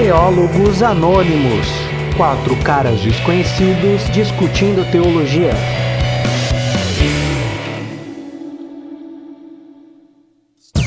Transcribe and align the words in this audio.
Teólogos 0.00 0.82
Anônimos 0.82 1.66
quatro 2.16 2.56
caras 2.64 3.02
desconhecidos 3.02 4.02
discutindo 4.14 4.82
teologia. 4.90 5.52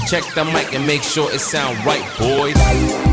Check 0.08 0.24
the 0.34 0.44
mic 0.46 0.74
and 0.74 0.88
make 0.88 1.04
sure 1.04 1.32
it 1.32 1.42
sound 1.42 1.78
right, 1.86 2.04
boys. 2.18 3.13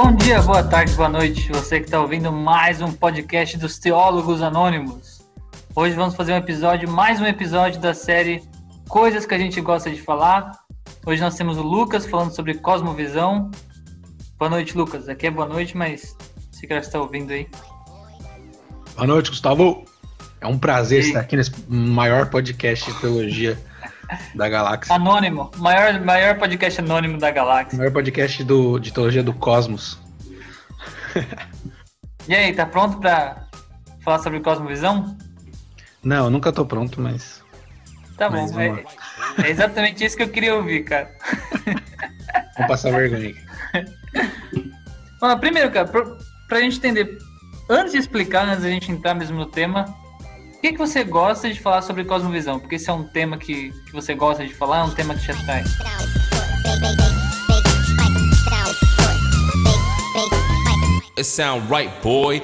Bom 0.00 0.14
dia, 0.14 0.40
boa 0.40 0.62
tarde, 0.62 0.94
boa 0.94 1.08
noite. 1.08 1.50
Você 1.50 1.80
que 1.80 1.86
está 1.86 2.00
ouvindo 2.00 2.30
mais 2.30 2.80
um 2.80 2.92
podcast 2.92 3.58
dos 3.58 3.80
Teólogos 3.80 4.42
Anônimos. 4.42 5.28
Hoje 5.74 5.96
vamos 5.96 6.14
fazer 6.14 6.34
um 6.34 6.36
episódio, 6.36 6.88
mais 6.88 7.20
um 7.20 7.26
episódio 7.26 7.80
da 7.80 7.92
série 7.92 8.40
Coisas 8.88 9.26
que 9.26 9.34
a 9.34 9.38
gente 9.38 9.60
gosta 9.60 9.90
de 9.90 10.00
falar. 10.00 10.52
Hoje 11.04 11.20
nós 11.20 11.34
temos 11.34 11.58
o 11.58 11.62
Lucas 11.62 12.06
falando 12.06 12.32
sobre 12.32 12.54
cosmovisão. 12.54 13.50
Boa 14.38 14.48
noite, 14.48 14.78
Lucas. 14.78 15.08
Aqui 15.08 15.26
é 15.26 15.32
boa 15.32 15.48
noite, 15.48 15.76
mas 15.76 16.16
você 16.48 16.64
que 16.64 16.74
está 16.74 17.00
ouvindo 17.00 17.32
aí. 17.32 17.48
Boa 18.94 19.06
noite, 19.08 19.30
Gustavo. 19.30 19.84
É 20.40 20.46
um 20.46 20.56
prazer 20.56 21.02
e... 21.02 21.06
estar 21.08 21.20
aqui 21.22 21.34
nesse 21.34 21.50
maior 21.68 22.30
podcast 22.30 22.88
de 22.88 23.00
teologia 23.00 23.58
da 24.34 24.48
galáxia. 24.48 24.94
Anônimo, 24.94 25.50
maior, 25.56 26.00
maior 26.00 26.38
podcast 26.38 26.80
anônimo 26.80 27.18
da 27.18 27.30
galáxia. 27.30 27.78
Maior 27.78 27.92
podcast 27.92 28.42
do, 28.44 28.78
de 28.78 28.92
teologia 28.92 29.22
do 29.22 29.32
cosmos. 29.32 29.98
e 32.28 32.34
aí, 32.34 32.52
tá 32.52 32.66
pronto 32.66 32.98
para 32.98 33.46
falar 34.00 34.18
sobre 34.20 34.40
cosmovisão? 34.40 35.16
Não, 36.02 36.24
eu 36.24 36.30
nunca 36.30 36.52
tô 36.52 36.64
pronto, 36.64 37.00
mas. 37.00 37.42
Tá 38.16 38.30
mas 38.30 38.50
bom, 38.50 38.60
é, 38.60 38.84
é, 39.44 39.50
exatamente 39.50 40.04
isso 40.04 40.16
que 40.16 40.22
eu 40.22 40.28
queria 40.28 40.54
ouvir, 40.56 40.84
cara. 40.84 41.10
Vou 42.58 42.66
passar 42.66 42.90
vergonha 42.90 43.30
aqui. 43.30 44.68
Bom, 45.20 45.38
primeiro, 45.38 45.70
cara, 45.70 45.86
pra, 45.86 46.04
pra 46.48 46.60
gente 46.60 46.78
entender, 46.78 47.18
antes 47.68 47.92
de 47.92 47.98
explicar, 47.98 48.48
antes 48.48 48.62
da 48.62 48.70
gente 48.70 48.90
entrar 48.90 49.14
mesmo 49.14 49.38
no 49.38 49.46
tema, 49.46 49.84
o 50.58 50.60
que, 50.60 50.72
que 50.72 50.78
você 50.78 51.04
gosta 51.04 51.48
de 51.48 51.60
falar 51.60 51.82
sobre 51.82 52.04
cosmovisão? 52.04 52.58
Porque 52.58 52.74
esse 52.74 52.90
é 52.90 52.92
um 52.92 53.04
tema 53.04 53.38
que, 53.38 53.70
que 53.70 53.92
você 53.92 54.12
gosta 54.12 54.44
de 54.44 54.52
falar, 54.52 54.78
é 54.78 54.82
um 54.82 54.90
tema 54.90 55.14
que 55.14 55.20
te 55.20 55.30
atrai. 55.30 55.62
It 61.16 61.24
sound 61.24 61.72
right, 61.72 61.92
boy. 62.02 62.42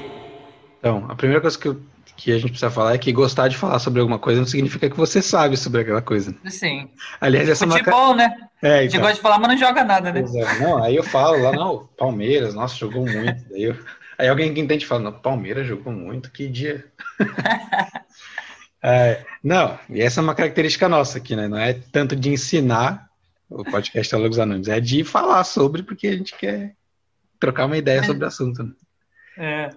Então, 0.79 1.05
a 1.09 1.17
primeira 1.17 1.41
coisa 1.41 1.59
que, 1.59 1.67
eu, 1.67 1.81
que 2.17 2.31
a 2.31 2.39
gente 2.39 2.51
precisa 2.51 2.71
falar 2.71 2.95
é 2.95 2.99
que 2.99 3.13
gostar 3.13 3.49
de 3.49 3.57
falar 3.57 3.81
sobre 3.81 4.01
alguma 4.01 4.19
coisa 4.21 4.41
não 4.41 4.47
significa 4.47 4.89
que 4.89 4.97
você 4.97 5.21
sabe 5.21 5.57
sobre 5.57 5.81
aquela 5.81 6.03
coisa. 6.03 6.33
Sim. 6.47 6.89
Aliás, 7.21 7.49
essa 7.49 7.67
Futebol, 7.67 8.01
é 8.01 8.05
uma... 8.05 8.15
né? 8.15 8.37
É, 8.63 8.69
então. 8.69 8.71
A 8.71 8.83
gente 8.83 8.89
então. 8.91 9.01
gosta 9.01 9.15
de 9.17 9.21
falar, 9.23 9.39
mas 9.41 9.49
não 9.49 9.59
joga 9.59 9.83
nada, 9.83 10.13
né? 10.13 10.21
É. 10.21 10.59
Não, 10.61 10.81
aí 10.81 10.95
eu 10.95 11.03
falo 11.03 11.43
lá, 11.43 11.51
não, 11.51 11.89
Palmeiras, 11.99 12.55
nossa, 12.55 12.77
jogou 12.77 13.05
muito. 13.05 13.43
Daí 13.51 13.65
eu... 13.65 13.77
Aí 14.19 14.29
alguém 14.29 14.53
que 14.55 14.61
entende 14.61 14.87
fala, 14.87 15.03
não, 15.03 15.13
Palmeiras 15.13 15.67
jogou 15.67 15.93
muito, 15.93 16.31
que 16.31 16.49
dia. 16.49 16.85
é, 18.83 19.25
não, 19.43 19.79
e 19.89 20.01
essa 20.01 20.21
é 20.21 20.23
uma 20.23 20.35
característica 20.35 20.89
nossa 20.89 21.19
aqui, 21.19 21.35
né? 21.35 21.49
Não 21.49 21.59
é 21.59 21.73
tanto 21.73 22.15
de 22.15 22.31
ensinar 22.31 23.09
o 23.49 23.65
podcast 23.65 24.11
Teólogos 24.11 24.39
Anônimos, 24.39 24.69
é 24.69 24.81
de 24.81 25.05
falar 25.05 25.45
sobre, 25.45 25.83
porque 25.83 26.09
a 26.09 26.17
gente 26.17 26.37
quer 26.37 26.75
trocar 27.39 27.67
uma 27.67 27.77
ideia 27.77 28.01
é. 28.01 28.03
sobre 28.05 28.25
o 28.25 28.29
assunto. 28.29 28.63
Né? 28.63 28.73
É. 29.37 29.71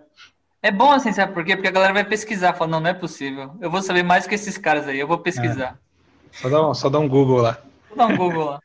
É 0.61 0.71
bom 0.71 0.91
assim, 0.91 1.13
sabe 1.13 1.33
por 1.33 1.45
quê? 1.45 1.55
Porque 1.55 1.67
a 1.67 1.71
galera 1.71 1.93
vai 1.93 2.03
pesquisar, 2.03 2.53
fala, 2.53 2.71
não, 2.71 2.79
não 2.79 2.89
é 2.89 2.93
possível. 2.93 3.55
Eu 3.61 3.69
vou 3.69 3.81
saber 3.81 4.03
mais 4.03 4.25
que 4.25 4.35
esses 4.35 4.57
caras 4.57 4.87
aí, 4.87 4.99
eu 4.99 5.07
vou 5.07 5.19
pesquisar. 5.19 5.79
É. 6.33 6.37
Só, 6.37 6.49
dá 6.49 6.67
um, 6.67 6.73
só 6.73 6.89
dá 6.89 6.99
um 6.99 7.07
Google 7.07 7.37
lá. 7.37 7.61
Vou 7.87 7.97
dar 7.97 8.07
um 8.07 8.17
Google 8.17 8.45
lá. 8.45 8.59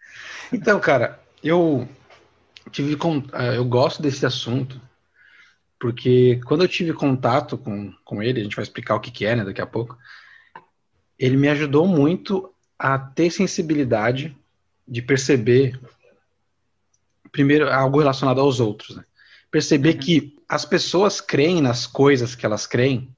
então, 0.52 0.80
cara, 0.80 1.20
eu 1.44 1.86
tive 2.70 2.96
é, 3.34 3.56
eu 3.56 3.64
gosto 3.64 4.02
desse 4.02 4.24
assunto 4.24 4.80
porque 5.82 6.40
quando 6.44 6.62
eu 6.62 6.68
tive 6.68 6.92
contato 6.92 7.58
com, 7.58 7.92
com 8.04 8.22
ele, 8.22 8.38
a 8.38 8.44
gente 8.44 8.54
vai 8.54 8.62
explicar 8.62 8.94
o 8.94 9.00
que, 9.00 9.10
que 9.10 9.26
é, 9.26 9.34
né, 9.34 9.44
daqui 9.44 9.60
a 9.60 9.66
pouco, 9.66 9.98
ele 11.18 11.36
me 11.36 11.48
ajudou 11.48 11.88
muito 11.88 12.54
a 12.78 12.96
ter 12.96 13.32
sensibilidade 13.32 14.36
de 14.86 15.02
perceber, 15.02 15.76
primeiro, 17.32 17.68
algo 17.68 17.98
relacionado 17.98 18.40
aos 18.40 18.60
outros, 18.60 18.96
né? 18.96 19.04
Perceber 19.50 19.94
uhum. 19.94 19.98
que 19.98 20.36
as 20.48 20.64
pessoas 20.64 21.20
creem 21.20 21.60
nas 21.60 21.84
coisas 21.84 22.36
que 22.36 22.46
elas 22.46 22.64
creem 22.64 23.12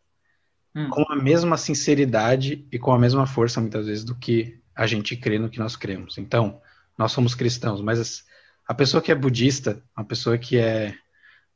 uhum. 0.75 0.89
com 0.89 1.13
a 1.13 1.17
mesma 1.17 1.59
sinceridade 1.59 2.67
e 2.73 2.79
com 2.79 2.95
a 2.95 2.99
mesma 2.99 3.27
força, 3.27 3.61
muitas 3.61 3.85
vezes, 3.85 4.05
do 4.05 4.15
que 4.15 4.59
a 4.75 4.87
gente 4.87 5.19
crê 5.19 5.39
no 5.39 5.51
que 5.51 5.59
nós 5.59 5.77
cremos. 5.77 6.17
Então, 6.17 6.63
nós 6.97 7.13
somos 7.13 7.35
cristãos, 7.35 7.83
mas 7.83 8.25
a 8.67 8.73
pessoa 8.73 9.03
que 9.03 9.13
é 9.13 9.15
budista, 9.15 9.83
a 9.95 10.03
pessoa 10.03 10.39
que 10.39 10.57
é 10.57 10.97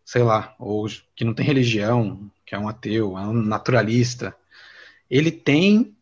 sei 0.08 0.22
lá, 0.22 0.54
ou 0.58 0.86
que 1.14 1.22
não 1.22 1.34
tem 1.34 1.44
religião, 1.44 2.30
que 2.46 2.54
é 2.54 2.58
um 2.58 2.66
ateu, 2.66 3.18
é 3.18 3.20
um 3.26 3.34
naturalista, 3.34 4.34
ele 5.10 5.30
tem 5.30 5.94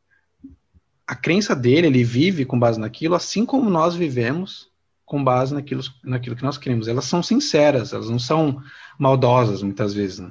a 1.05 1.17
crença 1.17 1.57
dele, 1.57 1.89
ele 1.89 2.05
vive 2.05 2.45
com 2.45 2.57
base 2.57 2.79
naquilo, 2.79 3.17
assim 3.17 3.45
como 3.45 3.69
nós 3.69 3.97
vivemos 3.97 4.71
com 5.05 5.25
base 5.25 5.53
naquilo, 5.53 5.83
naquilo 6.05 6.37
que 6.37 6.45
nós 6.45 6.57
queremos. 6.57 6.87
Elas 6.87 7.07
são 7.07 7.21
sinceras, 7.21 7.93
elas 7.93 8.09
não 8.09 8.21
são 8.21 8.63
maldosas 8.97 9.61
muitas 9.61 9.93
vezes. 9.93 10.21
Né? 10.21 10.31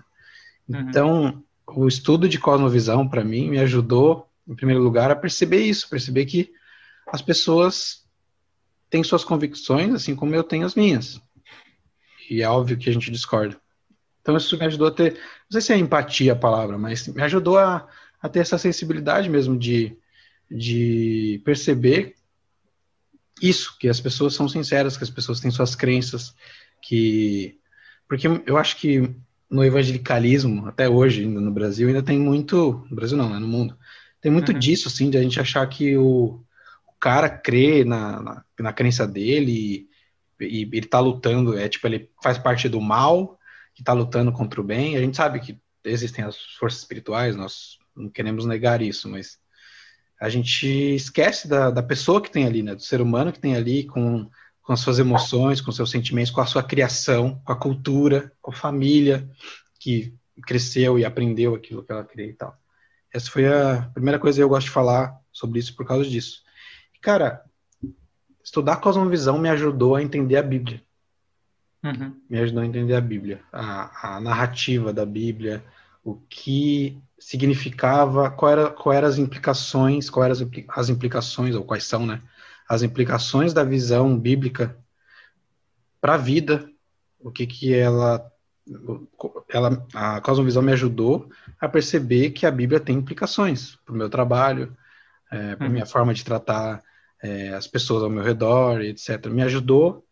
Uhum. 0.70 0.80
Então, 0.80 1.44
o 1.68 1.86
estudo 1.86 2.30
de 2.30 2.40
cosmovisão, 2.40 3.06
para 3.06 3.26
mim, 3.26 3.50
me 3.50 3.60
ajudou, 3.60 4.26
em 4.48 4.56
primeiro 4.56 4.82
lugar, 4.82 5.12
a 5.12 5.18
perceber 5.18 5.60
isso, 5.66 5.90
perceber 5.90 6.26
que 6.26 6.50
as 7.12 7.22
pessoas 7.22 8.06
têm 8.90 9.04
suas 9.04 9.26
convicções, 9.26 9.94
assim 9.94 10.16
como 10.16 10.34
eu 10.34 10.46
tenho 10.46 10.66
as 10.66 10.76
minhas. 10.76 11.22
E 12.30 12.42
é 12.42 12.48
óbvio 12.48 12.78
que 12.78 12.90
a 12.90 12.94
gente 12.94 13.12
discorda. 13.12 13.65
Então 14.26 14.36
isso 14.36 14.58
me 14.58 14.66
ajudou 14.66 14.88
a 14.88 14.92
ter, 14.92 15.14
não 15.14 15.52
sei 15.52 15.62
se 15.62 15.72
é 15.72 15.78
empatia 15.78 16.34
a 16.34 16.36
palavra, 16.36 16.80
mas 16.80 17.08
me 17.10 17.22
ajudou 17.22 17.60
a, 17.60 17.88
a 18.20 18.28
ter 18.28 18.40
essa 18.40 18.58
sensibilidade 18.58 19.30
mesmo 19.30 19.56
de, 19.56 19.96
de 20.50 21.40
perceber 21.46 22.16
isso, 23.40 23.78
que 23.78 23.88
as 23.88 24.00
pessoas 24.00 24.34
são 24.34 24.50
sinceras, 24.50 24.98
que 24.98 25.04
as 25.04 25.12
pessoas 25.12 25.40
têm 25.40 25.52
suas 25.52 25.76
crenças, 25.76 26.34
que 26.82 27.60
porque 28.08 28.28
eu 28.48 28.58
acho 28.58 28.78
que 28.78 29.16
no 29.48 29.64
evangelicalismo, 29.64 30.66
até 30.66 30.90
hoje, 30.90 31.22
ainda 31.22 31.40
no 31.40 31.52
Brasil, 31.52 31.88
ainda 31.88 32.02
tem 32.02 32.18
muito, 32.18 32.84
no 32.90 32.96
Brasil 32.96 33.16
não, 33.16 33.30
né, 33.30 33.38
no 33.38 33.48
mundo, 33.48 33.78
tem 34.20 34.32
muito 34.32 34.54
uhum. 34.54 34.58
disso, 34.58 34.88
assim, 34.88 35.08
de 35.08 35.20
a 35.20 35.22
gente 35.22 35.40
achar 35.40 35.68
que 35.68 35.96
o, 35.96 36.42
o 36.88 36.94
cara 37.00 37.30
crê 37.30 37.86
na, 37.86 38.24
na, 38.24 38.44
na 38.60 38.74
crença 38.74 39.06
dele 39.06 39.88
e, 40.40 40.44
e, 40.44 40.62
ele 40.64 40.88
tá 40.88 41.00
lutando, 41.00 41.56
é 41.56 41.70
tipo, 41.70 41.86
ele 41.86 42.10
faz 42.24 42.40
parte 42.40 42.68
do 42.68 42.82
mal, 42.82 43.35
que 43.76 43.82
está 43.82 43.94
lutando 43.94 44.32
contra 44.32 44.60
o 44.60 44.64
bem. 44.64 44.96
A 44.96 45.02
gente 45.02 45.18
sabe 45.18 45.40
que 45.40 45.60
existem 45.84 46.26
as 46.26 46.38
forças 46.58 46.80
espirituais, 46.80 47.36
nós 47.36 47.78
não 47.96 48.10
queremos 48.10 48.46
negar 48.46 48.82
isso, 48.82 49.08
mas 49.10 49.38
a 50.20 50.30
gente 50.30 50.96
esquece 50.96 51.48
da, 51.48 51.70
da 51.70 51.84
pessoa 51.84 52.22
que 52.22 52.32
tem 52.32 52.46
ali, 52.46 52.64
né? 52.64 52.74
Do 52.74 52.82
ser 52.82 53.02
humano 53.02 53.32
que 53.32 53.40
tem 53.40 53.56
ali 53.56 53.84
com, 53.84 54.30
com 54.64 54.74
as 54.74 54.80
suas 54.80 54.98
emoções, 54.98 55.62
com 55.62 55.72
seus 55.72 55.92
sentimentos, 55.92 56.32
com 56.32 56.42
a 56.42 56.46
sua 56.46 56.64
criação, 56.64 57.40
com 57.46 57.52
a 57.52 57.56
cultura, 57.56 58.32
com 58.42 58.52
a 58.52 58.56
família 58.56 59.30
que 59.80 60.16
cresceu 60.48 60.98
e 60.98 61.06
aprendeu 61.06 61.54
aquilo 61.54 61.84
que 61.84 61.92
ela 61.92 62.04
queria 62.04 62.28
e 62.28 62.34
tal. 62.34 62.58
Essa 63.14 63.30
foi 63.30 63.46
a 63.46 63.90
primeira 63.94 64.20
coisa 64.20 64.38
que 64.38 64.44
eu 64.44 64.50
gosto 64.50 64.68
de 64.68 64.74
falar 64.74 65.18
sobre 65.32 65.60
isso 65.60 65.76
por 65.76 65.86
causa 65.86 66.10
disso. 66.10 66.44
E, 66.94 67.00
cara, 67.00 67.44
estudar 68.44 68.78
cosmovisão 68.78 69.38
me 69.38 69.50
ajudou 69.50 69.96
a 69.96 70.02
entender 70.02 70.38
a 70.38 70.44
Bíblia. 70.44 70.85
Uhum. 71.86 72.20
Me 72.28 72.40
ajudou 72.40 72.64
a 72.64 72.66
entender 72.66 72.96
a 72.96 73.02
Bíblia, 73.02 73.42
a, 73.54 74.16
a, 74.16 74.20
narrativa 74.20 74.92
da 74.92 75.06
Bíblia, 75.06 75.64
o 76.04 76.16
que 76.28 76.98
significava, 77.20 78.32
qual 78.32 78.52
era, 78.52 78.70
qual 78.72 78.94
eram 78.94 79.08
as 79.08 79.20
implicações, 79.20 80.10
quais 80.10 80.42
eram 80.42 80.52
as, 80.52 80.80
as 80.80 80.90
implicações, 80.90 81.54
ou 81.54 81.64
quais 81.64 81.84
são, 81.84 82.06
né? 82.06 82.22
As 82.68 82.82
implicações 82.82 83.54
da 83.54 83.64
visão 83.64 84.18
bíblica 84.18 84.76
para 86.02 86.16
a 86.16 86.18
vida, 86.18 86.68
o 87.20 87.32
que 87.32 87.46
que 87.46 87.74
ela, 87.74 88.32
ela, 89.48 89.86
a 89.94 90.20
cosmovisão 90.22 90.64
me 90.64 90.72
ajudou 90.72 91.30
a 91.62 91.70
perceber 91.70 92.32
que 92.32 92.48
a 92.48 92.52
Bíblia 92.52 92.80
tem 92.80 92.98
implicações 92.98 93.76
para 93.86 93.94
o 93.94 93.98
meu 93.98 94.10
trabalho, 94.10 94.76
é, 95.32 95.56
para 95.56 95.68
uhum. 95.68 95.74
minha 95.74 95.86
forma 95.86 96.16
de 96.16 96.26
tratar 96.26 96.82
é, 97.22 97.50
as 97.54 97.68
pessoas 97.68 98.02
ao 98.02 98.10
meu 98.10 98.24
redor, 98.24 98.82
etc. 98.82 99.28
Me 99.28 99.44
ajudou 99.44 100.05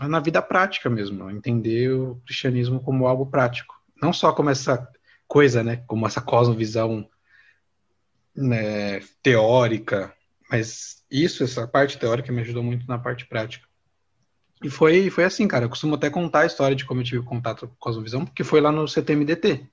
na 0.00 0.20
vida 0.20 0.42
prática 0.42 0.90
mesmo, 0.90 1.30
entender 1.30 1.92
o 1.92 2.20
cristianismo 2.26 2.80
como 2.80 3.06
algo 3.06 3.26
prático, 3.26 3.74
não 4.00 4.12
só 4.12 4.32
como 4.32 4.50
essa 4.50 4.86
coisa, 5.26 5.62
né, 5.62 5.76
como 5.86 6.06
essa 6.06 6.20
cosmovisão 6.20 7.08
né, 8.34 9.00
teórica, 9.22 10.12
mas 10.50 11.04
isso, 11.10 11.42
essa 11.42 11.66
parte 11.66 11.98
teórica 11.98 12.32
me 12.32 12.42
ajudou 12.42 12.62
muito 12.62 12.86
na 12.86 12.98
parte 12.98 13.26
prática. 13.26 13.66
E 14.62 14.70
foi, 14.70 15.10
foi 15.10 15.24
assim, 15.24 15.46
cara, 15.46 15.64
eu 15.64 15.68
costumo 15.68 15.94
até 15.94 16.08
contar 16.08 16.40
a 16.40 16.46
história 16.46 16.76
de 16.76 16.84
como 16.84 17.00
eu 17.00 17.04
tive 17.04 17.22
contato 17.22 17.66
com 17.66 17.74
a 17.74 17.78
cosmovisão, 17.78 18.24
porque 18.24 18.44
foi 18.44 18.60
lá 18.60 18.72
no 18.72 18.86
CTMDT. 18.86 19.66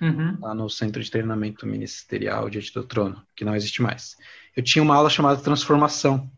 uhum. 0.00 0.38
lá 0.40 0.54
no 0.54 0.68
Centro 0.68 1.02
de 1.02 1.10
Treinamento 1.10 1.66
Ministerial 1.66 2.48
Diante 2.48 2.72
do 2.72 2.84
Trono, 2.84 3.22
que 3.34 3.44
não 3.44 3.56
existe 3.56 3.82
mais. 3.82 4.16
Eu 4.56 4.62
tinha 4.62 4.82
uma 4.82 4.94
aula 4.94 5.10
chamada 5.10 5.42
Transformação, 5.42 6.30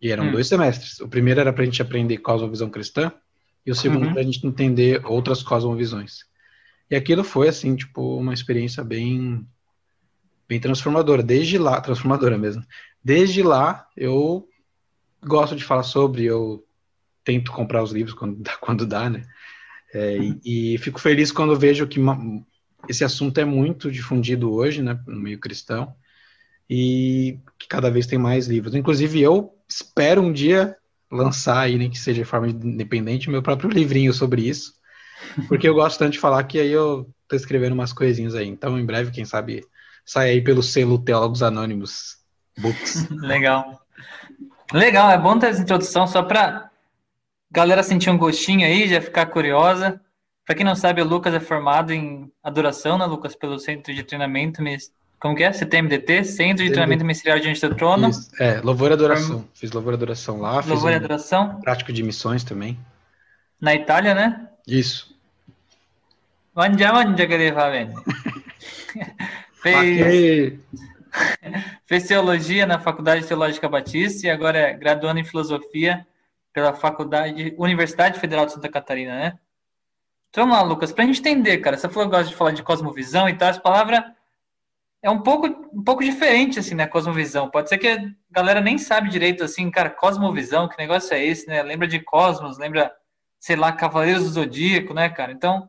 e 0.00 0.10
eram 0.10 0.26
hum. 0.28 0.32
dois 0.32 0.46
semestres. 0.46 1.00
O 1.00 1.08
primeiro 1.08 1.40
era 1.40 1.52
para 1.52 1.62
a 1.62 1.66
gente 1.66 1.82
aprender 1.82 2.18
cosmovisão 2.18 2.70
cristã, 2.70 3.12
e 3.64 3.70
o 3.70 3.74
segundo 3.74 4.06
uhum. 4.06 4.12
para 4.12 4.22
a 4.22 4.24
gente 4.24 4.46
entender 4.46 5.04
outras 5.04 5.42
cosmovisões. 5.42 6.24
E 6.90 6.96
aquilo 6.96 7.22
foi, 7.22 7.48
assim, 7.48 7.76
tipo, 7.76 8.16
uma 8.16 8.32
experiência 8.32 8.82
bem, 8.82 9.46
bem 10.48 10.58
transformadora. 10.58 11.22
Desde 11.22 11.58
lá, 11.58 11.80
transformadora 11.80 12.38
mesmo. 12.38 12.64
Desde 13.04 13.42
lá, 13.42 13.86
eu 13.96 14.48
gosto 15.22 15.54
de 15.54 15.62
falar 15.62 15.82
sobre, 15.82 16.24
eu 16.24 16.64
tento 17.22 17.52
comprar 17.52 17.82
os 17.82 17.92
livros 17.92 18.14
quando 18.14 18.36
dá, 18.42 18.56
quando 18.56 18.86
dá 18.86 19.10
né? 19.10 19.22
É, 19.92 20.16
uhum. 20.16 20.40
e, 20.44 20.74
e, 20.74 20.78
fico 20.78 21.00
feliz 21.00 21.32
quando 21.32 21.58
vejo 21.58 21.86
que 21.86 21.98
uma, 21.98 22.16
esse 22.88 23.04
assunto 23.04 23.38
é 23.38 23.44
muito 23.44 23.90
difundido 23.90 24.52
hoje, 24.52 24.82
né, 24.82 24.98
no 25.04 25.18
meio 25.18 25.38
cristão, 25.38 25.94
e 26.68 27.40
que 27.58 27.66
cada 27.66 27.90
vez 27.90 28.06
tem 28.06 28.18
mais 28.18 28.46
livros. 28.46 28.74
Inclusive, 28.74 29.20
eu 29.20 29.52
espero 29.70 30.20
um 30.20 30.32
dia 30.32 30.76
lançar 31.10 31.60
aí, 31.60 31.76
nem 31.76 31.90
que 31.90 31.98
seja 31.98 32.22
de 32.22 32.28
forma 32.28 32.48
independente, 32.48 33.30
meu 33.30 33.42
próprio 33.42 33.70
livrinho 33.70 34.12
sobre 34.12 34.42
isso, 34.42 34.74
porque 35.48 35.68
eu 35.68 35.74
gosto 35.74 35.98
tanto 35.98 36.12
de 36.12 36.18
falar 36.18 36.42
que 36.44 36.58
aí 36.58 36.70
eu 36.70 37.08
tô 37.28 37.36
escrevendo 37.36 37.72
umas 37.72 37.92
coisinhas 37.92 38.34
aí. 38.34 38.48
Então, 38.48 38.78
em 38.78 38.84
breve, 38.84 39.10
quem 39.10 39.24
sabe, 39.24 39.64
sai 40.04 40.30
aí 40.30 40.40
pelo 40.40 40.62
selo 40.62 40.98
Teólogos 40.98 41.42
Anônimos 41.42 42.18
Books. 42.58 43.08
Legal. 43.22 43.80
Legal, 44.72 45.10
é 45.10 45.18
bom 45.18 45.38
ter 45.38 45.48
essa 45.48 45.62
introdução 45.62 46.06
só 46.06 46.22
para 46.22 46.70
galera 47.50 47.82
sentir 47.82 48.10
um 48.10 48.18
gostinho 48.18 48.66
aí, 48.66 48.88
já 48.88 49.00
ficar 49.00 49.26
curiosa. 49.26 50.00
Para 50.46 50.54
quem 50.54 50.64
não 50.64 50.74
sabe, 50.74 51.02
o 51.02 51.04
Lucas 51.04 51.34
é 51.34 51.40
formado 51.40 51.92
em 51.92 52.30
adoração, 52.42 52.96
né, 52.96 53.04
Lucas, 53.04 53.34
pelo 53.34 53.58
Centro 53.58 53.94
de 53.94 54.02
Treinamento 54.02 54.62
como 55.20 55.36
que 55.36 55.44
é? 55.44 55.52
CTMDT, 55.52 56.24
Centro 56.24 56.64
de 56.64 56.70
Treinamento 56.70 57.04
Ministerial 57.04 57.38
Diante 57.38 57.60
do 57.60 57.74
Trono. 57.74 58.08
Isso. 58.08 58.30
É, 58.40 58.58
louvor 58.62 58.90
e 58.90 58.94
adoração. 58.94 59.46
Fiz 59.52 59.70
louvor 59.70 59.92
e 59.92 59.96
adoração 59.96 60.40
lá. 60.40 60.62
Louvor 60.66 60.90
e 60.90 60.94
adoração. 60.94 61.60
Prático 61.60 61.92
de 61.92 62.02
missões 62.02 62.42
também. 62.42 62.78
Na 63.60 63.74
Itália, 63.74 64.14
né? 64.14 64.48
Isso. 64.66 65.14
Onde 66.56 66.82
que 67.26 67.34
ele 67.34 67.52
Fez... 69.62 70.58
Fez 71.84 72.06
teologia 72.06 72.66
na 72.66 72.78
Faculdade 72.78 73.26
Teológica 73.26 73.68
Batista 73.68 74.26
e 74.26 74.30
agora 74.30 74.58
é 74.58 74.72
graduando 74.72 75.18
em 75.18 75.24
filosofia 75.24 76.06
pela 76.52 76.72
Faculdade 76.72 77.52
Universidade 77.58 78.18
Federal 78.18 78.46
de 78.46 78.52
Santa 78.52 78.68
Catarina, 78.68 79.12
né? 79.14 79.38
Então 80.30 80.46
vamos 80.46 80.56
lá, 80.56 80.62
Lucas, 80.62 80.92
para 80.92 81.02
a 81.02 81.06
gente 81.06 81.18
entender, 81.18 81.58
cara, 81.58 81.76
você 81.76 81.88
falou 81.88 82.08
que 82.08 82.16
gosta 82.16 82.30
de 82.30 82.36
falar 82.36 82.52
de 82.52 82.62
cosmovisão 82.62 83.28
e 83.28 83.34
tal, 83.34 83.48
essa 83.48 83.60
palavra 83.60 84.14
é 85.02 85.10
um 85.10 85.22
pouco, 85.22 85.46
um 85.46 85.82
pouco 85.82 86.04
diferente, 86.04 86.58
assim, 86.58 86.74
né, 86.74 86.86
cosmovisão. 86.86 87.50
Pode 87.50 87.68
ser 87.68 87.78
que 87.78 87.88
a 87.88 88.00
galera 88.30 88.60
nem 88.60 88.76
sabe 88.76 89.08
direito, 89.08 89.42
assim, 89.42 89.70
cara, 89.70 89.88
cosmovisão, 89.88 90.68
que 90.68 90.76
negócio 90.78 91.14
é 91.14 91.24
esse, 91.24 91.48
né? 91.48 91.62
Lembra 91.62 91.88
de 91.88 92.00
Cosmos, 92.00 92.58
lembra, 92.58 92.92
sei 93.38 93.56
lá, 93.56 93.72
Cavaleiros 93.72 94.24
do 94.24 94.30
Zodíaco, 94.30 94.92
né, 94.92 95.08
cara? 95.08 95.32
Então, 95.32 95.68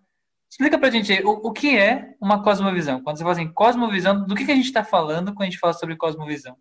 explica 0.50 0.78
pra 0.78 0.89
gente 0.89 1.13
aí, 1.13 1.24
o, 1.24 1.30
o 1.30 1.51
que 1.51 1.78
é 1.78 2.10
uma 2.19 2.44
cosmovisão? 2.44 3.01
Quando 3.01 3.18
você 3.18 3.24
fala 3.24 3.33
assim, 3.33 3.48
cosmovisão, 3.48 4.25
do 4.25 4.36
que, 4.36 4.45
que 4.45 4.51
a 4.51 4.56
gente 4.56 4.66
está 4.66 4.83
falando 4.83 5.34
quando 5.34 5.44
a 5.44 5.45
gente 5.45 5.60
fala 5.60 5.74
sobre 5.74 5.95
cosmovisão? 5.95 6.57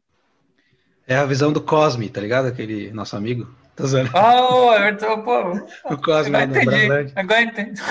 É 1.08 1.16
a 1.16 1.24
visão 1.24 1.52
do 1.52 1.60
Cosme, 1.60 2.08
tá 2.08 2.20
ligado? 2.20 2.46
Aquele 2.46 2.92
nosso 2.92 3.16
amigo. 3.16 3.52
Tá 3.74 3.84
zoando. 3.84 4.10
Oh, 4.14 4.72
Everton, 4.72 5.22
pô. 5.22 5.40
o 5.92 5.98
Cosme, 5.98 6.36
agora 6.36 6.62
entendi. 6.62 7.12
Agora 7.16 7.42
entendi. 7.42 7.82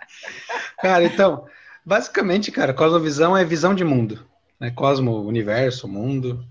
Cara, 0.80 1.04
então, 1.04 1.44
Basicamente, 1.84 2.50
cara, 2.50 2.72
cosmovisão 2.72 3.36
é 3.36 3.44
visão 3.44 3.74
de 3.74 3.84
mundo. 3.84 4.24
Né? 4.58 4.70
Cosmo, 4.70 5.20
universo, 5.20 5.86
mundo. 5.86 6.44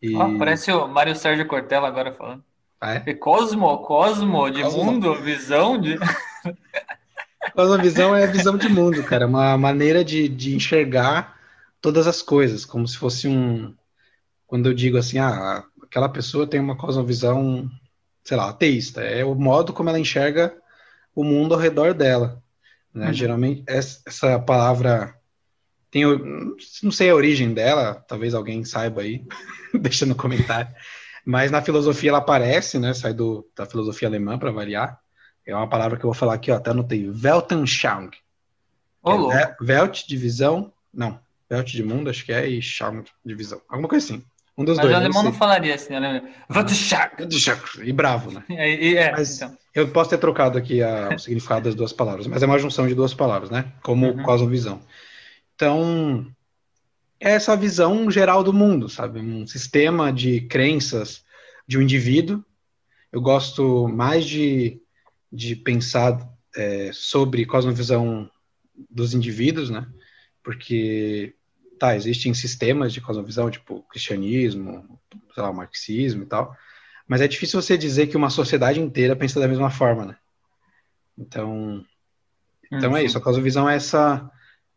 E... 0.00 0.14
Oh, 0.16 0.38
parece 0.38 0.70
o 0.72 0.86
Mário 0.86 1.14
Sérgio 1.16 1.46
Cortella 1.46 1.88
agora 1.88 2.12
falando. 2.12 2.44
Ah, 2.80 2.94
é? 2.94 3.14
Cosmo, 3.14 3.78
cosmo, 3.78 4.50
de 4.50 4.62
cosmo. 4.62 4.84
mundo, 4.84 5.14
visão 5.16 5.78
de. 5.78 5.98
Cosmovisão 7.54 8.14
é 8.14 8.26
visão 8.26 8.56
de 8.56 8.68
mundo, 8.68 9.02
cara. 9.02 9.26
Uma 9.26 9.58
maneira 9.58 10.04
de, 10.04 10.28
de 10.28 10.54
enxergar 10.54 11.36
todas 11.80 12.06
as 12.06 12.22
coisas, 12.22 12.64
como 12.64 12.86
se 12.86 12.96
fosse 12.96 13.28
um. 13.28 13.74
Quando 14.46 14.68
eu 14.68 14.74
digo 14.74 14.96
assim, 14.96 15.18
ah, 15.18 15.64
aquela 15.82 16.08
pessoa 16.08 16.46
tem 16.46 16.60
uma 16.60 16.76
cosmovisão, 16.76 17.68
sei 18.24 18.36
lá, 18.36 18.48
ateísta. 18.48 19.02
É 19.02 19.24
o 19.24 19.34
modo 19.34 19.72
como 19.72 19.88
ela 19.88 19.98
enxerga 19.98 20.54
o 21.14 21.24
mundo 21.24 21.54
ao 21.54 21.60
redor 21.60 21.92
dela. 21.92 22.39
Né? 22.94 23.08
Uhum. 23.08 23.12
Geralmente, 23.12 23.64
essa 23.66 24.38
palavra 24.38 25.14
tem, 25.90 26.04
não 26.82 26.90
sei 26.90 27.10
a 27.10 27.14
origem 27.14 27.52
dela, 27.52 27.94
talvez 28.06 28.34
alguém 28.34 28.64
saiba 28.64 29.02
aí, 29.02 29.24
deixa 29.74 30.06
no 30.06 30.14
comentário. 30.14 30.72
Mas 31.24 31.50
na 31.50 31.62
filosofia 31.62 32.10
ela 32.10 32.18
aparece, 32.18 32.78
né? 32.78 32.94
Sai 32.94 33.12
do, 33.12 33.46
da 33.56 33.66
filosofia 33.66 34.08
alemã 34.08 34.38
para 34.38 34.50
variar. 34.50 34.98
É 35.46 35.54
uma 35.54 35.68
palavra 35.68 35.98
que 35.98 36.04
eu 36.04 36.08
vou 36.08 36.14
falar 36.14 36.34
aqui, 36.34 36.50
ó, 36.50 36.56
até 36.56 36.70
anotei. 36.70 37.10
Weltanschauung. 37.10 38.10
Oh, 39.02 39.32
é, 39.32 39.56
Welt 39.60 40.06
de 40.06 40.16
visão, 40.16 40.72
não. 40.92 41.18
Welt 41.50 41.72
de 41.72 41.82
mundo, 41.82 42.10
acho 42.10 42.24
que 42.24 42.32
é, 42.32 42.46
e 42.46 42.62
Schaung 42.62 43.04
de 43.24 43.34
visão. 43.34 43.60
Alguma 43.68 43.88
coisa 43.88 44.06
assim. 44.06 44.24
Um 44.56 44.64
dos 44.64 44.76
Mas 44.76 44.86
dois. 44.86 44.94
o 44.94 44.98
alemão 44.98 45.22
não 45.22 45.32
falaria 45.32 45.74
assim, 45.74 45.98
né? 45.98 46.22
E 47.82 47.92
bravo, 47.92 48.30
né? 48.30 48.44
E, 48.50 48.96
é, 48.96 49.10
Mas 49.10 49.36
então. 49.36 49.56
Eu 49.74 49.88
posso 49.88 50.10
ter 50.10 50.18
trocado 50.18 50.58
aqui 50.58 50.82
a, 50.82 51.14
o 51.14 51.18
significado 51.18 51.64
das 51.64 51.74
duas 51.74 51.92
palavras, 51.92 52.26
mas 52.26 52.42
é 52.42 52.46
uma 52.46 52.58
junção 52.58 52.88
de 52.88 52.94
duas 52.94 53.14
palavras, 53.14 53.50
né? 53.50 53.72
Como 53.82 54.08
uhum. 54.08 54.22
cosmovisão. 54.22 54.80
Então, 55.54 56.26
é 57.20 57.32
essa 57.32 57.56
visão 57.56 58.10
geral 58.10 58.42
do 58.42 58.52
mundo, 58.52 58.88
sabe? 58.88 59.20
Um 59.20 59.46
sistema 59.46 60.12
de 60.12 60.40
crenças 60.42 61.24
de 61.66 61.78
um 61.78 61.82
indivíduo. 61.82 62.44
Eu 63.12 63.20
gosto 63.20 63.86
mais 63.88 64.24
de, 64.24 64.80
de 65.32 65.54
pensar 65.54 66.28
é, 66.56 66.90
sobre 66.92 67.44
cosmovisão 67.44 68.30
dos 68.90 69.14
indivíduos, 69.14 69.70
né? 69.70 69.86
Porque 70.42 71.34
tá, 71.78 71.94
existem 71.94 72.34
sistemas 72.34 72.92
de 72.92 73.00
cosmovisão, 73.00 73.50
tipo 73.50 73.82
cristianismo, 73.90 74.98
sei 75.34 75.42
lá, 75.42 75.52
marxismo 75.52 76.22
e 76.22 76.26
tal, 76.26 76.56
mas 77.10 77.20
é 77.20 77.26
difícil 77.26 77.60
você 77.60 77.76
dizer 77.76 78.06
que 78.06 78.16
uma 78.16 78.30
sociedade 78.30 78.80
inteira 78.80 79.16
pensa 79.16 79.40
da 79.40 79.48
mesma 79.48 79.68
forma, 79.68 80.06
né? 80.06 80.16
Então, 81.18 81.84
então 82.72 82.96
é 82.96 83.02
isso, 83.02 83.18
a 83.18 83.20
cosmovisão 83.20 83.68
é 83.68 83.74
essa, 83.74 84.30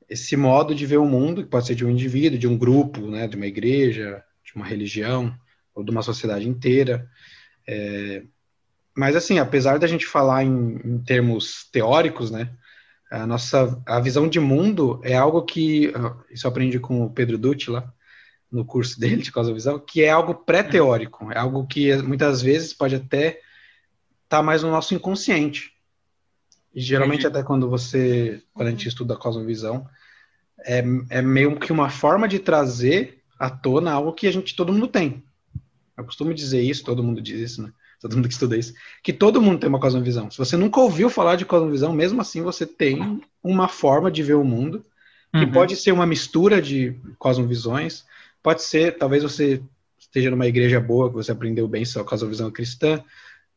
esse 0.09 0.35
modo 0.35 0.73
de 0.73 0.83
ver 0.83 0.97
o 0.97 1.05
mundo, 1.05 1.43
que 1.43 1.49
pode 1.49 1.67
ser 1.67 1.75
de 1.75 1.85
um 1.85 1.91
indivíduo, 1.91 2.39
de 2.39 2.47
um 2.47 2.57
grupo, 2.57 3.01
né, 3.01 3.27
de 3.27 3.35
uma 3.37 3.45
igreja, 3.45 4.23
de 4.43 4.55
uma 4.55 4.65
religião, 4.65 5.31
ou 5.75 5.83
de 5.83 5.91
uma 5.91 6.01
sociedade 6.01 6.49
inteira. 6.49 7.07
É, 7.67 8.23
mas, 8.97 9.15
assim, 9.15 9.37
apesar 9.37 9.77
da 9.77 9.85
gente 9.85 10.07
falar 10.07 10.43
em, 10.43 10.81
em 10.83 10.97
termos 11.03 11.69
teóricos, 11.71 12.31
né, 12.31 12.49
a 13.11 13.27
nossa 13.27 13.79
a 13.85 13.99
visão 13.99 14.27
de 14.27 14.39
mundo 14.39 14.99
é 15.03 15.13
algo 15.13 15.43
que 15.43 15.93
isso 16.31 16.47
eu 16.47 16.49
aprendi 16.49 16.79
com 16.79 17.05
o 17.05 17.11
Pedro 17.11 17.37
Dutti 17.37 17.69
lá 17.69 17.93
no 18.53 18.63
curso 18.63 18.99
dele 18.99 19.21
de 19.21 19.31
cosmovisão, 19.31 19.79
que 19.79 20.03
é 20.03 20.09
algo 20.09 20.35
pré-teórico, 20.35 21.31
é 21.31 21.37
algo 21.37 21.65
que 21.65 21.95
muitas 21.97 22.41
vezes 22.41 22.73
pode 22.73 22.95
até 22.95 23.29
estar 23.29 24.37
tá 24.37 24.43
mais 24.43 24.61
no 24.61 24.69
nosso 24.69 24.93
inconsciente. 24.93 25.73
E 26.73 26.79
geralmente 26.79 27.25
até 27.25 27.43
quando 27.43 27.69
você 27.69 28.41
quando 28.53 28.67
a 28.67 28.71
gente 28.71 28.87
estuda 28.87 29.17
cosmovisão, 29.17 29.87
é, 30.59 30.83
é 31.09 31.21
meio 31.21 31.59
que 31.59 31.71
uma 31.71 31.89
forma 31.89 32.27
de 32.27 32.39
trazer 32.39 33.21
à 33.39 33.49
tona 33.49 33.91
algo 33.91 34.13
que 34.13 34.27
a 34.27 34.31
gente 34.31 34.55
todo 34.55 34.71
mundo 34.71 34.87
tem. 34.87 35.23
Eu 35.97 36.05
costumo 36.05 36.33
dizer 36.33 36.61
isso, 36.61 36.83
todo 36.83 37.03
mundo 37.03 37.21
diz 37.21 37.39
isso, 37.39 37.63
né? 37.63 37.71
todo 38.03 38.17
mundo 38.17 38.27
que 38.27 38.33
estuda 38.33 38.57
isso, 38.57 38.73
que 39.01 39.13
todo 39.13 39.41
mundo 39.41 39.59
tem 39.59 39.69
uma 39.69 39.79
cosmovisão. 39.79 40.29
Se 40.29 40.37
você 40.37 40.57
nunca 40.57 40.81
ouviu 40.81 41.09
falar 41.09 41.37
de 41.37 41.45
cosmovisão, 41.45 41.93
mesmo 41.93 42.19
assim 42.19 42.41
você 42.41 42.65
tem 42.65 43.21
uma 43.41 43.69
forma 43.69 44.11
de 44.11 44.21
ver 44.21 44.33
o 44.33 44.43
mundo, 44.43 44.83
que 45.31 45.45
uhum. 45.45 45.51
pode 45.51 45.77
ser 45.77 45.93
uma 45.93 46.05
mistura 46.05 46.61
de 46.61 46.99
cosmovisões, 47.17 48.05
pode 48.43 48.61
ser, 48.61 48.97
talvez 48.97 49.23
você 49.23 49.63
esteja 49.97 50.29
numa 50.29 50.45
igreja 50.45 50.79
boa, 50.79 51.09
que 51.09 51.15
você 51.15 51.31
aprendeu 51.31 51.67
bem 51.67 51.85
sua 51.85 52.03
cosmovisão 52.03 52.51
cristã, 52.51 53.03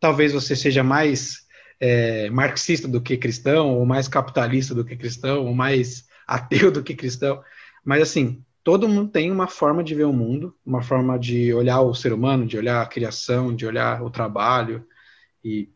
talvez 0.00 0.32
você 0.32 0.54
seja 0.54 0.82
mais 0.82 1.44
é, 1.80 2.30
marxista 2.30 2.88
do 2.88 3.00
que 3.00 3.16
cristão, 3.16 3.76
ou 3.76 3.84
mais 3.84 4.08
capitalista 4.08 4.74
do 4.74 4.84
que 4.84 4.96
cristão, 4.96 5.44
ou 5.44 5.52
mais 5.52 6.06
ateu 6.26 6.70
do 6.70 6.82
que 6.82 6.94
cristão, 6.94 7.42
mas 7.84 8.02
assim, 8.02 8.42
todo 8.64 8.88
mundo 8.88 9.10
tem 9.10 9.30
uma 9.30 9.46
forma 9.46 9.84
de 9.84 9.94
ver 9.94 10.04
o 10.04 10.12
mundo, 10.12 10.54
uma 10.64 10.82
forma 10.82 11.18
de 11.18 11.52
olhar 11.52 11.80
o 11.80 11.94
ser 11.94 12.12
humano, 12.12 12.46
de 12.46 12.56
olhar 12.56 12.82
a 12.82 12.86
criação, 12.86 13.54
de 13.54 13.66
olhar 13.66 14.02
o 14.02 14.10
trabalho 14.10 14.84
e 15.44 15.68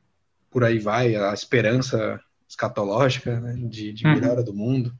por 0.51 0.65
aí 0.65 0.79
vai 0.79 1.15
a 1.15 1.33
esperança 1.33 2.21
escatológica 2.49 3.39
né, 3.39 3.55
de, 3.69 3.93
de 3.93 4.05
uhum. 4.05 4.15
melhora 4.15 4.43
do 4.43 4.53
mundo. 4.53 4.93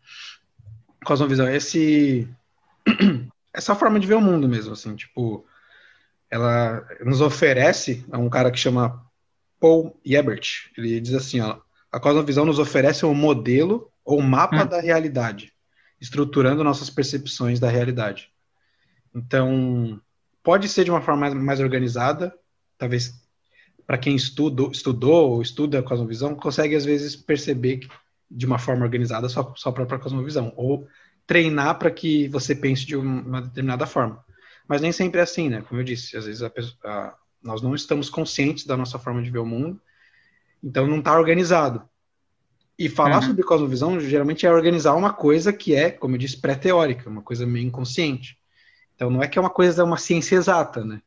Cosmovisão, 1.05 1.49
esse 1.49 2.29
essa 3.53 3.75
forma 3.75 3.99
de 3.99 4.07
ver 4.07 4.15
o 4.15 4.21
mundo 4.21 4.49
mesmo, 4.49 4.73
assim, 4.73 4.95
tipo, 4.95 5.47
ela 6.31 6.87
nos 7.05 7.21
oferece 7.21 8.05
a 8.11 8.19
um 8.19 8.31
cara 8.31 8.51
que 8.51 8.59
chama 8.59 9.05
Paul 9.59 9.99
Yebert. 10.07 10.71
Ele 10.77 11.01
diz 11.01 11.15
assim, 11.15 11.41
ó, 11.41 11.59
a 11.91 11.99
cosmovisão 11.99 12.45
nos 12.45 12.59
oferece 12.59 13.05
um 13.05 13.15
modelo 13.15 13.91
ou 14.05 14.23
mapa 14.23 14.63
hum. 14.63 14.67
da 14.67 14.81
realidade, 14.81 15.53
estruturando 16.01 16.65
nossas 16.65 16.89
percepções 16.89 17.59
da 17.59 17.69
realidade. 17.69 18.31
Então, 19.15 20.01
pode 20.43 20.69
ser 20.69 20.85
de 20.85 20.91
uma 20.91 21.03
forma 21.03 21.21
mais, 21.21 21.35
mais 21.35 21.61
organizada, 21.61 22.33
talvez 22.79 23.21
para 23.87 23.99
quem 23.99 24.15
estudou, 24.15 24.71
estudou 24.71 25.31
ou 25.31 25.43
estuda 25.43 25.81
a 25.81 25.83
cosmovisão, 25.83 26.37
consegue 26.37 26.77
às 26.77 26.85
vezes 26.85 27.17
perceber 27.17 27.81
de 28.31 28.47
uma 28.47 28.57
forma 28.59 28.85
organizada 28.85 29.29
só, 29.29 29.53
só 29.57 29.73
para 29.73 29.97
a 29.97 29.99
cosmovisão, 29.99 30.53
ou 30.57 30.87
treinar 31.31 31.79
para 31.79 31.93
que 31.93 32.27
você 32.27 32.57
pense 32.57 32.85
de 32.85 32.97
uma 32.97 33.41
determinada 33.41 33.87
forma. 33.87 34.25
Mas 34.67 34.81
nem 34.81 34.91
sempre 34.91 35.21
é 35.21 35.23
assim, 35.23 35.49
né? 35.49 35.63
Como 35.63 35.81
eu 35.81 35.85
disse, 35.85 36.17
às 36.17 36.27
vezes 36.27 36.43
a 36.43 36.51
a, 36.85 37.15
nós 37.41 37.63
não 37.63 37.73
estamos 37.73 38.11
conscientes 38.11 38.67
da 38.67 38.77
nossa 38.77 38.99
forma 38.99 39.23
de 39.23 39.31
ver 39.31 39.39
o 39.39 39.47
mundo, 39.47 39.81
então 40.61 40.89
não 40.89 40.99
está 40.99 41.17
organizado. 41.17 41.89
E 42.77 42.89
falar 42.89 43.19
uhum. 43.19 43.29
sobre 43.29 43.45
cosmovisão 43.45 44.01
geralmente 44.01 44.45
é 44.45 44.51
organizar 44.51 44.95
uma 44.95 45.13
coisa 45.13 45.53
que 45.53 45.73
é, 45.73 45.89
como 45.89 46.17
eu 46.17 46.19
disse, 46.19 46.37
pré-teórica, 46.37 47.09
uma 47.09 47.23
coisa 47.23 47.47
meio 47.47 47.65
inconsciente. 47.65 48.37
Então 48.97 49.09
não 49.09 49.23
é 49.23 49.29
que 49.29 49.39
é 49.39 49.41
uma 49.41 49.51
coisa, 49.51 49.83
é 49.83 49.85
uma 49.85 49.99
ciência 49.99 50.35
exata, 50.35 50.85
né? 50.85 51.01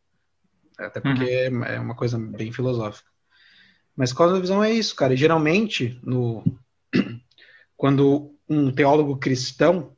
Até 0.80 1.02
porque 1.02 1.50
uhum. 1.50 1.66
é 1.66 1.78
uma 1.82 1.96
coisa 1.96 2.18
bem 2.18 2.50
filosófica. 2.54 3.10
Mas 3.94 4.14
cosmovisão 4.14 4.64
é 4.64 4.72
isso, 4.72 4.96
cara. 4.96 5.14
E 5.14 5.18
geralmente, 5.18 6.00
no... 6.02 6.46
quando 7.76 8.34
um 8.48 8.72
teólogo 8.72 9.18
cristão 9.18 9.93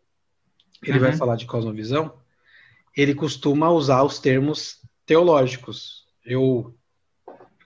ele 0.84 0.98
uhum. 0.98 1.06
vai 1.06 1.14
falar 1.16 1.36
de 1.36 1.46
cosmovisão, 1.46 2.14
ele 2.96 3.14
costuma 3.14 3.70
usar 3.70 4.04
os 4.04 4.20
termos 4.20 4.82
teológicos. 5.06 6.06
Eu 6.26 6.76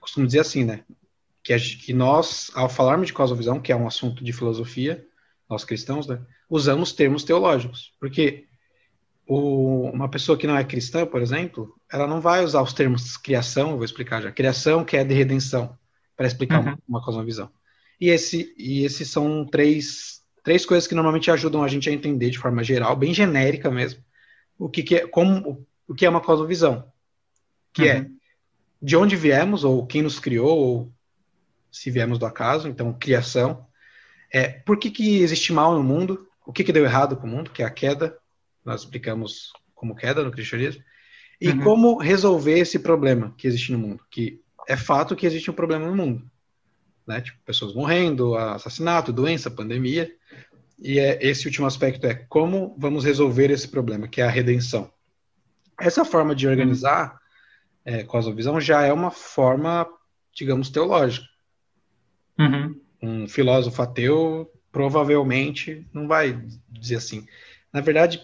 costumo 0.00 0.26
dizer 0.26 0.40
assim, 0.40 0.64
né? 0.64 0.84
Que, 1.42 1.58
que 1.58 1.92
nós, 1.92 2.50
ao 2.54 2.68
falarmos 2.68 3.06
de 3.06 3.12
cosmovisão, 3.12 3.60
que 3.60 3.72
é 3.72 3.76
um 3.76 3.86
assunto 3.86 4.22
de 4.22 4.32
filosofia, 4.32 5.06
nós 5.48 5.64
cristãos, 5.64 6.06
né? 6.06 6.20
Usamos 6.48 6.92
termos 6.92 7.24
teológicos. 7.24 7.92
Porque 7.98 8.46
o, 9.26 9.90
uma 9.90 10.08
pessoa 10.08 10.36
que 10.36 10.46
não 10.46 10.56
é 10.56 10.64
cristã, 10.64 11.06
por 11.06 11.22
exemplo, 11.22 11.74
ela 11.90 12.06
não 12.06 12.20
vai 12.20 12.44
usar 12.44 12.62
os 12.62 12.72
termos 12.72 13.16
criação, 13.16 13.76
vou 13.76 13.84
explicar 13.84 14.20
já, 14.20 14.32
criação, 14.32 14.84
que 14.84 14.96
é 14.96 15.04
de 15.04 15.14
redenção, 15.14 15.78
para 16.16 16.26
explicar 16.26 16.58
uhum. 16.58 16.66
uma, 16.66 16.78
uma 16.88 17.04
cosmovisão. 17.04 17.50
E, 18.00 18.08
esse, 18.08 18.54
e 18.58 18.84
esses 18.84 19.08
são 19.08 19.44
três, 19.44 20.19
três 20.42 20.64
coisas 20.64 20.86
que 20.86 20.94
normalmente 20.94 21.30
ajudam 21.30 21.62
a 21.62 21.68
gente 21.68 21.88
a 21.88 21.92
entender 21.92 22.30
de 22.30 22.38
forma 22.38 22.62
geral, 22.62 22.96
bem 22.96 23.12
genérica 23.12 23.70
mesmo, 23.70 24.02
o 24.58 24.68
que, 24.68 24.82
que 24.82 24.96
é 24.96 25.06
como 25.06 25.66
o 25.86 25.94
que 25.94 26.06
é 26.06 26.10
uma 26.10 26.20
cosmovisão, 26.20 26.84
que 27.72 27.88
é 27.88 27.96
uhum. 27.96 28.00
é 28.02 28.10
de 28.82 28.96
onde 28.96 29.16
viemos 29.16 29.64
ou 29.64 29.86
quem 29.86 30.02
nos 30.02 30.18
criou 30.18 30.56
ou 30.56 30.92
se 31.70 31.90
viemos 31.90 32.18
do 32.18 32.26
acaso, 32.26 32.68
então 32.68 32.92
criação, 32.92 33.66
é 34.32 34.48
por 34.48 34.78
que, 34.78 34.90
que 34.90 35.20
existe 35.20 35.52
mal 35.52 35.74
no 35.74 35.82
mundo, 35.82 36.26
o 36.46 36.52
que, 36.52 36.64
que 36.64 36.72
deu 36.72 36.84
errado 36.84 37.16
com 37.16 37.26
o 37.26 37.30
mundo, 37.30 37.50
que 37.50 37.62
é 37.62 37.66
a 37.66 37.70
queda, 37.70 38.16
nós 38.64 38.82
explicamos 38.82 39.52
como 39.74 39.94
queda 39.94 40.22
no 40.22 40.30
cristianismo, 40.30 40.82
e 41.40 41.50
uhum. 41.50 41.60
como 41.60 41.98
resolver 41.98 42.58
esse 42.58 42.78
problema 42.78 43.34
que 43.36 43.46
existe 43.46 43.72
no 43.72 43.78
mundo, 43.78 44.04
que 44.10 44.40
é 44.68 44.76
fato 44.76 45.16
que 45.16 45.26
existe 45.26 45.50
um 45.50 45.54
problema 45.54 45.86
no 45.86 45.96
mundo, 45.96 46.30
né? 47.10 47.20
Tipo, 47.20 47.38
pessoas 47.44 47.74
morrendo, 47.74 48.36
assassinato, 48.36 49.12
doença, 49.12 49.50
pandemia, 49.50 50.10
e 50.78 50.98
é, 50.98 51.18
esse 51.20 51.46
último 51.46 51.66
aspecto 51.66 52.06
é 52.06 52.14
como 52.14 52.74
vamos 52.78 53.04
resolver 53.04 53.50
esse 53.50 53.68
problema, 53.68 54.08
que 54.08 54.20
é 54.20 54.24
a 54.24 54.30
redenção. 54.30 54.90
Essa 55.78 56.04
forma 56.04 56.34
de 56.34 56.46
organizar 56.46 57.20
é, 57.84 58.04
cosmovisão 58.04 58.60
já 58.60 58.82
é 58.82 58.92
uma 58.92 59.10
forma, 59.10 59.86
digamos, 60.32 60.70
teológica. 60.70 61.26
Uhum. 62.38 62.80
Um 63.02 63.28
filósofo 63.28 63.82
ateu 63.82 64.50
provavelmente 64.70 65.86
não 65.92 66.06
vai 66.06 66.40
dizer 66.68 66.96
assim. 66.96 67.26
Na 67.72 67.80
verdade, 67.80 68.20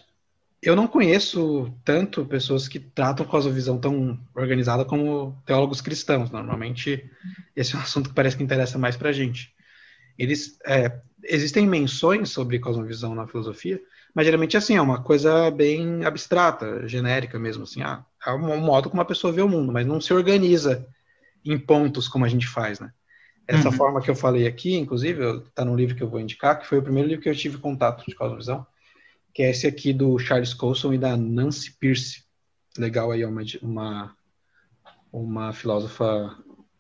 eu 0.67 0.75
não 0.75 0.89
conheço 0.89 1.73
tanto 1.85 2.27
pessoas 2.27 2.67
que 2.67 2.81
tratam 2.81 3.25
cosmovisão 3.25 3.79
tão 3.79 4.19
organizada 4.35 4.85
como 4.85 5.41
teólogos 5.47 5.81
cristãos. 5.81 6.29
Normalmente, 6.29 7.09
esse 7.55 7.77
é 7.77 7.79
um 7.79 7.83
assunto 7.83 8.09
que 8.09 8.15
parece 8.15 8.37
que 8.37 8.43
interessa 8.43 8.77
mais 8.77 8.97
para 8.97 9.11
a 9.11 9.13
gente. 9.13 9.55
Eles 10.19 10.59
é, 10.67 11.01
existem 11.23 11.69
menções 11.69 12.31
sobre 12.31 12.59
cosmovisão 12.59 13.15
na 13.15 13.29
filosofia, 13.29 13.81
mas 14.13 14.25
geralmente 14.25 14.57
assim, 14.57 14.75
é 14.77 14.83
uma 14.83 15.01
coisa 15.01 15.53
bem 15.53 16.05
abstrata, 16.05 16.89
genérica 16.89 17.39
mesmo, 17.39 17.63
assim, 17.63 17.83
ah, 17.83 18.05
é 18.27 18.33
um 18.33 18.61
modo 18.61 18.91
como 18.91 19.01
a 19.01 19.07
pessoa 19.07 19.33
vê 19.33 19.43
o 19.43 19.49
mundo, 19.49 19.73
mas 19.73 19.87
não 19.87 20.01
se 20.01 20.13
organiza 20.13 20.85
em 21.45 21.57
pontos 21.57 22.09
como 22.09 22.25
a 22.25 22.29
gente 22.29 22.49
faz, 22.49 22.81
né? 22.81 22.93
Essa 23.47 23.69
uhum. 23.69 23.75
forma 23.75 24.01
que 24.01 24.11
eu 24.11 24.17
falei 24.17 24.49
aqui, 24.49 24.75
inclusive, 24.75 25.23
está 25.47 25.65
no 25.65 25.77
livro 25.77 25.95
que 25.95 26.03
eu 26.03 26.09
vou 26.09 26.19
indicar, 26.19 26.59
que 26.59 26.67
foi 26.67 26.79
o 26.79 26.83
primeiro 26.83 27.09
livro 27.09 27.23
que 27.23 27.29
eu 27.29 27.37
tive 27.37 27.59
contato 27.59 28.05
de 28.05 28.17
cosmovisão, 28.17 28.67
que 29.37 29.43
é 29.43 29.51
esse 29.51 29.67
aqui 29.67 29.93
do 29.93 30.19
Charles 30.19 30.55
Colson 30.55 30.95
e 30.95 30.99
da 30.99 31.15
Nancy 31.15 31.71
Pierce. 31.79 32.25
Legal 32.79 33.11
aí, 33.11 33.23
uma, 33.23 33.43
uma, 33.61 34.17
uma 35.13 35.53
filósofa 35.53 36.35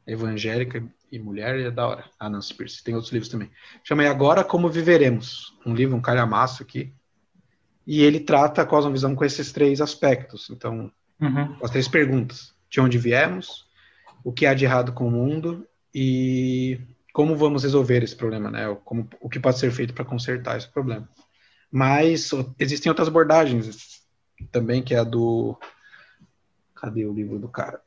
evangélica 0.06 0.82
e 1.12 1.18
Mulher 1.18 1.60
é 1.60 1.70
da 1.70 1.86
hora. 1.86 2.04
A 2.18 2.30
Nancy 2.30 2.54
Pierce. 2.54 2.82
Tem 2.82 2.94
outros 2.94 3.12
livros 3.12 3.30
também. 3.30 3.50
Chama 3.84 4.08
Agora 4.08 4.42
Como 4.42 4.70
Viveremos. 4.70 5.54
Um 5.66 5.74
livro, 5.74 5.94
um 5.94 6.00
calhamaço 6.00 6.62
aqui. 6.62 6.94
E 7.86 8.00
ele 8.00 8.20
trata 8.20 8.62
a 8.62 8.66
cosmovisão 8.66 9.14
com 9.14 9.26
esses 9.26 9.52
três 9.52 9.82
aspectos. 9.82 10.48
Então, 10.48 10.90
uhum. 11.20 11.58
as 11.62 11.70
três 11.70 11.86
perguntas. 11.86 12.54
De 12.70 12.80
onde 12.80 12.96
viemos, 12.96 13.66
o 14.24 14.32
que 14.32 14.46
há 14.46 14.54
de 14.54 14.64
errado 14.64 14.94
com 14.94 15.06
o 15.06 15.10
mundo 15.10 15.68
e 15.94 16.80
como 17.12 17.36
vamos 17.36 17.64
resolver 17.64 18.02
esse 18.02 18.16
problema, 18.16 18.50
né? 18.50 18.74
Como, 18.82 19.06
o 19.20 19.28
que 19.28 19.38
pode 19.38 19.58
ser 19.58 19.70
feito 19.70 19.92
para 19.92 20.06
consertar 20.06 20.56
esse 20.56 20.68
problema. 20.68 21.06
Mas 21.70 22.30
existem 22.58 22.90
outras 22.90 23.08
abordagens 23.08 24.02
também, 24.50 24.82
que 24.82 24.94
é 24.94 24.98
a 24.98 25.04
do... 25.04 25.58
Cadê 26.74 27.04
o 27.04 27.12
livro 27.12 27.38
do 27.38 27.48
cara? 27.48 27.80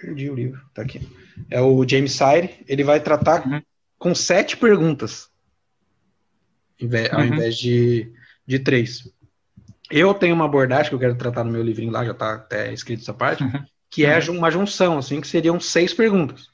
Perdi 0.00 0.30
o 0.30 0.34
livro, 0.34 0.60
tá 0.72 0.82
aqui. 0.82 1.00
É 1.50 1.60
o 1.60 1.86
James 1.86 2.12
Sire, 2.12 2.64
ele 2.66 2.84
vai 2.84 3.00
tratar 3.00 3.46
uhum. 3.46 3.60
com 3.98 4.14
sete 4.14 4.56
perguntas, 4.56 5.28
ao 7.12 7.20
uhum. 7.20 7.26
invés 7.26 7.56
de, 7.56 8.12
de 8.46 8.58
três. 8.60 9.12
Eu 9.90 10.14
tenho 10.14 10.34
uma 10.34 10.44
abordagem 10.44 10.88
que 10.88 10.94
eu 10.94 10.98
quero 10.98 11.16
tratar 11.16 11.42
no 11.42 11.50
meu 11.50 11.62
livrinho 11.62 11.90
lá, 11.90 12.04
já 12.04 12.14
tá 12.14 12.34
até 12.34 12.72
escrito 12.72 13.02
essa 13.02 13.14
parte, 13.14 13.42
uhum. 13.42 13.64
que 13.90 14.04
é 14.04 14.18
uhum. 14.18 14.38
uma 14.38 14.50
junção, 14.50 14.98
assim, 14.98 15.20
que 15.20 15.26
seriam 15.26 15.58
seis 15.58 15.92
perguntas. 15.92 16.48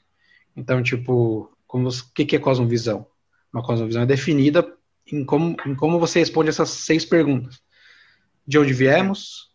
Então, 0.55 0.81
tipo, 0.81 1.51
como, 1.67 1.89
o 1.89 2.13
que, 2.13 2.25
que 2.25 2.35
é 2.35 2.39
cosmovisão? 2.39 3.05
Uma 3.53 3.61
cosmovisão 3.61 4.03
é 4.03 4.05
definida 4.05 4.65
em 5.11 5.23
como, 5.23 5.55
em 5.65 5.75
como 5.75 5.99
você 5.99 6.19
responde 6.19 6.49
essas 6.49 6.69
seis 6.69 7.05
perguntas. 7.05 7.59
De 8.47 8.57
onde 8.57 8.73
viemos? 8.73 9.51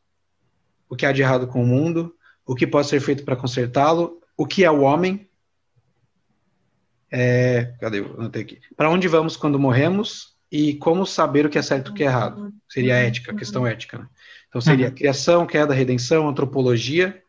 O 0.89 0.97
que 0.97 1.07
há 1.07 1.13
de 1.13 1.23
errado 1.23 1.47
com 1.47 1.63
o 1.63 1.67
mundo? 1.67 2.15
o 2.51 2.55
que 2.57 2.67
pode 2.67 2.89
ser 2.89 2.99
feito 2.99 3.25
para 3.25 3.37
consertá-lo, 3.37 4.21
o 4.37 4.45
que 4.45 4.65
é 4.65 4.71
o 4.71 4.81
homem. 4.81 5.31
É, 7.09 7.77
cadê? 7.81 7.99
Anotei 7.99 8.43
aqui. 8.43 8.61
Para 8.77 8.91
onde 8.91 9.07
vamos 9.07 9.37
quando 9.37 9.57
morremos 9.57 10.35
e 10.51 10.75
como 10.75 11.07
saber 11.07 11.47
o 11.47 11.49
que 11.49 11.59
é 11.59 11.63
certo 11.63 11.89
e 11.89 11.91
o 11.93 11.95
que 11.95 12.03
é 12.03 12.07
errado. 12.07 12.53
Seria 12.69 12.97
a 12.97 12.99
ética, 12.99 13.31
a 13.31 13.37
questão 13.37 13.65
ética. 13.65 13.99
Né? 13.99 14.09
Então 14.49 14.61
seria 14.61 14.89
uhum. 14.89 14.95
criação, 14.97 15.47
queda, 15.47 15.73
redenção, 15.73 16.29
antropologia, 16.29 17.23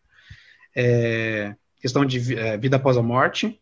é, 0.75 1.55
questão 1.79 2.03
de 2.03 2.35
é, 2.35 2.57
vida 2.57 2.77
após 2.77 2.97
a 2.97 3.03
morte 3.03 3.60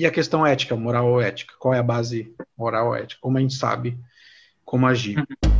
e 0.00 0.06
a 0.06 0.10
questão 0.10 0.46
ética, 0.46 0.74
moral 0.74 1.06
ou 1.08 1.20
ética. 1.20 1.52
Qual 1.58 1.74
é 1.74 1.78
a 1.78 1.82
base 1.82 2.34
moral 2.56 2.86
ou 2.86 2.96
ética? 2.96 3.20
Como 3.20 3.36
a 3.36 3.40
gente 3.42 3.52
sabe 3.52 3.98
como 4.64 4.86
agir. 4.86 5.18
Uhum. 5.18 5.50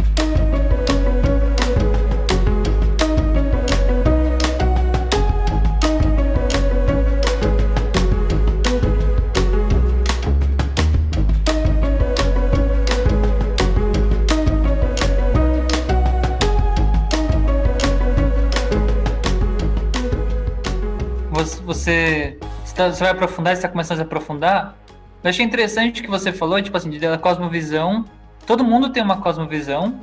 você, 21.71 22.37
tá, 22.81 22.93
você 22.93 23.05
vai 23.05 23.13
aprofundar, 23.13 23.55
você 23.55 23.59
está 23.59 23.69
começando 23.69 24.01
a 24.01 24.03
aprofundar. 24.03 24.77
Eu 25.23 25.31
achei 25.31 25.45
interessante 25.45 26.03
que 26.03 26.09
você 26.09 26.33
falou, 26.33 26.61
tipo 26.63 26.77
assim, 26.77 26.99
da 26.99 27.19
cosmovisão. 27.19 28.05
Todo 28.47 28.65
mundo 28.65 28.91
tem 28.91 29.03
uma 29.03 29.21
cosmovisão. 29.21 30.01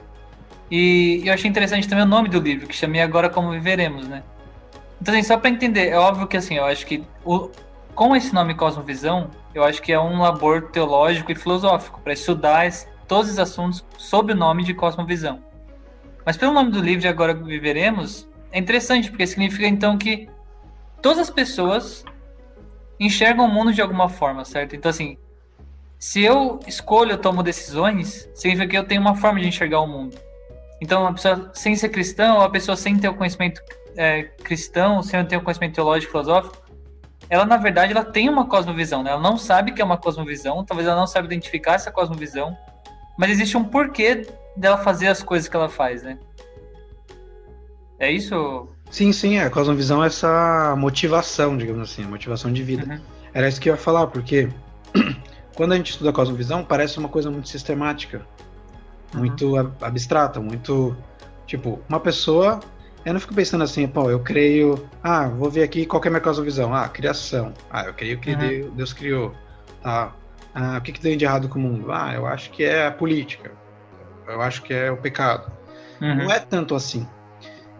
E 0.70 1.24
eu 1.26 1.34
achei 1.34 1.50
interessante 1.50 1.88
também 1.88 2.04
o 2.04 2.08
nome 2.08 2.30
do 2.30 2.40
livro, 2.40 2.68
que 2.68 2.76
chamei 2.76 3.02
Agora 3.02 3.30
Como 3.30 3.52
Viveremos, 3.52 4.08
né? 4.08 4.22
Então, 5.02 5.14
assim, 5.14 5.24
só 5.24 5.38
para 5.38 5.50
entender, 5.50 5.90
é 5.90 5.98
óbvio 5.98 6.28
que, 6.28 6.38
assim, 6.38 6.56
eu 6.56 6.66
acho 6.66 6.86
que 6.86 7.04
o, 7.24 7.50
com 7.96 8.16
esse 8.16 8.34
nome 8.34 8.54
Cosmovisão, 8.54 9.30
eu 9.56 9.64
acho 9.64 9.82
que 9.82 9.94
é 9.94 10.00
um 10.00 10.22
labor 10.22 10.70
teológico 10.72 11.32
e 11.32 11.36
filosófico 11.36 12.02
para 12.02 12.14
estudar 12.14 12.68
esse, 12.68 12.88
todos 13.08 13.32
os 13.32 13.40
assuntos 13.40 13.86
sob 13.98 14.34
o 14.34 14.36
nome 14.36 14.64
de 14.64 14.74
Cosmovisão. 14.74 15.40
Mas 16.26 16.36
pelo 16.36 16.54
nome 16.54 16.72
do 16.72 16.82
livro 16.82 17.02
de 17.02 17.08
Agora 17.08 17.34
Viveremos, 17.34 18.28
é 18.52 18.60
interessante, 18.60 19.10
porque 19.10 19.26
significa 19.26 19.68
então 19.68 19.98
que 19.98 20.28
todas 21.02 21.20
as 21.20 21.30
pessoas 21.30 22.04
enxergam 23.00 23.46
o 23.46 23.50
mundo 23.50 23.74
de 23.74 23.82
alguma 23.82 24.10
forma, 24.10 24.44
certo? 24.46 24.76
Então, 24.76 24.90
assim, 24.90 25.18
se 26.00 26.22
eu 26.24 26.60
escolho, 26.68 27.12
eu 27.12 27.18
tomo 27.18 27.42
decisões, 27.42 28.30
significa 28.34 28.68
que 28.68 28.78
eu 28.78 28.84
tenho 28.84 29.02
uma 29.02 29.16
forma 29.16 29.40
de 29.40 29.48
enxergar 29.48 29.82
o 29.82 29.88
mundo. 29.88 30.18
Então, 30.82 31.02
uma 31.02 31.14
pessoa 31.14 31.52
sem 31.54 31.76
ser 31.76 31.90
cristã, 31.90 32.36
ou 32.36 32.42
a 32.42 32.50
pessoa 32.50 32.76
sem 32.76 32.98
ter 32.98 33.10
o 33.10 33.16
conhecimento 33.16 33.62
é, 33.96 34.24
cristão, 34.24 35.02
sem 35.02 35.24
ter 35.26 35.38
o 35.38 35.42
conhecimento 35.42 35.74
teológico, 35.74 36.12
filosófico, 36.12 36.58
ela, 37.30 37.46
na 37.46 37.58
verdade, 37.58 37.92
ela 37.92 38.06
tem 38.06 38.30
uma 38.30 38.48
cosmovisão, 38.48 39.04
né? 39.04 39.12
Ela 39.12 39.22
não 39.22 39.38
sabe 39.38 39.72
que 39.72 39.82
é 39.82 39.86
uma 39.86 39.98
cosmovisão, 39.98 40.64
talvez 40.64 40.88
ela 40.88 40.98
não 40.98 41.08
saiba 41.08 41.28
identificar 41.28 41.74
essa 41.74 41.92
cosmovisão, 41.92 42.56
mas 43.18 43.32
existe 43.32 43.58
um 43.58 43.64
porquê 43.64 44.28
dela 44.56 44.78
fazer 44.78 45.08
as 45.08 45.22
coisas 45.22 45.50
que 45.50 45.56
ela 45.56 45.68
faz, 45.68 46.04
né? 46.04 46.18
É 48.00 48.12
isso? 48.12 48.70
Sim, 48.90 49.12
sim, 49.12 49.38
a 49.38 49.50
cosmovisão 49.50 50.04
é 50.04 50.08
essa 50.08 50.76
motivação, 50.78 51.58
digamos 51.58 51.92
assim, 51.92 52.04
a 52.04 52.08
motivação 52.08 52.52
de 52.52 52.64
vida. 52.64 52.86
Uhum. 52.90 53.00
Era 53.34 53.48
isso 53.48 53.60
que 53.60 53.70
eu 53.70 53.74
ia 53.74 53.80
falar, 53.80 54.08
porque 54.08 54.50
quando 55.56 55.74
a 55.74 55.76
gente 55.76 55.92
estuda 55.92 56.14
cosmovisão, 56.14 56.64
parece 56.64 56.98
uma 56.98 57.10
coisa 57.10 57.30
muito 57.30 57.50
sistemática, 57.50 58.26
uhum. 59.14 59.20
muito 59.20 59.56
abstrata, 59.82 60.40
muito. 60.40 60.96
Tipo, 61.46 61.80
uma 61.88 62.00
pessoa. 62.00 62.60
Eu 63.06 63.14
não 63.14 63.22
fico 63.22 63.34
pensando 63.34 63.64
assim, 63.64 63.88
pô, 63.88 64.10
eu 64.10 64.20
creio. 64.20 64.86
Ah, 65.02 65.28
vou 65.28 65.50
ver 65.50 65.64
aqui 65.64 65.86
qual 65.86 66.04
é 66.04 66.08
a 66.08 66.10
minha 66.10 66.22
cosmovisão. 66.22 66.74
Ah, 66.74 66.90
criação. 66.90 67.54
Ah, 67.70 67.86
eu 67.86 67.94
creio 67.94 68.20
que 68.20 68.34
uhum. 68.34 68.72
Deus 68.72 68.92
criou. 68.92 69.34
Tá. 69.82 70.14
Ah, 70.54 70.78
o 70.78 70.82
que, 70.82 70.92
que 70.92 71.00
tem 71.00 71.16
de 71.16 71.24
errado 71.24 71.48
com 71.48 71.60
o 71.60 71.62
mundo? 71.62 71.92
Ah, 71.92 72.14
eu 72.14 72.26
acho 72.26 72.50
que 72.52 72.64
é 72.64 72.88
a 72.88 72.92
política. 72.92 73.52
Eu 74.28 74.42
acho 74.42 74.62
que 74.64 74.74
é 74.74 74.92
o 74.92 74.98
pecado. 74.98 75.50
Uhum. 76.02 76.16
Não 76.16 76.32
é 76.32 76.40
tanto 76.40 76.76
assim. 76.76 77.08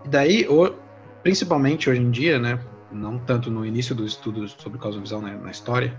E 0.06 0.08
daí, 0.08 0.48
principalmente 1.24 1.90
hoje 1.90 2.02
em 2.02 2.12
dia, 2.12 2.40
né? 2.40 2.60
Não 2.92 3.20
tanto 3.20 3.52
no 3.52 3.66
início 3.66 3.94
do 3.94 4.06
estudo 4.06 4.48
sobre 4.48 4.80
cosmovisão 4.80 5.22
né, 5.22 5.38
na 5.42 5.52
história, 5.52 5.94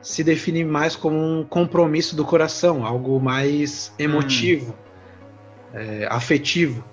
se 0.00 0.24
define 0.24 0.64
mais 0.64 0.96
como 0.96 1.16
um 1.16 1.44
compromisso 1.44 2.16
do 2.16 2.24
coração, 2.24 2.86
algo 2.86 3.20
mais 3.20 3.92
emotivo, 3.98 4.72
hum. 4.72 5.78
é, 5.78 6.08
afetivo. 6.10 6.84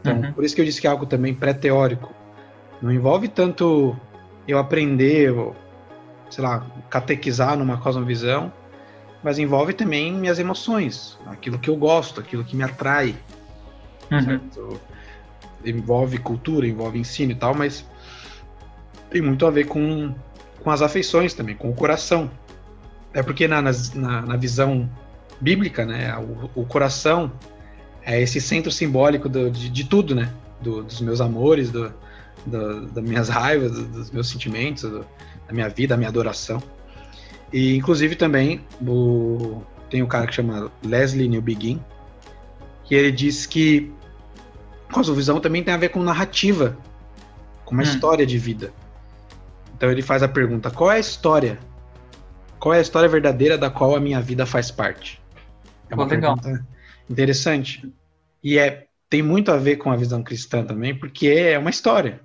Então, 0.00 0.16
uhum. 0.16 0.32
por 0.32 0.44
isso 0.44 0.54
que 0.54 0.60
eu 0.60 0.64
disse 0.64 0.80
que 0.80 0.86
é 0.86 0.90
algo 0.90 1.06
também 1.06 1.34
pré-teórico. 1.34 2.14
Não 2.80 2.90
envolve 2.90 3.28
tanto 3.28 3.96
eu 4.46 4.58
aprender, 4.58 5.32
sei 6.30 6.42
lá, 6.42 6.66
catequizar 6.88 7.56
numa 7.56 7.78
cosmovisão, 7.78 8.52
mas 9.22 9.38
envolve 9.38 9.74
também 9.74 10.12
minhas 10.12 10.38
emoções, 10.38 11.18
aquilo 11.26 11.58
que 11.58 11.68
eu 11.68 11.76
gosto, 11.76 12.20
aquilo 12.20 12.44
que 12.44 12.56
me 12.56 12.62
atrai. 12.62 13.14
Uhum. 14.10 14.40
Envolve 15.64 16.18
cultura, 16.18 16.66
envolve 16.66 16.98
ensino 16.98 17.32
e 17.32 17.34
tal, 17.34 17.54
mas 17.54 17.84
tem 19.10 19.20
muito 19.20 19.46
a 19.46 19.50
ver 19.50 19.66
com 19.66 20.14
com 20.62 20.70
as 20.70 20.82
afeições 20.82 21.34
também, 21.34 21.56
com 21.56 21.70
o 21.70 21.74
coração. 21.74 22.30
É 23.12 23.22
porque 23.22 23.48
na, 23.48 23.60
na, 23.62 24.22
na 24.22 24.36
visão 24.36 24.88
bíblica, 25.40 25.84
né, 25.84 26.16
o, 26.18 26.60
o, 26.60 26.66
coração 26.66 27.32
é 28.02 28.20
esse 28.20 28.40
centro 28.40 28.70
simbólico 28.70 29.28
do, 29.28 29.50
de, 29.50 29.68
de, 29.68 29.84
tudo, 29.84 30.14
né? 30.14 30.32
Do, 30.60 30.82
dos 30.82 31.00
meus 31.00 31.20
amores, 31.20 31.70
do, 31.70 31.92
do, 32.46 32.86
das 32.86 33.02
minhas 33.02 33.28
raivas, 33.28 33.72
dos 33.72 34.10
meus 34.10 34.28
sentimentos, 34.28 34.82
da 34.82 35.52
minha 35.52 35.68
vida, 35.68 35.94
da 35.94 35.96
minha 35.96 36.08
adoração. 36.08 36.62
E, 37.52 37.76
inclusive, 37.76 38.14
também 38.14 38.60
o, 38.86 39.62
tem 39.88 40.02
um 40.02 40.06
cara 40.06 40.26
que 40.26 40.34
chama 40.34 40.70
Leslie 40.84 41.28
Newbegin, 41.28 41.82
que 42.84 42.94
ele 42.94 43.10
diz 43.10 43.46
que 43.46 43.92
cosmovisão 44.90 45.40
também 45.40 45.62
tem 45.62 45.72
a 45.72 45.76
ver 45.76 45.90
com 45.90 46.02
narrativa, 46.02 46.76
com 47.64 47.74
uma 47.74 47.82
hum. 47.82 47.86
história 47.86 48.26
de 48.26 48.38
vida. 48.38 48.72
Então 49.74 49.90
ele 49.90 50.02
faz 50.02 50.22
a 50.22 50.28
pergunta: 50.28 50.70
qual 50.70 50.90
é 50.90 50.96
a 50.96 51.00
história? 51.00 51.58
Qual 52.58 52.74
é 52.74 52.78
a 52.78 52.82
história 52.82 53.08
verdadeira 53.08 53.56
da 53.56 53.70
qual 53.70 53.96
a 53.96 54.00
minha 54.00 54.20
vida 54.20 54.44
faz 54.44 54.70
parte? 54.70 55.20
É 55.88 55.94
uma 55.94 56.04
Pô, 56.04 56.10
pergunta 56.10 56.66
interessante. 57.08 57.90
E 58.42 58.58
é, 58.58 58.86
tem 59.08 59.22
muito 59.22 59.50
a 59.50 59.56
ver 59.56 59.76
com 59.76 59.90
a 59.90 59.96
visão 59.96 60.22
cristã 60.22 60.64
também, 60.64 60.94
porque 60.94 61.28
é 61.28 61.58
uma 61.58 61.70
história. 61.70 62.20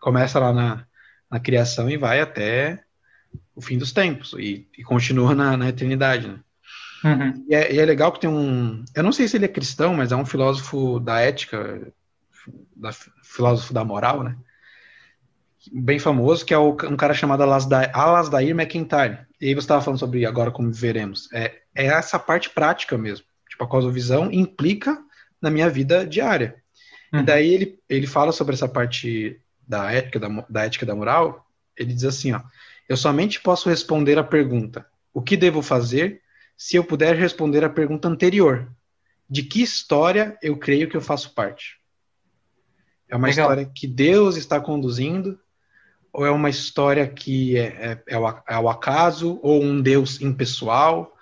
Começa 0.00 0.38
lá 0.38 0.52
na, 0.52 0.86
na 1.30 1.40
criação 1.40 1.88
e 1.88 1.96
vai 1.96 2.20
até 2.20 2.82
o 3.54 3.60
fim 3.60 3.78
dos 3.78 3.92
tempos 3.92 4.34
e, 4.38 4.68
e 4.76 4.82
continua 4.82 5.34
na, 5.34 5.56
na 5.56 5.68
eternidade. 5.68 6.28
Né? 6.28 6.38
Uhum. 7.06 7.44
E, 7.48 7.54
é, 7.54 7.74
e, 7.74 7.78
é, 7.78 7.84
legal 7.84 8.10
que 8.12 8.20
tem 8.20 8.30
um. 8.30 8.84
Eu 8.94 9.02
não 9.02 9.12
sei 9.12 9.28
se 9.28 9.36
ele 9.36 9.44
é 9.44 9.48
cristão, 9.48 9.94
mas 9.94 10.12
é 10.12 10.16
um 10.16 10.26
filósofo 10.26 10.98
da 10.98 11.20
ética, 11.20 11.92
da, 12.74 12.90
filósofo 13.22 13.72
da 13.72 13.84
moral, 13.84 14.22
né? 14.22 14.36
bem 15.72 15.98
famoso, 15.98 16.44
que 16.44 16.54
é 16.54 16.58
o, 16.58 16.70
um 16.70 16.96
cara 16.96 17.14
chamado 17.14 17.42
Alasdair, 17.42 17.90
Alasdair 17.92 18.50
McIntyre. 18.50 19.18
E 19.40 19.48
aí 19.48 19.54
você 19.54 19.64
estava 19.64 19.82
falando 19.82 19.98
sobre 19.98 20.24
agora 20.24 20.50
como 20.50 20.72
veremos. 20.72 21.28
É, 21.32 21.60
é 21.74 21.86
essa 21.86 22.18
parte 22.18 22.50
prática 22.50 22.96
mesmo. 22.96 23.26
Tipo, 23.48 23.64
a 23.64 23.68
cosmovisão 23.68 24.30
implica 24.30 24.98
na 25.40 25.50
minha 25.50 25.68
vida 25.68 26.06
diária. 26.06 26.56
Uhum. 27.12 27.20
E 27.20 27.22
daí 27.22 27.54
ele, 27.54 27.78
ele 27.88 28.06
fala 28.06 28.32
sobre 28.32 28.54
essa 28.54 28.68
parte 28.68 29.40
da 29.66 29.90
ética 29.92 30.20
da, 30.20 30.28
da 30.48 30.64
ética 30.64 30.86
da 30.86 30.94
moral. 30.94 31.46
Ele 31.76 31.92
diz 31.92 32.04
assim, 32.04 32.32
ó, 32.32 32.40
eu 32.88 32.96
somente 32.96 33.40
posso 33.40 33.68
responder 33.68 34.18
a 34.18 34.24
pergunta: 34.24 34.86
o 35.12 35.20
que 35.20 35.36
devo 35.36 35.62
fazer 35.62 36.22
se 36.56 36.76
eu 36.76 36.84
puder 36.84 37.14
responder 37.16 37.64
a 37.64 37.70
pergunta 37.70 38.08
anterior? 38.08 38.70
De 39.28 39.42
que 39.42 39.62
história 39.62 40.38
eu 40.42 40.56
creio 40.56 40.88
que 40.88 40.96
eu 40.96 41.00
faço 41.00 41.34
parte? 41.34 41.80
É 43.08 43.16
uma 43.16 43.28
Legal. 43.28 43.50
história 43.50 43.72
que 43.74 43.86
Deus 43.86 44.36
está 44.36 44.60
conduzindo 44.60 45.38
ou 46.16 46.24
é 46.24 46.30
uma 46.30 46.48
história 46.48 47.06
que 47.06 47.58
é, 47.58 47.66
é, 47.66 48.02
é, 48.08 48.18
o, 48.18 48.26
é 48.48 48.58
o 48.58 48.70
acaso, 48.70 49.38
ou 49.42 49.62
um 49.62 49.82
Deus 49.82 50.18
impessoal, 50.22 51.14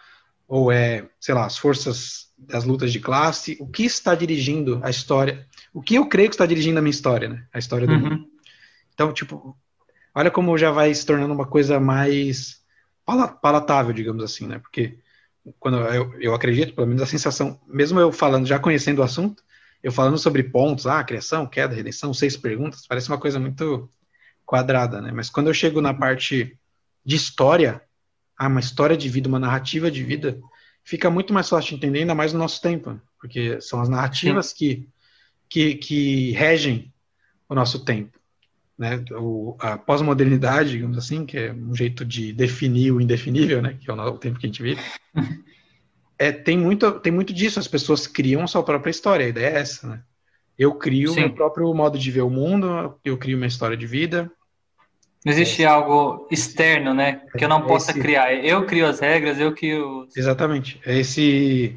ou 0.47 0.71
é, 0.71 1.09
sei 1.19 1.35
lá, 1.35 1.47
as 1.47 1.59
forças 1.59 2.33
das 2.39 2.63
lutas 2.65 2.93
de 2.93 3.01
classe? 3.01 3.57
O 3.59 3.67
que 3.67 3.85
está 3.85 4.15
dirigindo 4.15 4.81
a 4.85 4.91
história? 4.91 5.49
O 5.73 5.83
que 5.83 5.97
eu 5.97 6.07
creio 6.07 6.29
que 6.29 6.37
está 6.37 6.47
dirigindo 6.47 6.79
a 6.79 6.83
minha 6.83 6.93
história, 6.93 7.29
né? 7.29 7.45
A 7.53 7.59
história 7.59 7.89
do 7.89 7.93
uhum. 7.93 8.01
mundo. 8.01 8.27
Então, 8.93 9.13
tipo, 9.13 9.57
olha 10.15 10.31
como 10.31 10.57
já 10.57 10.71
vai 10.71 10.95
se 10.95 11.05
tornando 11.05 11.35
uma 11.35 11.47
coisa 11.47 11.81
mais 11.81 12.63
palatável, 13.43 13.93
digamos 13.93 14.23
assim, 14.23 14.47
né? 14.47 14.61
Porque 14.61 14.97
quando 15.59 15.79
eu, 15.79 16.21
eu 16.21 16.35
acredito, 16.35 16.75
pelo 16.75 16.87
menos 16.87 17.03
a 17.03 17.07
sensação, 17.07 17.61
mesmo 17.67 18.01
eu 18.01 18.11
falando, 18.13 18.47
já 18.47 18.59
conhecendo 18.59 19.01
o 19.01 19.03
assunto, 19.05 19.43
eu 19.83 19.93
falando 19.93 20.17
sobre 20.17 20.43
pontos, 20.43 20.87
ah, 20.87 21.05
criação, 21.05 21.47
queda, 21.47 21.75
redenção, 21.75 22.15
seis 22.15 22.37
perguntas, 22.37 22.87
parece 22.87 23.09
uma 23.09 23.19
coisa 23.19 23.39
muito 23.39 23.91
quadrada, 24.47 25.01
né? 25.01 25.13
Mas 25.13 25.29
quando 25.29 25.49
eu 25.49 25.55
chego 25.55 25.81
na 25.81 25.93
parte 25.93 26.59
de 27.05 27.17
história, 27.17 27.83
ah, 28.37 28.49
uma 28.49 28.61
história 28.61 28.97
de 28.97 29.09
vida, 29.09 29.29
uma 29.29 29.39
narrativa 29.39 29.91
de 29.91 30.03
vida, 30.03 30.41
fica 30.83 31.11
muito 31.11 31.33
mais 31.33 31.49
fácil 31.49 31.71
de 31.71 31.77
entender, 31.77 32.01
ainda 32.01 32.15
mais 32.15 32.33
no 32.33 32.39
nosso 32.39 32.61
tempo, 32.61 32.91
né? 32.91 33.01
porque 33.19 33.61
são 33.61 33.81
as 33.81 33.89
narrativas 33.89 34.53
que, 34.53 34.89
que, 35.49 35.75
que 35.77 36.31
regem 36.33 36.93
o 37.49 37.55
nosso 37.55 37.85
tempo. 37.85 38.19
Né? 38.79 39.05
O, 39.13 39.57
a 39.61 39.79
pós-modernidade, 39.79 40.71
digamos 40.71 40.99
assim, 40.99 41.25
que 41.25 41.39
é 41.39 41.53
um 41.53 41.75
jeito 41.75 42.05
de 42.05 42.33
definir 42.33 42.93
o 42.93 43.01
indefinível, 43.01 43.63
né? 43.63 43.77
que 43.81 43.91
é 43.91 43.95
o 43.95 44.19
tempo 44.19 44.39
que 44.39 44.47
a 44.47 44.49
gente 44.49 44.63
vive, 44.63 44.81
é, 46.19 46.33
tem, 46.33 46.59
muito, 46.59 46.91
tem 47.01 47.13
muito 47.13 47.33
disso, 47.33 47.59
as 47.59 47.69
pessoas 47.69 48.07
criam 48.07 48.43
a 48.43 48.47
sua 48.47 48.63
própria 48.63 48.91
história, 48.91 49.27
a 49.27 49.29
ideia 49.29 49.49
é 49.49 49.61
essa, 49.61 49.89
né? 49.89 50.03
Eu 50.57 50.75
crio 50.77 51.13
o 51.13 51.17
meu 51.17 51.35
próprio 51.35 51.75
modo 51.75 51.99
de 51.99 52.11
ver 52.13 52.23
o 52.23 52.31
mundo, 52.31 52.97
eu 53.05 53.19
crio 53.19 53.37
uma 53.37 53.47
história 53.47 53.77
de 53.77 53.87
vida. 53.87 54.31
Não 55.25 55.33
existe 55.33 55.65
é. 55.65 55.67
algo 55.67 56.29
externo, 56.31 56.95
né? 56.95 57.23
Que 57.37 57.45
eu 57.45 57.49
não 57.49 57.59
é 57.59 57.67
possa 57.67 57.91
esse... 57.91 58.01
criar. 58.01 58.33
Eu 58.35 58.65
crio 58.65 58.87
as 58.87 59.01
regras, 59.01 59.41
eu 59.41 59.53
crio. 59.53 60.07
Exatamente. 60.17 60.81
É 60.87 60.97
esse 60.97 61.77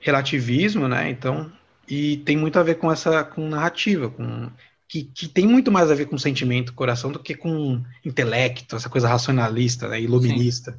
relativismo, 0.00 0.86
né? 0.86 1.08
Então, 1.08 1.50
e 1.88 2.18
tem 2.18 2.36
muito 2.36 2.58
a 2.58 2.62
ver 2.62 2.74
com 2.76 2.92
essa 2.92 3.24
com 3.24 3.48
narrativa, 3.48 4.10
com 4.10 4.50
que, 4.90 5.04
que 5.04 5.28
tem 5.28 5.46
muito 5.46 5.70
mais 5.70 5.88
a 5.88 5.94
ver 5.94 6.06
com 6.06 6.18
sentimento, 6.18 6.74
coração, 6.74 7.12
do 7.12 7.20
que 7.20 7.36
com 7.36 7.80
intelecto, 8.04 8.74
essa 8.74 8.90
coisa 8.90 9.08
racionalista, 9.08 9.86
né? 9.86 10.00
Iluminista. 10.00 10.72
Sim. 10.72 10.78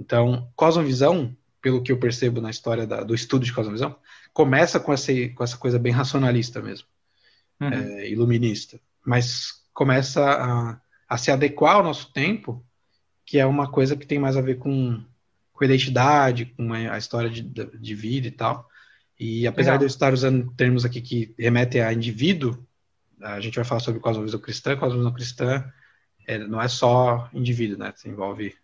Então, 0.00 0.50
cosmovisão, 0.56 1.34
pelo 1.62 1.80
que 1.80 1.92
eu 1.92 1.96
percebo 1.96 2.40
na 2.40 2.50
história 2.50 2.84
da, 2.88 3.04
do 3.04 3.14
estudo 3.14 3.44
de 3.44 3.52
cosmovisão, 3.52 3.94
começa 4.32 4.80
com 4.80 4.92
essa, 4.92 5.12
com 5.32 5.44
essa 5.44 5.56
coisa 5.56 5.78
bem 5.78 5.92
racionalista 5.92 6.60
mesmo, 6.60 6.88
uhum. 7.60 7.68
é, 7.68 8.10
iluminista, 8.10 8.80
mas 9.04 9.62
começa 9.72 10.24
a, 10.24 10.80
a, 11.08 11.16
se 11.16 11.30
adequar 11.30 11.76
ao 11.76 11.84
nosso 11.84 12.12
tempo, 12.12 12.66
que 13.24 13.38
é 13.38 13.46
uma 13.46 13.70
coisa 13.70 13.96
que 13.96 14.08
tem 14.08 14.18
mais 14.18 14.36
a 14.36 14.40
ver 14.40 14.58
com, 14.58 15.00
com 15.52 15.64
a 15.64 15.66
identidade, 15.66 16.46
com 16.46 16.72
a, 16.72 16.98
história 16.98 17.30
de, 17.30 17.42
de, 17.42 17.94
vida 17.94 18.26
e 18.26 18.32
tal. 18.32 18.68
E 19.18 19.46
apesar 19.46 19.72
Legal. 19.72 19.78
de 19.78 19.84
eu 19.84 19.88
estar 19.88 20.12
usando 20.12 20.52
termos 20.56 20.84
aqui 20.84 21.00
que 21.00 21.32
remetem 21.38 21.80
a 21.80 21.92
indivíduo, 21.92 22.65
a 23.22 23.40
gente 23.40 23.56
vai 23.56 23.64
falar 23.64 23.80
sobre 23.80 24.00
cosmovisão 24.00 24.40
cristã. 24.40 24.76
Cosmovisão 24.76 25.12
cristã 25.12 25.72
é, 26.26 26.38
não 26.38 26.60
é 26.60 26.68
só 26.68 27.28
indivíduo, 27.32 27.78
né? 27.78 27.92
Envolve 28.04 28.54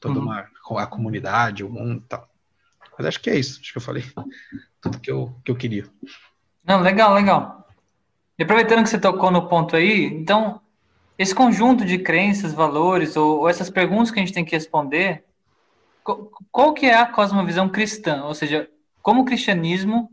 toda 0.00 0.18
uhum. 0.18 0.26
uma 0.26 0.48
a 0.78 0.86
comunidade, 0.86 1.64
o 1.64 1.70
mundo 1.70 2.02
e 2.04 2.08
tal. 2.08 2.28
Mas 2.96 3.06
acho 3.06 3.20
que 3.20 3.30
é 3.30 3.38
isso. 3.38 3.60
Acho 3.60 3.72
que 3.72 3.78
eu 3.78 3.82
falei 3.82 4.04
tudo 4.80 5.00
que 5.00 5.10
eu, 5.10 5.34
que 5.44 5.50
eu 5.50 5.56
queria. 5.56 5.86
Não, 6.64 6.80
legal, 6.80 7.14
legal. 7.14 7.68
E 8.38 8.42
aproveitando 8.42 8.82
que 8.82 8.90
você 8.90 8.98
tocou 8.98 9.30
no 9.30 9.48
ponto 9.48 9.76
aí, 9.76 10.04
então, 10.04 10.60
esse 11.18 11.34
conjunto 11.34 11.84
de 11.84 11.98
crenças, 11.98 12.54
valores, 12.54 13.16
ou, 13.16 13.40
ou 13.40 13.48
essas 13.48 13.68
perguntas 13.68 14.10
que 14.10 14.18
a 14.18 14.22
gente 14.24 14.34
tem 14.34 14.44
que 14.44 14.54
responder, 14.54 15.24
qual 16.50 16.72
que 16.72 16.86
é 16.86 16.94
a 16.94 17.06
cosmovisão 17.06 17.68
cristã? 17.68 18.24
Ou 18.24 18.34
seja, 18.34 18.68
como 19.02 19.22
o 19.22 19.24
cristianismo 19.24 20.10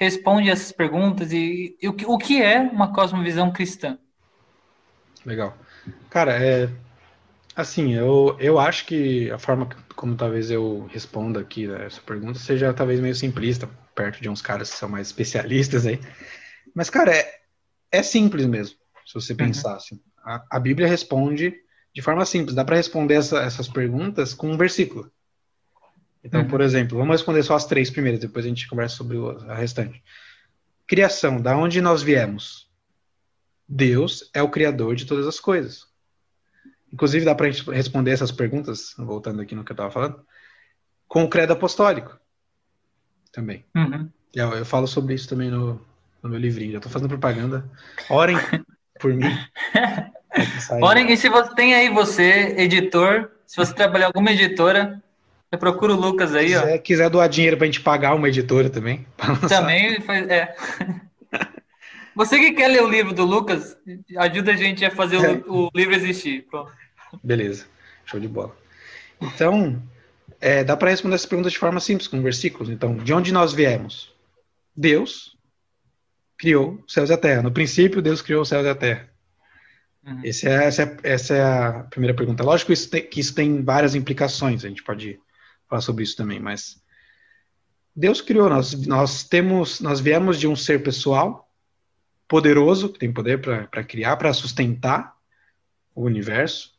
responde 0.00 0.48
essas 0.48 0.72
perguntas 0.72 1.32
e, 1.32 1.76
e 1.80 1.88
o, 1.88 1.92
que, 1.92 2.06
o 2.06 2.16
que 2.16 2.42
é 2.42 2.58
uma 2.58 2.92
cosmovisão 2.92 3.52
cristã? 3.52 3.98
Legal. 5.26 5.56
Cara, 6.08 6.42
é 6.42 6.70
assim, 7.54 7.92
eu, 7.92 8.36
eu 8.40 8.58
acho 8.58 8.86
que 8.86 9.30
a 9.30 9.38
forma 9.38 9.68
como 9.94 10.16
talvez 10.16 10.50
eu 10.50 10.88
responda 10.90 11.40
aqui 11.40 11.66
né, 11.66 11.84
essa 11.84 12.00
pergunta 12.00 12.38
seja 12.38 12.72
talvez 12.72 13.00
meio 13.00 13.14
simplista, 13.14 13.68
perto 13.94 14.22
de 14.22 14.30
uns 14.30 14.40
caras 14.40 14.70
que 14.70 14.78
são 14.78 14.88
mais 14.88 15.08
especialistas 15.08 15.84
aí. 15.84 16.00
Mas, 16.74 16.88
cara, 16.88 17.14
é, 17.14 17.40
é 17.92 18.02
simples 18.02 18.46
mesmo, 18.46 18.78
se 19.04 19.12
você 19.12 19.32
uhum. 19.32 19.38
pensar 19.38 19.76
assim. 19.76 20.00
A, 20.24 20.42
a 20.50 20.58
Bíblia 20.58 20.88
responde 20.88 21.54
de 21.94 22.00
forma 22.00 22.24
simples. 22.24 22.54
Dá 22.54 22.64
para 22.64 22.76
responder 22.76 23.14
essa, 23.14 23.40
essas 23.40 23.68
perguntas 23.68 24.32
com 24.32 24.50
um 24.50 24.56
versículo. 24.56 25.10
Então, 26.22 26.42
uhum. 26.42 26.48
por 26.48 26.60
exemplo, 26.60 26.98
vamos 26.98 27.14
responder 27.14 27.42
só 27.42 27.54
as 27.54 27.66
três 27.66 27.90
primeiras, 27.90 28.20
depois 28.20 28.44
a 28.44 28.48
gente 28.48 28.68
conversa 28.68 28.96
sobre 28.96 29.16
a 29.48 29.54
restante. 29.54 30.02
Criação, 30.86 31.40
da 31.40 31.56
onde 31.56 31.80
nós 31.80 32.02
viemos? 32.02 32.68
Deus 33.66 34.28
é 34.34 34.42
o 34.42 34.50
criador 34.50 34.96
de 34.96 35.06
todas 35.06 35.26
as 35.26 35.38
coisas. 35.38 35.86
Inclusive, 36.92 37.24
dá 37.24 37.34
para 37.34 37.46
a 37.46 37.50
gente 37.50 37.68
responder 37.70 38.10
essas 38.10 38.32
perguntas, 38.32 38.94
voltando 38.98 39.40
aqui 39.40 39.54
no 39.54 39.64
que 39.64 39.70
eu 39.70 39.74
estava 39.74 39.90
falando, 39.90 40.24
com 41.06 41.24
o 41.24 41.28
credo 41.28 41.52
apostólico. 41.52 42.18
Também. 43.32 43.64
Uhum. 43.76 44.10
Eu, 44.34 44.50
eu, 44.54 44.64
falo 44.64 44.88
sobre 44.88 45.14
isso 45.14 45.28
também 45.28 45.50
no, 45.50 45.80
no 46.20 46.28
meu 46.28 46.38
livrinho. 46.38 46.72
Já 46.72 46.78
estou 46.78 46.90
fazendo 46.90 47.08
propaganda. 47.08 47.70
Orem 48.08 48.36
por 48.98 49.14
mim. 49.14 49.30
Orem, 50.82 51.12
e 51.12 51.16
se 51.16 51.28
você 51.28 51.54
tem 51.54 51.74
aí 51.74 51.88
você, 51.88 52.54
editor, 52.58 53.30
se 53.46 53.56
você 53.56 53.72
trabalhar 53.72 54.06
em 54.06 54.08
alguma 54.08 54.32
editora, 54.32 55.02
você 55.50 55.58
procura 55.58 55.92
o 55.92 56.00
Lucas 56.00 56.32
aí, 56.32 56.54
ó. 56.54 56.62
Se 56.62 56.78
quiser 56.78 57.10
doar 57.10 57.28
dinheiro 57.28 57.56
pra 57.56 57.66
gente 57.66 57.80
pagar 57.80 58.14
uma 58.14 58.28
editora 58.28 58.70
também. 58.70 59.04
Também, 59.48 59.98
é. 60.28 60.54
Você 62.14 62.38
que 62.38 62.52
quer 62.52 62.68
ler 62.68 62.82
o 62.82 62.88
livro 62.88 63.12
do 63.12 63.24
Lucas, 63.24 63.76
ajuda 64.16 64.52
a 64.52 64.56
gente 64.56 64.84
a 64.84 64.90
fazer 64.90 65.16
é. 65.16 65.32
o, 65.48 65.66
o, 65.66 65.70
livro 65.74 65.94
existir. 65.94 66.46
Pronto. 66.50 66.70
Beleza, 67.22 67.66
show 68.04 68.20
de 68.20 68.28
bola. 68.28 68.54
Então, 69.20 69.82
é, 70.40 70.62
dá 70.62 70.76
para 70.76 70.90
responder 70.90 71.16
essa 71.16 71.26
pergunta 71.26 71.50
de 71.50 71.58
forma 71.58 71.80
simples, 71.80 72.06
com 72.06 72.22
versículos. 72.22 72.70
Então, 72.70 72.96
de 72.96 73.12
onde 73.12 73.32
nós 73.32 73.52
viemos? 73.52 74.14
Deus 74.76 75.36
criou 76.38 76.82
os 76.86 76.92
céus 76.92 77.10
e 77.10 77.12
a 77.12 77.18
terra. 77.18 77.42
No 77.42 77.52
princípio, 77.52 78.02
Deus 78.02 78.22
criou 78.22 78.42
os 78.42 78.48
céus 78.48 78.66
e 78.66 78.68
a 78.68 78.74
terra. 78.74 79.08
Uhum. 80.06 80.20
É, 80.24 80.28
essa, 80.28 80.82
é, 80.82 80.96
essa 81.02 81.34
é 81.34 81.42
a 81.42 81.72
primeira 81.90 82.14
pergunta. 82.14 82.44
Lógico 82.44 82.72
isso 82.72 82.88
tem, 82.88 83.02
que 83.02 83.20
isso 83.20 83.34
tem 83.34 83.62
várias 83.62 83.94
implicações, 83.94 84.64
a 84.64 84.68
gente 84.68 84.82
pode 84.82 85.18
falar 85.70 85.82
sobre 85.82 86.04
isso 86.04 86.16
também, 86.16 86.38
mas 86.38 86.82
Deus 87.94 88.20
criou, 88.20 88.48
nós, 88.48 88.74
nós 88.86 89.24
temos, 89.24 89.80
nós 89.80 90.00
viemos 90.00 90.38
de 90.38 90.46
um 90.46 90.54
ser 90.54 90.82
pessoal, 90.82 91.50
poderoso, 92.28 92.92
que 92.92 92.98
tem 92.98 93.12
poder 93.12 93.40
para 93.40 93.84
criar, 93.84 94.16
para 94.16 94.32
sustentar 94.32 95.16
o 95.94 96.04
universo. 96.04 96.72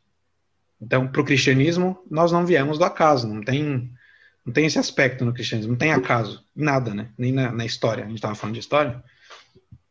Então, 0.80 1.06
para 1.06 1.20
o 1.20 1.24
cristianismo, 1.24 2.02
nós 2.10 2.32
não 2.32 2.46
viemos 2.46 2.78
do 2.78 2.84
acaso, 2.84 3.28
não 3.28 3.42
tem, 3.42 3.92
não 4.44 4.52
tem 4.52 4.66
esse 4.66 4.78
aspecto 4.78 5.24
no 5.24 5.34
cristianismo, 5.34 5.72
não 5.72 5.78
tem 5.78 5.92
acaso, 5.92 6.44
nada, 6.56 6.94
né? 6.94 7.10
Nem 7.18 7.32
na, 7.32 7.52
na 7.52 7.66
história. 7.66 8.04
A 8.04 8.06
gente 8.06 8.16
estava 8.16 8.34
falando 8.34 8.54
de 8.54 8.60
história. 8.60 9.02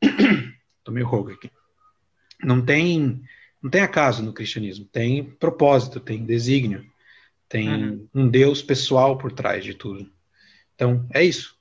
Tô 0.83 0.91
meio 0.91 1.05
rouco 1.05 1.31
aqui 1.31 1.51
não 2.43 2.61
tem 2.63 3.21
não 3.61 3.69
tem 3.69 3.81
acaso 3.81 4.23
no 4.23 4.33
cristianismo, 4.33 4.85
tem 4.85 5.23
propósito, 5.23 5.99
tem 5.99 6.25
desígnio, 6.25 6.83
tem 7.51 7.69
uhum. 7.69 8.07
um 8.15 8.29
Deus 8.29 8.63
pessoal 8.63 9.17
por 9.17 9.33
trás 9.33 9.61
de 9.61 9.73
tudo. 9.73 10.09
Então, 10.73 11.05
é 11.13 11.21
isso. 11.21 11.57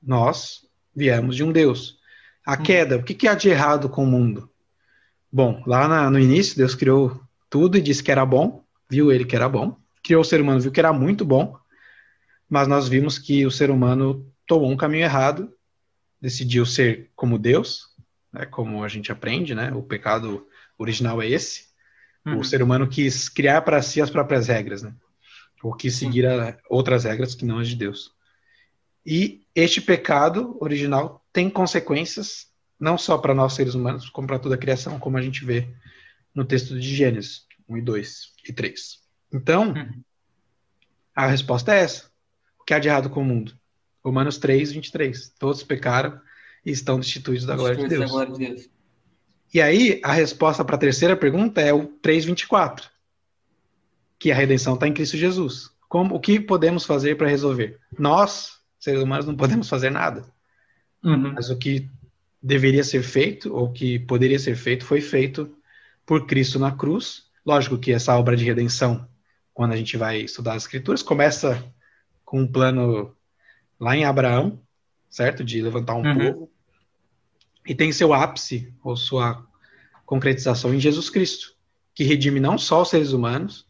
Nós 0.00 0.64
viemos 0.94 1.34
de 1.34 1.42
um 1.42 1.50
Deus. 1.50 1.98
A 2.46 2.52
uhum. 2.52 2.62
queda, 2.62 2.96
o 2.96 3.02
que, 3.02 3.14
que 3.14 3.26
há 3.26 3.34
de 3.34 3.48
errado 3.48 3.88
com 3.88 4.04
o 4.04 4.06
mundo? 4.06 4.48
Bom, 5.32 5.60
lá 5.66 5.88
na, 5.88 6.08
no 6.08 6.20
início, 6.20 6.56
Deus 6.56 6.76
criou 6.76 7.20
tudo 7.50 7.76
e 7.76 7.82
disse 7.82 8.00
que 8.00 8.12
era 8.12 8.24
bom, 8.24 8.64
viu 8.88 9.10
ele 9.10 9.24
que 9.24 9.34
era 9.34 9.48
bom, 9.48 9.76
criou 10.04 10.22
o 10.22 10.24
ser 10.24 10.40
humano, 10.40 10.60
viu 10.60 10.70
que 10.70 10.78
era 10.78 10.92
muito 10.92 11.24
bom, 11.24 11.58
mas 12.48 12.68
nós 12.68 12.88
vimos 12.88 13.18
que 13.18 13.44
o 13.44 13.50
ser 13.50 13.70
humano 13.70 14.24
tomou 14.46 14.70
um 14.70 14.76
caminho 14.76 15.02
errado, 15.02 15.52
decidiu 16.20 16.64
ser 16.64 17.10
como 17.16 17.40
Deus, 17.40 17.88
né, 18.32 18.46
como 18.46 18.84
a 18.84 18.88
gente 18.88 19.10
aprende, 19.10 19.52
né? 19.52 19.72
O 19.72 19.82
pecado 19.82 20.46
original 20.78 21.20
é 21.20 21.28
esse. 21.28 21.64
Uhum. 22.24 22.38
O 22.38 22.44
ser 22.44 22.62
humano 22.62 22.86
quis 22.86 23.28
criar 23.28 23.62
para 23.62 23.82
si 23.82 24.00
as 24.00 24.10
próprias 24.10 24.46
regras, 24.46 24.82
né? 24.82 24.94
Ou 25.64 25.74
quis 25.74 25.96
seguir 25.96 26.26
outras 26.68 27.04
regras 27.04 27.34
que 27.34 27.44
não 27.44 27.58
as 27.58 27.68
de 27.68 27.76
Deus. 27.76 28.12
E 29.04 29.46
este 29.54 29.80
pecado 29.80 30.58
original 30.60 31.24
tem 31.32 31.48
consequências 31.48 32.48
não 32.78 32.98
só 32.98 33.16
para 33.16 33.34
nós 33.34 33.54
seres 33.54 33.74
humanos, 33.74 34.10
como 34.10 34.26
para 34.26 34.38
toda 34.38 34.56
a 34.56 34.58
criação, 34.58 34.98
como 34.98 35.16
a 35.16 35.22
gente 35.22 35.42
vê 35.42 35.74
no 36.34 36.44
texto 36.44 36.78
de 36.78 36.94
Gênesis 36.94 37.46
1 37.66 37.78
e 37.78 37.82
2 37.82 38.32
e 38.46 38.52
3. 38.52 39.00
Então, 39.32 39.72
uhum. 39.72 40.02
a 41.14 41.26
resposta 41.28 41.74
é 41.74 41.80
essa. 41.80 42.10
O 42.60 42.64
que 42.64 42.74
há 42.74 42.78
de 42.78 42.88
errado 42.88 43.08
com 43.08 43.22
o 43.22 43.24
mundo? 43.24 43.58
Romanos 44.04 44.36
3, 44.36 44.72
23. 44.72 45.30
Todos 45.38 45.62
pecaram 45.62 46.20
e 46.64 46.70
estão 46.70 47.00
destituídos 47.00 47.46
da 47.46 47.56
glória 47.56 47.76
de 47.76 47.88
Deus. 47.88 48.10
Glória 48.10 48.32
de 48.32 48.38
Deus. 48.38 48.68
E 49.52 49.62
aí, 49.62 50.00
a 50.04 50.12
resposta 50.12 50.62
para 50.62 50.76
a 50.76 50.78
terceira 50.78 51.16
pergunta 51.16 51.60
é 51.60 51.72
o 51.72 51.88
3,24, 52.00 52.90
que 54.24 54.32
a 54.32 54.34
redenção 54.34 54.72
está 54.72 54.88
em 54.88 54.94
Cristo 54.94 55.18
Jesus. 55.18 55.70
Como, 55.86 56.14
o 56.14 56.18
que 56.18 56.40
podemos 56.40 56.86
fazer 56.86 57.14
para 57.14 57.28
resolver? 57.28 57.78
Nós, 57.98 58.58
seres 58.80 59.02
humanos, 59.02 59.26
não 59.26 59.36
podemos 59.36 59.68
fazer 59.68 59.90
nada. 59.90 60.24
Uhum. 61.02 61.34
Mas 61.34 61.50
o 61.50 61.58
que 61.58 61.90
deveria 62.42 62.82
ser 62.82 63.02
feito, 63.02 63.54
ou 63.54 63.70
que 63.70 63.98
poderia 63.98 64.38
ser 64.38 64.56
feito, 64.56 64.82
foi 64.86 65.02
feito 65.02 65.54
por 66.06 66.26
Cristo 66.26 66.58
na 66.58 66.72
cruz. 66.72 67.24
Lógico 67.44 67.76
que 67.76 67.92
essa 67.92 68.16
obra 68.16 68.34
de 68.34 68.46
redenção, 68.46 69.06
quando 69.52 69.72
a 69.72 69.76
gente 69.76 69.94
vai 69.98 70.22
estudar 70.22 70.54
as 70.54 70.62
Escrituras, 70.62 71.02
começa 71.02 71.62
com 72.24 72.40
um 72.40 72.46
plano 72.46 73.14
lá 73.78 73.94
em 73.94 74.06
Abraão, 74.06 74.58
certo? 75.10 75.44
De 75.44 75.60
levantar 75.60 75.96
um 75.96 76.02
uhum. 76.02 76.32
povo 76.32 76.50
e 77.66 77.74
tem 77.74 77.92
seu 77.92 78.14
ápice, 78.14 78.72
ou 78.82 78.96
sua 78.96 79.46
concretização 80.06 80.72
em 80.72 80.80
Jesus 80.80 81.10
Cristo, 81.10 81.54
que 81.94 82.04
redime 82.04 82.40
não 82.40 82.56
só 82.56 82.80
os 82.80 82.88
seres 82.88 83.12
humanos, 83.12 83.66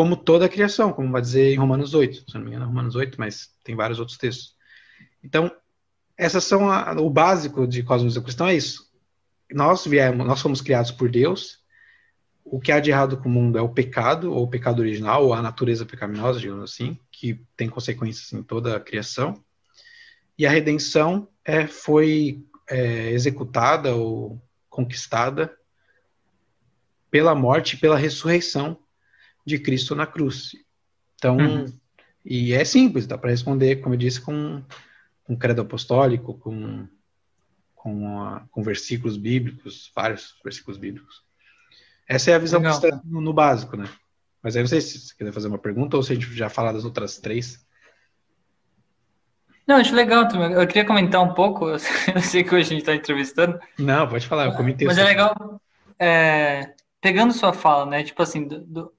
como 0.00 0.16
toda 0.16 0.46
a 0.46 0.48
criação, 0.48 0.94
como 0.94 1.12
vai 1.12 1.20
dizer 1.20 1.52
em 1.52 1.58
Romanos 1.58 1.92
8, 1.92 2.30
se 2.30 2.34
não 2.34 2.40
me 2.40 2.46
engano, 2.48 2.64
é 2.64 2.68
Romanos 2.68 2.94
8, 2.94 3.20
mas 3.20 3.54
tem 3.62 3.76
vários 3.76 3.98
outros 3.98 4.16
textos. 4.16 4.56
Então, 5.22 5.54
essas 6.16 6.42
são 6.44 6.70
a, 6.70 6.92
o 6.92 7.10
básico 7.10 7.66
de 7.66 7.82
cosmos 7.82 8.16
cristão 8.16 8.46
é 8.46 8.54
isso. 8.54 8.90
Nós 9.52 9.84
viemos, 9.84 10.26
nós 10.26 10.40
fomos 10.40 10.62
criados 10.62 10.90
por 10.90 11.10
Deus. 11.10 11.62
O 12.42 12.58
que 12.58 12.72
há 12.72 12.80
de 12.80 12.88
errado 12.88 13.18
com 13.18 13.28
o 13.28 13.30
mundo 13.30 13.58
é 13.58 13.60
o 13.60 13.68
pecado, 13.68 14.32
ou 14.32 14.44
o 14.44 14.48
pecado 14.48 14.80
original, 14.80 15.26
ou 15.26 15.34
a 15.34 15.42
natureza 15.42 15.84
pecaminosa, 15.84 16.40
digamos 16.40 16.72
assim, 16.72 16.98
que 17.12 17.38
tem 17.54 17.68
consequências 17.68 18.32
em 18.32 18.42
toda 18.42 18.74
a 18.74 18.80
criação. 18.80 19.44
E 20.38 20.46
a 20.46 20.50
redenção 20.50 21.28
é, 21.44 21.66
foi 21.66 22.42
é, 22.70 23.10
executada 23.10 23.94
ou 23.94 24.40
conquistada 24.70 25.54
pela 27.10 27.34
morte 27.34 27.76
pela 27.76 27.98
ressurreição 27.98 28.78
de 29.50 29.58
Cristo 29.58 29.94
na 29.94 30.06
cruz. 30.06 30.52
Então, 31.16 31.36
uhum. 31.36 31.66
e 32.24 32.52
é 32.54 32.64
simples, 32.64 33.06
dá 33.06 33.18
para 33.18 33.30
responder, 33.30 33.76
como 33.76 33.94
eu 33.94 33.98
disse, 33.98 34.20
com, 34.20 34.62
com 35.24 35.36
credo 35.36 35.62
apostólico, 35.62 36.34
com, 36.34 36.86
com, 37.74 38.22
a, 38.22 38.40
com 38.50 38.62
versículos 38.62 39.16
bíblicos, 39.16 39.90
vários 39.94 40.34
versículos 40.42 40.78
bíblicos. 40.78 41.22
Essa 42.08 42.32
é 42.32 42.34
a 42.34 42.38
visão 42.38 42.60
cristã 42.60 43.00
no, 43.04 43.20
no, 43.20 43.32
básico, 43.32 43.76
né? 43.76 43.88
Mas 44.42 44.56
aí 44.56 44.62
não 44.62 44.68
sei 44.68 44.80
se 44.80 44.98
você 44.98 45.14
quer 45.14 45.32
fazer 45.32 45.48
uma 45.48 45.58
pergunta 45.58 45.96
ou 45.96 46.02
se 46.02 46.12
a 46.12 46.14
gente 46.14 46.34
já 46.34 46.48
falar 46.48 46.72
das 46.72 46.84
outras 46.84 47.18
três. 47.18 47.64
Não, 49.66 49.76
acho 49.76 49.94
legal. 49.94 50.24
Eu 50.24 50.66
queria 50.66 50.84
comentar 50.84 51.22
um 51.22 51.34
pouco. 51.34 51.68
Eu 52.14 52.20
sei 52.22 52.42
que 52.42 52.52
hoje 52.52 52.66
a 52.66 52.70
gente 52.70 52.80
está 52.80 52.94
entrevistando. 52.94 53.60
Não, 53.78 54.08
pode 54.08 54.26
falar, 54.26 54.46
eu 54.46 54.54
comentei. 54.54 54.88
Mas 54.88 54.98
é 54.98 55.04
legal, 55.04 55.60
é, 55.96 56.74
pegando 57.00 57.32
sua 57.32 57.52
fala, 57.52 57.86
né? 57.86 58.02
Tipo 58.02 58.22
assim, 58.22 58.48
do, 58.48 58.60
do, 58.60 58.92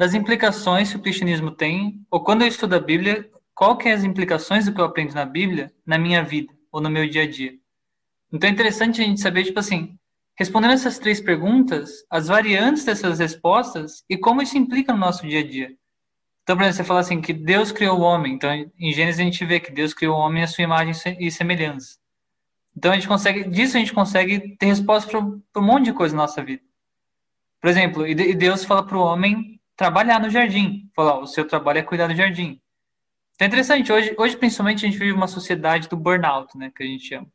das 0.00 0.14
implicações 0.14 0.90
que 0.90 0.96
o 0.96 1.02
cristianismo 1.02 1.50
tem, 1.50 2.02
ou 2.10 2.24
quando 2.24 2.40
eu 2.40 2.48
estudo 2.48 2.74
a 2.74 2.80
Bíblia, 2.80 3.30
qual 3.54 3.76
que 3.76 3.86
é 3.86 3.92
as 3.92 4.02
implicações 4.02 4.64
do 4.64 4.72
que 4.72 4.80
eu 4.80 4.86
aprendo 4.86 5.12
na 5.12 5.26
Bíblia 5.26 5.70
na 5.84 5.98
minha 5.98 6.24
vida 6.24 6.50
ou 6.72 6.80
no 6.80 6.88
meu 6.88 7.06
dia 7.06 7.24
a 7.24 7.28
dia. 7.28 7.52
Então 8.32 8.48
é 8.48 8.52
interessante 8.52 9.02
a 9.02 9.04
gente 9.04 9.20
saber, 9.20 9.44
tipo 9.44 9.60
assim, 9.60 9.98
respondendo 10.38 10.72
essas 10.72 10.98
três 10.98 11.20
perguntas, 11.20 12.02
as 12.08 12.28
variantes 12.28 12.82
dessas 12.82 13.18
respostas 13.18 14.02
e 14.08 14.16
como 14.16 14.40
isso 14.40 14.56
implica 14.56 14.90
no 14.90 14.98
nosso 14.98 15.26
dia 15.26 15.40
a 15.40 15.46
dia. 15.46 15.70
Então, 16.44 16.56
por 16.56 16.62
exemplo, 16.62 16.78
você 16.78 16.84
fala 16.84 17.00
assim 17.00 17.20
que 17.20 17.34
Deus 17.34 17.70
criou 17.70 17.98
o 17.98 18.02
homem. 18.02 18.32
Então, 18.32 18.50
em 18.78 18.92
Gênesis 18.94 19.20
a 19.20 19.24
gente 19.24 19.44
vê 19.44 19.60
que 19.60 19.70
Deus 19.70 19.92
criou 19.92 20.16
o 20.16 20.18
homem 20.18 20.42
à 20.42 20.46
sua 20.46 20.64
imagem 20.64 20.94
e 21.18 21.30
semelhança. 21.30 21.98
Então, 22.74 22.90
a 22.90 22.94
gente 22.94 23.06
consegue, 23.06 23.44
disso 23.44 23.76
a 23.76 23.80
gente 23.80 23.92
consegue 23.92 24.56
ter 24.56 24.64
resposta 24.64 25.10
para 25.10 25.60
um 25.60 25.66
monte 25.66 25.84
de 25.84 25.92
coisa 25.92 26.16
na 26.16 26.22
nossa 26.22 26.42
vida. 26.42 26.62
Por 27.60 27.68
exemplo, 27.68 28.06
e 28.06 28.34
Deus 28.34 28.64
fala 28.64 28.82
para 28.82 28.96
o 28.96 29.02
homem 29.02 29.59
trabalhar 29.80 30.20
no 30.20 30.28
jardim. 30.28 30.90
Falar, 30.94 31.18
o 31.20 31.26
seu 31.26 31.48
trabalho 31.48 31.78
é 31.78 31.82
cuidar 31.82 32.06
do 32.06 32.14
jardim. 32.14 32.60
Então 33.34 33.46
é 33.46 33.48
interessante, 33.48 33.90
hoje, 33.90 34.14
hoje 34.18 34.36
principalmente 34.36 34.84
a 34.84 34.88
gente 34.90 34.98
vive 34.98 35.12
uma 35.12 35.26
sociedade 35.26 35.88
do 35.88 35.96
burnout, 35.96 36.54
né, 36.58 36.70
que 36.76 36.82
a 36.82 36.86
gente 36.86 37.08
chama. 37.08 37.26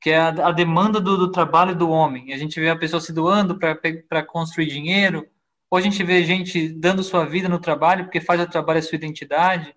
Que 0.00 0.10
é 0.10 0.18
a, 0.18 0.28
a 0.30 0.50
demanda 0.50 1.00
do, 1.00 1.16
do, 1.16 1.30
trabalho 1.30 1.76
do 1.76 1.88
homem. 1.88 2.32
A 2.32 2.36
gente 2.36 2.58
vê 2.58 2.68
a 2.68 2.76
pessoa 2.76 3.00
se 3.00 3.12
doando 3.12 3.56
para 3.56 4.24
construir 4.24 4.66
dinheiro, 4.66 5.24
ou 5.70 5.78
a 5.78 5.80
gente 5.80 6.02
vê 6.02 6.24
gente 6.24 6.68
dando 6.68 7.04
sua 7.04 7.24
vida 7.24 7.48
no 7.48 7.60
trabalho 7.60 8.06
porque 8.06 8.20
faz 8.20 8.40
o 8.40 8.48
trabalho 8.48 8.80
a 8.80 8.82
sua 8.82 8.96
identidade. 8.96 9.72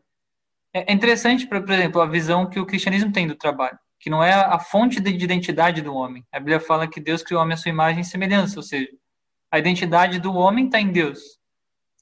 É, 0.74 0.92
é 0.92 0.94
interessante, 0.96 1.46
por, 1.46 1.62
por 1.62 1.72
exemplo, 1.72 2.02
a 2.02 2.08
visão 2.08 2.50
que 2.50 2.60
o 2.60 2.66
cristianismo 2.66 3.12
tem 3.12 3.28
do 3.28 3.36
trabalho, 3.36 3.78
que 4.00 4.10
não 4.10 4.24
é 4.24 4.34
a 4.34 4.58
fonte 4.58 5.00
de 5.00 5.12
identidade 5.12 5.84
do 5.84 5.94
homem. 5.94 6.26
A 6.32 6.40
Bíblia 6.40 6.60
fala 6.60 6.88
que 6.88 7.00
Deus 7.00 7.22
criou 7.22 7.40
o 7.40 7.44
homem 7.44 7.54
à 7.54 7.58
sua 7.58 7.70
imagem 7.70 8.02
e 8.02 8.06
semelhança, 8.06 8.58
ou 8.58 8.64
seja, 8.64 8.90
a 9.52 9.60
identidade 9.60 10.18
do 10.18 10.34
homem 10.34 10.66
está 10.66 10.82
em 10.82 10.92
Deus. 10.92 11.39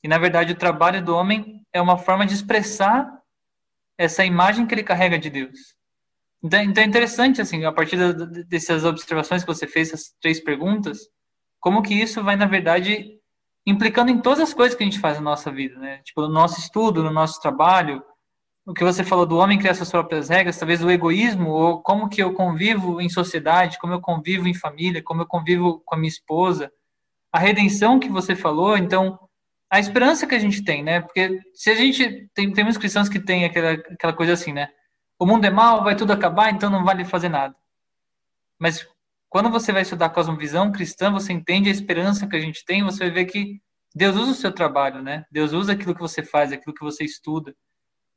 E, 0.03 0.07
na 0.07 0.17
verdade, 0.17 0.53
o 0.53 0.57
trabalho 0.57 1.03
do 1.03 1.15
homem 1.15 1.65
é 1.73 1.81
uma 1.81 1.97
forma 1.97 2.25
de 2.25 2.33
expressar 2.33 3.11
essa 3.97 4.23
imagem 4.23 4.65
que 4.65 4.73
ele 4.75 4.83
carrega 4.83 5.17
de 5.17 5.29
Deus. 5.29 5.75
Então, 6.43 6.61
então 6.61 6.83
é 6.83 6.87
interessante, 6.87 7.41
assim, 7.41 7.65
a 7.65 7.71
partir 7.71 7.97
dessas 8.45 8.85
observações 8.85 9.43
que 9.43 9.53
você 9.53 9.65
fez, 9.65 9.91
essas 9.91 10.13
três 10.21 10.39
perguntas, 10.39 10.99
como 11.59 11.81
que 11.81 11.93
isso 11.93 12.23
vai, 12.23 12.35
na 12.35 12.45
verdade, 12.45 13.19
implicando 13.65 14.11
em 14.11 14.21
todas 14.21 14.41
as 14.41 14.53
coisas 14.53 14.77
que 14.77 14.83
a 14.83 14.85
gente 14.85 14.99
faz 14.99 15.17
na 15.17 15.23
nossa 15.23 15.51
vida, 15.51 15.77
né? 15.79 15.97
Tipo, 16.03 16.21
no 16.21 16.29
nosso 16.29 16.59
estudo, 16.59 17.03
no 17.03 17.11
nosso 17.11 17.41
trabalho, 17.41 18.03
o 18.65 18.73
que 18.73 18.83
você 18.83 19.03
falou 19.03 19.25
do 19.25 19.37
homem 19.37 19.57
criar 19.57 19.73
suas 19.73 19.89
próprias 19.89 20.29
regras, 20.29 20.57
talvez 20.57 20.83
o 20.83 20.91
egoísmo, 20.91 21.49
ou 21.49 21.81
como 21.81 22.07
que 22.07 22.21
eu 22.21 22.33
convivo 22.33 23.01
em 23.01 23.09
sociedade, 23.09 23.79
como 23.79 23.93
eu 23.93 24.01
convivo 24.01 24.47
em 24.47 24.53
família, 24.53 25.01
como 25.01 25.21
eu 25.21 25.25
convivo 25.25 25.81
com 25.85 25.95
a 25.95 25.97
minha 25.97 26.09
esposa, 26.09 26.71
a 27.31 27.39
redenção 27.39 27.99
que 27.99 28.09
você 28.09 28.35
falou, 28.35 28.77
então, 28.77 29.17
a 29.69 29.79
esperança 29.79 30.25
que 30.25 30.35
a 30.35 30.39
gente 30.39 30.63
tem, 30.63 30.83
né? 30.83 31.01
Porque 31.01 31.41
se 31.53 31.69
a 31.69 31.75
gente, 31.75 32.29
tem, 32.33 32.51
tem 32.51 32.63
muitos 32.63 32.77
cristãos 32.77 33.09
que 33.09 33.19
têm 33.19 33.45
aquela, 33.45 33.71
aquela 33.71 34.13
coisa 34.13 34.33
assim, 34.33 34.53
né? 34.53 34.69
O 35.19 35.25
mundo 35.25 35.45
é 35.45 35.49
mal, 35.49 35.83
vai 35.83 35.95
tudo 35.95 36.13
acabar, 36.13 36.51
então 36.51 36.69
não 36.69 36.85
vale 36.85 37.03
fazer 37.03 37.29
nada. 37.29 37.55
Mas 38.59 38.87
quando 39.29 39.49
você 39.49 39.71
vai 39.71 39.81
estudar 39.81 40.09
cosmovisão 40.09 40.71
cristã, 40.71 41.11
você 41.11 41.33
entende 41.33 41.69
a 41.69 41.71
esperança 41.71 42.27
que 42.27 42.35
a 42.35 42.39
gente 42.39 42.63
tem, 42.65 42.83
você 42.83 42.99
vai 42.99 43.11
ver 43.11 43.25
que 43.25 43.61
Deus 43.93 44.15
usa 44.15 44.31
o 44.31 44.35
seu 44.35 44.51
trabalho, 44.51 45.01
né? 45.01 45.25
Deus 45.31 45.53
usa 45.53 45.73
aquilo 45.73 45.93
que 45.93 46.01
você 46.01 46.23
faz, 46.23 46.51
aquilo 46.51 46.73
que 46.73 46.83
você 46.83 47.03
estuda. 47.03 47.53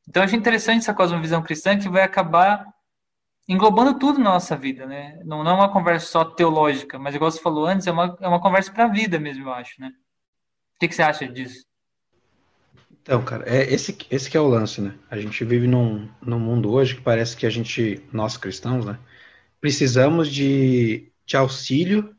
Então, 0.09 0.23
eu 0.23 0.27
acho 0.27 0.37
interessante 0.37 0.83
essa 0.83 0.95
cosmovisão 0.95 1.43
cristã 1.43 1.79
que 1.79 1.89
vai 1.89 2.03
acabar 2.03 2.67
englobando 3.49 3.99
tudo 3.99 4.19
na 4.19 4.31
nossa 4.31 4.57
vida, 4.57 4.87
né? 4.87 5.19
Não, 5.25 5.43
não 5.43 5.53
é 5.53 5.55
uma 5.55 5.73
conversa 5.73 6.07
só 6.07 6.25
teológica, 6.25 6.99
mas 6.99 7.15
igual 7.15 7.31
você 7.31 7.41
falou 7.41 7.67
antes, 7.67 7.87
é 7.87 7.91
uma, 7.91 8.17
é 8.21 8.29
uma 8.29 8.41
conversa 8.41 8.73
para 8.73 8.85
a 8.85 8.89
vida 8.89 9.19
mesmo, 9.19 9.49
eu 9.49 9.53
acho, 9.53 9.81
né? 9.81 9.91
O 10.81 10.83
que, 10.83 10.89
que 10.89 10.95
você 10.95 11.03
acha 11.03 11.29
disso? 11.29 11.63
Então, 13.03 13.23
cara, 13.23 13.45
é 13.47 13.71
esse, 13.71 13.95
esse 14.11 14.31
que 14.31 14.37
é 14.37 14.41
o 14.41 14.49
lance, 14.49 14.81
né? 14.81 14.95
A 15.11 15.19
gente 15.19 15.45
vive 15.45 15.67
num, 15.67 16.09
num 16.23 16.39
mundo 16.39 16.73
hoje 16.73 16.95
que 16.95 17.03
parece 17.03 17.37
que 17.37 17.45
a 17.45 17.51
gente, 17.51 18.03
nós 18.11 18.39
cristãos, 18.39 18.87
né? 18.87 18.99
Precisamos 19.61 20.33
de, 20.33 21.13
de 21.27 21.37
auxílio 21.37 22.17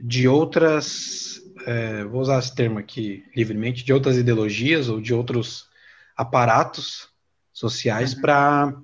de 0.00 0.26
outras, 0.26 1.40
é, 1.64 2.02
vou 2.02 2.22
usar 2.22 2.40
esse 2.40 2.52
termo 2.52 2.76
aqui 2.76 3.24
livremente, 3.36 3.84
de 3.84 3.92
outras 3.92 4.16
ideologias 4.16 4.88
ou 4.88 5.00
de 5.00 5.14
outros 5.14 5.68
aparatos 6.16 7.08
sociais 7.52 8.14
uhum. 8.14 8.20
para 8.20 8.74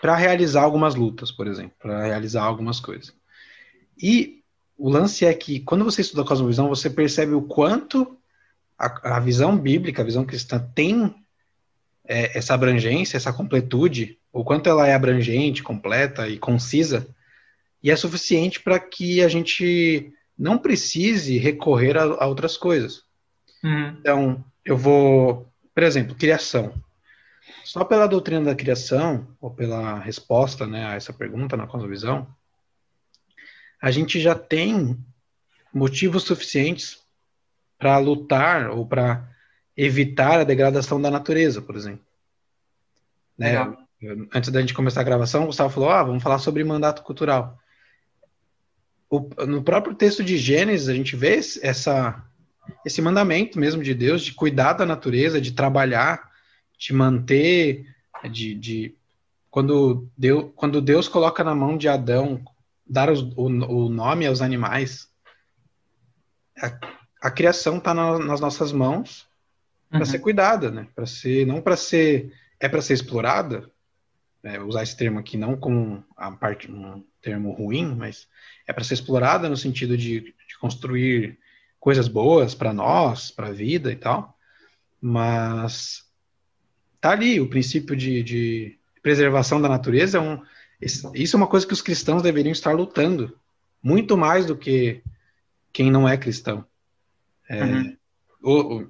para 0.00 0.14
realizar 0.14 0.62
algumas 0.62 0.94
lutas, 0.94 1.30
por 1.30 1.46
exemplo, 1.46 1.74
para 1.78 2.04
realizar 2.04 2.44
algumas 2.44 2.78
coisas. 2.80 3.14
E 4.00 4.35
o 4.78 4.90
lance 4.90 5.24
é 5.24 5.32
que 5.32 5.60
quando 5.60 5.84
você 5.84 6.00
estuda 6.00 6.22
a 6.22 6.26
cosmovisão, 6.26 6.68
você 6.68 6.90
percebe 6.90 7.32
o 7.32 7.42
quanto 7.42 8.16
a, 8.78 9.16
a 9.16 9.20
visão 9.20 9.56
bíblica, 9.56 10.02
a 10.02 10.04
visão 10.04 10.24
cristã 10.24 10.58
tem 10.74 11.14
é, 12.04 12.36
essa 12.36 12.54
abrangência, 12.54 13.16
essa 13.16 13.32
completude, 13.32 14.18
o 14.32 14.44
quanto 14.44 14.68
ela 14.68 14.86
é 14.86 14.94
abrangente, 14.94 15.62
completa 15.62 16.28
e 16.28 16.38
concisa, 16.38 17.06
e 17.82 17.90
é 17.90 17.96
suficiente 17.96 18.60
para 18.60 18.78
que 18.78 19.22
a 19.22 19.28
gente 19.28 20.12
não 20.38 20.58
precise 20.58 21.38
recorrer 21.38 21.96
a, 21.96 22.02
a 22.02 22.26
outras 22.26 22.56
coisas. 22.56 23.02
Uhum. 23.64 23.96
Então, 23.98 24.44
eu 24.64 24.76
vou, 24.76 25.48
por 25.74 25.82
exemplo, 25.82 26.14
criação. 26.14 26.74
Só 27.64 27.84
pela 27.84 28.06
doutrina 28.06 28.44
da 28.44 28.54
criação, 28.54 29.26
ou 29.40 29.50
pela 29.50 29.98
resposta 29.98 30.66
né, 30.66 30.86
a 30.86 30.94
essa 30.94 31.12
pergunta 31.12 31.56
na 31.56 31.66
cosmovisão, 31.66 32.26
a 33.86 33.90
gente 33.92 34.18
já 34.18 34.34
tem 34.34 34.98
motivos 35.72 36.24
suficientes 36.24 36.98
para 37.78 37.96
lutar 37.98 38.68
ou 38.68 38.84
para 38.84 39.32
evitar 39.76 40.40
a 40.40 40.44
degradação 40.44 41.00
da 41.00 41.08
natureza, 41.08 41.62
por 41.62 41.76
exemplo. 41.76 42.04
Né? 43.38 43.54
Antes 44.34 44.50
da 44.50 44.60
gente 44.60 44.74
começar 44.74 45.02
a 45.02 45.04
gravação, 45.04 45.44
o 45.44 45.46
Gustavo 45.46 45.72
falou: 45.72 45.88
ah, 45.88 46.02
vamos 46.02 46.20
falar 46.20 46.40
sobre 46.40 46.64
mandato 46.64 47.04
cultural. 47.04 47.60
O, 49.08 49.20
no 49.46 49.62
próprio 49.62 49.94
texto 49.94 50.24
de 50.24 50.36
Gênesis, 50.36 50.88
a 50.88 50.94
gente 50.94 51.14
vê 51.14 51.36
essa, 51.62 52.24
esse 52.84 53.00
mandamento 53.00 53.56
mesmo 53.56 53.84
de 53.84 53.94
Deus 53.94 54.24
de 54.24 54.34
cuidar 54.34 54.72
da 54.72 54.84
natureza, 54.84 55.40
de 55.40 55.52
trabalhar, 55.52 56.28
de 56.76 56.92
manter, 56.92 57.86
de, 58.32 58.52
de 58.52 58.94
quando, 59.48 60.08
Deus, 60.18 60.50
quando 60.56 60.80
Deus 60.80 61.06
coloca 61.06 61.44
na 61.44 61.54
mão 61.54 61.78
de 61.78 61.86
Adão 61.86 62.44
dar 62.86 63.10
os, 63.10 63.22
o, 63.36 63.46
o, 63.46 63.88
nome 63.88 64.26
aos 64.26 64.40
animais, 64.40 65.08
a, 66.58 66.78
a 67.22 67.30
criação 67.30 67.78
está 67.78 67.92
na, 67.92 68.18
nas 68.18 68.40
nossas 68.40 68.72
mãos 68.72 69.26
para 69.90 70.00
uhum. 70.00 70.06
ser 70.06 70.18
cuidada, 70.20 70.70
né? 70.70 70.86
Para 70.94 71.06
ser 71.06 71.46
não 71.46 71.60
para 71.60 71.76
ser 71.76 72.32
é 72.58 72.68
para 72.68 72.80
ser 72.80 72.94
explorada, 72.94 73.70
é, 74.42 74.60
usar 74.60 74.82
esse 74.82 74.96
termo 74.96 75.18
aqui 75.18 75.36
não 75.36 75.56
como 75.56 76.04
a 76.16 76.30
parte 76.30 76.70
um 76.70 77.04
termo 77.20 77.50
ruim, 77.52 77.94
mas 77.94 78.28
é 78.66 78.72
para 78.72 78.84
ser 78.84 78.94
explorada 78.94 79.48
no 79.48 79.56
sentido 79.56 79.96
de, 79.96 80.20
de 80.20 80.58
construir 80.60 81.38
coisas 81.80 82.08
boas 82.08 82.54
para 82.54 82.72
nós, 82.72 83.30
para 83.30 83.48
a 83.48 83.52
vida 83.52 83.90
e 83.90 83.96
tal. 83.96 84.36
Mas 85.00 86.04
tá 87.00 87.10
ali 87.10 87.40
o 87.40 87.50
princípio 87.50 87.96
de, 87.96 88.22
de 88.22 88.78
preservação 89.02 89.60
da 89.60 89.68
natureza 89.68 90.18
é 90.18 90.20
um 90.20 90.40
isso 90.80 91.36
é 91.36 91.38
uma 91.38 91.46
coisa 91.46 91.66
que 91.66 91.72
os 91.72 91.82
cristãos 91.82 92.22
deveriam 92.22 92.52
estar 92.52 92.72
lutando 92.72 93.38
muito 93.82 94.16
mais 94.16 94.46
do 94.46 94.56
que 94.56 95.02
quem 95.72 95.90
não 95.90 96.08
é 96.08 96.16
cristão. 96.16 96.64
É, 97.48 97.64
uhum. 97.64 97.96
o, 98.42 98.86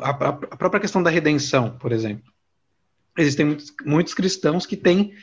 a, 0.00 0.10
a, 0.10 0.56
própria 0.56 0.80
questão 0.80 1.02
da 1.02 1.10
redenção, 1.10 1.76
por 1.78 1.92
exemplo. 1.92 2.32
Existem 3.18 3.46
muitos, 3.46 3.74
muitos 3.84 4.14
cristãos 4.14 4.66
que 4.66 4.76
têm. 4.76 5.14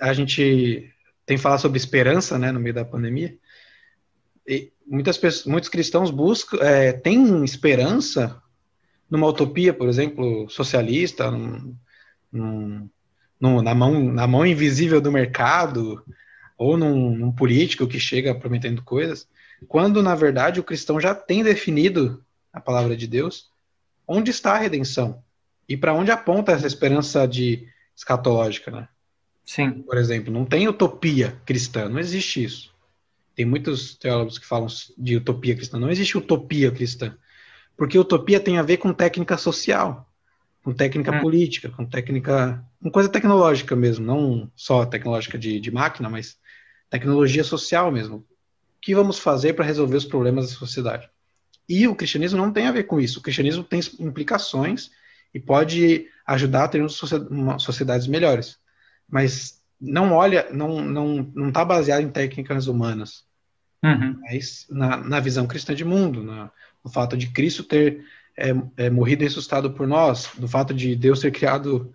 A 0.00 0.12
gente 0.12 0.92
tem 1.26 1.38
falado 1.38 1.60
sobre 1.60 1.78
esperança 1.78 2.38
né, 2.38 2.50
no 2.50 2.60
meio 2.60 2.74
da 2.74 2.84
pandemia. 2.84 3.36
E 4.46 4.72
muitas 4.86 5.16
pessoas, 5.16 5.46
muitos 5.46 5.68
cristãos 5.68 6.10
buscam, 6.10 6.58
é, 6.58 6.92
têm 6.92 7.44
esperança 7.44 8.42
numa 9.08 9.26
utopia, 9.26 9.72
por 9.72 9.88
exemplo, 9.88 10.48
socialista, 10.48 11.30
num, 11.30 11.76
num, 12.32 12.90
num, 13.42 13.60
na, 13.60 13.74
mão, 13.74 14.00
na 14.00 14.24
mão 14.24 14.46
invisível 14.46 15.00
do 15.00 15.10
mercado, 15.10 16.00
ou 16.56 16.76
num, 16.76 17.16
num 17.16 17.32
político 17.32 17.88
que 17.88 17.98
chega 17.98 18.32
prometendo 18.32 18.84
coisas, 18.84 19.26
quando 19.66 20.00
na 20.00 20.14
verdade 20.14 20.60
o 20.60 20.64
cristão 20.64 21.00
já 21.00 21.12
tem 21.12 21.42
definido 21.42 22.24
a 22.52 22.60
palavra 22.60 22.96
de 22.96 23.08
Deus, 23.08 23.50
onde 24.06 24.30
está 24.30 24.52
a 24.52 24.58
redenção 24.58 25.24
e 25.68 25.76
para 25.76 25.92
onde 25.92 26.12
aponta 26.12 26.52
essa 26.52 26.68
esperança 26.68 27.26
de 27.26 27.66
escatológica, 27.96 28.70
né? 28.70 28.88
Sim. 29.44 29.82
Por 29.82 29.96
exemplo, 29.96 30.32
não 30.32 30.44
tem 30.44 30.68
utopia 30.68 31.36
cristã, 31.44 31.88
não 31.88 31.98
existe 31.98 32.44
isso. 32.44 32.72
Tem 33.34 33.44
muitos 33.44 33.96
teólogos 33.96 34.38
que 34.38 34.46
falam 34.46 34.68
de 34.96 35.16
utopia 35.16 35.56
cristã, 35.56 35.80
não 35.80 35.90
existe 35.90 36.16
utopia 36.16 36.70
cristã. 36.70 37.16
Porque 37.76 37.98
utopia 37.98 38.38
tem 38.38 38.58
a 38.58 38.62
ver 38.62 38.76
com 38.76 38.92
técnica 38.92 39.36
social, 39.36 40.08
com 40.62 40.72
técnica 40.72 41.12
hum. 41.12 41.20
política, 41.20 41.68
com 41.70 41.84
técnica. 41.84 42.64
com 42.80 42.90
coisa 42.90 43.08
tecnológica 43.08 43.74
mesmo, 43.74 44.06
não 44.06 44.50
só 44.54 44.84
tecnológica 44.86 45.38
de, 45.38 45.58
de 45.58 45.70
máquina, 45.70 46.08
mas 46.08 46.38
tecnologia 46.88 47.42
social 47.42 47.90
mesmo. 47.90 48.16
O 48.16 48.24
que 48.80 48.94
vamos 48.94 49.18
fazer 49.18 49.54
para 49.54 49.64
resolver 49.64 49.96
os 49.96 50.04
problemas 50.04 50.50
da 50.50 50.56
sociedade? 50.56 51.08
E 51.68 51.86
o 51.86 51.94
cristianismo 51.94 52.38
não 52.38 52.52
tem 52.52 52.66
a 52.66 52.72
ver 52.72 52.84
com 52.84 53.00
isso. 53.00 53.18
O 53.18 53.22
cristianismo 53.22 53.64
tem 53.64 53.80
implicações 53.98 54.90
e 55.32 55.40
pode 55.40 56.06
ajudar 56.26 56.64
a 56.64 56.68
ter 56.68 56.84
sociedades 57.58 58.06
melhores. 58.06 58.58
Mas 59.08 59.60
não 59.80 60.12
olha, 60.12 60.46
não 60.52 60.80
não 60.80 61.32
não 61.34 61.48
está 61.48 61.64
baseado 61.64 62.02
em 62.02 62.08
técnicas 62.08 62.68
humanas, 62.68 63.24
uhum. 63.82 64.16
mas 64.20 64.66
na, 64.70 64.96
na 64.96 65.20
visão 65.20 65.46
cristã 65.46 65.74
de 65.74 65.84
mundo, 65.84 66.22
na, 66.22 66.50
no 66.84 66.90
fato 66.90 67.16
de 67.16 67.28
Cristo 67.28 67.64
ter 67.64 68.04
é, 68.36 68.50
é, 68.76 68.90
morrido 68.90 69.22
e 69.22 69.26
ressuscitado 69.26 69.72
por 69.72 69.86
nós, 69.86 70.30
no 70.38 70.48
fato 70.48 70.72
de 70.72 70.96
Deus 70.96 71.20
ter 71.20 71.30
criado 71.30 71.94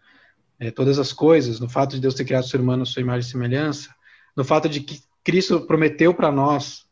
é, 0.59 0.71
todas 0.71 0.99
as 0.99 1.11
coisas, 1.13 1.59
no 1.59 1.69
fato 1.69 1.95
de 1.95 2.01
Deus 2.01 2.13
ter 2.13 2.25
criado 2.25 2.43
o 2.43 2.47
ser 2.47 2.59
humano 2.59 2.83
à 2.83 2.85
sua 2.85 3.01
imagem 3.01 3.27
e 3.27 3.31
semelhança, 3.31 3.93
no 4.35 4.43
fato 4.43 4.69
de 4.69 4.81
que 4.81 5.01
Cristo 5.23 5.61
prometeu 5.61 6.13
para 6.13 6.31
nós 6.31 6.85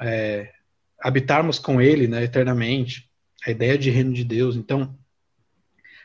é, 0.00 0.52
habitarmos 1.00 1.58
com 1.58 1.80
Ele 1.80 2.06
né, 2.06 2.22
eternamente, 2.22 3.10
a 3.44 3.50
ideia 3.50 3.76
de 3.76 3.90
reino 3.90 4.12
de 4.12 4.24
Deus. 4.24 4.54
Então, 4.56 4.96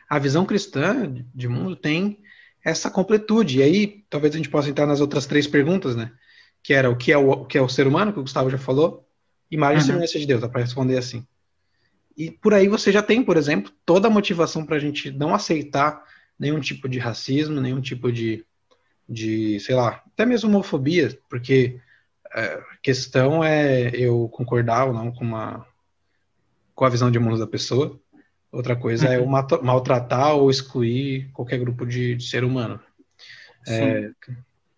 a 0.10 0.18
visão 0.18 0.46
cristã 0.46 1.14
de 1.36 1.48
mundo 1.48 1.76
tem 1.76 2.20
essa 2.64 2.90
completude. 2.90 3.60
E 3.60 3.64
aí, 3.64 4.06
talvez 4.10 4.34
a 4.34 4.38
gente 4.38 4.50
possa 4.50 4.70
entrar 4.70 4.86
nas 4.86 5.02
outras 5.02 5.26
três 5.26 5.46
perguntas, 5.46 5.96
né? 5.96 6.12
Que 6.64 6.74
era 6.74 6.90
o 6.90 6.98
que 6.98 7.12
é 7.12 7.18
o, 7.18 7.30
o 7.30 7.46
que 7.46 7.58
é 7.58 7.62
o 7.62 7.70
ser 7.70 7.86
humano, 7.86 8.12
que 8.12 8.20
o 8.20 8.24
Gustavo 8.24 8.50
já 8.50 8.58
falou, 8.58 9.08
imagem 9.52 9.78
uhum. 9.78 9.84
e 9.84 9.86
semelhança 9.86 10.20
de 10.20 10.26
Deus, 10.26 10.42
dá 10.42 10.50
para 10.50 10.62
responder 10.62 10.98
assim. 10.98 11.26
E 12.18 12.32
por 12.32 12.54
aí 12.54 12.68
você 12.68 12.92
já 12.92 13.04
tem, 13.04 13.24
por 13.24 13.38
exemplo, 13.38 13.72
toda 13.86 14.08
a 14.08 14.12
motivação 14.12 14.66
para 14.66 14.76
a 14.76 14.80
gente 14.80 15.12
não 15.12 15.36
aceitar 15.36 16.04
nenhum 16.40 16.60
tipo 16.60 16.90
de 16.90 16.98
racismo, 16.98 17.62
nenhum 17.62 17.80
tipo 17.80 18.12
de, 18.12 18.44
de 19.08 19.60
sei 19.60 19.76
lá, 19.76 20.04
até 20.08 20.26
mesmo 20.26 20.50
homofobia, 20.50 21.16
porque 21.30 21.80
é, 22.34 22.54
a 22.56 22.78
questão 22.82 23.44
é 23.44 23.92
eu 23.94 24.28
concordar 24.30 24.88
ou 24.88 24.94
não 24.94 25.12
com, 25.12 25.24
uma, 25.24 25.64
com 26.74 26.86
a 26.86 26.90
visão 26.90 27.12
de 27.12 27.20
mundo 27.20 27.38
da 27.38 27.46
pessoa. 27.46 28.00
Outra 28.52 28.76
coisa 28.76 29.06
é 29.06 29.20
uhum. 29.20 29.38
é 29.38 29.54
eu 29.54 29.62
maltratar 29.62 30.36
ou 30.36 30.50
excluir 30.50 31.30
qualquer 31.34 31.60
grupo 31.60 31.86
de, 31.86 32.16
de 32.16 32.24
ser 32.28 32.44
humano. 32.44 32.80
É, 33.68 34.10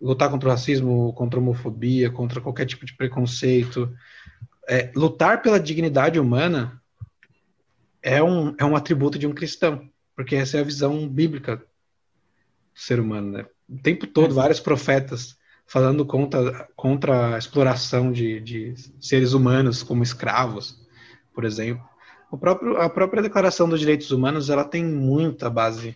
lutar 0.02 0.30
contra 0.30 0.50
o 0.50 0.52
racismo, 0.52 1.14
contra 1.14 1.40
a 1.40 1.42
homofobia, 1.42 2.10
contra 2.10 2.42
qualquer 2.42 2.66
tipo 2.66 2.86
de 2.86 2.94
preconceito. 2.96 3.96
É, 4.68 4.92
lutar 4.94 5.42
pela 5.42 5.60
dignidade 5.60 6.20
humana 6.20 6.82
é 8.02 8.22
um, 8.22 8.56
é 8.58 8.66
um 8.66 8.76
atributo 8.76 9.20
de 9.20 9.28
um 9.28 9.34
cristão, 9.34 9.90
porque 10.16 10.36
essa 10.36 10.58
é 10.58 10.62
a 10.62 10.64
visão 10.66 11.08
bíblica 11.08 11.58
do 11.58 11.66
ser 12.74 13.00
humano, 13.00 13.32
né? 13.32 13.46
O 13.68 13.78
tempo 13.78 14.08
todo, 14.08 14.34
vários 14.34 14.60
profetas 14.60 15.38
falando 15.70 16.04
contra, 16.04 16.68
contra 16.76 17.36
a 17.36 17.38
exploração 17.38 18.12
de, 18.12 18.40
de 18.40 18.74
seres 19.00 19.34
humanos 19.34 19.84
como 19.84 20.02
escravos, 20.02 20.84
por 21.34 21.46
exemplo. 21.46 21.88
O 22.32 22.38
próprio, 22.38 22.78
a 22.78 22.90
própria 22.90 23.22
Declaração 23.22 23.70
dos 23.70 23.80
Direitos 23.80 24.10
Humanos, 24.12 24.50
ela 24.50 24.64
tem 24.64 24.84
muita 24.84 25.50
base 25.50 25.96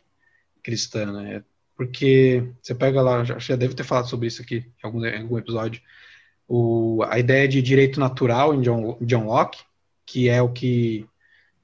cristã, 0.62 1.12
né? 1.12 1.44
Porque 1.76 2.48
você 2.62 2.76
pega 2.76 3.02
lá, 3.02 3.24
já, 3.24 3.40
já 3.40 3.56
deve 3.56 3.74
ter 3.74 3.84
falado 3.84 4.08
sobre 4.08 4.28
isso 4.28 4.44
aqui 4.44 4.58
em 4.58 4.86
algum, 4.86 5.04
em 5.04 5.22
algum 5.22 5.38
episódio, 5.40 5.82
o, 6.48 7.04
a 7.08 7.18
ideia 7.18 7.48
de 7.48 7.62
direito 7.62 8.00
natural 8.00 8.54
em 8.54 8.62
John, 8.62 8.98
John 9.02 9.26
Locke, 9.26 9.64
que 10.06 10.30
é 10.30 10.40
o 10.40 10.50
que 10.50 11.08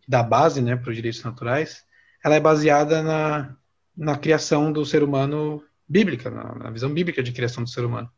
da 0.10 0.24
base 0.24 0.60
né, 0.60 0.76
para 0.76 0.90
os 0.90 0.96
direitos 0.96 1.22
naturais, 1.22 1.84
ela 2.26 2.34
é 2.34 2.40
baseada 2.40 3.04
na, 3.04 3.56
na 3.96 4.18
criação 4.18 4.74
do 4.74 4.84
ser 4.84 5.04
humano 5.04 5.64
bíblica, 5.88 6.32
na, 6.32 6.56
na, 6.56 6.72
visão 6.72 6.92
bíblica 6.92 7.22
de 7.22 7.32
criação 7.32 7.64
do 7.64 7.70
ser 7.70 7.86
humano, 7.86 8.10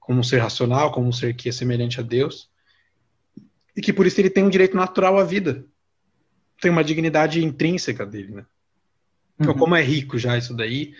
como 0.00 0.18
um 0.18 0.24
ser 0.24 0.38
racional, 0.38 0.90
como 0.90 1.06
um 1.06 1.12
ser 1.12 1.34
que 1.34 1.48
é 1.48 1.52
semelhante 1.52 2.00
a 2.00 2.02
Deus, 2.02 2.50
e 3.76 3.80
que 3.80 3.92
por 3.92 4.08
isso 4.08 4.20
ele 4.20 4.28
tem 4.28 4.42
um 4.42 4.50
direito 4.50 4.76
natural 4.76 5.18
à 5.18 5.22
vida, 5.22 5.64
tem 6.60 6.68
uma 6.68 6.82
dignidade 6.82 7.44
intrínseca 7.44 8.04
dele, 8.04 8.32
né? 8.32 8.46
Então, 9.38 9.52
uhum. 9.52 9.58
como 9.58 9.76
é 9.76 9.82
rico 9.82 10.18
já 10.18 10.36
isso 10.36 10.52
daí, 10.52 10.94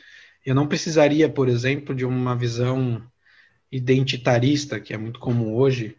eu 0.46 0.54
não 0.54 0.68
precisaria, 0.68 1.28
por 1.28 1.48
exemplo, 1.48 1.92
de 1.92 2.04
uma 2.06 2.36
visão 2.36 3.02
identitarista, 3.70 4.78
que 4.78 4.94
é 4.94 4.96
muito 4.96 5.18
comum 5.18 5.52
hoje, 5.54 5.96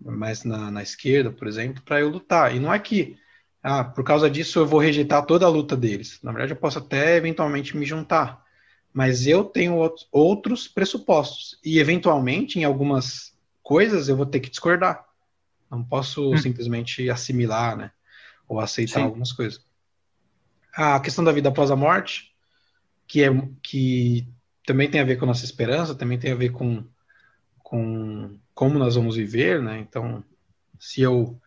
mas 0.00 0.42
na, 0.42 0.68
na 0.68 0.82
esquerda, 0.82 1.30
por 1.30 1.46
exemplo, 1.46 1.80
para 1.82 2.00
eu 2.00 2.10
lutar. 2.10 2.54
E 2.54 2.58
não 2.58 2.74
é 2.74 2.78
que 2.80 3.16
ah, 3.62 3.84
por 3.84 4.02
causa 4.02 4.28
disso 4.28 4.58
eu 4.58 4.66
vou 4.66 4.80
rejeitar 4.80 5.24
toda 5.24 5.46
a 5.46 5.48
luta 5.48 5.76
deles. 5.76 6.18
Na 6.22 6.32
verdade, 6.32 6.52
eu 6.52 6.56
posso 6.56 6.78
até 6.78 7.16
eventualmente 7.16 7.76
me 7.76 7.86
juntar, 7.86 8.44
mas 8.92 9.26
eu 9.26 9.44
tenho 9.44 9.76
outros 10.10 10.66
pressupostos 10.66 11.58
e 11.64 11.78
eventualmente 11.78 12.58
em 12.58 12.64
algumas 12.64 13.32
coisas 13.62 14.08
eu 14.08 14.16
vou 14.16 14.26
ter 14.26 14.40
que 14.40 14.50
discordar. 14.50 15.06
Não 15.70 15.82
posso 15.84 16.32
hum. 16.32 16.36
simplesmente 16.36 17.08
assimilar, 17.08 17.76
né, 17.76 17.92
ou 18.48 18.58
aceitar 18.58 19.00
Sim. 19.00 19.04
algumas 19.04 19.32
coisas. 19.32 19.64
A 20.74 20.98
questão 20.98 21.22
da 21.22 21.32
vida 21.32 21.48
após 21.48 21.70
a 21.70 21.76
morte, 21.76 22.34
que 23.06 23.22
é 23.22 23.28
que 23.62 24.26
também 24.66 24.90
tem 24.90 25.00
a 25.00 25.04
ver 25.04 25.16
com 25.16 25.26
nossa 25.26 25.44
esperança, 25.44 25.94
também 25.94 26.18
tem 26.18 26.32
a 26.32 26.36
ver 26.36 26.50
com 26.50 26.84
com 27.62 28.36
como 28.54 28.78
nós 28.78 28.96
vamos 28.96 29.16
viver, 29.16 29.62
né? 29.62 29.78
Então, 29.78 30.22
se 30.78 31.00
eu 31.00 31.40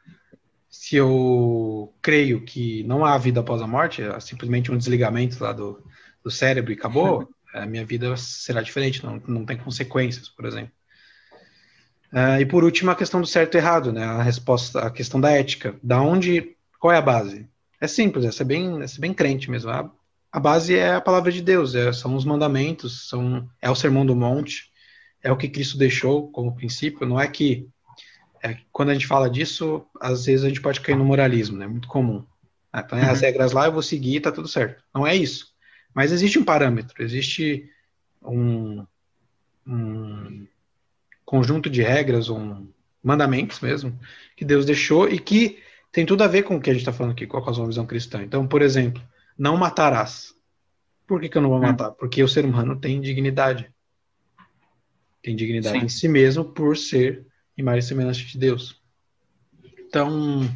se 0.79 0.97
eu 0.97 1.93
creio 2.01 2.41
que 2.41 2.83
não 2.83 3.05
há 3.05 3.17
vida 3.17 3.39
após 3.39 3.61
a 3.61 3.67
morte, 3.67 4.01
é 4.01 4.19
simplesmente 4.19 4.71
um 4.71 4.77
desligamento 4.77 5.41
lá 5.43 5.51
do, 5.53 5.83
do 6.23 6.29
cérebro 6.29 6.71
e 6.71 6.75
acabou, 6.75 7.29
a 7.53 7.65
minha 7.65 7.85
vida 7.85 8.15
será 8.17 8.61
diferente, 8.61 9.03
não, 9.03 9.21
não 9.25 9.45
tem 9.45 9.57
consequências, 9.57 10.27
por 10.27 10.45
exemplo. 10.45 10.71
Uh, 12.13 12.39
e 12.39 12.45
por 12.45 12.63
último, 12.63 12.91
a 12.91 12.95
questão 12.95 13.19
do 13.19 13.27
certo 13.27 13.55
e 13.55 13.57
errado, 13.57 13.91
né? 13.91 14.03
A 14.03 14.21
resposta, 14.21 14.79
a 14.81 14.91
questão 14.91 15.19
da 15.19 15.31
ética. 15.31 15.75
Da 15.81 16.01
onde, 16.01 16.55
qual 16.79 16.93
é 16.93 16.97
a 16.97 17.01
base? 17.01 17.47
É 17.79 17.87
simples, 17.87 18.25
é 18.25 18.31
ser 18.31 18.43
bem, 18.43 18.81
é 18.81 18.87
ser 18.87 18.99
bem 18.99 19.13
crente 19.13 19.49
mesmo. 19.49 19.71
A, 19.71 19.89
a 20.31 20.39
base 20.39 20.75
é 20.75 20.95
a 20.95 21.01
palavra 21.01 21.31
de 21.31 21.41
Deus, 21.41 21.73
é, 21.73 21.91
são 21.93 22.15
os 22.15 22.25
mandamentos, 22.25 23.07
são, 23.09 23.49
é 23.61 23.71
o 23.71 23.75
sermão 23.75 24.05
do 24.05 24.15
monte, 24.15 24.71
é 25.23 25.31
o 25.31 25.37
que 25.37 25.49
Cristo 25.49 25.77
deixou 25.77 26.29
como 26.31 26.55
princípio. 26.55 27.07
Não 27.07 27.19
é 27.19 27.27
que 27.27 27.67
é, 28.43 28.57
quando 28.71 28.89
a 28.89 28.93
gente 28.93 29.07
fala 29.07 29.29
disso, 29.29 29.85
às 29.99 30.25
vezes 30.25 30.45
a 30.45 30.47
gente 30.47 30.61
pode 30.61 30.81
cair 30.81 30.95
no 30.95 31.05
moralismo, 31.05 31.57
né? 31.57 31.67
Muito 31.67 31.87
comum. 31.87 32.23
Ah, 32.71 32.83
então, 32.85 32.99
uhum. 32.99 33.09
as 33.09 33.21
regras 33.21 33.51
lá, 33.51 33.65
eu 33.65 33.71
vou 33.71 33.81
seguir, 33.81 34.19
tá 34.19 34.31
tudo 34.31 34.47
certo. 34.47 34.83
Não 34.93 35.05
é 35.05 35.15
isso. 35.15 35.53
Mas 35.93 36.11
existe 36.11 36.37
um 36.37 36.43
parâmetro, 36.43 37.01
existe 37.01 37.69
um, 38.21 38.85
um 39.65 40.45
conjunto 41.25 41.69
de 41.69 41.81
regras, 41.81 42.29
um 42.29 42.67
mandamentos 43.01 43.59
mesmo, 43.59 43.97
que 44.35 44.43
Deus 44.43 44.65
deixou 44.65 45.07
e 45.07 45.19
que 45.19 45.59
tem 45.91 46.05
tudo 46.05 46.23
a 46.23 46.27
ver 46.27 46.41
com 46.41 46.55
o 46.55 46.61
que 46.61 46.71
a 46.71 46.73
gente 46.73 46.81
está 46.81 46.91
falando 46.91 47.13
aqui, 47.13 47.27
com 47.27 47.37
a 47.37 47.41
cosmovisão 47.41 47.85
cristã. 47.85 48.23
Então, 48.23 48.47
por 48.47 48.61
exemplo, 48.61 49.01
não 49.37 49.55
matarás. 49.55 50.33
Por 51.05 51.21
que, 51.21 51.29
que 51.29 51.37
eu 51.37 51.41
não 51.41 51.49
vou 51.49 51.59
uhum. 51.59 51.67
matar? 51.67 51.91
Porque 51.91 52.23
o 52.23 52.27
ser 52.27 52.43
humano 52.43 52.75
tem 52.75 52.99
dignidade. 52.99 53.71
Tem 55.21 55.35
dignidade 55.35 55.79
Sim. 55.79 55.85
em 55.85 55.89
si 55.89 56.07
mesmo 56.07 56.43
por 56.43 56.75
ser 56.75 57.25
imagem 57.57 57.79
e 57.79 57.83
semelhança 57.83 58.21
de 58.21 58.37
Deus. 58.37 58.75
Então, 59.87 60.49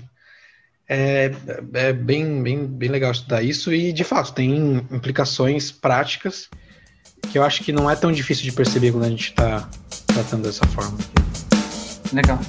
é, 0.88 1.32
é 1.74 1.94
bem, 1.94 2.42
bem, 2.42 2.66
bem 2.66 2.90
legal 2.90 3.12
estudar 3.12 3.44
isso 3.44 3.74
e, 3.74 3.94
de 3.94 4.04
fato, 4.04 4.34
tem 4.34 4.78
implicações 4.92 5.72
práticas 5.72 6.50
que 7.32 7.38
eu 7.38 7.44
acho 7.44 7.64
que 7.64 7.72
não 7.72 7.90
é 7.90 7.96
tão 7.96 8.12
difícil 8.12 8.44
de 8.44 8.52
perceber 8.52 8.92
quando 8.92 9.06
a 9.06 9.10
gente 9.10 9.30
está 9.30 9.70
tratando 10.08 10.44
dessa 10.44 10.66
forma. 10.68 10.98
Legal. 12.12 12.40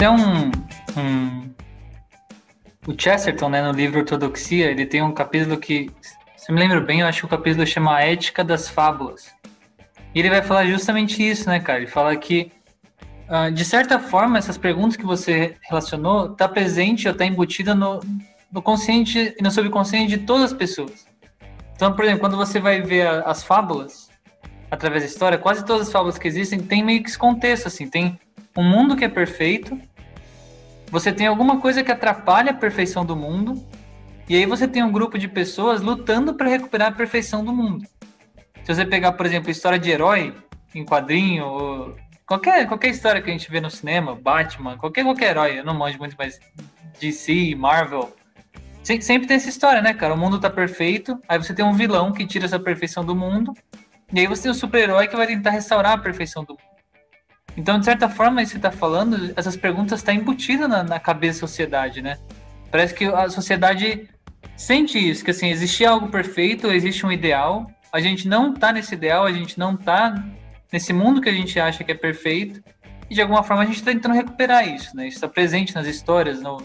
Até 0.00 0.08
um, 0.08 0.50
um, 0.96 1.50
O 2.86 2.94
Chesterton, 2.98 3.50
né, 3.50 3.60
no 3.60 3.72
livro 3.72 3.98
Ortodoxia, 3.98 4.70
ele 4.70 4.86
tem 4.86 5.02
um 5.02 5.12
capítulo 5.12 5.58
que, 5.58 5.90
se 6.38 6.50
me 6.50 6.58
lembro 6.58 6.80
bem, 6.86 7.00
eu 7.00 7.06
acho 7.06 7.20
que 7.20 7.26
o 7.26 7.28
capítulo 7.28 7.66
chama 7.66 7.94
A 7.94 8.00
Ética 8.00 8.42
das 8.42 8.66
Fábulas. 8.66 9.30
E 10.14 10.18
ele 10.18 10.30
vai 10.30 10.40
falar 10.40 10.64
justamente 10.64 11.22
isso, 11.22 11.50
né, 11.50 11.60
cara? 11.60 11.80
Ele 11.80 11.86
fala 11.86 12.16
que, 12.16 12.50
uh, 13.28 13.52
de 13.52 13.62
certa 13.62 13.98
forma, 13.98 14.38
essas 14.38 14.56
perguntas 14.56 14.96
que 14.96 15.04
você 15.04 15.58
relacionou 15.68 16.30
tá 16.30 16.48
presente 16.48 17.06
ou 17.06 17.12
tá 17.12 17.26
embutida 17.26 17.74
no, 17.74 18.00
no 18.50 18.62
consciente 18.62 19.34
e 19.38 19.42
no 19.42 19.50
subconsciente 19.50 20.16
de 20.16 20.24
todas 20.24 20.44
as 20.44 20.52
pessoas. 20.54 21.06
Então, 21.76 21.92
por 21.92 22.06
exemplo, 22.06 22.20
quando 22.20 22.38
você 22.38 22.58
vai 22.58 22.80
ver 22.80 23.06
a, 23.06 23.20
as 23.24 23.42
fábulas, 23.42 24.08
através 24.70 25.02
da 25.02 25.10
história, 25.10 25.36
quase 25.36 25.62
todas 25.62 25.88
as 25.88 25.92
fábulas 25.92 26.16
que 26.16 26.26
existem 26.26 26.58
tem 26.58 26.82
meio 26.82 27.02
que 27.02 27.10
esse 27.10 27.18
contexto, 27.18 27.66
assim, 27.66 27.86
tem 27.86 28.18
um 28.56 28.64
mundo 28.64 28.96
que 28.96 29.04
é 29.04 29.08
perfeito, 29.08 29.78
você 30.90 31.12
tem 31.12 31.26
alguma 31.26 31.60
coisa 31.60 31.82
que 31.84 31.92
atrapalha 31.92 32.50
a 32.50 32.54
perfeição 32.54 33.04
do 33.04 33.14
mundo, 33.14 33.64
e 34.28 34.36
aí 34.36 34.46
você 34.46 34.66
tem 34.66 34.82
um 34.82 34.92
grupo 34.92 35.18
de 35.18 35.28
pessoas 35.28 35.80
lutando 35.80 36.34
para 36.34 36.48
recuperar 36.48 36.88
a 36.88 36.92
perfeição 36.92 37.44
do 37.44 37.52
mundo. 37.52 37.86
Se 38.64 38.74
você 38.74 38.84
pegar, 38.84 39.12
por 39.12 39.26
exemplo, 39.26 39.50
história 39.50 39.78
de 39.78 39.90
herói 39.90 40.34
em 40.74 40.84
quadrinho, 40.84 41.44
ou 41.44 41.96
qualquer, 42.26 42.66
qualquer 42.66 42.88
história 42.88 43.22
que 43.22 43.30
a 43.30 43.32
gente 43.32 43.50
vê 43.50 43.60
no 43.60 43.70
cinema, 43.70 44.14
Batman, 44.14 44.76
qualquer, 44.76 45.04
qualquer 45.04 45.30
herói, 45.30 45.58
eu 45.58 45.64
não 45.64 45.74
manjo 45.74 45.98
muito, 45.98 46.14
mas 46.18 46.38
DC, 47.00 47.54
Marvel, 47.56 48.14
sempre 48.82 49.26
tem 49.26 49.36
essa 49.36 49.48
história, 49.48 49.82
né, 49.82 49.94
cara? 49.94 50.14
O 50.14 50.18
mundo 50.18 50.38
tá 50.38 50.50
perfeito, 50.50 51.18
aí 51.28 51.38
você 51.38 51.54
tem 51.54 51.64
um 51.64 51.72
vilão 51.72 52.12
que 52.12 52.26
tira 52.26 52.44
essa 52.44 52.58
perfeição 52.58 53.04
do 53.04 53.14
mundo, 53.14 53.54
e 54.12 54.20
aí 54.20 54.26
você 54.26 54.42
tem 54.42 54.50
um 54.50 54.54
super-herói 54.54 55.08
que 55.08 55.16
vai 55.16 55.26
tentar 55.26 55.50
restaurar 55.50 55.92
a 55.92 55.98
perfeição 55.98 56.44
do 56.44 56.52
mundo. 56.52 56.69
Então, 57.56 57.78
de 57.78 57.84
certa 57.84 58.08
forma, 58.08 58.42
isso 58.42 58.52
que 58.52 58.58
está 58.58 58.70
falando, 58.70 59.32
essas 59.36 59.56
perguntas 59.56 60.00
estão 60.00 60.14
tá 60.14 60.20
embutidas 60.20 60.68
na, 60.68 60.82
na 60.82 61.00
cabeça 61.00 61.40
da 61.40 61.46
sociedade, 61.46 62.00
né? 62.00 62.18
Parece 62.70 62.94
que 62.94 63.04
a 63.04 63.28
sociedade 63.28 64.08
sente 64.56 64.98
isso, 64.98 65.24
que 65.24 65.30
assim, 65.30 65.48
existe 65.48 65.84
algo 65.84 66.08
perfeito, 66.08 66.68
existe 66.68 67.04
um 67.04 67.10
ideal, 67.10 67.70
a 67.92 68.00
gente 68.00 68.28
não 68.28 68.54
está 68.54 68.72
nesse 68.72 68.94
ideal, 68.94 69.24
a 69.24 69.32
gente 69.32 69.58
não 69.58 69.74
está 69.74 70.22
nesse 70.72 70.92
mundo 70.92 71.20
que 71.20 71.28
a 71.28 71.32
gente 71.32 71.58
acha 71.58 71.82
que 71.82 71.90
é 71.90 71.94
perfeito, 71.94 72.62
e 73.08 73.14
de 73.14 73.20
alguma 73.20 73.42
forma 73.42 73.64
a 73.64 73.66
gente 73.66 73.76
está 73.76 73.90
tentando 73.90 74.14
recuperar 74.14 74.66
isso, 74.68 74.96
né? 74.96 75.08
Isso 75.08 75.16
está 75.16 75.28
presente 75.28 75.74
nas 75.74 75.86
histórias, 75.86 76.40
no, 76.40 76.62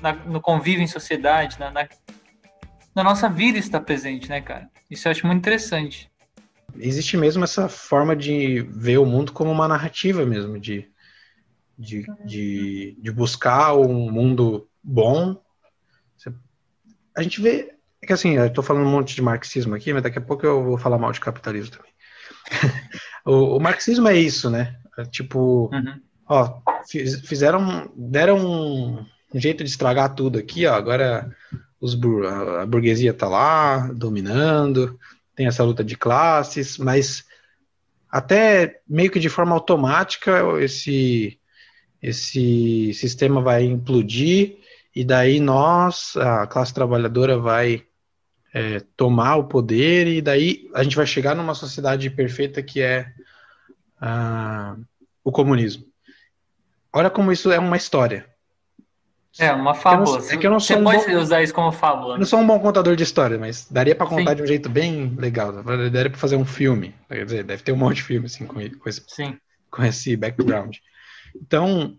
na, 0.00 0.12
no 0.12 0.40
convívio 0.40 0.84
em 0.84 0.86
sociedade, 0.86 1.58
na, 1.58 1.70
na, 1.70 1.88
na 2.94 3.02
nossa 3.02 3.28
vida 3.28 3.58
está 3.58 3.80
presente, 3.80 4.28
né, 4.28 4.40
cara? 4.40 4.68
Isso 4.88 5.08
eu 5.08 5.12
acho 5.12 5.26
muito 5.26 5.40
interessante. 5.40 6.08
Existe 6.76 7.16
mesmo 7.16 7.44
essa 7.44 7.68
forma 7.68 8.14
de 8.16 8.62
ver 8.70 8.98
o 8.98 9.06
mundo 9.06 9.32
como 9.32 9.50
uma 9.50 9.68
narrativa 9.68 10.24
mesmo, 10.24 10.58
de, 10.58 10.88
de, 11.78 12.04
de, 12.24 12.96
de 13.00 13.10
buscar 13.12 13.74
um 13.76 14.10
mundo 14.10 14.68
bom. 14.82 15.40
A 17.16 17.22
gente 17.22 17.40
vê. 17.40 17.72
É 18.02 18.06
que 18.06 18.12
assim, 18.12 18.36
eu 18.36 18.52
tô 18.52 18.62
falando 18.62 18.86
um 18.86 18.90
monte 18.90 19.14
de 19.14 19.22
marxismo 19.22 19.74
aqui, 19.74 19.92
mas 19.92 20.02
daqui 20.02 20.18
a 20.18 20.22
pouco 20.22 20.44
eu 20.44 20.62
vou 20.62 20.76
falar 20.76 20.98
mal 20.98 21.12
de 21.12 21.20
capitalismo 21.20 21.76
também. 21.76 21.92
o, 23.24 23.56
o, 23.56 23.60
marxismo 23.60 24.08
é 24.08 24.16
isso, 24.16 24.50
né? 24.50 24.76
É 24.98 25.04
tipo, 25.04 25.70
uhum. 25.72 26.00
ó, 26.28 26.60
fizeram, 27.24 27.90
deram 27.96 28.38
um, 28.38 29.06
um, 29.32 29.40
jeito 29.40 29.64
de 29.64 29.70
estragar 29.70 30.14
tudo 30.14 30.38
aqui, 30.38 30.66
ó. 30.66 30.74
Agora 30.74 31.34
os, 31.80 31.98
a 32.50 32.66
burguesia 32.66 33.14
tá 33.14 33.26
lá 33.26 33.90
dominando, 33.92 34.98
tem 35.34 35.46
essa 35.46 35.64
luta 35.64 35.84
de 35.84 35.96
classes, 35.96 36.78
mas 36.78 37.24
até 38.10 38.80
meio 38.88 39.10
que 39.10 39.18
de 39.18 39.28
forma 39.28 39.54
automática 39.54 40.42
esse 40.60 41.38
esse 42.00 42.92
sistema 42.92 43.40
vai 43.40 43.64
implodir 43.64 44.58
e 44.94 45.04
daí 45.04 45.40
nós, 45.40 46.14
a 46.16 46.46
classe 46.46 46.72
trabalhadora, 46.72 47.38
vai 47.38 47.84
é, 48.52 48.80
tomar 48.96 49.36
o 49.36 49.48
poder 49.48 50.06
e 50.06 50.22
daí 50.22 50.70
a 50.74 50.84
gente 50.84 50.94
vai 50.94 51.06
chegar 51.06 51.34
numa 51.34 51.54
sociedade 51.54 52.08
perfeita 52.10 52.62
que 52.62 52.80
é 52.80 53.10
ah, 54.00 54.76
o 55.24 55.32
comunismo. 55.32 55.84
Olha 56.92 57.10
como 57.10 57.32
isso 57.32 57.50
é 57.50 57.58
uma 57.58 57.76
história. 57.76 58.28
É, 59.38 59.50
uma 59.52 59.74
fábula. 59.74 60.22
É 60.30 60.36
que 60.36 60.46
eu 60.46 60.50
não 60.50 60.60
sou 60.60 60.76
Você 60.76 60.80
um 60.80 60.84
pode 60.84 61.12
bom, 61.12 61.20
usar 61.20 61.42
isso 61.42 61.52
como 61.52 61.72
fábula. 61.72 62.14
Eu 62.14 62.18
não 62.18 62.26
sou 62.26 62.38
um 62.38 62.46
bom 62.46 62.58
contador 62.60 62.94
de 62.94 63.02
história, 63.02 63.36
mas 63.36 63.66
daria 63.68 63.94
para 63.94 64.06
contar 64.06 64.30
Sim. 64.30 64.36
de 64.36 64.42
um 64.42 64.46
jeito 64.46 64.68
bem 64.68 65.14
legal. 65.18 65.52
Daria 65.62 66.10
para 66.10 66.18
fazer 66.18 66.36
um 66.36 66.44
filme. 66.44 66.94
Quer 67.08 67.24
dizer, 67.24 67.44
deve 67.44 67.62
ter 67.62 67.72
um 67.72 67.76
monte 67.76 67.96
de 67.96 68.02
filme 68.04 68.26
assim, 68.26 68.46
com, 68.46 68.54
com, 68.54 68.88
esse, 68.88 69.02
Sim. 69.08 69.36
com 69.70 69.82
esse 69.82 70.16
background. 70.16 70.76
Então, 71.34 71.98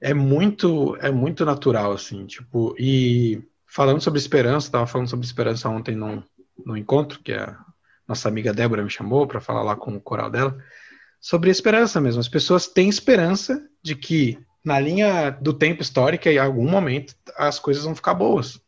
é 0.00 0.14
muito 0.14 0.96
é 1.00 1.10
muito 1.10 1.44
natural 1.44 1.92
assim 1.92 2.24
tipo 2.24 2.74
e 2.78 3.42
falando 3.66 4.00
sobre 4.00 4.18
esperança 4.18 4.68
estava 4.68 4.86
falando 4.86 5.08
sobre 5.08 5.26
esperança 5.26 5.68
ontem 5.68 5.94
num, 5.94 6.22
num 6.64 6.76
encontro 6.76 7.20
que 7.22 7.32
a 7.32 7.58
nossa 8.08 8.28
amiga 8.28 8.52
Débora 8.52 8.82
me 8.82 8.90
chamou 8.90 9.26
para 9.26 9.40
falar 9.40 9.62
lá 9.62 9.76
com 9.76 9.94
o 9.94 10.00
coral 10.00 10.30
dela 10.30 10.56
sobre 11.20 11.50
esperança 11.50 12.00
mesmo 12.00 12.20
as 12.20 12.28
pessoas 12.28 12.66
têm 12.66 12.88
esperança 12.88 13.62
de 13.82 13.94
que 13.94 14.38
na 14.64 14.78
linha 14.78 15.30
do 15.30 15.52
tempo 15.52 15.82
histórico 15.82 16.28
em 16.28 16.38
algum 16.38 16.68
momento 16.68 17.14
as 17.36 17.58
coisas 17.58 17.84
vão 17.84 17.94
ficar 17.94 18.14
boas 18.14 18.60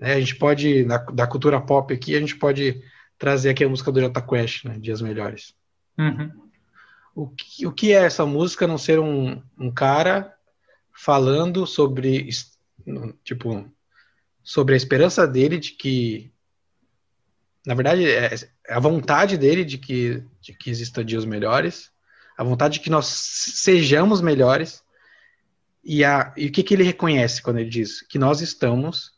né? 0.00 0.14
a 0.14 0.20
gente 0.20 0.36
pode 0.36 0.84
da, 0.84 0.98
da 0.98 1.26
cultura 1.26 1.60
pop 1.60 1.92
aqui 1.92 2.14
a 2.14 2.20
gente 2.20 2.36
pode 2.36 2.82
trazer 3.18 3.50
aqui 3.50 3.64
a 3.64 3.68
música 3.68 3.90
do 3.92 4.00
Jota 4.00 4.22
Quest 4.22 4.64
né 4.64 4.78
dias 4.78 5.02
melhores 5.02 5.54
uhum 5.98 6.50
o 7.14 7.28
que, 7.28 7.66
o 7.66 7.72
que 7.72 7.92
é 7.92 8.04
essa 8.04 8.24
música 8.24 8.66
não 8.66 8.78
ser 8.78 8.98
um, 8.98 9.42
um 9.58 9.70
cara 9.70 10.34
falando 10.92 11.66
sobre, 11.66 12.28
tipo, 13.24 13.70
sobre 14.42 14.74
a 14.74 14.76
esperança 14.76 15.26
dele 15.26 15.58
de 15.58 15.72
que, 15.72 16.32
na 17.66 17.74
verdade, 17.74 18.08
é, 18.08 18.34
é 18.66 18.74
a 18.74 18.80
vontade 18.80 19.36
dele 19.36 19.64
de 19.64 19.78
que, 19.78 20.22
de 20.40 20.54
que 20.54 20.70
existam 20.70 21.04
dias 21.04 21.24
melhores, 21.24 21.89
a 22.40 22.42
vontade 22.42 22.74
de 22.74 22.80
que 22.80 22.88
nós 22.88 23.04
sejamos 23.06 24.22
melhores, 24.22 24.82
e, 25.84 26.02
a, 26.02 26.32
e 26.38 26.46
o 26.46 26.50
que, 26.50 26.62
que 26.62 26.72
ele 26.72 26.82
reconhece 26.82 27.42
quando 27.42 27.58
ele 27.58 27.68
diz 27.68 28.00
que 28.00 28.18
nós 28.18 28.40
estamos 28.40 29.12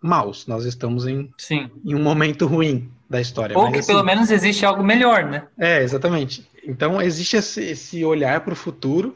maus, 0.00 0.46
nós 0.46 0.64
estamos 0.64 1.06
em, 1.06 1.30
Sim. 1.36 1.70
em 1.84 1.94
um 1.94 2.02
momento 2.02 2.46
ruim 2.46 2.90
da 3.08 3.20
história. 3.20 3.58
Ou 3.58 3.70
que 3.70 3.80
assim, 3.80 3.92
pelo 3.92 4.02
menos 4.02 4.30
existe 4.30 4.64
algo 4.64 4.82
melhor, 4.82 5.26
né? 5.26 5.46
É, 5.58 5.82
exatamente. 5.82 6.48
Então 6.64 7.02
existe 7.02 7.36
esse, 7.36 7.62
esse 7.62 8.02
olhar 8.02 8.40
para 8.40 8.54
o 8.54 8.56
futuro 8.56 9.14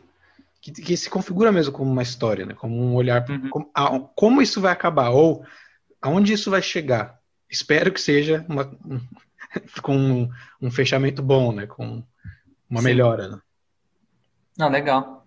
que, 0.61 0.71
que, 0.71 0.95
se 0.95 1.09
configura 1.09 1.51
mesmo 1.51 1.73
como 1.73 1.91
uma 1.91 2.03
história, 2.03 2.45
né? 2.45 2.53
Como 2.53 2.79
um 2.79 2.95
olhar 2.97 3.25
uhum. 3.31 3.49
como, 3.49 3.71
a, 3.75 3.99
como 4.15 4.43
isso 4.43 4.61
vai 4.61 4.73
acabar 4.73 5.09
ou 5.09 5.43
aonde 6.03 6.35
isso 6.35 6.51
vai 6.51 6.61
chegar. 6.61 7.19
Espero 7.49 7.91
que 7.91 8.01
seja 8.01 8.45
uma, 8.47 8.71
um, 8.85 9.01
com 9.81 9.97
um, 9.97 10.31
um, 10.61 10.71
fechamento 10.71 11.23
bom, 11.23 11.51
né? 11.51 11.67
Com 11.67 12.03
uma 12.71 12.81
Sim. 12.81 12.87
melhora. 12.87 13.29
Né? 13.29 13.39
Não, 14.59 14.69
legal. 14.69 15.25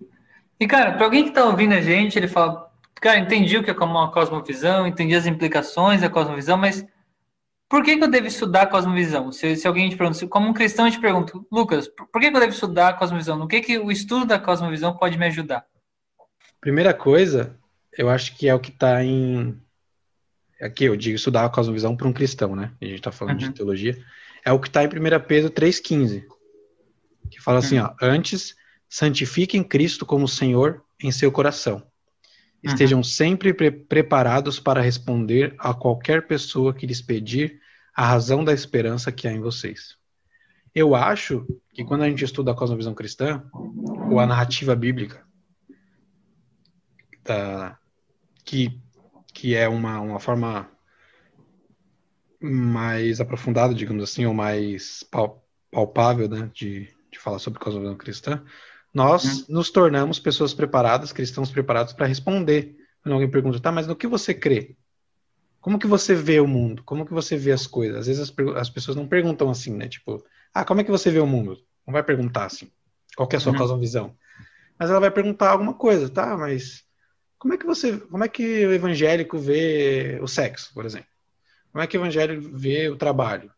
E 0.60 0.68
cara, 0.68 0.94
para 0.94 1.06
alguém 1.06 1.24
que 1.24 1.30
está 1.30 1.46
ouvindo 1.46 1.74
a 1.74 1.82
gente, 1.82 2.18
ele 2.18 2.28
fala, 2.28 2.72
cara, 2.96 3.18
entendi 3.18 3.58
o 3.58 3.64
que 3.64 3.72
é 3.72 3.74
como 3.74 3.94
uma 3.94 4.12
cosmovisão, 4.12 4.86
entendi 4.86 5.16
as 5.16 5.26
implicações 5.26 6.02
da 6.02 6.10
cosmovisão, 6.10 6.58
mas 6.58 6.86
por 7.72 7.84
que, 7.84 7.98
que, 7.98 8.04
eu 8.04 8.12
devo 8.12 8.28
estudar 8.28 8.64
a 8.64 8.68
cosmovisão? 8.68 9.32
Se, 9.32 9.56
se 9.56 9.66
alguém 9.66 9.89
te 9.89 9.96
pergunta, 9.96 10.28
como 10.28 10.50
um 10.50 10.54
cristão, 10.54 10.86
eu 10.86 10.92
te 10.92 11.00
pergunto, 11.00 11.48
Lucas, 11.50 11.88
por 11.88 12.20
que, 12.20 12.30
que, 12.30 12.36
eu 12.36 12.39
devo 12.42 12.52
estudar 12.52 12.89
a 12.89 12.94
cosmovisão? 12.94 13.38
No 13.38 13.48
que, 13.48 13.62
que 13.62 13.78
o 13.78 13.89
estudo 13.89 14.26
da 14.26 14.38
cosmovisão 14.38 14.98
pode 14.98 15.18
me 15.18 15.26
ajudar? 15.28 15.66
Primeira 16.60 16.94
coisa, 16.94 17.58
eu 17.98 18.10
acho 18.10 18.36
que 18.36 18.50
é 18.50 18.54
o 18.54 18.60
que 18.60 18.72
está 18.72 19.04
em. 19.04 19.58
Aqui 20.62 20.84
eu 20.84 20.98
digo 20.98 21.16
estudar 21.16 21.46
a 21.46 21.50
cosmovisão 21.50 21.96
para 21.96 22.10
um 22.10 22.14
cristão, 22.14 22.56
né? 22.56 22.72
A 22.82 22.86
gente 22.86 22.98
está 22.98 23.12
falando 23.12 23.42
uhum. 23.42 23.48
de 23.48 23.54
teologia. 23.54 23.98
É 24.44 24.52
o 24.52 24.60
que 24.60 24.68
está 24.68 24.84
em 24.84 24.88
1 24.88 24.89
Pedro 25.26 25.50
3,15, 25.50 26.26
que 27.32 27.42
fala 27.42 27.60
assim: 27.60 27.80
uhum. 27.80 27.86
ó, 27.86 27.96
antes 28.02 28.56
santifiquem 28.88 29.64
Cristo 29.64 30.06
como 30.06 30.28
Senhor 30.28 30.84
em 31.02 31.12
seu 31.12 31.32
coração 31.32 31.84
Estejam 32.64 33.00
uhum. 33.00 33.04
sempre 33.04 33.54
pre 33.54 33.72
preparados 33.72 34.60
para 34.60 34.82
responder 34.82 35.56
a 35.58 35.74
qualquer 35.74 36.28
pessoa 36.28 36.74
que 36.74 36.86
lhes 36.86 37.02
pedir 37.02 37.60
a 37.96 38.06
razão 38.06 38.44
da 38.44 38.54
esperança 38.54 39.12
que 39.12 39.28
há 39.28 39.32
em 39.32 39.40
vocês. 39.40 39.98
Eu 40.74 40.96
acho 40.96 41.46
que 41.74 41.84
quando 41.84 42.04
a 42.04 42.10
gente 42.10 42.24
estuda 42.24 42.52
a 42.52 42.56
cosmovisão 42.56 42.94
cristã, 42.94 43.44
ou 44.10 44.20
a 44.20 44.28
narrativa 44.28 44.76
bíblica, 44.76 45.26
da, 47.24 47.78
que, 48.46 48.80
que 49.34 49.56
é 49.56 49.68
uma, 49.68 50.00
uma 50.00 50.20
forma 50.20 50.70
mais 52.40 53.20
aprofundada, 53.20 53.74
digamos 53.74 54.04
assim, 54.04 54.26
ou 54.26 54.34
mais 54.34 55.04
palpável 55.72 56.30
né, 56.30 56.50
de, 56.54 56.88
de 57.12 57.20
falar 57.20 57.39
sobre 57.39 57.59
cosmovisão 57.59 57.97
cristã, 57.97 58.43
nós 58.93 59.24
uhum. 59.24 59.55
nos 59.55 59.72
tornamos 59.72 60.20
pessoas 60.20 60.53
preparadas, 60.53 61.12
cristãos 61.12 61.51
preparados 61.51 61.93
para 61.93 62.05
responder. 62.05 62.76
Quando 63.01 63.14
alguém 63.14 63.30
pergunta, 63.30 63.59
tá, 63.59 63.72
mas 63.72 63.88
no 63.88 63.95
que 63.95 64.07
você 64.07 64.34
crê? 64.34 64.76
Como 65.59 65.80
que 65.80 65.88
você 65.88 66.16
vê 66.16 66.39
o 66.39 66.47
mundo? 66.47 66.84
Como 66.84 67.05
que 67.05 67.14
você 67.14 67.38
vê 67.38 67.51
as 67.51 67.68
coisas? 67.68 67.99
Às 67.99 68.07
vezes 68.07 68.22
as, 68.22 68.57
as 68.57 68.70
pessoas 68.70 68.97
não 68.97 69.07
perguntam 69.07 69.49
assim, 69.49 69.76
né? 69.76 69.88
Tipo, 69.88 70.24
ah, 70.53 70.66
como 70.66 70.82
é 70.82 70.84
que 70.84 70.91
você 70.91 71.09
vê 71.09 71.20
o 71.20 71.28
mundo? 71.28 71.57
Não 71.86 71.93
vai 71.93 72.03
perguntar 72.03 72.45
assim. 72.45 72.72
Qual 73.16 73.30
é 73.32 73.36
a 73.36 73.39
sua 73.39 73.53
uhum. 73.53 73.80
visão? 73.80 74.16
Mas 74.78 74.89
ela 74.89 74.99
vai 74.99 75.12
perguntar 75.12 75.51
alguma 75.51 75.74
coisa, 75.74 76.09
tá? 76.09 76.36
Mas 76.38 76.84
como 77.38 77.53
é 77.53 77.57
que 77.57 77.66
você, 77.66 77.97
como 77.97 78.24
é 78.24 78.28
que 78.28 78.66
o 78.66 78.74
evangélico 78.74 79.38
vê 79.38 80.20
o 80.22 80.28
sexo, 80.28 80.74
por 80.74 80.86
exemplo? 80.86 81.07
Como 81.72 81.84
é 81.84 81.88
que 81.88 81.97
o 81.97 82.01
evangélico 82.01 82.49
vê 82.53 82.89
o 82.89 82.97
trabalho? 82.97 83.51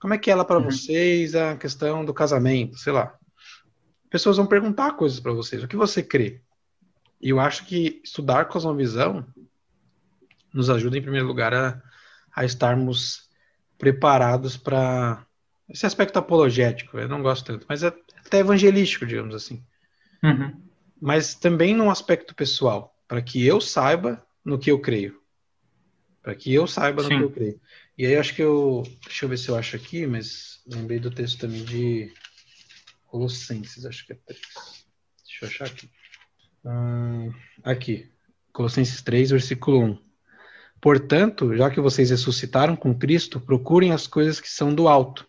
Como 0.00 0.14
é 0.14 0.18
que 0.18 0.30
é 0.30 0.32
ela 0.32 0.44
para 0.44 0.58
uhum. 0.58 0.64
vocês 0.64 1.34
a 1.34 1.56
questão 1.56 2.04
do 2.04 2.14
casamento, 2.14 2.78
sei 2.78 2.92
lá? 2.92 3.16
pessoas 4.10 4.36
vão 4.36 4.46
perguntar 4.46 4.96
coisas 4.96 5.20
para 5.20 5.32
vocês. 5.32 5.62
O 5.62 5.68
que 5.68 5.76
você 5.76 6.02
crê? 6.02 6.42
E 7.20 7.30
eu 7.30 7.38
acho 7.38 7.64
que 7.64 8.00
estudar 8.04 8.46
cosmovisão 8.46 9.24
nos 10.52 10.68
ajuda, 10.68 10.98
em 10.98 11.02
primeiro 11.02 11.28
lugar, 11.28 11.54
a, 11.54 11.80
a 12.34 12.44
estarmos 12.44 13.28
preparados 13.78 14.56
para 14.56 15.24
esse 15.68 15.86
aspecto 15.86 16.18
apologético. 16.18 16.98
Eu 16.98 17.08
não 17.08 17.22
gosto 17.22 17.46
tanto, 17.46 17.66
mas 17.68 17.84
é 17.84 17.94
até 18.26 18.38
evangelístico, 18.38 19.06
digamos 19.06 19.34
assim. 19.34 19.64
Uhum. 20.22 20.60
Mas 21.00 21.34
também 21.34 21.74
num 21.74 21.88
aspecto 21.88 22.34
pessoal, 22.34 22.94
para 23.06 23.22
que 23.22 23.46
eu 23.46 23.60
saiba 23.60 24.26
no 24.44 24.58
que 24.58 24.70
eu 24.70 24.80
creio. 24.80 25.20
Para 26.20 26.34
que 26.34 26.52
eu 26.52 26.66
saiba 26.66 27.04
Sim. 27.04 27.10
no 27.10 27.18
que 27.18 27.24
eu 27.24 27.30
creio. 27.30 27.60
E 28.00 28.06
aí 28.06 28.16
acho 28.16 28.34
que 28.34 28.40
eu. 28.40 28.82
Deixa 29.04 29.26
eu 29.26 29.28
ver 29.28 29.36
se 29.36 29.50
eu 29.50 29.56
acho 29.56 29.76
aqui, 29.76 30.06
mas 30.06 30.62
lembrei 30.66 30.98
do 30.98 31.10
texto 31.10 31.40
também 31.40 31.62
de 31.62 32.10
Colossenses, 33.06 33.84
acho 33.84 34.06
que 34.06 34.14
é 34.14 34.18
3. 34.24 34.40
Deixa 35.26 35.44
eu 35.44 35.48
achar 35.48 35.66
aqui. 35.66 35.90
Hum, 36.64 37.30
aqui. 37.62 38.10
Colossenses 38.54 39.02
3, 39.02 39.32
versículo 39.32 39.84
1. 39.84 39.98
Portanto, 40.80 41.54
já 41.54 41.68
que 41.68 41.78
vocês 41.78 42.08
ressuscitaram 42.08 42.74
com 42.74 42.98
Cristo, 42.98 43.38
procurem 43.38 43.92
as 43.92 44.06
coisas 44.06 44.40
que 44.40 44.48
são 44.48 44.74
do 44.74 44.88
alto, 44.88 45.26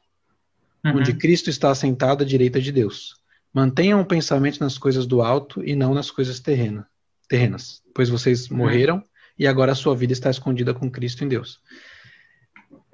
uhum. 0.86 0.96
onde 0.96 1.14
Cristo 1.14 1.50
está 1.50 1.72
assentado 1.72 2.24
à 2.24 2.26
direita 2.26 2.62
de 2.62 2.72
Deus. 2.72 3.18
Mantenham 3.54 4.00
o 4.00 4.06
pensamento 4.06 4.62
nas 4.62 4.78
coisas 4.78 5.06
do 5.06 5.22
alto 5.22 5.62
e 5.62 5.76
não 5.76 5.94
nas 5.94 6.10
coisas 6.10 6.40
terrena, 6.40 6.88
terrenas, 7.28 7.84
pois 7.94 8.08
vocês 8.08 8.50
uhum. 8.50 8.60
morreram 8.60 9.04
e 9.38 9.46
agora 9.46 9.74
a 9.74 9.76
sua 9.76 9.94
vida 9.94 10.14
está 10.14 10.30
escondida 10.30 10.74
com 10.74 10.90
Cristo 10.90 11.26
em 11.26 11.28
Deus. 11.28 11.60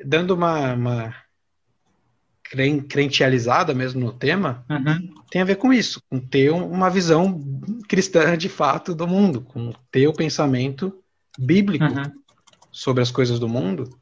Dando 0.04 0.34
uma, 0.36 0.74
uma 0.74 1.16
crentializada 2.88 3.74
mesmo 3.74 4.00
no 4.00 4.14
tema, 4.14 4.66
Uhum. 4.70 5.14
tem 5.30 5.42
a 5.42 5.46
ver 5.46 5.58
com 5.58 5.74
isso, 5.74 6.02
com 6.10 6.20
ter 6.20 6.52
um- 6.52 6.70
uma 6.72 6.90
visão 6.90 7.40
cristã 7.90 8.38
de 8.38 8.48
fato 8.48 8.96
do 8.96 9.08
mundo, 9.08 9.42
com 9.42 9.74
ter 9.92 10.08
o 10.08 10.14
pensamento 10.14 11.04
bíblico 11.38 11.84
Uhum. 11.86 12.04
sobre 12.72 13.04
as 13.04 13.12
coisas 13.12 13.40
do 13.40 13.50
mundo 13.50 14.00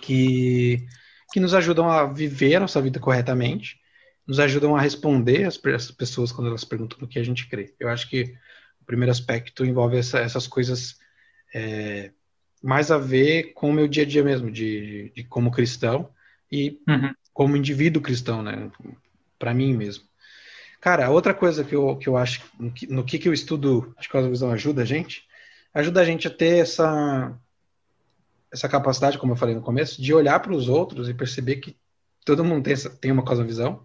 que, 0.00 0.84
que 1.32 1.38
nos 1.40 1.54
ajudam 1.54 1.88
a 1.88 2.04
viver 2.06 2.56
a 2.56 2.60
nossa 2.60 2.80
vida 2.82 2.98
corretamente, 2.98 3.78
nos 4.26 4.40
ajudam 4.40 4.74
a 4.74 4.80
responder 4.80 5.44
as, 5.44 5.60
as 5.66 5.90
pessoas 5.90 6.32
quando 6.32 6.48
elas 6.48 6.64
perguntam 6.64 6.98
no 7.00 7.06
que 7.08 7.18
a 7.18 7.24
gente 7.24 7.46
crê. 7.48 7.74
Eu 7.78 7.88
acho 7.88 8.08
que 8.08 8.34
o 8.80 8.84
primeiro 8.84 9.12
aspecto 9.12 9.64
envolve 9.64 9.96
essa- 9.96 10.18
essas 10.18 10.46
coisas 10.46 10.96
é, 11.54 12.10
mais 12.64 12.90
a 12.90 12.96
ver 12.96 13.52
com 13.52 13.68
o 13.68 13.72
meu 13.74 13.86
dia 13.86 14.04
a 14.04 14.06
dia 14.06 14.24
mesmo, 14.24 14.50
de, 14.50 15.12
de 15.14 15.22
como 15.24 15.50
cristão 15.50 16.08
e 16.50 16.80
Uhum. 16.88 17.14
como 17.30 17.56
indivíduo 17.58 18.02
cristão, 18.02 18.42
né? 18.42 18.70
Para 19.38 19.52
mim 19.52 19.74
mesmo. 19.76 20.04
Cara, 20.80 21.10
outra 21.10 21.34
coisa 21.34 21.62
que 21.62 21.74
eu, 21.74 21.96
que 21.98 22.08
eu 22.08 22.16
acho 22.16 22.40
no 22.58 22.72
que, 22.72 22.86
no 22.86 23.04
que, 23.04 23.18
que 23.18 23.28
o 23.28 23.34
estudo 23.34 23.94
de 24.00 24.08
cosmovisão 24.08 24.50
ajuda 24.50 24.80
a 24.80 24.84
gente, 24.86 25.24
ajuda 25.74 26.00
a 26.00 26.04
gente 26.06 26.26
a 26.26 26.30
ter 26.30 26.58
essa, 26.62 27.38
essa 28.50 28.66
capacidade, 28.66 29.18
como 29.18 29.32
eu 29.32 29.36
falei 29.36 29.54
no 29.54 29.60
começo, 29.62 30.00
de 30.00 30.14
olhar 30.14 30.40
para 30.40 30.54
os 30.54 30.66
outros 30.66 31.06
e 31.06 31.12
perceber 31.12 31.56
que 31.56 31.76
todo 32.24 32.44
mundo 32.44 32.64
tem, 32.64 32.72
essa, 32.72 32.88
tem 32.88 33.12
uma 33.12 33.24
cosmovisão 33.24 33.84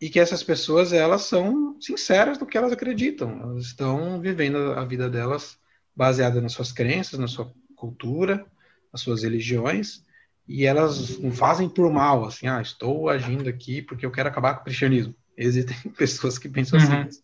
e 0.00 0.08
que 0.08 0.20
essas 0.20 0.42
pessoas, 0.42 0.90
elas 0.90 1.22
são 1.22 1.78
sinceras 1.82 2.38
no 2.38 2.46
que 2.46 2.56
elas 2.56 2.72
acreditam. 2.72 3.42
Elas 3.42 3.66
estão 3.66 4.20
vivendo 4.20 4.72
a 4.72 4.84
vida 4.86 5.10
delas 5.10 5.58
baseada 5.96 6.40
nas 6.40 6.52
suas 6.52 6.70
crenças, 6.72 7.18
na 7.18 7.26
sua 7.26 7.50
cultura, 7.74 8.46
nas 8.92 9.00
suas 9.00 9.22
religiões, 9.22 10.04
e 10.46 10.64
elas 10.64 11.18
não 11.18 11.32
fazem 11.32 11.68
por 11.68 11.90
mal, 11.90 12.26
assim, 12.26 12.46
ah, 12.46 12.60
estou 12.60 13.08
agindo 13.08 13.48
aqui 13.48 13.82
porque 13.82 14.04
eu 14.04 14.10
quero 14.10 14.28
acabar 14.28 14.54
com 14.54 14.60
o 14.60 14.64
cristianismo. 14.64 15.14
Existem 15.36 15.76
pessoas 15.96 16.38
que 16.38 16.48
pensam 16.48 16.78
assim, 16.78 16.92
Uhum. 16.92 17.04
mas 17.04 17.22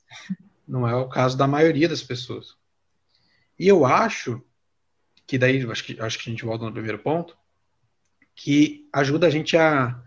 não 0.66 0.88
é 0.88 0.94
o 0.94 1.08
caso 1.08 1.36
da 1.36 1.46
maioria 1.46 1.88
das 1.88 2.02
pessoas. 2.02 2.56
E 3.58 3.68
eu 3.68 3.84
acho 3.84 4.42
que 5.26 5.38
daí, 5.38 5.62
acho 5.70 5.84
que, 5.84 6.00
acho 6.00 6.18
que 6.18 6.28
a 6.28 6.32
gente 6.32 6.44
volta 6.44 6.64
no 6.64 6.72
primeiro 6.72 6.98
ponto, 6.98 7.36
que 8.34 8.88
ajuda 8.92 9.26
a 9.26 9.30
gente 9.30 9.56
a, 9.56 10.02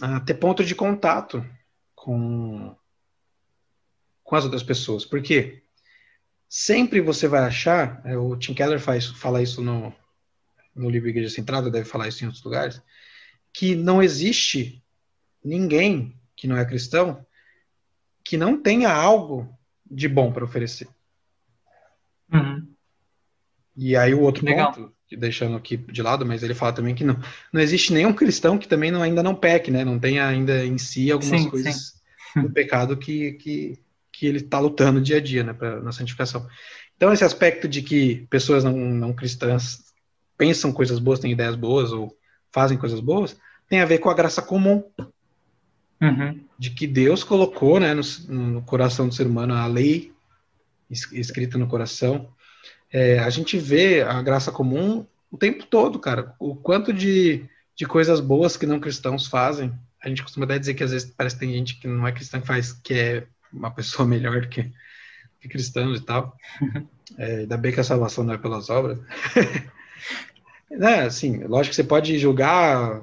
a 0.00 0.20
ter 0.20 0.34
ponto 0.34 0.64
de 0.64 0.74
contato 0.74 1.44
com, 1.94 2.74
com 4.24 4.36
as 4.36 4.44
outras 4.44 4.62
pessoas. 4.62 5.04
Porque 5.04 5.61
sempre 6.54 7.00
você 7.00 7.26
vai 7.26 7.40
achar, 7.44 8.02
é, 8.04 8.14
o 8.14 8.36
Tim 8.36 8.52
Keller 8.52 8.78
faz, 8.78 9.06
fala 9.06 9.40
isso 9.40 9.62
no, 9.62 9.90
no 10.76 10.90
livro 10.90 11.08
Igreja 11.08 11.34
Centrada, 11.34 11.70
deve 11.70 11.88
falar 11.88 12.08
isso 12.08 12.22
em 12.22 12.26
outros 12.26 12.44
lugares, 12.44 12.82
que 13.54 13.74
não 13.74 14.02
existe 14.02 14.84
ninguém 15.42 16.14
que 16.36 16.46
não 16.46 16.58
é 16.58 16.62
cristão 16.66 17.24
que 18.22 18.36
não 18.36 18.60
tenha 18.60 18.92
algo 18.92 19.48
de 19.90 20.06
bom 20.06 20.30
para 20.30 20.44
oferecer. 20.44 20.88
Uhum. 22.30 22.68
E 23.74 23.96
aí 23.96 24.12
o 24.12 24.20
outro 24.20 24.44
Legal. 24.44 24.74
ponto, 24.74 24.92
deixando 25.10 25.56
aqui 25.56 25.78
de 25.78 26.02
lado, 26.02 26.26
mas 26.26 26.42
ele 26.42 26.54
fala 26.54 26.74
também 26.74 26.94
que 26.94 27.02
não, 27.02 27.18
não 27.50 27.62
existe 27.62 27.94
nenhum 27.94 28.12
cristão 28.12 28.58
que 28.58 28.68
também 28.68 28.90
não, 28.90 29.00
ainda 29.00 29.22
não 29.22 29.34
peque, 29.34 29.70
né? 29.70 29.86
Não 29.86 29.98
tenha 29.98 30.28
ainda 30.28 30.66
em 30.66 30.76
si 30.76 31.10
algumas 31.10 31.40
Sim, 31.40 31.48
coisas 31.48 32.02
do 32.36 32.50
pecado 32.50 32.94
que, 32.94 33.32
que, 33.32 33.78
que 34.12 34.26
ele 34.26 34.38
está 34.38 34.58
lutando 34.58 35.00
dia 35.00 35.16
a 35.16 35.20
dia, 35.20 35.42
né? 35.42 35.52
Pra, 35.52 35.80
na 35.80 35.92
santificação. 35.92 36.46
Então 36.96 37.12
esse 37.12 37.24
aspecto 37.24 37.66
de 37.66 37.82
que 37.82 38.26
pessoas 38.30 38.62
não, 38.62 38.72
não 38.76 39.12
cristãs 39.12 39.92
pensam 40.36 40.72
coisas 40.72 40.98
boas, 40.98 41.18
têm 41.18 41.32
ideias 41.32 41.56
boas 41.56 41.92
ou 41.92 42.16
fazem 42.52 42.76
coisas 42.78 43.00
boas, 43.00 43.36
tem 43.68 43.80
a 43.80 43.86
ver 43.86 43.98
com 43.98 44.10
a 44.10 44.14
graça 44.14 44.42
comum 44.42 44.84
Uhum. 46.00 46.40
de 46.58 46.70
que 46.70 46.86
Deus 46.86 47.22
colocou 47.22 47.78
né, 47.78 47.94
no, 47.94 48.02
no 48.28 48.62
coração 48.62 49.06
do 49.08 49.14
ser 49.14 49.26
humano 49.26 49.54
a 49.54 49.66
lei 49.66 50.12
es- 50.90 51.10
escrita 51.12 51.56
no 51.56 51.68
coração. 51.68 52.28
É, 52.92 53.20
a 53.20 53.30
gente 53.30 53.56
vê 53.56 54.02
a 54.02 54.20
graça 54.20 54.50
comum 54.50 55.06
o 55.30 55.38
tempo 55.38 55.64
todo, 55.64 55.98
cara. 56.00 56.34
O 56.40 56.56
quanto 56.56 56.92
de, 56.92 57.44
de 57.76 57.86
coisas 57.86 58.18
boas 58.20 58.56
que 58.56 58.66
não 58.66 58.80
cristãos 58.80 59.28
fazem. 59.28 59.72
A 60.02 60.08
gente 60.08 60.22
costuma 60.22 60.44
até 60.44 60.58
dizer 60.58 60.74
que 60.74 60.82
às 60.82 60.90
vezes 60.90 61.12
parece 61.16 61.36
que 61.36 61.40
tem 61.46 61.52
gente 61.54 61.78
que 61.78 61.86
não 61.86 62.06
é 62.06 62.10
cristã 62.12 62.40
que 62.40 62.46
faz, 62.46 62.72
que 62.72 62.92
é 62.94 63.26
uma 63.52 63.70
pessoa 63.70 64.06
melhor 64.08 64.46
que, 64.48 64.72
que 65.40 65.48
cristãos 65.48 66.00
e 66.00 66.02
tal. 66.04 66.36
É, 67.18 67.38
ainda 67.40 67.56
bem 67.56 67.72
que 67.72 67.80
a 67.80 67.84
salvação 67.84 68.24
não 68.24 68.34
é 68.34 68.38
pelas 68.38 68.70
obras. 68.70 68.98
né, 70.70 71.02
assim, 71.02 71.44
lógico 71.44 71.70
que 71.70 71.76
você 71.76 71.84
pode 71.84 72.18
julgar 72.18 73.02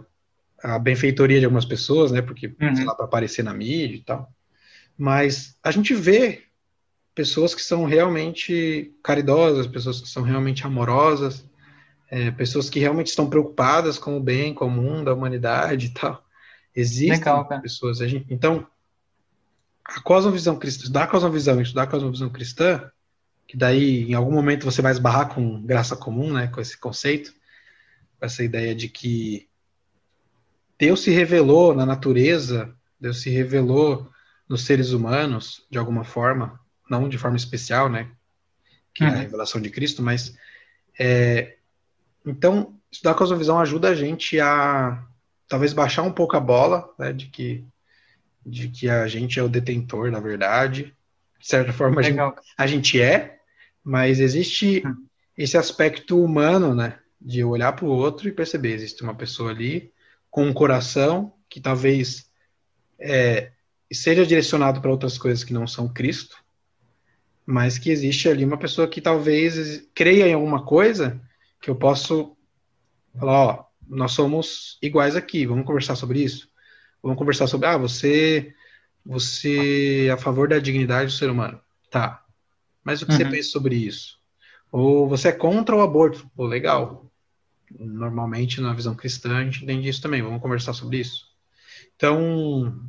a 0.62 0.78
benfeitoria 0.80 1.39
de 1.39 1.45
algumas 1.45 1.66
pessoas, 1.66 2.12
né? 2.12 2.22
Porque, 2.22 2.54
Uhum. 2.60 2.76
sei 2.76 2.86
lá, 2.86 2.93
para 2.95 3.06
aparecer 3.06 3.43
na 3.43 3.54
mídia 3.54 3.95
e 3.95 4.02
tal. 4.02 4.32
Mas 4.97 5.56
a 5.64 5.72
gente 5.72 5.93
vê 5.93 6.43
pessoas 7.16 7.56
que 7.56 7.62
são 7.62 7.86
realmente 7.86 8.93
caridosas, 9.04 9.68
pessoas 9.68 10.02
que 10.02 10.10
são 10.10 10.24
realmente 10.24 10.66
amorosas, 10.66 11.45
é, 12.10 12.32
pessoas 12.32 12.70
que 12.70 12.80
realmente 12.80 13.08
estão 13.08 13.30
preocupadas 13.30 13.97
com 13.97 14.18
o 14.18 14.22
bem 14.22 14.54
comum 14.54 15.04
da 15.04 15.14
humanidade 15.14 15.88
e 15.88 15.89
tal. 15.89 16.24
Existem 16.76 17.12
Legal, 17.12 17.62
pessoas. 17.62 17.97
Gente, 18.00 18.26
então, 18.30 18.66
a 19.86 20.01
cosmovisão 20.01 20.57
cristã, 20.57 20.84
estudar 20.84 21.03
a 21.03 21.07
cosmovisão 21.07 21.61
estudar 21.61 21.84
a 21.84 21.88
cosmovisão 21.88 22.30
cristã, 22.30 22.91
que 23.47 23.57
daí 23.57 24.03
em 24.09 24.13
algum 24.13 24.32
momento 24.32 24.65
você 24.65 24.82
vai 24.82 24.91
esbarrar 24.91 25.34
com 25.34 25.61
graça 25.63 25.95
comum, 25.95 26.32
né? 26.34 26.47
Com 26.47 26.61
esse 26.61 26.77
conceito, 26.77 27.34
com 28.19 28.25
essa 28.25 28.43
ideia 28.43 28.75
de 28.75 28.88
que 28.89 29.49
Deus 30.77 31.01
se 31.01 31.11
revelou 31.11 31.73
na 31.73 31.86
natureza, 31.86 32.73
Deus 32.99 33.21
se 33.21 33.30
revelou 33.30 34.09
nos 34.47 34.65
seres 34.65 34.91
humanos 34.91 35.65
de 35.69 35.77
alguma 35.77 36.03
forma, 36.03 36.59
não 36.89 37.09
de 37.09 37.17
forma 37.17 37.38
especial, 37.38 37.89
né? 37.89 38.11
Que 38.93 39.03
é 39.03 39.07
a 39.07 39.11
Uhum. 39.11 39.17
revelação 39.17 39.61
de 39.61 39.69
Cristo, 39.69 40.01
mas 40.01 40.36
é, 40.99 41.57
então 42.25 42.77
estudar 42.91 43.11
a 43.11 43.15
cosmovisão 43.15 43.59
ajuda 43.59 43.89
a 43.89 43.95
gente 43.95 44.39
a 44.39 45.03
talvez 45.47 45.73
baixar 45.73 46.03
um 46.03 46.11
pouco 46.11 46.38
a 46.38 46.39
bola, 46.39 46.93
né? 46.99 47.11
De 47.13 47.27
que 47.27 47.65
de 48.50 48.70
que 48.70 48.89
a 48.89 49.08
gente 49.08 49.39
é 49.39 49.43
o 49.43 49.50
detentor 49.50 50.12
da 50.12 50.20
verdade. 50.20 50.95
De 51.39 51.47
certa 51.47 51.72
forma, 51.72 52.02
a 52.02 52.04
gente 52.04 52.20
a 52.58 52.68
gente 52.68 53.02
é, 53.02 53.39
mas 53.84 54.20
existe 54.20 54.84
Hum. 54.86 55.06
esse 55.38 55.58
aspecto 55.58 56.22
humano, 56.22 56.76
né? 56.76 57.00
De 57.20 57.43
olhar 57.43 57.74
para 57.74 57.86
o 57.86 57.89
outro 57.89 58.28
e 58.28 58.32
perceber, 58.32 58.74
existe 58.74 59.04
uma 59.04 59.16
pessoa 59.16 59.52
ali 59.52 59.91
com 60.30 60.45
um 60.45 60.54
coração 60.54 61.34
que 61.50 61.60
talvez 61.60 62.30
é, 63.00 63.52
seja 63.91 64.26
direcionado 64.26 64.82
para 64.82 64.91
outras 64.91 65.18
coisas 65.18 65.43
que 65.43 65.54
não 65.54 65.66
são 65.66 65.91
Cristo, 65.91 66.38
mas 67.45 67.78
que 67.78 67.89
existe 67.89 68.30
ali 68.30 68.45
uma 68.45 68.58
pessoa 68.58 68.88
que 68.88 69.02
talvez 69.02 69.89
creia 69.93 70.28
em 70.28 70.34
alguma 70.34 70.64
coisa 70.64 71.20
que 71.62 71.70
eu 71.70 71.76
posso 71.76 72.38
falar, 73.18 73.45
ó, 73.45 73.66
nós 73.88 74.12
somos 74.12 74.78
iguais 74.82 75.16
aqui, 75.16 75.45
vamos 75.45 75.66
conversar 75.66 75.95
sobre 75.95 76.22
isso. 76.22 76.49
Vamos 77.02 77.18
conversar 77.18 77.47
sobre, 77.47 77.68
ah, 77.68 77.78
você 77.78 78.54
você 79.06 80.08
é 80.08 80.12
a 80.12 80.18
favor 80.18 80.47
da 80.50 80.60
dignidade 80.60 81.08
do 81.08 81.18
ser 81.18 81.30
humano. 81.30 81.62
Tá. 81.89 82.24
Mas 82.84 83.02
o 83.02 83.08
que 83.08 83.14
você 83.14 83.26
Uhum. 83.26 83.32
pensa 83.32 83.50
sobre 83.52 83.76
isso? 83.76 84.20
Ou 84.72 85.10
você 85.10 85.30
é 85.30 85.32
contra 85.34 85.76
o 85.76 85.82
aborto? 85.82 86.30
Pô, 86.36 86.47
legal. 86.47 87.12
Normalmente, 87.80 88.62
na 88.62 88.74
visão 88.74 88.95
cristã, 88.95 89.38
a 89.39 89.43
gente 89.45 89.64
entende 89.64 89.89
isso 89.89 90.02
também. 90.02 90.22
Vamos 90.22 90.41
conversar 90.41 90.74
sobre 90.74 91.00
isso. 91.00 91.28
Então, 91.95 92.80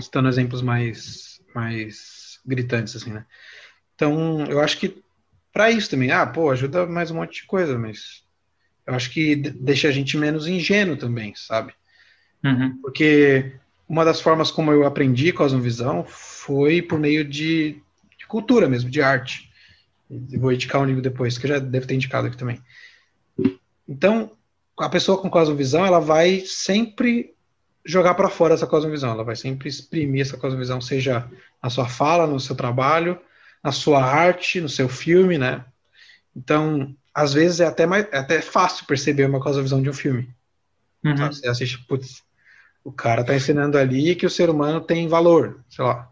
citando 0.00 0.28
exemplos 0.28 0.62
mais, 0.62 1.40
mais 1.54 2.40
gritantes, 2.44 2.96
assim, 2.96 3.12
né? 3.12 3.26
Então, 3.94 4.44
eu 4.46 4.60
acho 4.60 4.78
que 4.78 5.02
para 5.52 5.70
isso 5.70 5.90
também, 5.90 6.10
ah, 6.12 6.26
pô, 6.26 6.50
ajuda 6.50 6.86
mais 6.86 7.10
um 7.10 7.16
monte 7.16 7.42
de 7.42 7.46
coisa, 7.46 7.78
mas 7.78 8.24
eu 8.86 8.94
acho 8.94 9.10
que 9.10 9.36
de- 9.36 9.50
deixa 9.52 9.88
a 9.88 9.92
gente 9.92 10.16
menos 10.18 10.46
ingênuo 10.48 10.96
também, 10.96 11.34
sabe? 11.36 11.74
Uhum. 12.44 12.78
Porque 12.82 13.52
uma 13.88 14.04
das 14.04 14.20
formas 14.20 14.50
como 14.50 14.72
eu 14.72 14.86
aprendi 14.86 15.32
Cosmovisão 15.32 16.04
foi 16.04 16.82
por 16.82 16.98
meio 16.98 17.24
de, 17.24 17.80
de 18.18 18.26
cultura 18.26 18.68
mesmo, 18.68 18.90
de 18.90 19.02
arte. 19.02 19.50
Vou 20.10 20.52
indicar 20.52 20.80
um 20.80 20.86
livro 20.86 21.02
depois, 21.02 21.38
que 21.38 21.46
eu 21.46 21.50
já 21.50 21.58
devo 21.58 21.86
ter 21.86 21.94
indicado 21.94 22.26
aqui 22.26 22.36
também. 22.36 22.60
Então, 23.88 24.32
a 24.78 24.88
pessoa 24.88 25.18
com 25.18 25.30
Cosmovisão, 25.30 25.84
ela 25.84 26.00
vai 26.00 26.40
sempre 26.46 27.34
jogar 27.84 28.14
para 28.14 28.28
fora 28.28 28.54
essa 28.54 28.66
Cosmovisão, 28.66 29.10
ela 29.10 29.24
vai 29.24 29.36
sempre 29.36 29.68
exprimir 29.68 30.22
essa 30.22 30.36
Cosmovisão, 30.36 30.80
seja 30.80 31.28
na 31.62 31.68
sua 31.68 31.88
fala, 31.88 32.26
no 32.26 32.38
seu 32.38 32.54
trabalho, 32.54 33.18
na 33.62 33.72
sua 33.72 34.02
arte, 34.02 34.60
no 34.60 34.68
seu 34.68 34.88
filme, 34.88 35.36
né? 35.38 35.64
Então, 36.34 36.94
às 37.14 37.32
vezes 37.34 37.60
é 37.60 37.66
até, 37.66 37.86
mais, 37.86 38.06
é 38.10 38.18
até 38.18 38.40
fácil 38.40 38.86
perceber 38.86 39.26
uma 39.26 39.40
Cosmovisão 39.40 39.82
de 39.82 39.90
um 39.90 39.94
filme. 39.94 40.28
Uhum. 41.04 41.26
Você 41.26 41.48
assiste, 41.48 41.78
putz, 41.86 42.22
o 42.84 42.92
cara 42.92 43.24
tá 43.24 43.34
ensinando 43.34 43.78
ali 43.78 44.14
que 44.14 44.26
o 44.26 44.30
ser 44.30 44.50
humano 44.50 44.80
tem 44.80 45.08
valor, 45.08 45.60
sei 45.70 45.84
lá, 45.84 46.08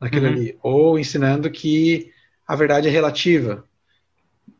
naquilo 0.00 0.26
Uhum. 0.26 0.32
ali. 0.32 0.58
Ou 0.62 0.98
ensinando 0.98 1.50
que 1.50 2.12
a 2.46 2.56
verdade 2.56 2.88
é 2.88 2.90
relativa. 2.90 3.64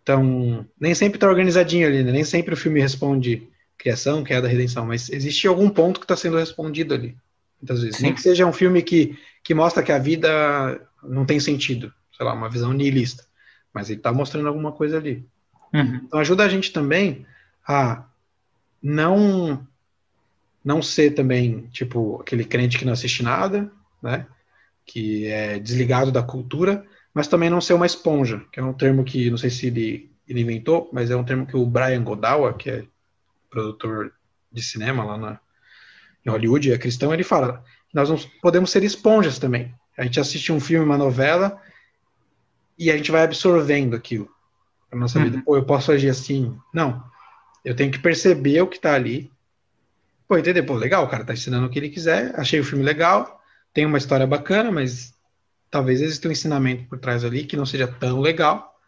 Então, 0.02 0.66
nem 0.78 0.94
sempre 0.94 1.18
tá 1.18 1.28
organizadinho 1.28 1.86
ali, 1.86 2.02
né? 2.02 2.12
Nem 2.12 2.24
sempre 2.24 2.54
o 2.54 2.56
filme 2.56 2.80
responde 2.80 3.48
criação, 3.76 4.22
que 4.22 4.32
é 4.32 4.36
a 4.36 4.40
da 4.40 4.48
redenção, 4.48 4.86
mas 4.86 5.08
existe 5.10 5.46
algum 5.46 5.68
ponto 5.70 6.00
que 6.00 6.04
está 6.04 6.16
sendo 6.16 6.36
respondido 6.36 6.94
ali, 6.94 7.16
muitas 7.60 7.80
vezes. 7.80 7.96
Sim. 7.96 8.04
Nem 8.04 8.14
que 8.14 8.20
seja 8.20 8.46
um 8.46 8.52
filme 8.52 8.82
que, 8.82 9.18
que 9.42 9.54
mostra 9.54 9.82
que 9.82 9.92
a 9.92 9.98
vida 9.98 10.86
não 11.02 11.24
tem 11.24 11.40
sentido, 11.40 11.92
sei 12.14 12.26
lá, 12.26 12.34
uma 12.34 12.50
visão 12.50 12.72
nihilista, 12.72 13.24
mas 13.72 13.88
ele 13.88 13.98
está 14.00 14.12
mostrando 14.12 14.48
alguma 14.48 14.72
coisa 14.72 14.98
ali. 14.98 15.26
Uhum. 15.72 16.00
Então 16.04 16.20
ajuda 16.20 16.44
a 16.44 16.48
gente 16.48 16.72
também 16.72 17.24
a 17.66 18.04
não 18.82 19.66
não 20.64 20.82
ser 20.82 21.12
também 21.12 21.68
tipo 21.72 22.20
aquele 22.20 22.44
crente 22.44 22.78
que 22.78 22.84
não 22.84 22.92
assiste 22.92 23.22
nada, 23.22 23.70
né? 24.02 24.26
Que 24.86 25.26
é 25.26 25.58
desligado 25.58 26.10
da 26.12 26.22
cultura, 26.22 26.84
mas 27.14 27.28
também 27.28 27.50
não 27.50 27.60
ser 27.60 27.74
uma 27.74 27.86
esponja, 27.86 28.42
que 28.52 28.60
é 28.60 28.62
um 28.62 28.72
termo 28.72 29.04
que 29.04 29.30
não 29.30 29.38
sei 29.38 29.50
se 29.50 29.66
ele, 29.68 30.10
ele 30.28 30.40
inventou, 30.40 30.88
mas 30.92 31.10
é 31.10 31.16
um 31.16 31.24
termo 31.24 31.46
que 31.46 31.56
o 31.56 31.66
Brian 31.66 32.02
Godawa, 32.02 32.54
que 32.54 32.70
é 32.70 32.84
produtor 33.50 34.12
de 34.52 34.62
cinema 34.62 35.04
lá 35.04 35.16
na, 35.16 35.40
em 36.24 36.30
Hollywood, 36.30 36.72
é 36.72 36.78
cristão, 36.78 37.12
ele 37.12 37.24
fala: 37.24 37.64
nós 37.92 38.08
não 38.08 38.16
podemos 38.42 38.70
ser 38.70 38.82
esponjas 38.84 39.38
também. 39.38 39.74
A 39.96 40.04
gente 40.04 40.20
assiste 40.20 40.52
um 40.52 40.60
filme, 40.60 40.84
uma 40.84 40.96
novela, 40.98 41.60
e 42.78 42.90
a 42.90 42.96
gente 42.96 43.10
vai 43.10 43.22
absorvendo 43.22 43.94
aquilo 43.94 44.28
para 44.88 44.98
nossa 44.98 45.18
Uhum. 45.18 45.24
vida. 45.24 45.42
Pô, 45.44 45.56
eu 45.56 45.64
posso 45.64 45.92
agir 45.92 46.08
assim? 46.08 46.56
Não. 46.72 47.02
Eu 47.64 47.76
tenho 47.76 47.90
que 47.92 47.98
perceber 47.98 48.62
o 48.62 48.66
que 48.66 48.80
tá 48.80 48.94
ali. 48.94 49.30
Pô, 50.30 50.38
entender? 50.38 50.62
Pô, 50.62 50.76
legal, 50.76 51.02
o 51.02 51.08
cara 51.08 51.24
tá 51.24 51.32
ensinando 51.32 51.66
o 51.66 51.68
que 51.68 51.76
ele 51.76 51.88
quiser. 51.88 52.32
Achei 52.38 52.60
o 52.60 52.64
filme 52.64 52.84
legal. 52.84 53.42
Tem 53.74 53.84
uma 53.84 53.98
história 53.98 54.24
bacana, 54.24 54.70
mas 54.70 55.12
talvez 55.68 56.00
exista 56.00 56.28
um 56.28 56.30
ensinamento 56.30 56.84
por 56.84 57.00
trás 57.00 57.24
ali 57.24 57.42
que 57.42 57.56
não 57.56 57.66
seja 57.66 57.88
tão 57.88 58.20
legal. 58.20 58.78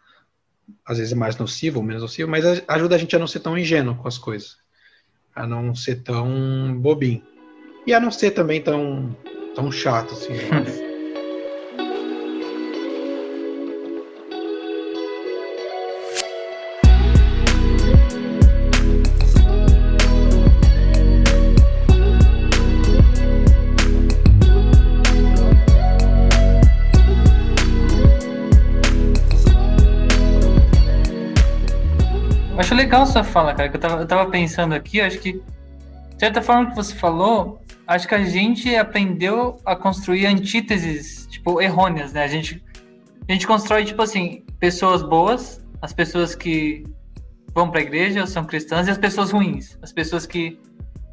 Às 0.87 0.99
vezes 0.99 1.13
é 1.13 1.17
mais 1.17 1.37
nocivo 1.37 1.81
ou 1.81 1.85
menos 1.85 2.01
nocivo, 2.01 2.31
mas 2.31 2.45
ajuda 2.69 2.95
a 2.95 2.99
gente 2.99 3.17
a 3.17 3.19
não 3.19 3.27
ser 3.27 3.41
tão 3.41 3.59
ingênuo 3.59 3.97
com 3.97 4.07
as 4.07 4.19
coisas. 4.19 4.57
A 5.35 5.45
não 5.45 5.75
ser 5.75 6.05
tão 6.05 6.81
bobinho. 6.81 7.27
E 7.89 7.93
a 7.93 7.99
não 7.99 8.13
ser 8.13 8.31
também 8.31 8.63
tão, 8.63 9.13
tão 9.57 9.73
chato, 9.73 10.13
assim. 10.13 10.35
legal 32.93 33.07
sua 33.07 33.25
fala, 33.25 33.55
cara, 33.55 33.71
que 33.71 33.77
eu 33.77 33.81
tava, 33.81 34.03
eu 34.03 34.07
tava 34.07 34.31
pensando 34.31 34.75
aqui, 34.75 35.01
acho 35.01 35.19
que, 35.19 35.33
de 35.33 36.19
certa 36.19 36.43
forma 36.43 36.69
que 36.69 36.77
você 36.77 36.95
falou, 36.95 37.59
acho 37.87 38.07
que 38.07 38.15
a 38.15 38.23
gente 38.23 38.77
aprendeu 38.77 39.57
a 39.65 39.75
construir 39.75 40.27
antíteses, 40.27 41.27
tipo, 41.31 41.63
errôneas, 41.63 42.13
né? 42.13 42.23
A 42.23 42.29
gente, 42.29 42.63
a 43.27 43.33
gente 43.33 43.47
constrói, 43.47 43.87
tipo 43.87 44.03
assim, 44.03 44.45
pessoas 44.61 45.03
boas, 45.03 45.65
as 45.81 45.95
pessoas 45.95 46.35
que 46.35 46.85
vão 47.55 47.71
pra 47.71 47.81
igreja, 47.81 48.27
são 48.27 48.45
cristãs, 48.45 48.87
e 48.87 48.91
as 48.91 48.99
pessoas 48.99 49.31
ruins, 49.31 49.79
as 49.81 49.91
pessoas 49.91 50.27
que 50.27 50.61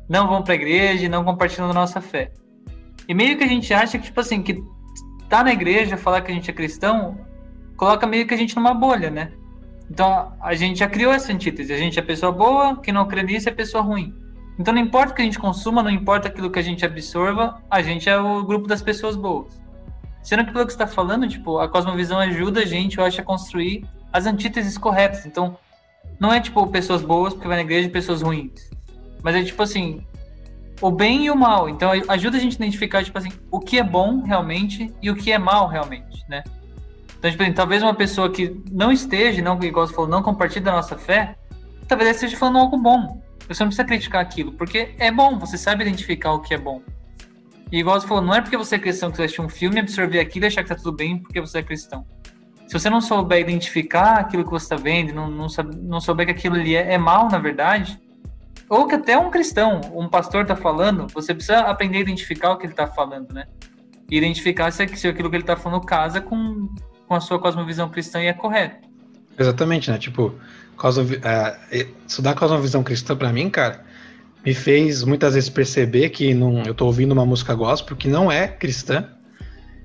não 0.09 0.27
vão 0.27 0.43
pra 0.43 0.55
igreja 0.55 1.05
e 1.05 1.09
não 1.09 1.23
compartilham 1.23 1.69
da 1.69 1.73
nossa 1.73 2.01
fé. 2.01 2.31
E 3.07 3.13
meio 3.13 3.37
que 3.37 3.43
a 3.45 3.47
gente 3.47 3.73
acha 3.73 3.97
que, 3.97 4.03
tipo 4.03 4.19
assim, 4.19 4.43
que 4.43 4.61
tá 5.29 5.45
na 5.45 5.53
igreja, 5.53 5.95
falar 5.95 6.21
que 6.21 6.31
a 6.31 6.35
gente 6.35 6.49
é 6.49 6.53
cristão, 6.53 7.17
coloca 7.77 8.05
meio 8.05 8.27
que 8.27 8.33
a 8.33 8.37
gente 8.37 8.53
numa 8.53 8.73
bolha, 8.73 9.09
né? 9.09 9.31
Então 9.89 10.33
a 10.39 10.53
gente 10.53 10.79
já 10.79 10.87
criou 10.87 11.11
essa 11.11 11.31
antítese. 11.33 11.73
A 11.73 11.77
gente 11.77 11.97
é 11.97 12.01
pessoa 12.01 12.31
boa, 12.31 12.77
quem 12.77 12.93
não 12.93 13.07
crê 13.07 13.23
nisso 13.23 13.49
é 13.49 13.51
pessoa 13.51 13.83
ruim. 13.83 14.13
Então 14.57 14.73
não 14.73 14.81
importa 14.81 15.13
o 15.13 15.15
que 15.15 15.21
a 15.21 15.25
gente 15.25 15.39
consuma, 15.39 15.81
não 15.81 15.89
importa 15.89 16.27
aquilo 16.27 16.51
que 16.51 16.59
a 16.59 16.61
gente 16.61 16.85
absorva, 16.85 17.61
a 17.69 17.81
gente 17.81 18.09
é 18.09 18.17
o 18.17 18.43
grupo 18.43 18.67
das 18.67 18.81
pessoas 18.81 19.15
boas. 19.15 19.59
Sendo 20.21 20.45
que 20.45 20.51
pelo 20.51 20.65
que 20.65 20.73
você 20.73 20.83
está 20.83 20.87
falando, 20.87 21.27
tipo, 21.27 21.59
a 21.59 21.69
cosmovisão 21.69 22.19
ajuda 22.19 22.61
a 22.61 22.65
gente, 22.65 22.97
eu 22.97 23.05
acho, 23.05 23.21
a 23.21 23.23
construir 23.23 23.85
as 24.11 24.25
antíteses 24.25 24.77
corretas. 24.77 25.25
Então 25.25 25.57
não 26.19 26.33
é 26.33 26.41
tipo 26.41 26.67
pessoas 26.67 27.01
boas 27.01 27.33
porque 27.33 27.47
vai 27.47 27.57
na 27.57 27.63
igreja 27.63 27.87
e 27.87 27.91
pessoas 27.91 28.21
ruins. 28.21 28.69
Mas 29.23 29.35
é 29.35 29.43
tipo 29.43 29.63
assim, 29.63 30.05
o 30.81 30.91
bem 30.91 31.25
e 31.25 31.31
o 31.31 31.35
mal. 31.35 31.69
Então 31.69 31.91
ajuda 32.07 32.37
a 32.37 32.39
gente 32.39 32.53
a 32.53 32.55
identificar, 32.55 33.03
tipo 33.03 33.17
assim, 33.17 33.31
o 33.49 33.59
que 33.59 33.79
é 33.79 33.83
bom 33.83 34.21
realmente 34.21 34.93
e 35.01 35.09
o 35.09 35.15
que 35.15 35.31
é 35.31 35.37
mal 35.37 35.67
realmente, 35.67 36.23
né? 36.27 36.43
Então, 37.19 37.29
tipo, 37.29 37.53
talvez 37.53 37.83
uma 37.83 37.93
pessoa 37.93 38.31
que 38.31 38.63
não 38.71 38.91
esteja, 38.91 39.41
não, 39.41 39.61
igual 39.61 39.85
você 39.85 39.93
falou, 39.93 40.09
não 40.09 40.23
compartilhe 40.23 40.63
da 40.63 40.71
nossa 40.71 40.97
fé, 40.97 41.35
talvez 41.87 42.07
ela 42.07 42.15
esteja 42.15 42.37
falando 42.37 42.59
algo 42.59 42.77
bom. 42.77 43.21
Você 43.47 43.61
não 43.61 43.69
precisa 43.69 43.85
criticar 43.85 44.21
aquilo, 44.21 44.53
porque 44.53 44.95
é 44.97 45.11
bom, 45.11 45.37
você 45.37 45.57
sabe 45.57 45.83
identificar 45.83 46.31
o 46.31 46.39
que 46.39 46.53
é 46.53 46.57
bom. 46.57 46.81
E 47.71 47.79
igual 47.79 47.99
você 47.99 48.07
falou, 48.07 48.23
não 48.23 48.33
é 48.33 48.41
porque 48.41 48.55
você 48.55 48.75
é 48.75 48.79
cristão 48.79 49.11
que 49.11 49.17
você 49.17 49.23
assistir 49.23 49.41
um 49.41 49.49
filme, 49.49 49.79
absorver 49.79 50.19
aquilo 50.19 50.45
e 50.45 50.47
achar 50.47 50.63
que 50.63 50.69
tá 50.69 50.75
tudo 50.75 50.93
bem 50.93 51.17
porque 51.17 51.41
você 51.41 51.59
é 51.59 51.63
cristão. 51.63 52.05
Se 52.67 52.73
você 52.73 52.89
não 52.89 53.01
souber 53.01 53.39
identificar 53.39 54.19
aquilo 54.19 54.45
que 54.45 54.51
você 54.51 54.65
está 54.65 54.75
vendo, 54.75 55.13
não, 55.13 55.29
não, 55.29 55.47
não 55.81 55.99
souber 55.99 56.25
que 56.25 56.31
aquilo 56.31 56.55
ali 56.55 56.75
é, 56.75 56.93
é 56.93 56.97
mal, 56.97 57.27
na 57.29 57.39
verdade, 57.39 57.99
ou 58.69 58.87
que 58.87 58.95
até 58.95 59.17
um 59.17 59.31
cristão, 59.31 59.81
um 59.93 60.07
pastor 60.07 60.45
tá 60.45 60.55
falando, 60.55 61.07
você 61.11 61.33
precisa 61.33 61.61
aprender 61.61 61.97
a 61.97 62.01
identificar 62.01 62.51
o 62.51 62.57
que 62.57 62.67
ele 62.67 62.73
tá 62.73 62.85
falando, 62.85 63.33
né? 63.33 63.47
E 64.09 64.17
identificar 64.17 64.71
se, 64.71 64.87
se 64.87 65.07
aquilo 65.07 65.29
que 65.29 65.35
ele 65.35 65.43
tá 65.43 65.55
falando 65.55 65.83
casa 65.83 66.21
com, 66.21 66.69
com 67.09 67.15
a 67.15 67.19
sua 67.19 67.39
cosmovisão 67.39 67.89
cristã 67.89 68.21
e 68.21 68.27
é 68.27 68.33
correto. 68.33 68.87
Exatamente, 69.37 69.89
né? 69.89 69.97
Tipo, 69.97 70.35
cosmovi- 70.77 71.19
é, 71.23 71.87
estudar 72.07 72.35
cosmovisão 72.35 72.83
cristã 72.83 73.15
pra 73.15 73.33
mim, 73.33 73.49
cara, 73.49 73.83
me 74.45 74.53
fez 74.53 75.03
muitas 75.03 75.33
vezes 75.33 75.49
perceber 75.49 76.09
que 76.09 76.35
não, 76.35 76.61
eu 76.63 76.73
tô 76.75 76.85
ouvindo 76.85 77.11
uma 77.11 77.25
música 77.25 77.55
gospel 77.55 77.97
que 77.97 78.07
não 78.07 78.31
é 78.31 78.47
cristã. 78.47 79.09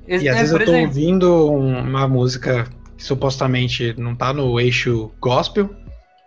Ex- 0.06 0.22
E 0.22 0.28
às 0.28 0.36
é, 0.36 0.38
vezes 0.40 0.52
eu 0.52 0.58
tô 0.58 0.72
exemplo. 0.72 0.86
ouvindo 0.86 1.50
um- 1.50 1.78
uma 1.80 2.06
música 2.06 2.66
que 2.98 3.02
supostamente 3.02 3.94
não 3.96 4.14
tá 4.14 4.34
no 4.34 4.60
eixo 4.60 5.10
gospel 5.18 5.74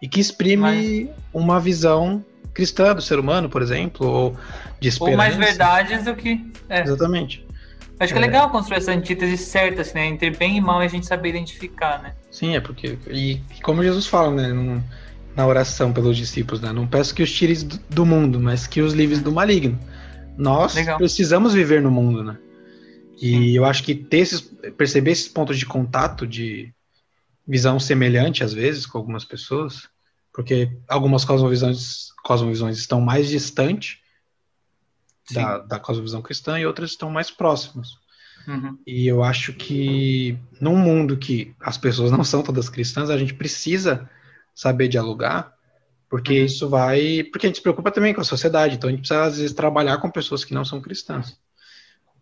e 0.02 0.08
que 0.08 0.20
exprime 0.20 1.12
uma 1.32 1.60
visão 1.60 2.26
cristã 2.56 2.96
do 2.96 3.04
ser 3.04 3.20
humano, 3.20 3.48
por 3.50 3.62
exemplo, 3.62 4.08
ou 4.08 4.36
de 4.80 4.88
esperança. 4.90 5.12
Ou 5.12 5.18
mais 5.18 5.36
verdades 5.36 6.06
do 6.06 6.16
que. 6.16 6.44
É. 6.68 6.82
Exatamente. 6.82 7.46
Acho 8.00 8.14
que 8.14 8.20
é 8.20 8.22
É. 8.22 8.26
legal 8.26 8.50
construir 8.50 8.78
essa 8.78 8.92
antítese 8.92 9.38
certa, 9.38 9.82
assim, 9.82 9.94
né? 9.96 10.06
Entre 10.06 10.30
bem 10.30 10.58
e 10.58 10.62
mal 10.62 10.82
e 10.82 10.86
a 10.86 10.90
gente 10.90 11.06
saber 11.06 11.30
identificar, 11.30 12.02
né? 12.02 12.14
Sim, 12.30 12.56
é 12.56 12.60
porque. 12.60 12.98
E 13.10 13.42
como 13.64 13.84
Jesus 13.84 14.06
fala, 14.08 14.32
né? 14.32 14.84
na 15.38 15.46
oração 15.46 15.94
pelos 15.94 16.18
discípulos, 16.18 16.60
né? 16.60 16.74
Não 16.74 16.88
peço 16.88 17.14
que 17.14 17.22
os 17.22 17.32
tires 17.32 17.62
do, 17.62 17.78
do 17.92 18.06
mundo, 18.06 18.40
mas 18.40 18.66
que 18.66 18.82
os 18.82 18.94
livres 18.94 19.22
do 19.22 19.32
maligno. 19.32 19.80
Nós 20.36 20.74
Legal. 20.74 20.98
precisamos 20.98 21.54
viver 21.54 21.80
no 21.80 21.92
mundo, 21.92 22.24
né? 22.24 22.40
E 23.22 23.30
Sim. 23.32 23.50
eu 23.52 23.64
acho 23.64 23.84
que 23.84 23.94
ter 23.94 24.18
esses, 24.18 24.42
perceber 24.76 25.12
esses 25.12 25.28
pontos 25.28 25.60
de 25.60 25.66
contato, 25.68 26.26
de 26.26 26.74
visão 27.48 27.80
semelhante, 27.80 28.44
às 28.44 28.52
vezes, 28.52 28.88
com 28.88 28.98
algumas 28.98 29.24
pessoas, 29.24 29.88
porque 30.34 30.72
algumas 30.88 31.24
cosmovisões, 31.24 32.08
cosmovisões 32.24 32.80
estão 32.80 33.00
mais 33.00 33.28
distantes 33.28 33.98
da, 35.34 35.60
da 35.60 35.80
cosmovisão 35.80 36.22
cristã 36.22 36.60
e 36.60 36.66
outras 36.66 36.92
estão 36.92 37.10
mais 37.10 37.32
próximas. 37.32 37.98
Uhum. 38.48 38.78
E 38.86 39.08
eu 39.08 39.24
acho 39.24 39.54
que 39.54 40.38
num 40.62 40.78
mundo 40.78 41.18
que 41.18 41.54
as 41.60 41.78
pessoas 41.78 42.12
não 42.12 42.24
são 42.24 42.42
todas 42.42 42.70
cristãs, 42.70 43.10
a 43.10 43.18
gente 43.18 43.34
precisa 43.34 44.10
saber 44.56 44.88
dialogar, 44.88 45.54
porque 46.10 46.40
Uhum. 46.40 46.46
isso 46.46 46.70
vai. 46.70 47.24
Porque 47.24 47.46
a 47.46 47.50
gente 47.50 47.58
se 47.58 47.62
preocupa 47.62 47.92
também 47.92 48.14
com 48.14 48.22
a 48.22 48.24
sociedade, 48.24 48.76
então 48.76 48.88
a 48.90 48.92
gente 48.92 49.02
precisa, 49.02 49.24
às 49.24 49.38
vezes, 49.38 49.54
trabalhar 49.56 49.98
com 50.00 50.10
pessoas 50.10 50.46
que 50.46 50.54
não 50.54 50.64
são 50.64 50.82
cristãs. 50.82 51.38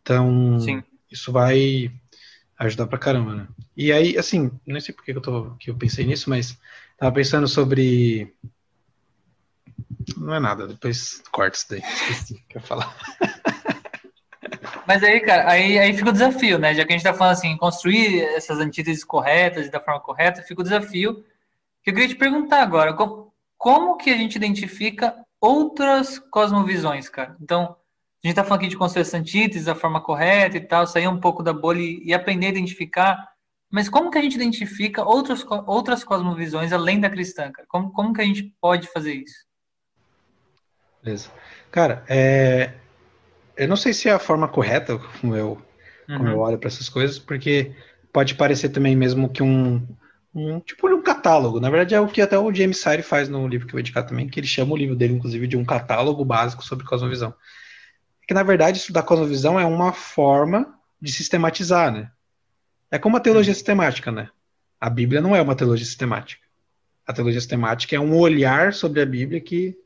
Então, 0.01 0.59
Sim. 0.59 0.83
isso 1.11 1.31
vai 1.31 1.91
ajudar 2.57 2.87
pra 2.87 2.97
caramba, 2.97 3.35
né? 3.35 3.47
E 3.75 3.91
aí, 3.91 4.17
assim, 4.17 4.51
não 4.65 4.79
sei 4.79 4.93
por 4.93 5.03
que 5.03 5.11
eu, 5.11 5.21
tô, 5.21 5.51
que 5.57 5.69
eu 5.69 5.75
pensei 5.77 6.05
nisso, 6.05 6.29
mas 6.29 6.57
tava 6.97 7.13
pensando 7.13 7.47
sobre. 7.47 8.33
Não 10.17 10.35
é 10.35 10.39
nada, 10.39 10.67
depois 10.67 11.21
corta 11.31 11.57
isso 11.57 11.67
daí. 11.69 11.79
Esqueci 11.79 12.33
o 12.33 12.47
que 12.47 12.57
eu 12.57 12.61
ia 12.61 12.67
falar. 12.67 12.95
Mas 14.87 15.03
aí, 15.03 15.19
cara, 15.19 15.49
aí, 15.49 15.79
aí 15.79 15.93
fica 15.93 16.09
o 16.09 16.13
desafio, 16.13 16.59
né? 16.59 16.73
Já 16.73 16.85
que 16.85 16.93
a 16.93 16.97
gente 16.97 17.03
tá 17.03 17.13
falando 17.13 17.33
assim, 17.33 17.57
construir 17.57 18.21
essas 18.35 18.59
antíteses 18.59 19.03
corretas 19.03 19.69
da 19.69 19.79
forma 19.79 19.99
correta, 19.99 20.43
fica 20.43 20.61
o 20.61 20.63
desafio. 20.63 21.23
Que 21.83 21.89
eu 21.89 21.93
queria 21.93 22.09
te 22.09 22.15
perguntar 22.15 22.61
agora, 22.61 22.93
como, 22.93 23.33
como 23.57 23.97
que 23.97 24.09
a 24.09 24.17
gente 24.17 24.35
identifica 24.35 25.15
outras 25.41 26.19
cosmovisões, 26.19 27.09
cara? 27.09 27.35
Então, 27.41 27.75
a 28.23 28.27
gente 28.27 28.35
tá 28.35 28.43
falando 28.43 28.61
aqui 28.61 28.69
de 28.69 28.77
construir 28.77 29.01
essas 29.01 29.13
antíteses 29.13 29.65
da 29.65 29.75
forma 29.75 30.01
correta 30.01 30.57
e 30.57 30.61
tal, 30.61 30.87
sair 30.87 31.07
um 31.07 31.19
pouco 31.19 31.43
da 31.43 31.53
bolha 31.53 31.79
e, 31.79 32.01
e 32.03 32.13
aprender 32.13 32.47
a 32.47 32.49
identificar. 32.49 33.27
Mas 33.71 33.89
como 33.89 34.09
que 34.09 34.17
a 34.17 34.21
gente 34.21 34.35
identifica 34.35 35.03
outras, 35.03 35.45
outras 35.67 36.03
cosmovisões 36.03 36.71
além 36.71 36.99
da 36.99 37.09
cristã, 37.09 37.51
cara? 37.51 37.67
Como, 37.67 37.91
como 37.91 38.13
que 38.13 38.21
a 38.21 38.25
gente 38.25 38.51
pode 38.59 38.87
fazer 38.91 39.13
isso? 39.13 39.44
Beleza. 41.05 41.29
Cara, 41.71 42.03
é, 42.09 42.73
eu 43.55 43.67
não 43.67 43.75
sei 43.75 43.93
se 43.93 44.09
é 44.09 44.11
a 44.11 44.17
forma 44.17 44.47
correta 44.47 44.97
como 44.97 45.35
eu, 45.35 45.61
como 46.07 46.27
eu 46.27 46.37
Uhum. 46.37 46.41
olho 46.41 46.57
para 46.57 46.67
essas 46.67 46.89
coisas, 46.89 47.19
porque 47.19 47.75
pode 48.11 48.33
parecer 48.33 48.69
também 48.69 48.95
mesmo 48.95 49.29
que 49.29 49.43
um, 49.43 49.87
um 50.33 50.59
tipo 50.59 50.87
um 50.89 51.03
catálogo. 51.03 51.59
Na 51.59 51.69
verdade, 51.69 51.93
é 51.93 51.99
o 51.99 52.07
que 52.07 52.21
até 52.21 52.39
o 52.39 52.51
James 52.51 52.79
Sire 52.79 53.03
faz 53.03 53.29
no 53.29 53.47
livro 53.47 53.67
que 53.67 53.73
eu 53.73 53.75
vou 53.75 53.81
indicar 53.81 54.03
também, 54.03 54.27
que 54.27 54.39
ele 54.39 54.47
chama 54.47 54.73
o 54.73 54.77
livro 54.77 54.95
dele, 54.95 55.13
inclusive, 55.13 55.45
de 55.45 55.55
um 55.55 55.63
catálogo 55.63 56.25
básico 56.25 56.65
sobre 56.65 56.85
cosmovisão. 56.87 57.35
Que, 58.27 58.33
na 58.33 58.41
verdade, 58.41 58.79
estudar 58.79 59.03
cosmovisão 59.03 59.59
é 59.59 59.65
uma 59.65 59.93
forma 59.93 60.73
de 60.99 61.11
sistematizar, 61.11 61.91
né? 61.91 62.09
É 62.89 62.97
como 62.97 63.15
a 63.15 63.19
teologia 63.19 63.51
uhum. 63.51 63.55
sistemática, 63.55 64.11
né? 64.11 64.29
A 64.81 64.89
Bíblia 64.89 65.21
não 65.21 65.35
é 65.35 65.41
uma 65.41 65.55
teologia 65.55 65.85
sistemática. 65.85 66.43
A 67.05 67.13
teologia 67.13 67.39
sistemática 67.39 67.95
é 67.95 67.99
um 67.99 68.17
olhar 68.17 68.73
sobre 68.73 69.01
a 69.01 69.05
Bíblia 69.05 69.39
que, 69.39 69.77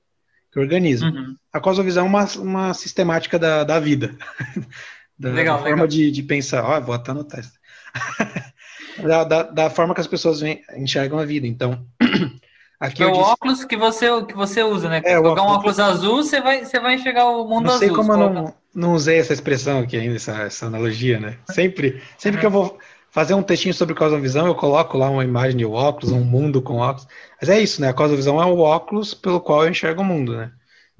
que 0.52 0.60
organiza. 0.60 1.06
Uhum. 1.06 1.36
A 1.54 1.60
cosmovisão 1.60 2.06
é 2.06 2.08
uma, 2.08 2.26
uma 2.38 2.74
sistemática 2.74 3.38
da, 3.38 3.64
da 3.64 3.80
vida. 3.80 4.16
da, 5.18 5.30
legal, 5.30 5.58
da 5.58 5.64
forma 5.64 5.88
de, 5.88 6.12
de 6.12 6.24
pensar. 6.24 6.64
Ó, 6.64 6.80
vou 6.82 6.96
até 6.96 7.12
anotar 7.12 7.40
isso. 7.40 7.54
da, 9.06 9.24
da, 9.24 9.44
da, 9.44 9.70
forma 9.70 9.94
que 9.94 10.02
as 10.02 10.08
pessoas 10.08 10.42
enxergam 10.76 11.20
a 11.20 11.26
vida. 11.26 11.48
Então, 11.48 11.86
aqui 12.80 13.04
é 13.04 13.08
o 13.08 13.12
disse... 13.12 13.24
óculos 13.24 13.66
que 13.66 13.78
você, 13.78 14.26
que 14.26 14.36
você 14.36 14.64
usa, 14.64 14.90
né? 14.90 15.02
É, 15.04 15.16
Se 15.16 15.22
colocar 15.22 15.44
um 15.44 15.48
óculos 15.48 15.80
azul, 15.80 16.18
você 16.18 16.42
vai, 16.42 16.66
você 16.66 16.80
vai 16.80 16.96
enxergar 16.96 17.26
o 17.26 17.48
mundo 17.48 17.66
não 17.66 17.74
azul. 17.74 17.80
Sei 17.80 17.90
como 17.90 18.14
eu 18.14 18.18
não, 18.18 18.54
não 18.74 18.94
usei 18.94 19.20
essa 19.20 19.34
expressão 19.34 19.80
aqui 19.80 19.98
ainda, 19.98 20.16
essa, 20.16 20.44
essa 20.44 20.66
analogia, 20.66 21.20
né? 21.20 21.38
Sempre, 21.50 22.02
sempre 22.18 22.38
uhum. 22.38 22.42
que 22.42 22.46
eu 22.46 22.52
vou 22.52 22.80
fazer 23.12 23.34
um 23.34 23.44
textinho 23.44 23.74
sobre 23.74 23.96
cosmovisão, 23.96 24.48
eu 24.48 24.56
coloco 24.56 24.98
lá 24.98 25.10
uma 25.10 25.24
imagem 25.24 25.58
de 25.58 25.66
óculos, 25.66 26.12
um 26.12 26.24
mundo 26.24 26.62
com 26.62 26.78
óculos. 26.78 27.08
Mas 27.40 27.50
é 27.50 27.60
isso, 27.60 27.82
né? 27.82 27.90
A 27.90 27.94
cosmovisão 27.94 28.42
é 28.42 28.46
o 28.46 28.60
óculos 28.60 29.14
pelo 29.14 29.42
qual 29.42 29.64
eu 29.64 29.70
enxergo 29.70 30.02
o 30.02 30.06
mundo, 30.06 30.36
né? 30.38 30.52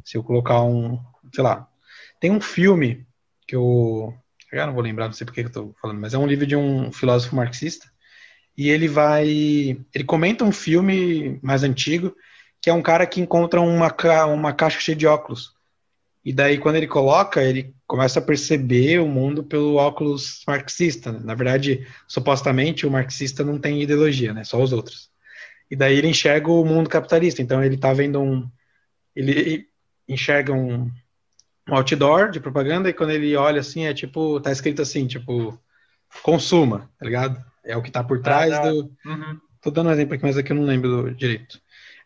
Se 0.04 0.18
eu 0.18 0.24
colocar 0.24 0.62
um, 0.64 1.00
sei 1.34 1.44
lá, 1.44 1.68
tem 2.20 2.32
um 2.32 2.42
filme 2.42 3.06
que 3.48 3.56
eu, 3.56 4.14
eu 4.52 4.66
não 4.68 4.74
vou 4.74 4.84
lembrar, 4.84 5.06
não 5.06 5.14
sei 5.14 5.26
por 5.26 5.34
que 5.34 5.42
eu 5.42 5.48
estou 5.48 5.76
falando, 5.82 6.00
mas 6.00 6.14
é 6.14 6.18
um 6.18 6.28
livro 6.28 6.46
de 6.46 6.56
um 6.56 6.92
filósofo 6.92 7.36
marxista 7.36 7.90
e 8.58 8.70
ele 8.70 8.88
vai, 8.88 9.28
ele 9.28 10.04
comenta 10.06 10.44
um 10.44 10.52
filme 10.52 11.40
mais 11.42 11.64
antigo 11.64 12.16
que 12.62 12.70
é 12.70 12.74
um 12.74 12.82
cara 12.82 13.08
que 13.08 13.22
encontra 13.22 13.62
uma, 13.62 13.96
uma 14.26 14.54
caixa 14.54 14.80
cheia 14.80 14.96
de 14.96 15.08
óculos. 15.08 15.54
E 16.30 16.32
daí, 16.32 16.60
quando 16.60 16.76
ele 16.76 16.86
coloca, 16.86 17.44
ele 17.44 17.74
começa 17.88 18.20
a 18.20 18.22
perceber 18.22 19.00
o 19.00 19.08
mundo 19.08 19.44
pelo 19.44 19.78
óculos 19.78 20.44
marxista. 20.46 21.12
Né? 21.12 21.22
Na 21.24 21.34
verdade, 21.34 21.88
supostamente, 22.08 22.86
o 22.86 22.92
marxista 22.92 23.44
não 23.44 23.58
tem 23.58 23.82
ideologia, 23.82 24.32
né? 24.32 24.44
Só 24.44 24.62
os 24.62 24.72
outros. 24.72 25.10
E 25.72 25.76
daí 25.76 25.98
ele 25.98 26.08
enxerga 26.08 26.52
o 26.52 26.64
mundo 26.64 26.88
capitalista. 26.88 27.42
Então, 27.42 27.64
ele 27.64 27.74
está 27.74 27.94
vendo 27.94 28.22
um... 28.22 28.48
Ele 29.16 29.66
enxerga 30.08 30.54
um, 30.54 30.92
um 31.68 31.74
outdoor 31.74 32.30
de 32.30 32.40
propaganda 32.40 32.88
e 32.92 32.94
quando 32.94 33.10
ele 33.10 33.36
olha 33.36 33.62
assim, 33.62 33.86
é 33.86 33.94
tipo... 33.96 34.40
Tá 34.40 34.52
escrito 34.52 34.84
assim, 34.84 35.08
tipo... 35.08 35.60
Consuma, 36.22 36.92
tá 37.00 37.08
ligado? 37.08 37.44
É 37.66 37.76
o 37.76 37.82
que 37.82 37.90
está 37.90 38.04
por 38.04 38.22
trás 38.22 38.54
ah, 38.54 38.70
do... 38.70 38.96
Uhum. 39.04 39.40
Tô 39.64 39.72
dando 39.72 39.90
um 39.90 39.94
exemplo 39.94 40.14
aqui, 40.14 40.24
mas 40.24 40.38
aqui 40.38 40.52
eu 40.52 40.58
não 40.58 40.64
lembro 40.64 41.12
direito. 41.16 41.60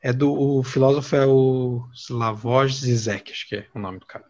É 0.03 0.11
do 0.11 0.33
o 0.33 0.61
filósofo 0.63 1.15
é 1.15 1.25
o 1.25 1.87
Slavoj 1.93 2.69
Zizek, 2.69 3.31
acho 3.31 3.47
que 3.47 3.55
é 3.55 3.67
o 3.73 3.79
nome 3.79 3.99
do 3.99 4.05
cara. 4.05 4.25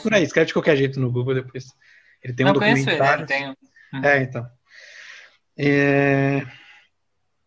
Por 0.00 0.14
aí, 0.14 0.22
escreve 0.22 0.46
de 0.46 0.52
qualquer 0.52 0.76
jeito 0.76 1.00
no 1.00 1.10
Google 1.10 1.34
depois. 1.34 1.74
Ele 2.22 2.32
tem 2.32 2.46
um 2.46 2.50
Não 2.50 2.54
documentário. 2.54 3.26
Ele, 3.28 3.42
ele 3.42 3.56
uhum. 3.92 4.04
É, 4.04 4.22
então. 4.22 4.46
É... 5.58 6.46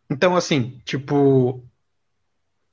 Então, 0.09 0.35
assim, 0.35 0.81
tipo, 0.83 1.65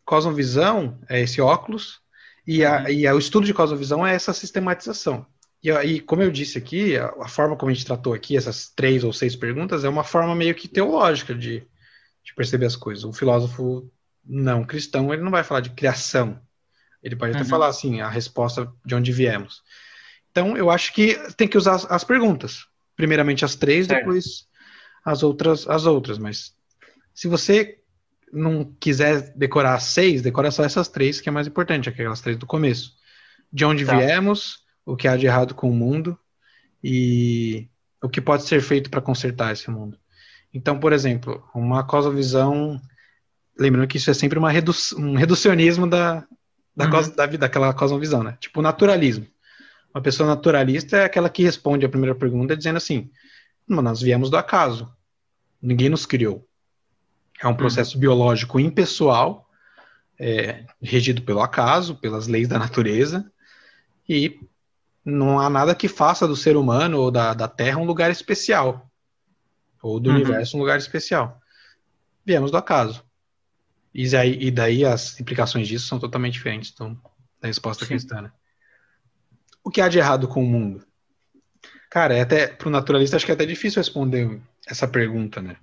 cosmovisão 0.05 0.99
é 1.09 1.21
esse 1.21 1.41
óculos 1.41 2.01
e, 2.45 2.65
a, 2.65 2.81
uhum. 2.81 2.89
e 2.89 3.07
a, 3.07 3.15
o 3.15 3.19
estudo 3.21 3.47
de 3.47 3.55
cosmovisão 3.55 4.05
é 4.05 4.15
essa 4.15 4.33
sistematização. 4.33 5.25
E 5.63 5.71
aí, 5.71 6.01
como 6.01 6.23
eu 6.23 6.31
disse 6.33 6.59
aqui, 6.59 6.97
a, 6.97 7.07
a, 7.21 7.29
forma 7.29 7.57
como 7.57 7.71
a 7.71 7.75
gente 7.75 7.87
tratou 7.87 8.15
aqui, 8.15 8.37
essas 8.37 8.69
três 8.69 9.05
ou 9.05 9.13
seis 9.13 9.37
perguntas, 9.37 9.85
é 9.85 9.89
uma 9.89 10.03
forma 10.03 10.35
meio 10.35 10.57
que 10.57 10.67
teológica 10.67 11.33
de, 11.33 11.61
de 12.25 12.35
perceber 12.35 12.67
as 12.67 12.75
coisas. 12.75 13.05
O 13.05 13.13
filósofo 13.13 13.89
não 14.25 14.65
cristão, 14.65 15.13
ele 15.13 15.23
não 15.23 15.31
vai 15.31 15.45
falar 15.45 15.61
de 15.61 15.71
criação. 15.71 16.41
Ele 17.03 17.17
pode 17.17 17.33
até 17.33 17.43
uhum. 17.43 17.49
falar 17.49 17.67
assim, 17.67 18.01
a 18.01 18.09
resposta 18.09 18.73
de 18.85 18.95
onde 18.95 19.13
viemos. 19.13 19.63
Então, 20.31 20.57
eu 20.57 20.71
acho 20.71 20.93
que 20.93 21.15
tem 21.37 21.49
que 21.49 21.59
usar 21.59 21.75
as, 21.75 21.91
as 21.91 22.05
perguntas. 22.05 22.67
Primeiramente 22.97 23.45
as 23.45 23.55
três, 23.55 23.87
certo. 23.87 24.01
depois 24.01 24.47
as 25.05 25.23
outras, 25.23 25.69
as 25.69 25.85
outras. 25.85 26.19
Mas 26.19 26.55
se 27.13 27.29
você 27.29 27.79
não 28.33 28.65
quiser 28.81 29.33
decorar 29.37 29.75
as 29.75 29.85
seis, 29.85 30.23
decora 30.23 30.51
só 30.51 30.65
essas 30.65 30.89
três, 30.89 31.21
que 31.21 31.29
é 31.29 31.33
mais 31.33 31.47
importante, 31.47 31.89
aquelas 31.89 32.21
três 32.21 32.39
do 32.39 32.47
começo. 32.47 32.95
De 33.53 33.65
onde 33.65 33.85
tá. 33.85 33.99
viemos, 33.99 34.63
o 34.87 34.97
que 34.97 35.07
há 35.07 35.17
de 35.17 35.27
errado 35.27 35.55
com 35.55 35.69
o 35.69 35.75
mundo 35.75 36.19
e 36.83 37.69
o 38.03 38.09
que 38.09 38.21
pode 38.21 38.45
ser 38.45 38.63
feito 38.63 38.91
para 38.91 39.01
consertar 39.01 39.53
esse 39.53 39.71
mundo. 39.71 39.99
Então, 40.53 40.79
por 40.79 40.93
exemplo, 40.93 41.43
uma 41.55 41.85
cosmovisão 41.85 42.81
Lembrando 43.59 43.87
que 43.87 43.97
isso 43.97 44.11
é 44.11 44.15
sempre 44.15 44.39
uma 44.39 44.51
redu 44.51 44.73
um 44.97 45.15
reducionismo 45.15 45.89
da, 45.89 46.27
da, 46.75 46.87
uhum. 46.87 46.91
cos, 46.91 47.09
da, 47.09 47.27
daquela 47.27 47.73
cosmovisão, 47.73 48.23
né? 48.23 48.37
Tipo, 48.41 48.63
naturalismo. 48.63 49.27
Uma 49.95 50.03
pessoa 50.03 50.27
naturalista 50.29 50.97
é 50.97 51.05
aquela 51.05 51.29
que 51.29 51.43
responde 51.43 51.85
a 51.85 51.89
primeira 51.89 52.15
pergunta 52.15 52.57
dizendo 52.57 52.79
assim: 52.79 53.11
nós 53.69 54.01
viemos 54.01 54.31
do 54.31 54.37
acaso. 54.37 54.91
Ninguém 55.61 55.89
nos 55.89 56.07
criou. 56.07 56.47
É 57.41 57.47
um 57.47 57.55
processo 57.55 57.95
uhum. 57.95 58.01
biológico 58.01 58.59
impessoal, 58.61 59.49
é, 60.19 60.65
regido 60.81 61.23
pelo 61.23 61.41
acaso, 61.41 61.97
pelas 61.97 62.27
leis 62.27 62.49
da 62.49 62.59
natureza, 62.59 63.31
e 64.09 64.39
não 65.05 65.41
há 65.41 65.51
nada 65.51 65.75
que 65.75 65.89
faça 65.89 66.27
do 66.27 66.37
ser 66.37 66.57
humano 66.57 67.01
ou 67.01 67.11
da, 67.11 67.35
da 67.35 67.49
Terra 67.49 67.79
um 67.79 67.85
lugar 67.85 68.11
especial, 68.11 68.89
ou 69.83 69.99
do 69.99 70.11
uhum. 70.11 70.17
universo 70.17 70.57
um 70.57 70.61
lugar 70.61 70.79
especial. 70.79 71.41
Viemos 72.25 72.51
do 72.51 72.57
acaso. 72.57 73.05
E 73.95 74.09
daí, 74.09 74.39
e 74.41 74.51
daí 74.51 74.85
as 74.85 75.21
implicações 75.21 75.69
disso 75.69 75.87
são 75.87 75.99
totalmente 75.99 76.35
diferentes 76.35 76.73
então, 76.75 76.99
da 77.41 77.49
resposta 77.49 77.85
Sim. 77.85 77.91
cristã. 77.91 78.23
Né? 78.23 78.33
O 79.63 79.71
que 79.71 79.81
há 79.81 79.89
de 79.89 79.99
errado 79.99 80.27
com 80.27 80.43
o 80.43 80.47
mundo? 80.47 80.85
Cara, 81.91 82.15
é 82.15 82.23
até 82.23 82.47
para 82.47 82.69
o 82.69 82.71
naturalista 82.71 83.17
acho 83.17 83.27
que 83.27 83.33
é 83.33 83.35
até 83.35 83.45
difícil 83.45 83.81
responder 83.81 84.41
essa 84.67 84.89
pergunta, 84.89 85.43
né? 85.43 85.57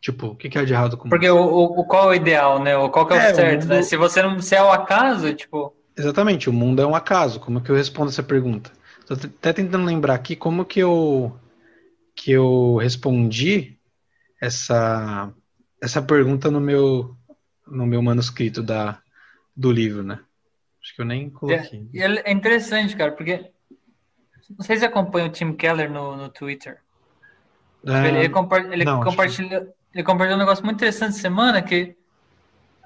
Tipo, 0.00 0.28
o 0.28 0.36
que, 0.36 0.50
que 0.50 0.58
há 0.58 0.64
de 0.64 0.72
errado 0.72 0.96
com 0.96 1.06
o 1.06 1.10
Porque 1.10 1.30
mundo? 1.30 1.40
o, 1.40 1.80
o, 1.80 1.84
qual 1.86 2.04
é 2.04 2.06
o 2.08 2.14
ideal, 2.14 2.62
né? 2.62 2.76
O 2.76 2.90
qual 2.90 3.06
que 3.06 3.14
é 3.14 3.16
o 3.16 3.18
é, 3.18 3.34
certo, 3.34 3.38
o 3.38 3.42
né? 3.42 3.52
mundo... 3.52 3.66
né? 3.68 3.82
Se 3.82 3.96
você 3.96 4.22
não 4.22 4.40
se 4.40 4.54
é 4.54 4.62
o 4.62 4.70
acaso, 4.70 5.32
tipo. 5.34 5.74
Exatamente, 5.96 6.50
o 6.50 6.52
mundo 6.52 6.82
é 6.82 6.86
um 6.86 6.94
acaso. 6.94 7.40
Como 7.40 7.60
que 7.60 7.70
eu 7.70 7.76
respondo 7.76 8.10
essa 8.10 8.22
pergunta? 8.22 8.70
Estou 9.00 9.16
até 9.16 9.52
tentando 9.52 9.84
lembrar 9.86 10.14
aqui 10.14 10.36
como 10.36 10.64
que 10.64 10.80
eu 10.80 11.34
que 12.14 12.30
eu 12.30 12.76
respondi 12.76 13.78
essa 14.40 15.32
essa 15.84 16.00
pergunta 16.00 16.50
no 16.50 16.60
meu 16.60 17.14
no 17.66 17.86
meu 17.86 18.02
manuscrito 18.02 18.62
da, 18.62 19.00
do 19.56 19.70
livro, 19.70 20.02
né? 20.02 20.20
Acho 20.82 20.94
que 20.94 21.00
eu 21.00 21.06
nem 21.06 21.30
coloquei. 21.30 21.88
É, 21.94 22.30
é 22.30 22.32
interessante, 22.32 22.94
cara, 22.96 23.12
porque 23.12 23.50
não 24.50 24.64
sei 24.64 24.76
se 24.76 24.84
acompanha 24.84 25.26
o 25.26 25.30
Tim 25.30 25.52
Keller 25.54 25.90
no, 25.90 26.16
no 26.16 26.28
Twitter. 26.28 26.78
É, 27.86 28.08
ele, 28.08 28.28
compa 28.28 28.58
ele, 28.58 28.84
não, 28.84 29.02
compartilha, 29.02 29.60
que... 29.60 29.72
ele 29.94 30.04
compartilhou 30.04 30.36
um 30.36 30.42
negócio 30.42 30.64
muito 30.64 30.76
interessante 30.76 31.16
semana 31.16 31.62
que 31.62 31.96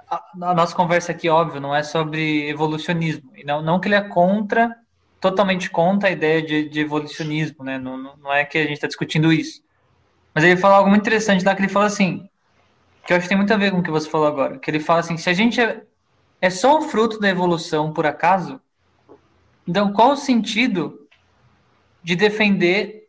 a, 0.09 0.23
a, 0.43 0.55
nossa 0.55 0.75
conversa 0.75 1.13
aqui, 1.13 1.29
óbvio, 1.29 1.61
não 1.61 1.75
é 1.75 1.83
sobre 1.83 2.49
evolucionismo. 2.49 3.31
E 3.37 3.45
não, 3.45 3.63
não 3.63 3.81
que 3.81 3.89
ele 3.89 3.97
é 3.97 4.01
contra, 4.01 4.77
totalmente 5.21 5.71
contra 5.71 6.09
a 6.09 6.13
ideia 6.13 6.41
de, 6.41 6.69
de 6.69 6.81
evolucionismo, 6.81 7.65
né? 7.65 7.79
Não, 7.79 8.17
não 8.17 8.33
é 8.33 8.45
que 8.45 8.59
a 8.59 8.63
gente 8.63 8.75
está 8.75 8.87
discutindo 8.87 9.33
isso. 9.33 9.63
Mas 10.35 10.45
ele 10.45 10.57
fala 10.57 10.77
algo 10.77 10.89
muito 10.89 11.03
interessante 11.03 11.45
lá, 11.45 11.55
que 11.55 11.63
ele 11.63 11.69
fala 11.69 11.87
assim, 11.87 12.29
que 13.09 13.15
eu 13.15 13.17
acho 13.17 13.25
que 13.25 13.31
tem 13.31 13.39
muito 13.39 13.55
a 13.55 13.57
ver 13.57 13.71
com 13.71 13.79
o 13.79 13.83
que 13.83 13.91
você 13.91 14.07
falou 14.07 14.27
agora, 14.27 14.59
que 14.59 14.71
ele 14.71 14.81
fala 14.81 15.01
assim, 15.01 15.17
se 15.17 15.31
a 15.31 15.33
gente 15.33 15.59
é, 15.59 15.83
é 16.43 16.51
só 16.51 16.77
o 16.77 16.83
fruto 16.83 17.19
da 17.19 17.27
evolução 17.27 17.91
por 17.91 18.05
acaso, 18.05 18.61
então 19.67 19.95
qual 19.95 20.11
o 20.11 20.17
sentido 20.17 21.09
de 22.03 22.15
defender 22.15 23.09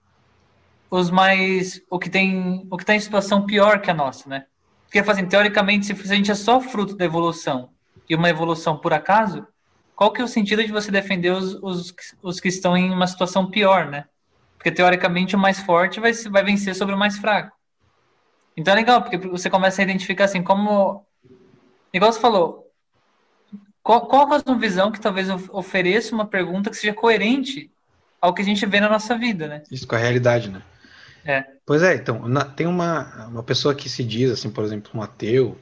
os 0.89 1.12
mais 1.12 1.82
o 1.89 2.00
que 2.00 2.10
tem 2.10 2.66
o 2.72 2.78
que 2.78 2.84
está 2.84 2.95
em 2.95 3.00
situação 3.02 3.45
pior 3.45 3.82
que 3.82 3.91
a 3.91 3.93
nossa, 3.93 4.30
né? 4.30 4.45
Porque 4.86 5.00
assim, 5.00 5.26
teoricamente, 5.26 5.88
se 5.88 6.14
a 6.14 6.16
gente 6.16 6.32
é 6.32 6.36
só 6.36 6.62
fruto 6.62 6.95
da 6.95 7.04
evolução 7.04 7.72
e 8.10 8.16
uma 8.16 8.30
evolução 8.30 8.78
por 8.78 8.93
acaso, 8.93 9.45
qual 9.97 10.14
que 10.14 10.22
é 10.22 10.24
o 10.24 10.30
sentido 10.30 10.64
de 10.64 10.72
você 10.72 10.89
defender 10.89 11.32
os, 11.32 11.56
os, 11.56 11.93
os 12.24 12.39
que 12.39 12.47
estão 12.47 12.78
em 12.78 12.89
uma 12.89 13.06
situação 13.06 13.52
pior, 13.52 13.88
né? 13.89 14.06
Porque 14.56 14.72
teoricamente 14.72 15.36
o 15.36 15.39
mais 15.39 15.60
forte 15.60 16.00
vai, 16.00 16.14
vai 16.14 16.43
vencer 16.45 16.74
sobre 16.74 16.95
o 16.95 16.97
mais 16.97 17.18
fraco. 17.18 17.59
Então 18.60 18.74
é 18.74 18.76
legal, 18.76 19.01
porque 19.01 19.18
você 19.18 19.49
começa 19.49 19.82
a 19.82 19.84
identificar 19.84 20.26
assim, 20.26 20.43
como. 20.43 21.05
Igual 21.93 22.12
você 22.12 22.20
falou, 22.20 22.70
qual, 23.82 24.05
qual 24.05 24.28
a 24.34 24.53
visão 24.55 24.91
que 24.91 24.99
talvez 24.99 25.30
ofereça 25.49 26.14
uma 26.14 26.26
pergunta 26.26 26.70
que 26.70 26.76
seja 26.76 26.93
coerente 26.93 27.72
ao 28.20 28.34
que 28.34 28.41
a 28.41 28.45
gente 28.45 28.66
vê 28.66 28.82
na 28.82 28.89
nossa 28.89 29.18
vida, 29.18 29.47
né? 29.47 29.64
Isso 29.72 29.88
com 29.88 29.95
a 29.95 29.97
realidade, 29.97 30.49
né? 30.49 30.62
É. 31.24 31.45
Pois 31.66 31.82
é, 31.82 31.95
então, 31.95 32.28
na, 32.28 32.43
tem 32.43 32.68
uma, 32.68 33.28
uma 33.28 33.43
pessoa 33.43 33.74
que 33.74 33.88
se 33.88 34.03
diz, 34.03 34.30
assim, 34.30 34.51
por 34.51 34.66
exemplo, 34.66 34.91
um 34.93 35.01
ateu, 35.01 35.57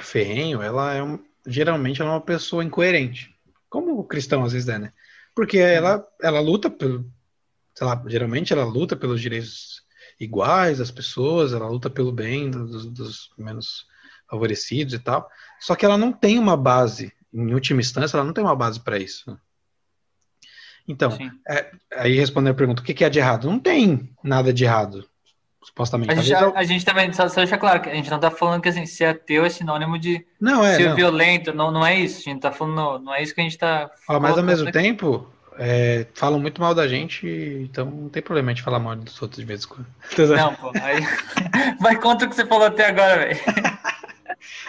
ferrenho, 0.00 0.62
ela 0.62 0.94
é 0.94 1.02
um, 1.02 1.18
geralmente 1.46 2.00
ela 2.00 2.12
é 2.12 2.14
uma 2.14 2.20
pessoa 2.22 2.64
incoerente. 2.64 3.36
Como 3.68 3.98
o 3.98 4.04
cristão 4.04 4.44
às 4.44 4.54
vezes 4.54 4.68
é, 4.68 4.78
né? 4.78 4.92
Porque 5.34 5.58
ela, 5.58 6.04
ela 6.22 6.40
luta 6.40 6.70
pelo, 6.70 7.04
sei 7.74 7.86
lá, 7.86 8.02
geralmente 8.06 8.50
ela 8.52 8.64
luta 8.64 8.96
pelos 8.96 9.20
direitos 9.20 9.82
iguais 10.20 10.80
às 10.80 10.90
pessoas, 10.90 11.54
ela 11.54 11.66
luta 11.66 11.88
pelo 11.88 12.12
bem 12.12 12.50
dos, 12.50 12.86
dos 12.86 13.30
menos 13.38 13.86
favorecidos 14.28 14.92
e 14.92 14.98
tal. 14.98 15.28
Só 15.58 15.74
que 15.74 15.84
ela 15.84 15.96
não 15.96 16.12
tem 16.12 16.38
uma 16.38 16.56
base, 16.56 17.12
em 17.32 17.54
última 17.54 17.80
instância, 17.80 18.16
ela 18.16 18.26
não 18.26 18.34
tem 18.34 18.44
uma 18.44 18.54
base 18.54 18.78
para 18.78 18.98
isso. 18.98 19.36
Então, 20.86 21.16
é, 21.48 21.70
aí 21.94 22.16
respondendo 22.16 22.52
a 22.52 22.56
pergunta, 22.56 22.82
o 22.82 22.84
que, 22.84 22.94
que 22.94 23.04
é 23.04 23.10
de 23.10 23.18
errado? 23.18 23.48
Não 23.48 23.58
tem 23.58 24.10
nada 24.22 24.52
de 24.52 24.64
errado, 24.64 25.08
supostamente. 25.62 26.12
A 26.12 26.16
gente, 26.16 26.34
a, 26.34 26.52
a 26.54 26.64
gente 26.64 26.84
também, 26.84 27.12
só, 27.12 27.28
só 27.28 27.36
deixa 27.36 27.56
claro, 27.56 27.80
que 27.80 27.88
a 27.88 27.94
gente 27.94 28.10
não 28.10 28.18
tá 28.18 28.30
falando 28.30 28.60
que 28.60 28.68
assim, 28.68 28.86
ser 28.86 29.04
ateu 29.06 29.44
é 29.44 29.48
sinônimo 29.48 29.98
de 29.98 30.26
não, 30.40 30.64
é, 30.64 30.76
ser 30.76 30.88
não. 30.88 30.96
violento, 30.96 31.52
não, 31.52 31.70
não 31.70 31.86
é 31.86 31.98
isso, 31.98 32.18
a 32.18 32.32
gente 32.32 32.40
tá 32.40 32.50
falando, 32.50 33.04
não 33.04 33.14
é 33.14 33.22
isso 33.22 33.34
que 33.34 33.40
a 33.40 33.44
gente 33.44 33.58
tá... 33.58 33.90
Ó, 34.08 34.18
mas 34.18 34.36
ao 34.36 34.42
mesmo 34.44 34.68
aqui. 34.68 34.78
tempo, 34.78 35.30
é, 35.62 36.06
falam 36.14 36.40
muito 36.40 36.58
mal 36.58 36.74
da 36.74 36.88
gente, 36.88 37.26
então 37.26 37.84
não 37.84 38.08
tem 38.08 38.22
problema 38.22 38.50
a 38.50 38.54
gente 38.54 38.64
falar 38.64 38.78
mal 38.78 38.96
dos 38.96 39.20
outros 39.20 39.40
de 39.40 39.44
vez 39.44 39.64
em 39.64 39.68
quando. 39.68 39.86
Não, 40.34 40.54
pô, 40.56 40.72
aí 40.80 41.02
vai 41.78 42.00
contra 42.00 42.26
o 42.26 42.30
que 42.30 42.34
você 42.34 42.46
falou 42.46 42.66
até 42.66 42.86
agora, 42.86 43.26
velho. 43.26 43.40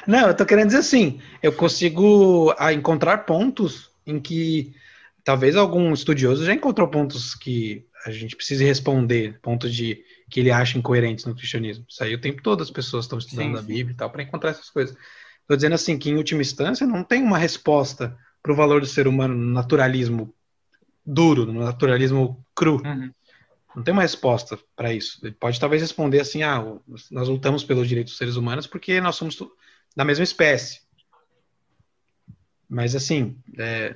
Não, 0.06 0.28
eu 0.28 0.36
tô 0.36 0.46
querendo 0.46 0.66
dizer 0.66 0.80
assim, 0.80 1.22
eu 1.42 1.54
consigo 1.54 2.54
ah, 2.58 2.74
encontrar 2.74 3.20
pontos 3.20 3.90
em 4.06 4.20
que 4.20 4.76
talvez 5.24 5.56
algum 5.56 5.94
estudioso 5.94 6.44
já 6.44 6.54
encontrou 6.54 6.90
pontos 6.90 7.36
que 7.36 7.86
a 8.06 8.12
gente 8.12 8.36
precise 8.36 8.66
responder, 8.66 9.40
pontos 9.42 9.74
de 9.74 10.04
que 10.30 10.42
ele 10.42 10.52
acha 10.52 10.78
incoerentes 10.78 11.24
no 11.24 11.36
cristianismo. 11.36 11.86
Isso 11.88 12.04
aí 12.04 12.14
o 12.14 12.20
tempo 12.20 12.42
todo 12.42 12.62
as 12.62 12.72
pessoas 12.72 13.06
estão 13.06 13.18
estudando 13.18 13.54
sim, 13.54 13.60
a 13.60 13.62
Bíblia 13.62 13.94
e 13.94 13.96
tal 13.98 14.10
para 14.10 14.24
encontrar 14.24 14.50
essas 14.50 14.70
coisas. 14.70 14.94
Estou 15.40 15.56
dizendo 15.56 15.76
assim 15.76 15.98
que 15.98 16.10
em 16.10 16.18
última 16.18 16.42
instância 16.42 16.86
não 16.86 17.02
tem 17.02 17.24
uma 17.24 17.38
resposta 17.38 18.18
para 18.44 18.52
o 18.52 18.56
valor 18.56 18.82
do 18.82 18.88
ser 18.88 19.08
humano 19.08 19.34
no 19.34 19.54
naturalismo 19.54 20.34
duro, 21.06 21.46
no 21.46 21.64
naturalismo 21.64 22.44
cru. 22.56 22.82
Uhum. 22.86 23.12
Não 23.76 23.84
tem 23.84 23.94
uma 23.94 24.02
resposta 24.02 24.60
para 24.76 24.94
isso. 24.94 25.20
Ele 25.24 25.34
pode 25.34 25.60
talvez 25.60 25.82
responder 25.82 26.20
assim: 26.20 26.44
ah, 26.44 26.64
nós 27.10 27.28
lutamos 27.28 27.64
pelos 27.64 27.88
direitos 27.88 28.14
dos 28.14 28.18
seres 28.18 28.36
humanos 28.36 28.68
porque 28.68 29.00
nós 29.00 29.16
somos 29.16 29.38
da 29.96 30.04
mesma 30.04 30.24
espécie. 30.24 30.82
Mas 32.70 32.96
assim, 32.96 33.38
é, 33.58 33.96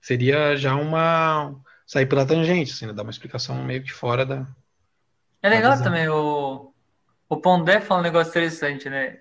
seria 0.00 0.56
já 0.56 0.74
uma 0.74 1.54
sair 1.86 2.06
pela 2.06 2.26
tangente, 2.26 2.72
assim, 2.72 2.86
né? 2.86 2.92
dar 2.92 3.02
uma 3.02 3.10
explicação 3.10 3.64
meio 3.64 3.82
que 3.82 3.92
fora 3.92 4.24
da. 4.24 4.46
É 5.42 5.48
legal 5.48 5.80
também 5.82 6.08
o 6.08 6.72
o 7.28 7.36
Pondé 7.36 7.80
fala 7.80 8.00
um 8.00 8.04
negócio 8.04 8.30
interessante, 8.30 8.88
né? 8.88 9.18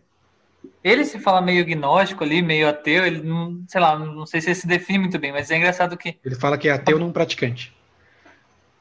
Ele 0.83 1.05
se 1.05 1.19
fala 1.19 1.41
meio 1.41 1.65
gnóstico 1.65 2.23
ali, 2.23 2.41
meio 2.41 2.69
ateu, 2.69 3.05
ele 3.05 3.21
não, 3.21 3.63
sei 3.67 3.81
lá, 3.81 3.97
não 3.97 4.25
sei 4.25 4.41
se 4.41 4.47
ele 4.47 4.55
se 4.55 4.67
define 4.67 4.99
muito 4.99 5.19
bem, 5.19 5.31
mas 5.31 5.51
é 5.51 5.57
engraçado 5.57 5.97
que. 5.97 6.17
Ele 6.23 6.35
fala 6.35 6.57
que 6.57 6.69
é 6.69 6.71
ateu 6.71 6.97
não 6.97 7.11
praticante. 7.11 7.75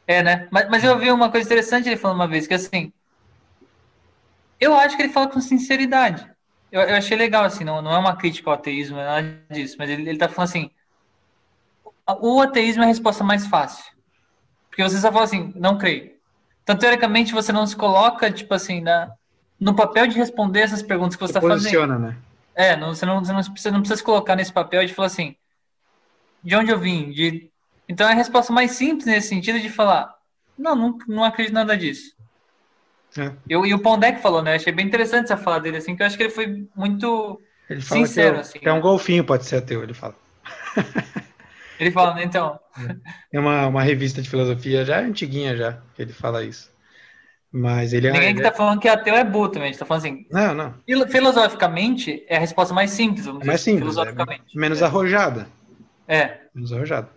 É, 0.07 0.23
né? 0.23 0.47
Mas, 0.51 0.69
mas 0.69 0.85
eu 0.85 0.93
ouvi 0.93 1.11
uma 1.11 1.31
coisa 1.31 1.47
interessante 1.47 1.89
ele 1.89 1.97
falando 1.97 2.19
uma 2.19 2.29
vez, 2.29 2.47
que 2.47 2.55
assim. 2.55 2.93
Eu 4.61 4.75
acho 4.75 4.97
que 4.97 5.03
ele 5.03 5.13
fala 5.13 5.29
com 5.29 5.41
sinceridade. 5.41 6.31
Eu, 6.71 6.81
eu 6.81 6.97
achei 6.97 7.17
legal, 7.17 7.45
assim, 7.45 7.65
não, 7.65 7.83
não 7.83 7.93
é 7.93 7.99
uma 7.99 8.17
crítica 8.17 8.51
ao 8.51 8.55
ateísmo, 8.55 8.97
não 8.97 9.03
é 9.03 9.23
nada 9.23 9.43
disso, 9.51 9.77
mas 9.79 9.91
ele, 9.91 10.09
ele 10.09 10.19
tá 10.19 10.29
falando 10.29 10.49
assim. 10.49 10.71
O 12.21 12.41
ateísmo 12.41 12.83
é 12.83 12.87
a 12.87 12.89
resposta 12.89 13.25
mais 13.25 13.47
fácil. 13.47 13.85
Porque 14.71 14.83
você 14.83 14.99
só 14.99 15.11
fala 15.11 15.25
assim, 15.25 15.53
não 15.57 15.77
creio. 15.77 16.15
Então, 16.63 16.77
teoricamente, 16.77 17.33
você 17.33 17.53
não 17.53 17.67
se 17.67 17.75
coloca, 17.75 18.31
tipo 18.31 18.55
assim, 18.55 18.81
na, 18.81 19.13
no 19.59 19.75
papel 19.75 20.07
de 20.07 20.17
responder 20.17 20.61
essas 20.61 20.83
perguntas 20.83 21.17
que 21.17 21.21
você 21.21 21.31
está 21.31 21.41
fazendo. 21.41 21.99
né? 21.99 22.17
É, 22.55 22.77
não, 22.77 22.95
você, 22.95 23.05
não, 23.05 23.25
você, 23.25 23.33
não, 23.33 23.43
precisa, 23.43 23.71
não 23.71 23.81
precisa 23.81 23.99
se 23.99 24.05
colocar 24.05 24.37
nesse 24.37 24.53
papel 24.53 24.87
de 24.87 24.95
falar 24.95 25.07
assim, 25.07 25.37
de 26.43 26.57
onde 26.57 26.71
eu 26.71 26.79
vim? 26.79 27.11
De... 27.11 27.51
Então 27.89 28.09
é 28.09 28.13
a 28.13 28.17
resposta 28.17 28.53
mais 28.53 28.73
simples 28.73 29.07
nesse 29.07 29.29
sentido 29.29 29.61
de 29.61 29.69
falar, 29.69 30.15
não, 30.59 30.75
não, 30.75 30.99
não 31.07 31.25
acredito 31.25 31.55
nada 31.55 31.77
disso. 31.77 32.15
É. 33.19 33.33
Eu, 33.49 33.65
e 33.65 33.73
o 33.73 33.79
Pondek 33.79 34.21
falou, 34.21 34.43
né? 34.43 34.55
Achei 34.55 34.73
bem 34.73 34.87
interessante 34.87 35.25
essa 35.25 35.37
fala 35.37 35.61
dele, 35.61 35.79
assim, 35.79 35.97
que 35.97 36.03
eu 36.03 36.07
acho 36.07 36.17
que 36.17 36.23
ele 36.23 36.31
foi 36.31 36.67
muito 36.75 37.41
ele 37.69 37.81
fala 37.81 38.07
sincero, 38.07 38.37
é, 38.37 38.41
assim. 38.41 38.59
É 38.63 38.73
um 38.73 38.81
golfinho, 38.81 39.25
pode 39.25 39.45
ser 39.47 39.57
ateu, 39.57 39.83
ele 39.83 39.95
fala. 39.95 40.15
Ele 41.79 41.91
fala, 41.91 42.15
né, 42.15 42.25
então. 42.25 42.59
É 43.33 43.39
uma, 43.39 43.67
uma 43.67 43.83
revista 43.83 44.23
de 44.23 44.29
filosofia 44.29 44.85
já 44.85 45.01
antiguinha 45.01 45.57
já, 45.57 45.79
que 45.95 46.03
ele 46.03 46.13
fala 46.13 46.43
isso. 46.43 46.71
Mas 47.53 47.93
ele 47.93 48.09
é 48.09 48.13
Ninguém 48.13 48.35
que 48.35 48.43
tá 48.43 48.53
falando 48.53 48.81
que 48.81 48.89
ateu 48.89 49.15
é 49.15 49.25
burro 49.25 49.49
também, 49.49 49.69
a 49.69 49.73
gente 49.73 49.79
tá 49.79 49.87
falando 49.87 50.05
assim. 50.05 50.27
Não, 50.31 50.55
não. 50.55 50.75
Filosoficamente, 51.09 52.25
é 52.29 52.37
a 52.37 52.41
resposta 52.41 52.75
mais 52.75 52.91
simples, 52.91 53.25
vamos 53.25 53.43
é 53.43 53.47
mais 53.47 53.61
dizer, 53.61 53.71
simples, 53.71 53.95
filosoficamente. 53.95 54.45
É 54.55 54.61
menos 54.61 54.83
é. 54.83 54.85
arrojada. 54.85 55.49
É. 56.07 56.39
Menos 56.55 56.73
arrojada. 56.73 57.09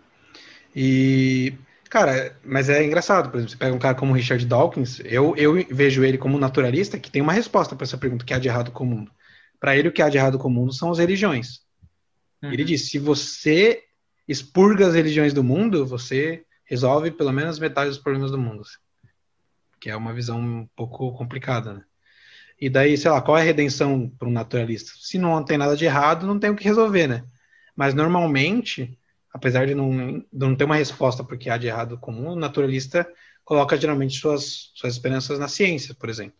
E, 0.74 1.54
cara, 1.88 2.36
mas 2.44 2.68
é 2.68 2.84
engraçado, 2.84 3.30
por 3.30 3.38
exemplo, 3.38 3.52
você 3.52 3.58
pega 3.58 3.74
um 3.74 3.78
cara 3.78 3.94
como 3.94 4.14
Richard 4.14 4.44
Dawkins, 4.46 5.00
eu, 5.04 5.36
eu 5.36 5.64
vejo 5.70 6.04
ele 6.04 6.16
como 6.16 6.38
naturalista 6.38 6.98
que 6.98 7.10
tem 7.10 7.20
uma 7.20 7.32
resposta 7.32 7.74
para 7.74 7.84
essa 7.84 7.98
pergunta: 7.98 8.22
o 8.22 8.26
que 8.26 8.34
há 8.34 8.38
de 8.38 8.48
errado 8.48 8.70
com 8.70 8.84
o 8.84 8.86
mundo? 8.86 9.10
Para 9.58 9.76
ele, 9.76 9.88
o 9.88 9.92
que 9.92 10.00
há 10.00 10.08
de 10.08 10.16
errado 10.16 10.38
com 10.38 10.48
o 10.48 10.50
mundo 10.50 10.72
são 10.72 10.90
as 10.90 10.98
religiões. 10.98 11.60
Uhum. 12.42 12.52
Ele 12.52 12.64
diz: 12.64 12.88
se 12.88 12.98
você 12.98 13.82
expurga 14.26 14.86
as 14.86 14.94
religiões 14.94 15.34
do 15.34 15.44
mundo, 15.44 15.84
você 15.84 16.44
resolve 16.64 17.10
pelo 17.10 17.32
menos 17.32 17.58
metade 17.58 17.90
dos 17.90 17.98
problemas 17.98 18.30
do 18.30 18.38
mundo 18.38 18.62
que 19.80 19.88
é 19.88 19.96
uma 19.96 20.12
visão 20.12 20.38
um 20.40 20.68
pouco 20.76 21.12
complicada, 21.16 21.72
né? 21.72 21.84
E 22.60 22.68
daí, 22.68 22.96
sei 22.98 23.10
lá, 23.10 23.22
qual 23.22 23.38
é 23.38 23.40
a 23.40 23.44
redenção 23.44 24.06
para 24.18 24.28
um 24.28 24.32
naturalista? 24.32 24.92
Se 25.00 25.16
não 25.16 25.42
tem 25.42 25.56
nada 25.56 25.74
de 25.74 25.86
errado, 25.86 26.26
não 26.26 26.38
tem 26.38 26.50
o 26.50 26.56
que 26.56 26.64
resolver, 26.64 27.06
né? 27.06 27.24
Mas 27.74 27.94
normalmente, 27.94 28.98
apesar 29.32 29.66
de 29.66 29.74
não, 29.74 30.18
de 30.20 30.26
não 30.32 30.54
ter 30.54 30.64
uma 30.64 30.76
resposta 30.76 31.24
porque 31.24 31.48
há 31.48 31.56
de 31.56 31.68
errado 31.68 31.96
comum, 31.96 32.32
o 32.32 32.36
naturalista 32.36 33.10
coloca 33.42 33.78
geralmente 33.78 34.18
suas, 34.18 34.70
suas 34.74 34.92
esperanças 34.92 35.38
na 35.38 35.48
ciência, 35.48 35.94
por 35.94 36.10
exemplo. 36.10 36.38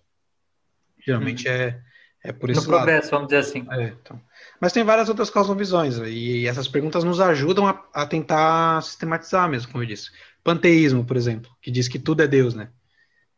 Geralmente 1.03 1.49
uhum. 1.49 1.55
é, 1.55 1.81
é 2.23 2.33
por 2.33 2.51
isso. 2.51 2.61
No 2.61 2.67
progresso, 2.67 3.11
vamos 3.11 3.29
dizer 3.29 3.39
assim. 3.39 3.67
É, 3.71 3.85
então. 3.85 4.21
Mas 4.61 4.75
tem 4.75 4.85
várias 4.85 5.09
outras 5.09 5.31
cosmovisões, 5.31 5.97
e 5.97 6.47
essas 6.47 6.69
perguntas 6.69 7.03
nos 7.03 7.19
ajudam 7.19 7.67
a, 7.67 7.83
a 7.95 8.05
tentar 8.05 8.83
sistematizar 8.83 9.49
mesmo, 9.49 9.73
como 9.73 9.83
eu 9.83 9.89
disse. 9.89 10.11
Panteísmo, 10.45 11.03
por 11.03 11.17
exemplo, 11.17 11.51
que 11.63 11.71
diz 11.71 11.89
que 11.89 11.99
tudo 11.99 12.23
é 12.23 12.27
Deus, 12.27 12.55
né? 12.55 12.69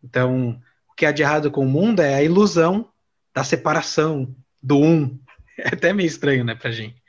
Então, 0.02 0.60
o 0.90 0.94
que 0.94 1.06
há 1.06 1.12
de 1.12 1.22
errado 1.22 1.50
com 1.50 1.64
o 1.64 1.68
mundo 1.68 2.00
é 2.00 2.14
a 2.14 2.22
ilusão 2.22 2.90
da 3.34 3.44
separação, 3.44 4.34
do 4.62 4.78
um. 4.78 5.18
É 5.58 5.68
até 5.68 5.92
meio 5.92 6.06
estranho, 6.06 6.44
né, 6.44 6.54
pra 6.54 6.70
gente. 6.70 7.00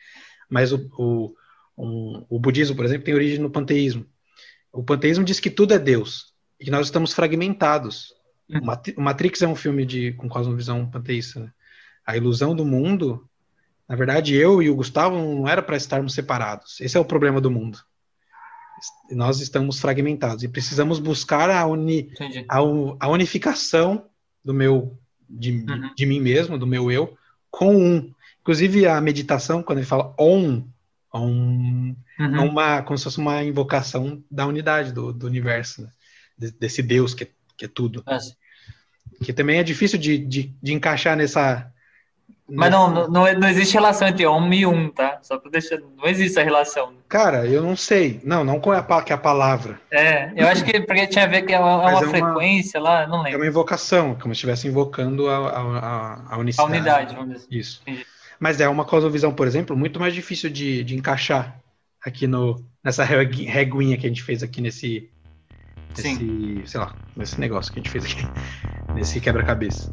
Mas 0.50 0.74
o, 0.74 0.90
o, 0.98 1.34
um, 1.78 2.26
o 2.30 2.38
budismo, 2.38 2.76
por 2.76 2.84
exemplo, 2.84 3.06
tem 3.06 3.14
origem 3.14 3.40
no 3.40 3.50
panteísmo. 3.50 4.06
O 4.70 4.84
panteísmo 4.84 5.24
diz 5.24 5.40
que 5.40 5.50
tudo 5.50 5.74
é 5.74 5.80
Deus 5.80 6.34
e 6.60 6.66
que 6.66 6.70
nós 6.70 6.88
estamos 6.88 7.14
fragmentados. 7.14 8.14
Hum. 8.50 8.60
O 8.98 9.02
Matrix 9.02 9.42
é 9.42 9.48
um 9.48 9.56
filme 9.56 9.86
de, 9.86 10.12
com 10.14 10.28
cosmovisão 10.28 10.86
panteísta. 10.86 11.40
Né? 11.40 11.54
A 12.06 12.18
ilusão 12.18 12.54
do 12.54 12.66
mundo, 12.66 13.28
na 13.88 13.96
verdade, 13.96 14.36
eu 14.36 14.62
e 14.62 14.70
o 14.70 14.76
Gustavo 14.76 15.16
não 15.16 15.48
era 15.48 15.62
para 15.62 15.78
estarmos 15.78 16.14
separados. 16.14 16.82
Esse 16.82 16.98
é 16.98 17.00
o 17.00 17.06
problema 17.06 17.40
do 17.40 17.50
mundo 17.50 17.80
nós 19.12 19.40
estamos 19.40 19.80
fragmentados 19.80 20.44
e 20.44 20.48
precisamos 20.48 21.00
buscar 21.00 21.50
a, 21.50 21.66
uni, 21.66 22.12
a, 22.50 22.58
a, 22.58 23.08
unificação 23.10 24.06
do 24.44 24.54
meu, 24.54 24.98
de, 25.30 25.52
uhum. 25.52 25.94
de 25.96 26.06
mim 26.06 26.20
mesmo, 26.20 26.58
do 26.58 26.68
meu 26.68 26.92
eu, 26.92 27.18
com 27.50 27.76
um. 27.76 28.14
Inclusive 28.42 28.86
a 28.86 29.00
meditação, 29.00 29.64
quando 29.64 29.80
ele 29.80 29.88
fala 29.88 30.14
on, 30.20 30.64
on 31.14 31.96
uhum. 32.20 32.36
é 32.36 32.40
uma, 32.40 32.82
como 32.82 32.98
se 32.98 33.06
fosse 33.06 33.18
uma 33.18 33.44
invocação 33.44 34.22
da 34.30 34.46
unidade 34.46 34.92
do, 34.92 35.14
do 35.14 35.28
universo, 35.28 35.84
né? 35.84 35.90
desse 36.60 36.82
Deus 36.82 37.14
que, 37.14 37.30
que 37.56 37.66
é 37.66 37.68
tudo. 37.68 38.04
É. 38.08 38.18
Que 39.24 39.32
também 39.32 39.60
é 39.60 39.64
difícil 39.64 39.98
de, 39.98 40.18
de, 40.18 40.54
de 40.62 40.74
encaixar 40.74 41.16
nessa, 41.16 41.72
mas 42.50 42.70
não, 42.70 43.08
não, 43.08 43.34
não 43.34 43.48
existe 43.48 43.74
relação 43.74 44.08
entre 44.08 44.26
homem 44.26 44.60
e 44.62 44.66
um, 44.66 44.90
tá? 44.90 45.18
Só 45.22 45.38
pra 45.38 45.50
deixar. 45.50 45.80
Não 45.80 46.06
existe 46.06 46.38
a 46.40 46.44
relação. 46.44 46.94
Cara, 47.08 47.48
eu 47.48 47.64
não 47.64 47.76
sei. 47.76 48.20
Não, 48.24 48.44
não 48.44 48.60
com 48.60 48.72
a, 48.72 49.02
que 49.02 49.14
é 49.14 49.16
a 49.16 49.18
palavra. 49.18 49.80
É, 49.90 50.32
eu 50.36 50.48
acho 50.48 50.64
que 50.66 50.82
porque 50.82 51.08
tinha 51.08 51.24
a 51.24 51.28
ver 51.28 51.44
que 51.44 51.54
é 51.54 51.60
uma, 51.60 51.90
é 51.90 51.96
uma 51.96 52.08
frequência 52.08 52.82
lá, 52.82 53.08
não 53.08 53.22
lembro. 53.22 53.34
É 53.34 53.38
uma 53.38 53.48
invocação, 53.48 54.16
como 54.16 54.34
se 54.34 54.40
estivesse 54.40 54.68
invocando 54.68 55.30
a, 55.30 55.38
a, 55.48 56.36
a 56.36 56.38
unicidade. 56.38 56.70
A 56.70 56.78
unidade, 56.78 57.16
vamos 57.16 57.34
dizer. 57.34 57.48
Isso. 57.50 57.82
Entendi. 57.84 58.06
Mas 58.40 58.60
é 58.60 58.68
uma 58.68 58.84
cosmovisão, 58.84 59.34
por 59.34 59.48
exemplo, 59.48 59.76
muito 59.76 60.00
mais 60.00 60.14
difícil 60.14 60.50
de, 60.50 60.84
de 60.84 60.96
encaixar 60.96 61.58
aqui 62.06 62.28
no, 62.28 62.62
nessa 62.84 63.06
reguinha 63.06 63.98
que 63.98 64.06
a 64.06 64.10
gente 64.10 64.22
fez 64.22 64.44
aqui 64.44 64.60
nesse. 64.60 65.10
Nesse, 65.98 66.64
sei 66.66 66.80
lá, 66.80 66.94
nesse 67.16 67.40
negócio 67.40 67.72
que 67.72 67.80
a 67.80 67.84
gente 67.84 67.92
fez 67.92 68.04
aqui. 68.04 68.28
Nesse 68.94 69.22
quebra-cabeça. 69.22 69.92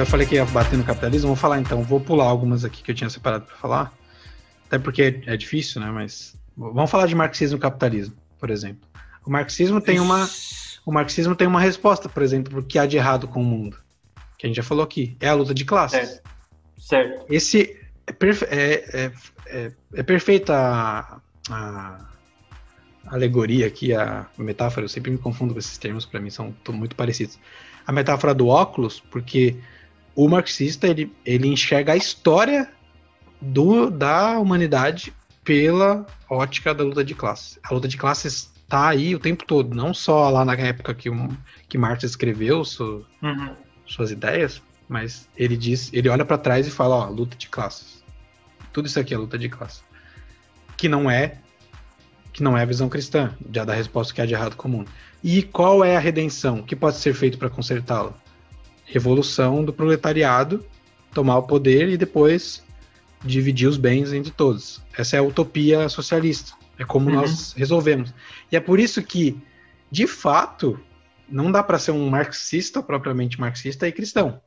Eu 0.00 0.06
falei 0.06 0.26
que 0.26 0.34
ia 0.34 0.46
bater 0.46 0.78
no 0.78 0.84
capitalismo, 0.84 1.28
vou 1.28 1.36
falar 1.36 1.60
então, 1.60 1.82
vou 1.82 2.00
pular 2.00 2.24
algumas 2.24 2.64
aqui 2.64 2.82
que 2.82 2.90
eu 2.90 2.94
tinha 2.94 3.10
separado 3.10 3.44
para 3.44 3.54
falar, 3.56 3.92
até 4.64 4.78
porque 4.78 5.22
é 5.26 5.36
difícil, 5.36 5.78
né? 5.78 5.90
Mas 5.90 6.34
vamos 6.56 6.90
falar 6.90 7.06
de 7.06 7.14
marxismo 7.14 7.58
e 7.58 7.60
capitalismo, 7.60 8.16
por 8.38 8.48
exemplo. 8.48 8.88
O 9.26 9.30
marxismo 9.30 9.78
tem 9.78 10.00
uma 10.00 10.26
O 10.86 10.90
marxismo 10.90 11.36
tem 11.36 11.46
uma 11.46 11.60
resposta, 11.60 12.08
por 12.08 12.22
exemplo, 12.22 12.60
o 12.60 12.62
que 12.62 12.78
há 12.78 12.86
de 12.86 12.96
errado 12.96 13.28
com 13.28 13.42
o 13.42 13.44
mundo. 13.44 13.76
Que 14.38 14.46
a 14.46 14.48
gente 14.48 14.56
já 14.56 14.62
falou 14.62 14.82
aqui. 14.82 15.18
É 15.20 15.28
a 15.28 15.34
luta 15.34 15.52
de 15.52 15.66
classes. 15.66 16.08
Certo. 16.08 16.30
certo. 16.78 17.26
Esse 17.28 17.78
é, 18.06 18.12
perfe 18.12 18.46
é, 18.46 18.84
é, 18.94 19.12
é, 19.48 19.72
é 19.96 20.02
perfeita 20.02 20.56
a, 20.56 21.20
a, 21.50 22.08
alegoria 23.06 23.66
aqui, 23.66 23.92
a 23.92 24.26
metáfora. 24.38 24.86
Eu 24.86 24.88
sempre 24.88 25.10
me 25.10 25.18
confundo 25.18 25.52
com 25.52 25.58
esses 25.58 25.76
termos, 25.76 26.06
para 26.06 26.20
mim 26.20 26.30
são 26.30 26.54
muito 26.70 26.96
parecidos. 26.96 27.38
A 27.86 27.92
metáfora 27.92 28.32
do 28.32 28.48
óculos, 28.48 28.98
porque 28.98 29.58
o 30.20 30.28
marxista 30.28 30.86
ele, 30.86 31.10
ele 31.24 31.48
enxerga 31.48 31.94
a 31.94 31.96
história 31.96 32.70
do, 33.40 33.90
da 33.90 34.38
humanidade 34.38 35.14
pela 35.42 36.06
ótica 36.28 36.74
da 36.74 36.84
luta 36.84 37.02
de 37.02 37.14
classes. 37.14 37.58
A 37.62 37.72
luta 37.72 37.88
de 37.88 37.96
classes 37.96 38.52
está 38.62 38.90
aí 38.90 39.14
o 39.14 39.18
tempo 39.18 39.46
todo, 39.46 39.74
não 39.74 39.94
só 39.94 40.28
lá 40.28 40.44
na 40.44 40.52
época 40.52 40.92
que, 40.92 41.08
um, 41.08 41.34
que 41.66 41.78
Marx 41.78 42.04
escreveu 42.04 42.66
su, 42.66 43.02
uhum. 43.22 43.54
suas 43.86 44.10
ideias, 44.10 44.62
mas 44.86 45.26
ele 45.34 45.56
diz, 45.56 45.90
ele 45.90 46.10
olha 46.10 46.24
para 46.26 46.36
trás 46.36 46.66
e 46.66 46.70
fala, 46.70 46.96
ó, 46.96 47.08
luta 47.08 47.34
de 47.34 47.48
classes. 47.48 48.04
Tudo 48.74 48.88
isso 48.88 49.00
aqui 49.00 49.14
é 49.14 49.16
luta 49.16 49.38
de 49.38 49.48
classes. 49.48 49.82
Que 50.76 50.86
não 50.86 51.10
é 51.10 51.38
que 52.30 52.42
não 52.42 52.58
é 52.58 52.62
a 52.62 52.66
visão 52.66 52.90
cristã, 52.90 53.34
já 53.50 53.64
da 53.64 53.72
resposta 53.72 54.12
que 54.12 54.20
há 54.20 54.26
de 54.26 54.34
errado 54.34 54.54
comum. 54.54 54.84
E 55.24 55.42
qual 55.42 55.82
é 55.82 55.96
a 55.96 55.98
redenção? 55.98 56.60
O 56.60 56.62
que 56.62 56.76
pode 56.76 56.98
ser 56.98 57.14
feito 57.14 57.38
para 57.38 57.48
consertá-la? 57.48 58.14
Revolução 58.90 59.64
do 59.64 59.72
proletariado, 59.72 60.64
tomar 61.14 61.38
o 61.38 61.44
poder 61.44 61.88
e 61.88 61.96
depois 61.96 62.62
dividir 63.24 63.68
os 63.68 63.76
bens 63.76 64.12
entre 64.12 64.30
todos. 64.30 64.82
Essa 64.96 65.16
é 65.16 65.18
a 65.18 65.22
utopia 65.22 65.88
socialista. 65.88 66.52
É 66.78 66.84
como 66.84 67.08
uhum. 67.08 67.16
nós 67.16 67.52
resolvemos. 67.52 68.12
E 68.50 68.56
é 68.56 68.60
por 68.60 68.80
isso 68.80 69.02
que, 69.02 69.40
de 69.90 70.06
fato, 70.06 70.80
não 71.28 71.52
dá 71.52 71.62
para 71.62 71.78
ser 71.78 71.92
um 71.92 72.08
marxista, 72.08 72.82
propriamente 72.82 73.38
marxista, 73.38 73.86
e 73.86 73.92
cristão. 73.92 74.40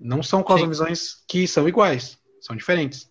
Não 0.00 0.22
são 0.22 0.42
cosmovisões 0.42 1.22
que 1.28 1.46
são 1.46 1.68
iguais, 1.68 2.18
são 2.40 2.56
diferentes. 2.56 3.10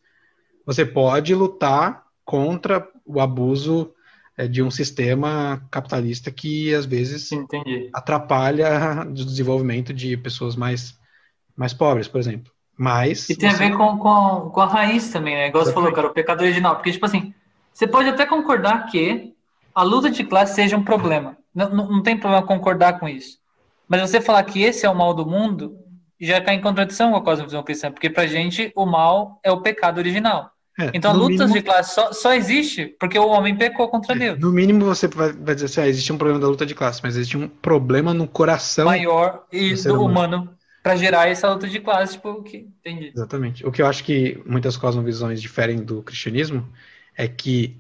Você 0.66 0.86
pode 0.86 1.34
lutar 1.34 2.06
contra 2.26 2.88
o 3.06 3.22
abuso 3.22 3.94
de 4.46 4.62
um 4.62 4.70
sistema 4.70 5.66
capitalista 5.72 6.30
que 6.30 6.74
às 6.76 6.86
vezes 6.86 7.32
Entendi. 7.32 7.90
atrapalha 7.94 9.04
o 9.08 9.14
desenvolvimento 9.14 9.94
de 9.94 10.16
pessoas 10.18 10.56
mais, 10.56 11.00
mais 11.56 11.74
pobres, 11.74 12.08
por 12.08 12.20
exemplo. 12.20 12.52
Mas. 12.78 13.28
E 13.30 13.36
tem 13.36 13.50
você... 13.50 13.56
a 13.56 13.60
ver 13.60 13.76
com, 13.76 13.98
com, 13.98 14.52
com, 14.52 14.62
a 14.62 14.68
raiz 14.68 15.10
também, 15.10 15.34
né? 15.34 15.48
Igual 15.48 15.64
Exatamente. 15.64 15.66
você 15.66 15.74
falou, 15.74 15.92
cara, 15.92 16.08
o 16.08 16.14
pecado 16.14 16.42
original. 16.42 16.76
Porque, 16.76 16.92
tipo 16.92 17.06
assim, 17.06 17.34
você 17.74 17.88
pode 17.88 18.10
até 18.10 18.26
concordar 18.26 18.86
que 18.86 19.34
a 19.74 19.82
luta 19.82 20.12
de 20.12 20.24
classe 20.24 20.54
seja 20.54 20.78
um 20.78 20.84
problema. 20.84 21.36
Não, 21.54 21.70
não, 21.70 21.90
não 21.90 22.04
tem 22.04 22.16
problema 22.16 22.46
concordar 22.46 23.00
com 23.00 23.10
isso. 23.10 23.40
Mas 23.88 24.02
você 24.02 24.22
falar 24.22 24.44
que 24.44 24.62
esse 24.62 24.86
é 24.86 24.90
o 24.90 24.96
mal 24.96 25.14
do 25.14 25.26
mundo 25.26 25.76
já 26.20 26.42
cai 26.42 26.56
em 26.56 26.62
contradição 26.62 27.12
com 27.12 27.18
a 27.18 27.24
cosmovisão 27.24 27.64
cristã, 27.64 27.92
porque 27.92 28.10
pra 28.10 28.28
gente 28.28 28.72
o 28.76 28.86
mal 28.86 29.40
é 29.44 29.52
o 29.52 29.62
pecado 29.62 29.98
original. 29.98 30.52
É, 30.80 30.92
então 30.94 31.12
a 31.12 31.14
luta 31.14 31.46
mínimo, 31.46 31.54
de 31.54 31.62
classe 31.64 31.96
só, 31.96 32.14
só 32.14 32.34
existe 32.34 32.96
porque 33.00 33.18
o 33.18 33.28
homem 33.28 33.56
pecou 33.56 33.90
contra 33.90 34.16
é, 34.16 34.20
Deus. 34.20 34.40
No 34.40 34.52
mínimo 34.52 34.86
você 34.86 35.08
vai, 35.08 35.34
vai 35.34 35.56
dizer 35.56 35.66
assim, 35.66 35.82
ah, 35.82 35.88
existe 35.88 36.14
um 36.14 36.18
problema 36.18 36.40
da 36.40 36.48
luta 36.48 36.66
de 36.66 36.76
classe, 36.76 37.00
mas 37.02 37.16
existe 37.16 37.36
um 37.36 37.48
problema 37.48 38.14
no 38.14 38.28
coração 38.28 38.86
maior 38.86 39.46
e 39.52 39.74
do, 39.74 40.04
humano, 40.04 40.38
humano 40.38 40.58
para 40.84 40.96
gerar 40.96 41.28
essa 41.28 41.52
luta 41.52 41.68
de 41.68 41.80
classe, 41.80 42.14
tipo, 42.14 42.44
que 42.44 42.58
entendi. 42.58 43.12
Exatamente. 43.14 43.66
O 43.66 43.72
que 43.72 43.82
eu 43.82 43.88
acho 43.88 44.04
que 44.04 44.42
muitas 44.46 44.78
cosmovisões 44.78 45.42
diferem 45.42 45.84
do 45.84 46.04
cristianismo 46.04 46.68
é 47.16 47.28
que 47.28 47.76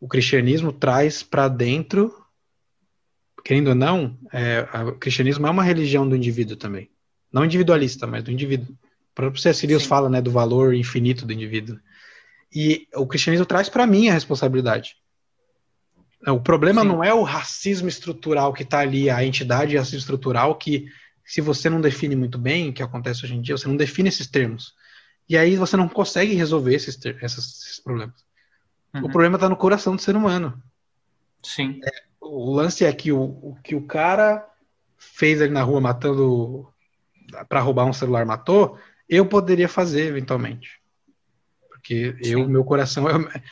o 0.00 0.06
cristianismo 0.06 0.72
traz 0.72 1.22
para 1.22 1.48
dentro, 1.48 2.14
querendo 3.44 3.68
ou 3.68 3.74
não, 3.74 4.16
é, 4.32 4.66
o 4.86 4.92
cristianismo 4.92 5.46
é 5.46 5.50
uma 5.50 5.64
religião 5.64 6.08
do 6.08 6.14
indivíduo 6.14 6.56
também. 6.56 6.88
Não 7.32 7.44
individualista, 7.44 8.06
mas 8.06 8.22
do 8.22 8.30
indivíduo. 8.30 8.72
O 8.72 9.14
próprio. 9.14 9.42
Lewis 9.68 9.84
fala 9.84 10.08
né, 10.08 10.22
do 10.22 10.30
valor 10.30 10.74
infinito 10.74 11.26
do 11.26 11.32
indivíduo. 11.32 11.78
E 12.54 12.88
o 12.94 13.06
cristianismo 13.06 13.46
traz 13.46 13.68
para 13.68 13.86
mim 13.86 14.08
a 14.08 14.12
responsabilidade. 14.12 14.96
O 16.26 16.40
problema 16.40 16.82
Sim. 16.82 16.88
não 16.88 17.04
é 17.04 17.12
o 17.12 17.22
racismo 17.22 17.88
estrutural 17.88 18.52
que 18.52 18.62
está 18.62 18.80
ali, 18.80 19.08
a 19.10 19.24
entidade 19.24 19.76
racismo 19.76 19.98
estrutural 19.98 20.56
que 20.56 20.88
se 21.24 21.40
você 21.40 21.68
não 21.68 21.80
define 21.80 22.16
muito 22.16 22.38
bem, 22.38 22.70
o 22.70 22.72
que 22.72 22.82
acontece 22.82 23.24
hoje 23.24 23.34
em 23.34 23.42
dia, 23.42 23.56
você 23.56 23.68
não 23.68 23.76
define 23.76 24.08
esses 24.08 24.26
termos. 24.26 24.74
E 25.28 25.36
aí 25.36 25.56
você 25.56 25.76
não 25.76 25.88
consegue 25.88 26.34
resolver 26.34 26.74
esses, 26.74 26.98
esses 27.04 27.80
problemas. 27.80 28.24
Uhum. 28.94 29.00
O 29.00 29.10
problema 29.10 29.36
está 29.36 29.48
no 29.48 29.56
coração 29.56 29.96
do 29.96 30.02
ser 30.02 30.16
humano. 30.16 30.62
Sim. 31.42 31.80
É, 31.84 32.02
o 32.20 32.54
lance 32.54 32.84
é 32.84 32.92
que 32.92 33.10
o, 33.10 33.20
o, 33.20 33.58
que 33.62 33.74
o 33.74 33.82
cara 33.82 34.46
fez 34.96 35.42
ali 35.42 35.50
na 35.50 35.62
rua 35.62 35.80
matando 35.80 36.68
para 37.48 37.60
roubar 37.60 37.86
um 37.86 37.92
celular 37.92 38.24
matou, 38.24 38.78
eu 39.08 39.26
poderia 39.26 39.68
fazer 39.68 40.06
eventualmente. 40.06 40.80
Porque 41.86 42.16
Sim. 42.20 42.32
eu, 42.32 42.48
meu 42.48 42.64
coração 42.64 43.08
é, 43.08 43.42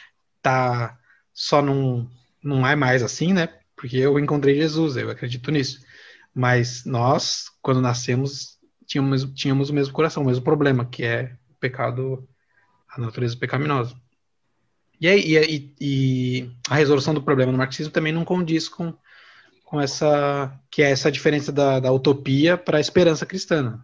tá 0.42 0.98
só 1.32 1.62
não 1.62 2.10
não 2.42 2.66
é 2.66 2.74
mais 2.74 3.02
assim, 3.02 3.32
né? 3.32 3.48
Porque 3.76 3.96
eu 3.96 4.18
encontrei 4.18 4.56
Jesus, 4.56 4.96
eu 4.96 5.08
acredito 5.08 5.50
nisso. 5.50 5.80
Mas 6.34 6.84
nós, 6.84 7.46
quando 7.62 7.80
nascemos, 7.80 8.58
tínhamos, 8.86 9.24
tínhamos 9.34 9.70
o 9.70 9.74
mesmo 9.74 9.94
coração, 9.94 10.22
o 10.22 10.26
mesmo 10.26 10.44
problema, 10.44 10.84
que 10.84 11.04
é 11.04 11.32
o 11.50 11.54
pecado, 11.54 12.28
a 12.88 13.00
natureza 13.00 13.36
pecaminosa. 13.36 13.96
E, 15.00 15.08
e, 15.08 15.74
e, 15.80 16.50
a 16.68 16.74
resolução 16.74 17.14
do 17.14 17.22
problema 17.22 17.52
no 17.52 17.58
marxismo 17.58 17.92
também 17.92 18.12
não 18.12 18.24
condiz 18.24 18.68
com, 18.68 18.92
com 19.64 19.80
essa 19.80 20.52
que 20.70 20.82
é 20.82 20.90
essa 20.90 21.10
diferença 21.10 21.50
da, 21.50 21.80
da 21.80 21.92
utopia 21.92 22.58
para 22.58 22.78
a 22.78 22.80
esperança 22.80 23.24
cristã. 23.24 23.82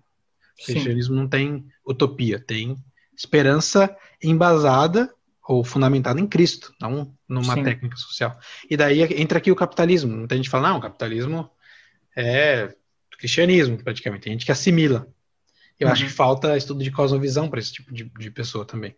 O 0.61 0.67
cristianismo 0.67 1.15
não 1.15 1.27
tem 1.27 1.67
utopia, 1.87 2.39
tem 2.39 2.77
esperança 3.21 3.95
embasada 4.23 5.13
ou 5.47 5.63
fundamentada 5.63 6.19
em 6.21 6.27
Cristo, 6.27 6.75
não 6.81 7.15
numa 7.29 7.55
Sim. 7.55 7.65
técnica 7.65 7.97
social. 7.97 8.39
E 8.69 8.77
daí 8.77 9.03
entra 9.21 9.39
aqui 9.39 9.53
o 9.53 9.57
capitalismo. 9.57 10.17
Muita 10.17 10.37
gente 10.37 10.49
fala, 10.49 10.71
não, 10.71 10.79
o 10.79 10.81
capitalismo 10.81 11.51
é 12.17 12.75
cristianismo, 13.19 13.77
praticamente. 13.83 14.23
Tem 14.23 14.33
gente 14.33 14.47
que 14.47 14.53
assimila. 14.53 15.07
Eu 15.79 15.87
uhum. 15.87 15.93
acho 15.93 16.05
que 16.05 16.11
falta 16.11 16.57
estudo 16.57 16.83
de 16.83 16.91
cosmovisão 16.91 17.49
para 17.49 17.61
esse 17.61 17.73
tipo 17.73 17.93
de, 17.93 18.05
de, 18.05 18.31
pessoa 18.31 18.65
também. 18.65 18.97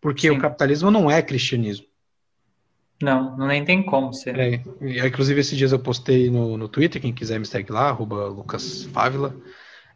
Porque 0.00 0.28
Sim. 0.28 0.36
o 0.36 0.38
capitalismo 0.38 0.90
não 0.90 1.10
é 1.10 1.22
cristianismo. 1.22 1.86
Não, 3.00 3.36
nem 3.38 3.64
tem 3.64 3.82
como 3.82 4.12
ser. 4.12 4.38
É, 4.38 4.62
inclusive, 5.06 5.40
esses 5.40 5.56
dias 5.56 5.72
eu 5.72 5.78
postei 5.78 6.30
no, 6.30 6.56
no 6.56 6.68
Twitter, 6.68 7.00
quem 7.00 7.12
quiser 7.12 7.38
me 7.38 7.46
segue 7.46 7.72
lá, 7.72 7.88
arroba 7.88 8.26
Lucas 8.26 8.84
Fávila. 8.84 9.34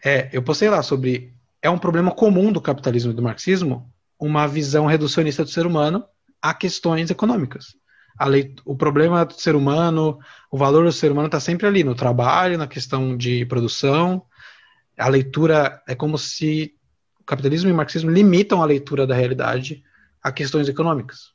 É, 0.04 0.30
eu 0.32 0.42
postei 0.42 0.68
lá 0.68 0.82
sobre. 0.82 1.35
É 1.66 1.70
um 1.70 1.78
problema 1.78 2.10
comum 2.12 2.52
do 2.52 2.60
capitalismo 2.60 3.12
e 3.12 3.14
do 3.14 3.22
marxismo 3.22 3.92
uma 4.18 4.46
visão 4.46 4.86
reducionista 4.86 5.44
do 5.44 5.50
ser 5.50 5.66
humano 5.66 6.04
a 6.40 6.54
questões 6.54 7.10
econômicas 7.10 7.74
leit... 8.24 8.62
o 8.64 8.74
problema 8.74 9.24
do 9.24 9.34
ser 9.34 9.54
humano, 9.54 10.18
o 10.50 10.56
valor 10.56 10.84
do 10.84 10.92
ser 10.92 11.12
humano 11.12 11.26
está 11.26 11.38
sempre 11.38 11.66
ali, 11.66 11.84
no 11.84 11.94
trabalho, 11.94 12.56
na 12.56 12.66
questão 12.66 13.14
de 13.14 13.44
produção. 13.44 14.24
A 14.96 15.08
leitura 15.08 15.82
é 15.86 15.94
como 15.94 16.16
se 16.16 16.74
o 17.20 17.24
capitalismo 17.24 17.68
e 17.68 17.72
o 17.72 17.76
marxismo 17.76 18.10
limitam 18.10 18.62
a 18.62 18.64
leitura 18.64 19.06
da 19.06 19.14
realidade 19.14 19.82
a 20.22 20.32
questões 20.32 20.68
econômicas. 20.68 21.32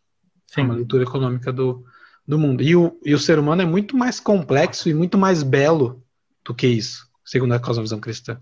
Sim. 0.48 0.62
Uma 0.62 0.74
leitura 0.74 1.04
econômica 1.04 1.54
do, 1.54 1.86
do 2.28 2.40
mundo. 2.40 2.64
E 2.64 2.76
o, 2.76 3.00
e 3.06 3.14
o 3.14 3.20
ser 3.20 3.38
humano 3.38 3.62
é 3.62 3.66
muito 3.66 3.96
mais 3.96 4.20
complexo 4.20 4.90
e 4.90 4.94
muito 4.94 5.18
mais 5.18 5.44
belo 5.44 6.04
do 6.44 6.56
que 6.56 6.66
isso, 6.66 7.08
segundo 7.24 7.54
a 7.54 7.60
cosmovisão 7.60 8.00
cristã. 8.00 8.42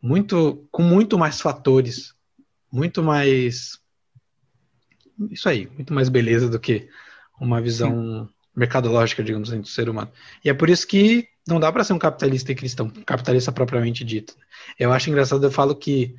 Muito, 0.00 0.66
com 0.70 0.82
muito 0.82 1.18
mais 1.18 1.40
fatores, 1.40 2.14
muito 2.70 3.02
mais. 3.02 3.78
Isso 5.30 5.48
aí, 5.48 5.68
muito 5.74 5.92
mais 5.92 6.08
beleza 6.08 6.48
do 6.48 6.60
que 6.60 6.88
uma 7.40 7.60
visão 7.60 8.26
Sim. 8.26 8.32
mercadológica, 8.54 9.22
digamos 9.22 9.50
assim, 9.50 9.60
do 9.60 9.68
ser 9.68 9.88
humano. 9.88 10.10
E 10.44 10.48
é 10.48 10.54
por 10.54 10.70
isso 10.70 10.86
que 10.86 11.28
não 11.46 11.58
dá 11.58 11.72
para 11.72 11.82
ser 11.82 11.94
um 11.94 11.98
capitalista 11.98 12.52
e 12.52 12.54
cristão, 12.54 12.90
capitalista 13.04 13.50
propriamente 13.50 14.04
dito. 14.04 14.36
Eu 14.78 14.92
acho 14.92 15.10
engraçado, 15.10 15.44
eu 15.44 15.50
falo 15.50 15.74
que 15.74 16.14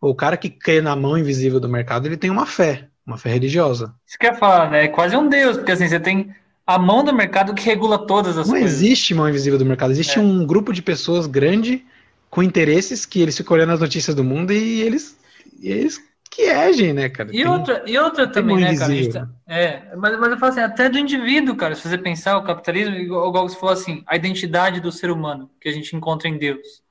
o 0.00 0.14
cara 0.14 0.36
que 0.36 0.50
crê 0.50 0.80
na 0.80 0.94
mão 0.94 1.18
invisível 1.18 1.58
do 1.58 1.68
mercado, 1.68 2.06
ele 2.06 2.16
tem 2.16 2.30
uma 2.30 2.46
fé, 2.46 2.88
uma 3.04 3.16
fé 3.16 3.30
religiosa. 3.30 3.94
Isso 4.06 4.18
que 4.18 4.26
eu 4.26 4.32
ia 4.32 4.36
falar, 4.36 4.70
né? 4.70 4.84
É 4.84 4.88
quase 4.88 5.16
um 5.16 5.28
deus, 5.28 5.56
porque 5.56 5.72
assim, 5.72 5.88
você 5.88 5.98
tem 5.98 6.34
a 6.66 6.78
mão 6.78 7.02
do 7.02 7.14
mercado 7.14 7.54
que 7.54 7.64
regula 7.64 8.06
todas 8.06 8.36
as 8.36 8.46
não 8.46 8.54
coisas. 8.54 8.70
Não 8.70 8.86
existe 8.86 9.14
mão 9.14 9.28
invisível 9.28 9.58
do 9.58 9.64
mercado, 9.64 9.90
existe 9.90 10.18
é. 10.18 10.22
um 10.22 10.44
grupo 10.44 10.72
de 10.72 10.82
pessoas 10.82 11.26
grande 11.26 11.84
com 12.30 12.42
interesses 12.42 13.06
que 13.06 13.20
eles 13.20 13.36
ficam 13.36 13.56
olhando 13.56 13.72
as 13.72 13.80
notícias 13.80 14.14
do 14.14 14.24
mundo 14.24 14.52
e 14.52 14.82
eles, 14.82 15.18
e 15.60 15.70
eles 15.70 16.00
que 16.36 16.72
gente, 16.74 16.92
né, 16.92 17.08
cara? 17.08 17.30
E 17.30 17.32
tem, 17.32 17.48
outra, 17.48 17.82
e 17.86 17.98
outra 17.98 18.26
também, 18.26 18.58
né, 18.58 18.76
cara? 18.76 18.92
Tá, 19.10 19.28
é, 19.46 19.96
mas, 19.96 20.18
mas 20.18 20.30
eu 20.30 20.38
falo 20.38 20.52
assim, 20.52 20.60
até 20.60 20.86
do 20.86 20.98
indivíduo, 20.98 21.56
cara, 21.56 21.74
se 21.74 21.88
você 21.88 21.96
pensar 21.96 22.36
o 22.36 22.44
capitalismo, 22.44 22.94
igual, 22.94 23.28
igual 23.30 23.48
você 23.48 23.58
falou 23.58 23.72
assim, 23.72 24.04
a 24.06 24.16
identidade 24.16 24.78
do 24.78 24.92
ser 24.92 25.10
humano 25.10 25.50
que 25.58 25.66
a 25.66 25.72
gente 25.72 25.96
encontra 25.96 26.28
em 26.28 26.36
Deus. 26.36 26.82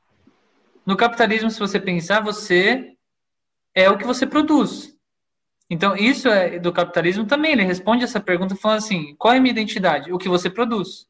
No 0.83 0.97
capitalismo, 0.97 1.51
se 1.51 1.59
você 1.59 1.79
pensar, 1.79 2.21
você 2.21 2.93
é 3.75 3.87
o 3.87 3.97
que 3.97 4.05
você 4.05 4.25
produz. 4.25 4.95
Então, 5.69 5.95
isso 5.95 6.27
é 6.27 6.57
do 6.57 6.73
capitalismo 6.73 7.25
também, 7.25 7.51
ele 7.51 7.63
responde 7.63 8.03
essa 8.03 8.19
pergunta 8.19 8.55
falando 8.55 8.77
assim, 8.79 9.15
qual 9.15 9.33
é 9.33 9.37
a 9.37 9.39
minha 9.39 9.51
identidade? 9.51 10.11
O 10.11 10.17
que 10.17 10.29
você 10.29 10.49
produz. 10.49 11.07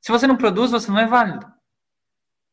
Se 0.00 0.10
você 0.10 0.26
não 0.26 0.36
produz, 0.36 0.70
você 0.70 0.90
não 0.90 0.98
é 0.98 1.06
válido. 1.06 1.46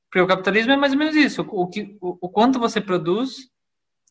Porque 0.09 0.21
o 0.21 0.27
capitalismo 0.27 0.71
é 0.71 0.75
mais 0.75 0.93
ou 0.93 0.99
menos 0.99 1.15
isso. 1.15 1.45
O, 1.49 1.67
que, 1.67 1.97
o, 2.01 2.17
o 2.21 2.29
quanto 2.29 2.59
você 2.59 2.81
produz 2.81 3.49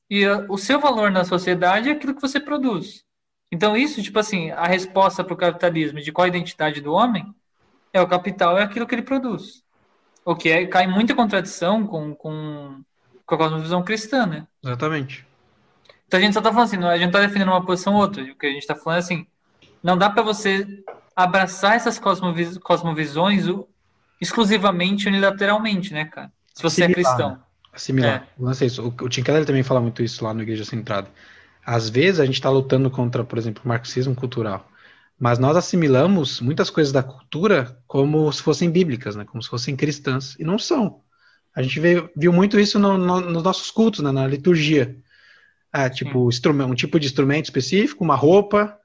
e 0.09 0.25
a, 0.25 0.47
o 0.49 0.57
seu 0.57 0.79
valor 0.81 1.11
na 1.11 1.25
sociedade 1.25 1.89
é 1.89 1.93
aquilo 1.93 2.15
que 2.15 2.23
você 2.23 2.39
produz. 2.39 3.05
Então, 3.51 3.77
isso, 3.77 4.03
tipo 4.03 4.19
assim, 4.19 4.51
a 4.51 4.67
resposta 4.67 5.25
para 5.25 5.35
o 5.35 5.37
capitalismo 5.37 6.01
de 6.01 6.13
qual 6.13 6.25
a 6.27 6.29
identidade 6.29 6.81
do 6.81 6.93
homem 6.93 7.35
é 7.93 8.01
o 8.01 8.07
capital, 8.07 8.59
é 8.59 8.63
aquilo 8.63 8.87
que 8.87 8.95
ele 8.95 9.03
produz. 9.03 9.65
O 10.25 10.37
que 10.37 10.51
é, 10.51 10.67
cai 10.67 10.87
muita 10.87 11.15
contradição 11.15 11.87
com, 11.87 12.15
com, 12.15 12.83
com 13.25 13.35
a 13.35 13.39
cosmovisão 13.39 13.83
cristã, 13.83 14.27
né? 14.27 14.47
Exatamente. 14.63 15.27
Então 16.07 16.19
a 16.19 16.23
gente 16.23 16.35
só 16.35 16.41
tá 16.41 16.51
falando 16.51 16.67
assim, 16.67 16.85
a 16.85 16.97
gente 16.97 17.07
não 17.07 17.13
tá 17.13 17.21
defendendo 17.21 17.49
uma 17.49 17.65
posição 17.65 17.95
ou 17.95 18.01
outra. 18.01 18.23
O 18.23 18.35
que 18.35 18.47
a 18.47 18.51
gente 18.51 18.67
tá 18.67 18.75
falando 18.75 18.97
é 18.97 19.01
assim, 19.01 19.27
não 19.83 19.97
dá 19.97 20.11
para 20.11 20.23
você 20.23 20.67
abraçar 21.15 21.77
essas 21.77 21.99
cosmovis 21.99 22.59
cosmovisões 22.59 23.47
exclusivamente 24.21 25.09
unilateralmente, 25.09 25.93
né, 25.93 26.05
cara? 26.07 26.33
Se 26.55 26.63
você 26.63 26.83
é 26.83 26.87
Assimilar, 26.87 26.91
é 26.91 26.95
cristão. 26.95 27.31
Né? 27.31 27.39
Assimilar. 27.73 28.29
É. 28.29 28.43
Não 28.43 28.55
sei, 28.55 28.69
o, 28.79 28.89
o 29.05 29.09
Tim 29.09 29.23
Keller 29.23 29.45
também 29.45 29.63
fala 29.63 29.81
muito 29.81 30.03
isso 30.03 30.25
lá 30.25 30.35
no 30.35 30.43
Igreja 30.43 30.65
Centrada. 30.65 31.09
Às 31.65 31.89
vezes 31.89 32.19
a 32.19 32.25
gente 32.25 32.35
está 32.35 32.51
lutando 32.51 32.91
contra, 32.91 33.23
por 33.23 33.39
exemplo, 33.39 33.63
o 33.65 33.69
marxismo 33.69 34.15
cultural. 34.15 34.69
Mas 35.19 35.39
nós 35.39 35.57
assimilamos 35.57 36.41
muitas 36.41 36.71
coisas 36.71 36.93
da 36.93 37.03
cultura 37.03 37.79
como 37.87 38.33
se 38.33 38.43
fossem 38.43 38.71
bíblicas, 38.71 39.17
né? 39.17 39.25
como 39.25 39.43
se 39.43 39.49
fossem 39.49 39.77
cristãs, 39.77 40.37
e 40.39 40.45
não 40.45 40.59
são. 40.59 41.03
A 41.55 41.63
gente 41.63 41.79
vê, 41.81 42.09
viu 42.17 42.33
muito 42.33 42.59
isso 42.59 42.79
no, 42.79 42.97
no, 42.97 43.21
nos 43.21 43.43
nossos 43.43 43.71
cultos, 43.71 44.01
né? 44.01 44.13
na 44.13 44.27
liturgia. 44.27 44.97
Ah, 45.73 45.91
tipo, 45.91 46.29
um 46.29 46.75
tipo 46.75 46.99
de 46.99 47.07
instrumento 47.07 47.47
específico, 47.47 48.03
uma 48.03 48.15
roupa, 48.15 48.79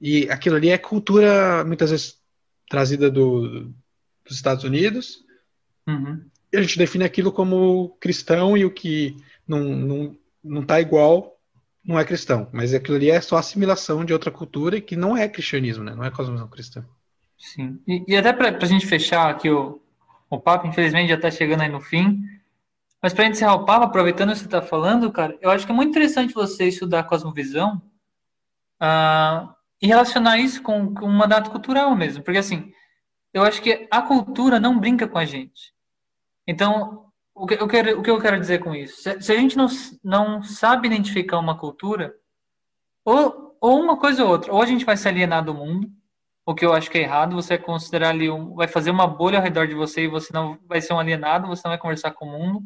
e 0.00 0.28
aquilo 0.30 0.56
ali 0.56 0.70
é 0.70 0.78
cultura, 0.78 1.64
muitas 1.64 1.90
vezes, 1.90 2.16
trazida 2.68 3.10
do, 3.10 3.72
dos 4.28 4.36
Estados 4.36 4.64
Unidos, 4.64 5.24
uhum. 5.86 6.22
e 6.52 6.56
a 6.56 6.62
gente 6.62 6.78
define 6.78 7.04
aquilo 7.04 7.32
como 7.32 7.96
cristão, 8.00 8.56
e 8.56 8.64
o 8.64 8.70
que 8.70 9.16
não, 9.46 9.64
não, 9.64 10.16
não 10.44 10.62
tá 10.62 10.80
igual 10.80 11.34
não 11.84 11.98
é 11.98 12.04
cristão, 12.04 12.48
mas 12.52 12.74
aquilo 12.74 12.96
ali 12.98 13.10
é 13.10 13.18
só 13.18 13.38
assimilação 13.38 14.04
de 14.04 14.12
outra 14.12 14.30
cultura 14.30 14.78
que 14.78 14.94
não 14.94 15.16
é 15.16 15.26
cristianismo, 15.26 15.82
né? 15.82 15.94
Não 15.94 16.04
é 16.04 16.10
cosmovisão 16.10 16.46
cristã. 16.46 16.84
Sim. 17.38 17.80
E, 17.88 18.04
e 18.06 18.16
até 18.16 18.30
para 18.30 18.58
a 18.60 18.66
gente 18.66 18.86
fechar 18.86 19.30
aqui 19.30 19.48
o, 19.48 19.80
o 20.28 20.38
papo, 20.38 20.66
infelizmente 20.66 21.08
já 21.08 21.14
está 21.14 21.30
chegando 21.30 21.62
aí 21.62 21.68
no 21.70 21.80
fim. 21.80 22.22
Mas 23.00 23.14
para 23.14 23.26
encerrar 23.26 23.54
o 23.54 23.64
papo, 23.64 23.86
aproveitando 23.86 24.30
o 24.30 24.32
que 24.32 24.40
você 24.40 24.44
está 24.44 24.60
falando, 24.60 25.10
cara, 25.10 25.38
eu 25.40 25.48
acho 25.50 25.64
que 25.64 25.72
é 25.72 25.74
muito 25.74 25.90
interessante 25.90 26.34
você 26.34 26.64
estudar 26.66 27.00
a 27.00 27.04
cosmovisão 27.04 27.80
uh, 28.82 29.48
e 29.80 29.86
relacionar 29.86 30.38
isso 30.38 30.60
com, 30.62 30.92
com 30.92 31.06
um 31.06 31.16
mandato 31.16 31.50
cultural 31.50 31.94
mesmo. 31.94 32.22
Porque, 32.22 32.38
assim, 32.38 32.70
eu 33.38 33.44
acho 33.44 33.62
que 33.62 33.88
a 33.90 34.02
cultura 34.02 34.60
não 34.60 34.78
brinca 34.78 35.06
com 35.08 35.18
a 35.18 35.24
gente. 35.24 35.72
Então, 36.46 37.06
o 37.34 37.46
que, 37.46 37.54
eu 37.54 37.68
quero, 37.68 37.98
o 37.98 38.02
que 38.02 38.10
eu 38.10 38.20
quero 38.20 38.38
dizer 38.38 38.58
com 38.58 38.74
isso? 38.74 39.00
Se, 39.02 39.20
se, 39.20 39.32
a 39.32 39.36
gente 39.36 39.56
não, 39.56 39.68
não 40.02 40.42
sabe 40.42 40.88
identificar 40.88 41.38
uma 41.38 41.56
cultura, 41.56 42.14
ou, 43.04 43.56
ou 43.60 43.80
uma 43.80 43.96
coisa 43.96 44.24
ou 44.24 44.30
outra, 44.30 44.52
ou 44.52 44.60
a 44.60 44.66
gente 44.66 44.84
vai 44.84 44.96
se 44.96 45.08
alienar 45.08 45.44
do 45.44 45.54
mundo, 45.54 45.90
o 46.44 46.54
que 46.54 46.64
eu 46.64 46.72
acho 46.72 46.90
que 46.90 46.98
é 46.98 47.02
errado, 47.02 47.36
você 47.36 47.56
vai 47.56 47.64
considerar 47.64 48.08
ali, 48.08 48.30
um, 48.30 48.54
vai 48.54 48.66
fazer 48.66 48.90
uma 48.90 49.06
bolha 49.06 49.38
ao 49.38 49.44
redor 49.44 49.66
de 49.66 49.74
você 49.74 50.04
e 50.04 50.08
você 50.08 50.32
não 50.32 50.58
vai 50.66 50.80
ser 50.80 50.94
um 50.94 50.98
alienado, 50.98 51.46
você 51.46 51.62
não 51.64 51.72
vai 51.72 51.78
conversar 51.78 52.10
com 52.12 52.26
o 52.26 52.30
mundo. 52.30 52.62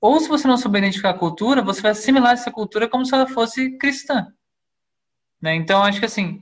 Ou 0.00 0.18
se 0.18 0.28
você 0.28 0.48
não 0.48 0.56
souber 0.56 0.82
identificar 0.82 1.10
a 1.10 1.18
cultura, 1.18 1.62
você 1.62 1.80
vai 1.80 1.90
assimilar 1.92 2.32
essa 2.32 2.50
cultura 2.50 2.88
como 2.88 3.04
se 3.04 3.14
ela 3.14 3.26
fosse 3.26 3.76
cristã. 3.78 4.26
Né? 5.40 5.54
Então, 5.54 5.82
acho 5.82 6.00
que 6.00 6.06
assim, 6.06 6.40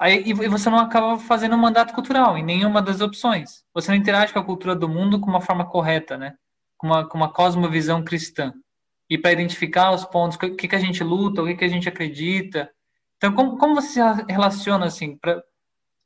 Aí, 0.00 0.24
e 0.26 0.32
você 0.48 0.70
não 0.70 0.78
acaba 0.78 1.18
fazendo 1.18 1.54
um 1.54 1.58
mandato 1.58 1.92
cultural 1.92 2.38
em 2.38 2.42
nenhuma 2.42 2.80
das 2.80 3.02
opções. 3.02 3.62
Você 3.74 3.90
não 3.90 3.98
interage 3.98 4.32
com 4.32 4.38
a 4.38 4.44
cultura 4.44 4.74
do 4.74 4.88
mundo 4.88 5.20
com 5.20 5.28
uma 5.28 5.42
forma 5.42 5.66
correta, 5.68 6.16
né? 6.16 6.36
Com 6.78 6.86
uma, 6.86 7.06
com 7.06 7.18
uma 7.18 7.30
cosmovisão 7.30 8.02
cristã. 8.02 8.54
E 9.10 9.18
para 9.18 9.32
identificar 9.32 9.90
os 9.90 10.06
pontos, 10.06 10.38
o 10.38 10.56
que, 10.56 10.66
que 10.68 10.74
a 10.74 10.78
gente 10.78 11.04
luta, 11.04 11.42
o 11.42 11.46
que, 11.46 11.54
que 11.54 11.64
a 11.66 11.68
gente 11.68 11.86
acredita. 11.86 12.70
Então, 13.18 13.34
como, 13.34 13.58
como 13.58 13.74
você 13.74 13.88
se 13.88 14.00
relaciona 14.26 14.86
assim? 14.86 15.18
Pra, 15.18 15.42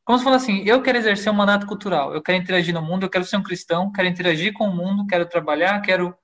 como 0.04 0.18
você 0.18 0.24
fala 0.24 0.36
assim, 0.36 0.64
eu 0.64 0.82
quero 0.82 0.98
exercer 0.98 1.32
um 1.32 1.36
mandato 1.36 1.64
cultural, 1.64 2.12
eu 2.12 2.22
quero 2.22 2.38
interagir 2.38 2.74
no 2.74 2.82
mundo, 2.82 3.04
eu 3.04 3.10
quero 3.10 3.24
ser 3.24 3.36
um 3.36 3.44
cristão, 3.44 3.92
quero 3.92 4.08
interagir 4.08 4.52
com 4.54 4.64
o 4.64 4.74
mundo, 4.74 5.06
quero 5.06 5.26
trabalhar, 5.28 5.80
quero. 5.82 6.16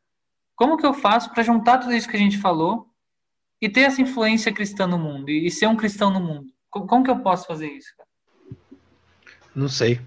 Como 0.56 0.76
que 0.76 0.84
eu 0.84 0.92
faço 0.92 1.30
para 1.30 1.44
juntar 1.44 1.78
tudo 1.78 1.94
isso 1.94 2.08
que 2.08 2.16
a 2.16 2.20
gente 2.20 2.38
falou 2.38 2.88
e 3.62 3.68
ter 3.68 3.82
essa 3.82 4.02
influência 4.02 4.52
cristã 4.52 4.88
no 4.88 4.98
mundo 4.98 5.30
e 5.30 5.48
ser 5.52 5.68
um 5.68 5.76
cristão 5.76 6.10
no 6.10 6.20
mundo? 6.20 6.52
Como, 6.70 7.04
que 7.04 7.10
eu 7.10 7.20
posso 7.20 7.46
fazer 7.46 7.68
isso? 7.68 7.92
Cara? 7.96 8.08
Não 9.54 9.68
sei. 9.68 10.00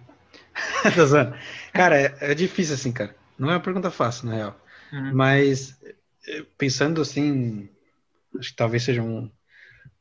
cara, 1.73 1.99
é, 1.99 2.17
é, 2.31 2.35
difícil 2.35 2.75
assim, 2.75 2.91
cara. 2.91 3.15
Não 3.37 3.49
é 3.49 3.53
uma 3.53 3.59
pergunta 3.59 3.91
fácil, 3.91 4.27
na 4.27 4.35
real. 4.35 4.61
Uhum. 4.91 5.13
Mas 5.13 5.77
eh, 6.27 6.45
pensando 6.57 7.01
assim, 7.01 7.69
acho 8.39 8.51
que 8.51 8.55
talvez 8.55 8.83
seja 8.83 9.01
um, 9.01 9.29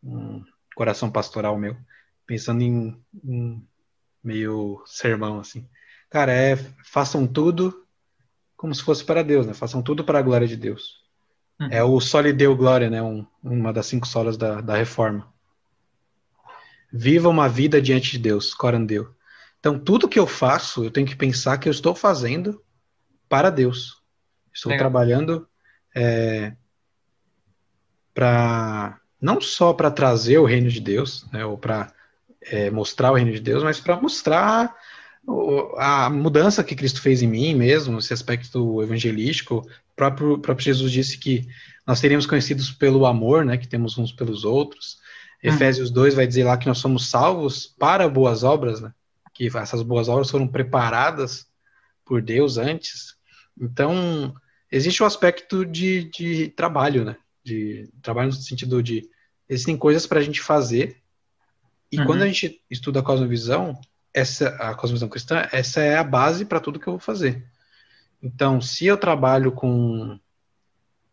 um 0.02 0.44
coração 0.76 1.10
pastoral 1.10 1.58
meu, 1.58 1.76
pensando 2.26 2.62
em, 2.62 2.96
em 3.24 3.66
meio 4.22 4.82
sermão 4.86 5.40
assim. 5.40 5.68
Cara, 6.08 6.32
é 6.32 6.56
façam 6.84 7.26
tudo 7.26 7.86
como 8.56 8.74
se 8.74 8.82
fosse 8.82 9.04
para 9.04 9.24
Deus, 9.24 9.46
né? 9.46 9.54
Façam 9.54 9.82
tudo 9.82 10.04
para 10.04 10.18
a 10.18 10.22
glória 10.22 10.46
de 10.46 10.56
Deus. 10.56 11.02
Uhum. 11.60 11.68
É 11.70 11.82
o 11.82 12.00
soli 12.00 12.32
deu 12.32 12.54
glória, 12.54 12.88
né? 12.88 13.02
Um, 13.02 13.26
uma 13.42 13.72
das 13.72 13.86
cinco 13.86 14.06
solas 14.06 14.36
da, 14.36 14.60
da 14.60 14.76
reforma. 14.76 15.31
Viva 16.92 17.28
uma 17.28 17.48
vida 17.48 17.80
diante 17.80 18.12
de 18.12 18.18
Deus, 18.18 18.52
corandeu. 18.52 19.14
Então, 19.58 19.78
tudo 19.78 20.08
que 20.08 20.18
eu 20.18 20.26
faço, 20.26 20.84
eu 20.84 20.90
tenho 20.90 21.06
que 21.06 21.16
pensar 21.16 21.56
que 21.58 21.68
eu 21.68 21.70
estou 21.70 21.94
fazendo 21.94 22.62
para 23.28 23.48
Deus. 23.48 24.02
Estou 24.52 24.70
Legal. 24.70 24.84
trabalhando 24.84 25.48
é, 25.94 26.52
para 28.12 29.00
não 29.20 29.40
só 29.40 29.72
para 29.72 29.90
trazer 29.90 30.38
o 30.38 30.44
reino 30.44 30.68
de 30.68 30.80
Deus, 30.80 31.24
né, 31.32 31.44
ou 31.46 31.56
para 31.56 31.92
é, 32.42 32.70
mostrar 32.70 33.12
o 33.12 33.14
reino 33.14 33.30
de 33.30 33.40
Deus, 33.40 33.62
mas 33.62 33.78
para 33.78 34.00
mostrar 34.00 34.74
a 35.78 36.10
mudança 36.10 36.64
que 36.64 36.74
Cristo 36.74 37.00
fez 37.00 37.22
em 37.22 37.28
mim 37.28 37.54
mesmo, 37.54 37.98
esse 37.98 38.12
aspecto 38.12 38.82
evangelístico. 38.82 39.58
O 39.58 39.94
próprio, 39.94 40.38
próprio 40.38 40.64
Jesus 40.64 40.90
disse 40.90 41.16
que 41.16 41.46
nós 41.86 42.00
seríamos 42.00 42.26
conhecidos 42.26 42.72
pelo 42.72 43.06
amor, 43.06 43.44
né, 43.44 43.56
que 43.56 43.68
temos 43.68 43.96
uns 43.96 44.12
pelos 44.12 44.44
outros. 44.44 44.98
Efésios 45.42 45.90
2 45.90 46.14
vai 46.14 46.26
dizer 46.26 46.44
lá 46.44 46.56
que 46.56 46.68
nós 46.68 46.78
somos 46.78 47.10
salvos 47.10 47.66
para 47.66 48.08
boas 48.08 48.44
obras, 48.44 48.80
né? 48.80 48.92
Que 49.34 49.48
essas 49.56 49.82
boas 49.82 50.08
obras 50.08 50.30
foram 50.30 50.46
preparadas 50.46 51.46
por 52.04 52.22
Deus 52.22 52.58
antes. 52.58 53.16
Então, 53.60 54.34
existe 54.70 55.02
o 55.02 55.06
aspecto 55.06 55.64
de, 55.64 56.04
de 56.04 56.48
trabalho, 56.50 57.04
né? 57.04 57.16
De 57.42 57.90
trabalho 58.00 58.28
no 58.28 58.34
sentido 58.34 58.80
de 58.80 59.10
existem 59.48 59.76
coisas 59.76 60.06
para 60.06 60.20
a 60.20 60.22
gente 60.22 60.40
fazer. 60.40 61.02
E 61.90 61.98
uhum. 61.98 62.06
quando 62.06 62.22
a 62.22 62.26
gente 62.26 62.62
estuda 62.70 63.00
a 63.00 63.02
cosmovisão, 63.02 63.78
essa 64.14 64.48
a 64.50 64.74
cosmovisão 64.74 65.08
cristã, 65.08 65.48
essa 65.50 65.80
é 65.80 65.96
a 65.96 66.04
base 66.04 66.44
para 66.44 66.60
tudo 66.60 66.78
que 66.78 66.86
eu 66.86 66.92
vou 66.92 67.00
fazer. 67.00 67.44
Então, 68.22 68.60
se 68.60 68.86
eu 68.86 68.96
trabalho 68.96 69.50
com 69.50 70.18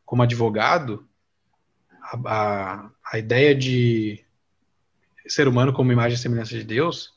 como 0.06 0.22
advogado, 0.22 1.09
a, 2.12 2.20
a, 2.26 2.90
a 3.12 3.20
ideia 3.20 3.54
de 3.54 4.24
ser 5.28 5.48
humano 5.48 5.74
como 5.74 5.92
imagem 5.92 6.16
e 6.16 6.22
semelhança 6.22 6.58
de 6.58 6.64
Deus 6.64 7.14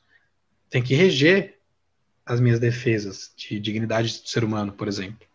tem 0.68 0.82
que 0.82 0.94
reger 0.94 1.58
as 2.24 2.40
minhas 2.40 2.60
defesas 2.60 3.32
de 3.36 3.58
dignidade 3.58 4.20
do 4.20 4.28
ser 4.28 4.44
humano, 4.44 4.72
por 4.72 4.88
exemplo. 4.88 5.26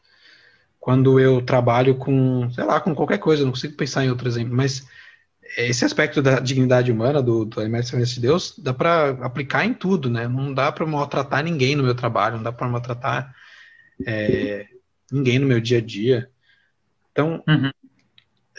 Quando 0.79 1.19
eu 1.19 1.41
trabalho 1.41 1.95
com, 1.95 2.49
sei 2.51 2.63
lá, 2.63 2.79
com 2.79 2.95
qualquer 2.95 3.17
coisa, 3.17 3.43
não 3.43 3.51
consigo 3.51 3.75
pensar 3.75 4.05
em 4.05 4.09
outro 4.09 4.27
exemplo, 4.27 4.55
mas 4.55 4.87
esse 5.57 5.85
aspecto 5.85 6.21
da 6.21 6.39
dignidade 6.39 6.91
humana, 6.91 7.21
do, 7.21 7.45
do 7.45 7.61
imagem 7.61 7.87
semelhança 7.87 8.13
de 8.15 8.21
Deus, 8.21 8.55
dá 8.57 8.73
para 8.73 9.09
aplicar 9.21 9.65
em 9.65 9.73
tudo, 9.73 10.09
né? 10.09 10.27
Não 10.27 10.53
dá 10.53 10.71
para 10.71 10.85
maltratar 10.85 11.43
ninguém 11.43 11.75
no 11.75 11.83
meu 11.83 11.95
trabalho, 11.95 12.37
não 12.37 12.43
dá 12.43 12.51
para 12.51 12.67
maltratar 12.67 13.35
é, 14.05 14.67
ninguém 15.11 15.39
no 15.39 15.47
meu 15.47 15.59
dia 15.59 15.77
a 15.77 15.81
dia. 15.81 16.29
Então, 17.11 17.43
uhum. 17.47 17.71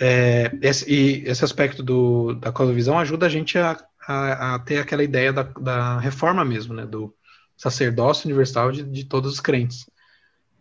É, 0.01 0.53
esse, 0.63 0.89
e 0.89 1.25
esse 1.29 1.45
aspecto 1.45 1.83
do, 1.83 2.35
da 2.35 2.53
cosmovisão 2.53 2.99
ajuda 2.99 3.27
a 3.27 3.29
gente 3.29 3.59
a, 3.59 3.77
a, 4.07 4.55
a, 4.55 4.59
ter 4.61 4.79
aquela 4.79 5.03
ideia 5.03 5.33
da, 5.33 5.43
da, 5.43 5.99
reforma 5.99 6.45
mesmo, 6.45 6.73
né? 6.73 6.87
Do 6.87 7.13
sacerdócio 7.57 8.27
universal 8.27 8.71
de, 8.71 8.85
de 8.85 9.05
todos 9.05 9.33
os 9.33 9.41
crentes. 9.41 9.91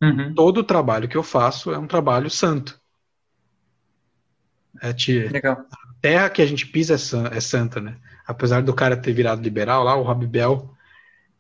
Uhum. 0.02 0.34
Todo 0.34 0.60
o 0.60 0.64
trabalho 0.64 1.08
que 1.08 1.16
eu 1.16 1.24
faço 1.24 1.72
é 1.72 1.78
um 1.78 1.86
trabalho 1.86 2.30
santo. 2.30 2.80
É 4.82 4.92
te, 4.92 5.28
Legal. 5.28 5.66
A 5.72 5.94
terra 6.02 6.30
que 6.30 6.42
a 6.42 6.46
gente 6.46 6.66
pisa 6.66 6.96
é, 6.96 6.98
san, 6.98 7.28
é, 7.28 7.40
santa, 7.40 7.80
né? 7.80 7.98
Apesar 8.26 8.62
do 8.62 8.74
cara 8.74 8.98
ter 8.98 9.14
virado 9.14 9.42
liberal 9.42 9.84
lá, 9.84 9.96
o 9.96 10.04
Rob 10.04 10.26
Bell, 10.26 10.70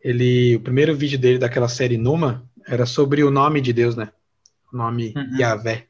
ele, 0.02 0.56
o 0.56 0.62
primeiro 0.62 0.96
vídeo 0.96 1.18
dele 1.18 1.40
daquela 1.40 1.68
série 1.68 1.98
Numa 1.98 2.48
era 2.68 2.86
sobre 2.86 3.24
o 3.24 3.32
nome 3.32 3.60
de 3.60 3.74
Deus, 3.74 3.96
né? 3.96 4.10
O 4.72 4.78
nome 4.78 5.14
uhum. 5.16 5.38
Yahvé. 5.38 5.87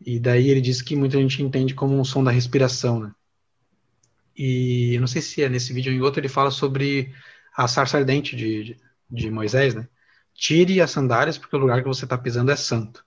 E 0.00 0.18
daí 0.18 0.48
ele 0.48 0.60
diz 0.60 0.82
que 0.82 0.96
muita 0.96 1.18
gente 1.18 1.42
entende 1.42 1.74
como 1.74 1.98
um 1.98 2.04
som 2.04 2.22
da 2.22 2.30
respiração, 2.30 3.00
né? 3.00 3.12
E 4.36 4.94
eu 4.94 5.00
não 5.00 5.06
sei 5.06 5.22
se 5.22 5.42
é 5.42 5.48
nesse 5.48 5.72
vídeo 5.72 5.92
ou 5.92 5.98
em 5.98 6.02
outro, 6.02 6.20
ele 6.20 6.28
fala 6.28 6.50
sobre 6.50 7.12
a 7.56 7.68
sarça 7.68 7.98
ardente 7.98 8.34
de, 8.34 8.64
de, 8.64 8.76
de 9.10 9.30
Moisés, 9.30 9.74
né? 9.74 9.88
Tire 10.34 10.80
as 10.80 10.90
sandálias 10.90 11.38
porque 11.38 11.54
o 11.54 11.58
lugar 11.58 11.82
que 11.82 11.88
você 11.88 12.04
está 12.04 12.18
pisando 12.18 12.50
é 12.50 12.56
santo. 12.56 13.04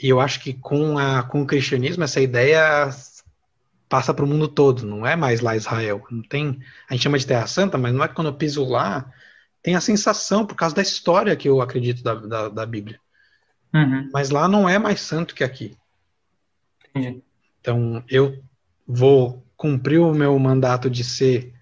E 0.00 0.08
eu 0.08 0.20
acho 0.20 0.40
que 0.40 0.54
com, 0.54 0.96
a, 0.96 1.22
com 1.24 1.42
o 1.42 1.46
cristianismo 1.46 2.04
essa 2.04 2.20
ideia 2.20 2.88
passa 3.88 4.14
para 4.14 4.24
o 4.24 4.28
mundo 4.28 4.46
todo, 4.48 4.86
não 4.86 5.06
é 5.06 5.16
mais 5.16 5.40
lá 5.40 5.56
Israel. 5.56 6.06
Não 6.10 6.22
tem, 6.22 6.60
a 6.88 6.94
gente 6.94 7.02
chama 7.02 7.18
de 7.18 7.26
Terra 7.26 7.46
Santa, 7.46 7.76
mas 7.76 7.92
não 7.92 8.04
é 8.04 8.08
que 8.08 8.14
quando 8.14 8.28
eu 8.28 8.34
piso 8.34 8.64
lá 8.64 9.12
tem 9.62 9.74
a 9.74 9.80
sensação 9.80 10.46
por 10.46 10.54
causa 10.54 10.74
da 10.74 10.82
história 10.82 11.36
que 11.36 11.48
eu 11.48 11.60
acredito 11.60 12.02
da, 12.02 12.14
da, 12.14 12.48
da 12.48 12.66
Bíblia. 12.66 13.00
Uhum. 13.74 14.10
Mas 14.12 14.30
lá 14.30 14.48
não 14.48 14.68
é 14.68 14.78
mais 14.78 15.00
santo 15.00 15.34
que 15.34 15.44
aqui. 15.44 15.76
Entendi. 16.90 17.22
Então 17.60 18.02
eu 18.08 18.42
vou 18.86 19.44
cumprir 19.56 20.00
o 20.00 20.14
meu 20.14 20.38
mandato 20.38 20.88
de 20.88 21.04
ser 21.04 21.52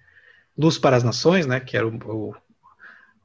luz 0.57 0.77
para 0.77 0.95
as 0.95 1.03
nações, 1.03 1.45
né? 1.45 1.59
Que 1.59 1.75
era 1.75 1.87
o, 1.87 1.97
o, 2.05 2.35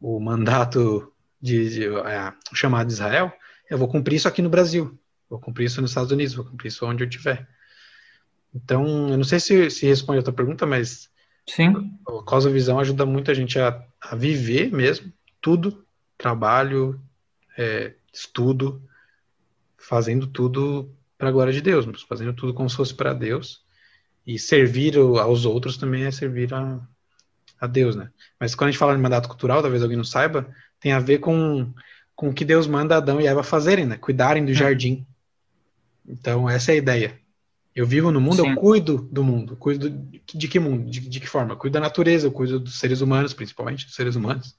o 0.00 0.20
mandato 0.20 1.12
de, 1.40 1.68
de 1.70 1.86
é, 1.86 2.32
chamado 2.54 2.86
de 2.86 2.92
Israel. 2.92 3.32
Eu 3.70 3.78
vou 3.78 3.88
cumprir 3.88 4.16
isso 4.16 4.28
aqui 4.28 4.42
no 4.42 4.50
Brasil. 4.50 4.98
Vou 5.28 5.38
cumprir 5.38 5.66
isso 5.66 5.80
nos 5.80 5.90
Estados 5.90 6.12
Unidos. 6.12 6.34
Vou 6.34 6.44
cumprir 6.44 6.68
isso 6.68 6.86
onde 6.86 7.02
eu 7.04 7.08
estiver. 7.08 7.48
Então, 8.54 9.08
eu 9.08 9.16
não 9.16 9.24
sei 9.24 9.40
se, 9.40 9.70
se 9.70 9.86
responde 9.86 10.20
a 10.20 10.22
tua 10.22 10.32
pergunta, 10.32 10.66
mas 10.66 11.08
Sim. 11.48 11.98
a 12.06 12.22
cosmovisão 12.22 12.78
ajuda 12.78 13.06
muito 13.06 13.30
a 13.30 13.34
gente 13.34 13.58
a, 13.58 13.82
a 14.00 14.14
viver 14.14 14.70
mesmo 14.70 15.10
tudo, 15.40 15.84
trabalho, 16.18 17.00
é, 17.56 17.94
estudo, 18.12 18.82
fazendo 19.78 20.26
tudo 20.26 20.94
para 21.16 21.28
a 21.28 21.32
glória 21.32 21.52
de 21.52 21.60
Deus, 21.60 21.86
fazendo 22.08 22.32
tudo 22.34 22.52
como 22.52 22.68
se 22.68 22.76
fosse 22.76 22.94
para 22.94 23.12
Deus. 23.12 23.62
E 24.26 24.38
servir 24.38 24.96
aos 24.96 25.44
outros 25.44 25.76
também 25.76 26.04
é 26.04 26.10
servir 26.10 26.52
a, 26.54 26.80
a 27.60 27.66
Deus, 27.66 27.96
né? 27.96 28.10
Mas 28.38 28.54
quando 28.54 28.68
a 28.68 28.70
gente 28.70 28.78
fala 28.78 28.94
de 28.94 29.00
mandato 29.00 29.28
cultural, 29.28 29.62
talvez 29.62 29.82
alguém 29.82 29.96
não 29.96 30.04
saiba, 30.04 30.48
tem 30.78 30.92
a 30.92 31.00
ver 31.00 31.18
com, 31.18 31.72
com 32.14 32.28
o 32.28 32.34
que 32.34 32.44
Deus 32.44 32.66
manda 32.66 32.96
Adão 32.96 33.20
e 33.20 33.26
Eva 33.26 33.42
fazerem, 33.42 33.86
né? 33.86 33.96
Cuidarem 33.96 34.44
do 34.44 34.52
hum. 34.52 34.54
jardim. 34.54 35.06
Então, 36.06 36.48
essa 36.48 36.72
é 36.72 36.74
a 36.74 36.78
ideia. 36.78 37.22
Eu 37.74 37.86
vivo 37.86 38.10
no 38.10 38.20
mundo, 38.20 38.42
Sim. 38.42 38.50
eu 38.50 38.56
cuido 38.56 39.08
do 39.10 39.24
mundo. 39.24 39.56
Cuido 39.56 39.88
de 39.90 40.46
que 40.46 40.58
mundo? 40.58 40.90
De, 40.90 41.00
de, 41.00 41.20
que 41.20 41.26
forma? 41.26 41.52
Eu 41.52 41.56
cuido 41.56 41.74
da 41.74 41.80
natureza, 41.80 42.26
eu 42.26 42.32
cuido 42.32 42.60
dos 42.60 42.78
seres 42.78 43.00
humanos, 43.00 43.32
principalmente 43.32 43.86
dos 43.86 43.94
seres 43.94 44.14
humanos. 44.14 44.56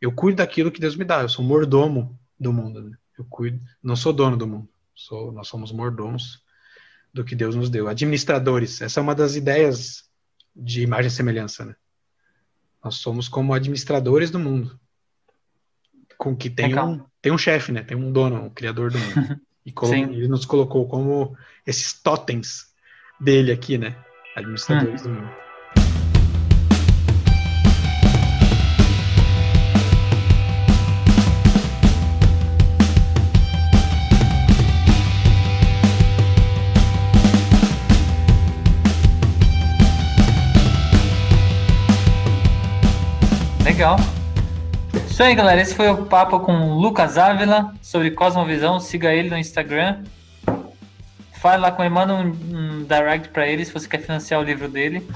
Eu 0.00 0.12
cuido 0.12 0.36
daquilo 0.36 0.70
que 0.70 0.80
Deus 0.80 0.94
me 0.94 1.04
dá. 1.04 1.22
Eu 1.22 1.28
sou 1.28 1.44
mordomo 1.44 2.18
do 2.38 2.52
mundo. 2.52 2.82
Né? 2.82 2.96
Eu 3.18 3.24
cuido, 3.24 3.60
não 3.82 3.96
sou 3.96 4.12
dono 4.12 4.36
do 4.36 4.46
mundo. 4.46 4.68
Sou, 4.94 5.32
nós 5.32 5.48
somos 5.48 5.72
mordomos 5.72 6.42
do 7.12 7.24
que 7.24 7.34
Deus 7.34 7.54
nos 7.54 7.70
deu. 7.70 7.88
Administradores. 7.88 8.80
Essa 8.80 9.00
é 9.00 9.02
uma 9.02 9.14
das 9.14 9.36
ideias 9.36 10.08
de 10.54 10.82
imagem 10.82 11.08
e 11.08 11.10
semelhança, 11.10 11.64
né? 11.64 11.76
Nós 12.82 12.96
somos 12.96 13.28
como 13.28 13.54
administradores 13.54 14.30
do 14.30 14.38
mundo. 14.38 14.78
Com 16.16 16.36
que 16.36 16.50
tem 16.50 16.76
um, 16.78 17.04
tem 17.22 17.32
um 17.32 17.38
chefe, 17.38 17.70
né? 17.70 17.82
Tem 17.82 17.96
um 17.96 18.12
dono, 18.12 18.42
um 18.42 18.50
criador 18.50 18.90
do 18.90 18.98
mundo. 18.98 19.40
E 19.68 19.72
ele 20.16 20.28
nos 20.28 20.46
colocou 20.46 20.88
como 20.88 21.36
esses 21.66 21.92
totens 21.92 22.72
dele 23.20 23.52
aqui, 23.52 23.76
né? 23.76 24.02
Administradores 24.34 25.04
hum. 25.04 25.12
do 25.12 25.20
mundo. 25.20 25.47
Legal. 43.78 43.96
Isso 45.08 45.22
aí, 45.22 45.36
galera. 45.36 45.60
Esse 45.60 45.72
foi 45.72 45.88
o 45.88 46.04
papo 46.04 46.40
com 46.40 46.52
o 46.52 46.80
Lucas 46.80 47.16
Ávila 47.16 47.72
sobre 47.80 48.10
Cosmovisão. 48.10 48.80
Siga 48.80 49.14
ele 49.14 49.30
no 49.30 49.38
Instagram. 49.38 50.02
Fale 51.34 51.62
lá 51.62 51.70
com 51.70 51.84
ele, 51.84 51.94
manda 51.94 52.12
um, 52.12 52.26
um 52.26 52.82
direct 52.82 53.28
para 53.28 53.46
ele 53.46 53.64
se 53.64 53.72
você 53.72 53.88
quer 53.88 54.00
financiar 54.00 54.40
o 54.40 54.42
livro 54.42 54.68
dele. 54.68 55.08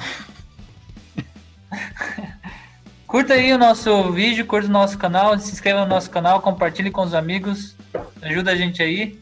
curta 3.05 3.35
aí 3.35 3.53
o 3.53 3.59
nosso 3.59 4.13
vídeo, 4.13 4.47
curta 4.47 4.69
o 4.69 4.71
nosso 4.71 4.97
canal, 4.97 5.37
se 5.41 5.51
inscreva 5.51 5.81
no 5.81 5.87
nosso 5.87 6.09
canal, 6.09 6.41
compartilhe 6.41 6.93
com 6.93 7.03
os 7.03 7.15
amigos, 7.15 7.75
ajuda 8.23 8.53
a 8.53 8.57
gente 8.57 8.81
aí. 8.81 9.19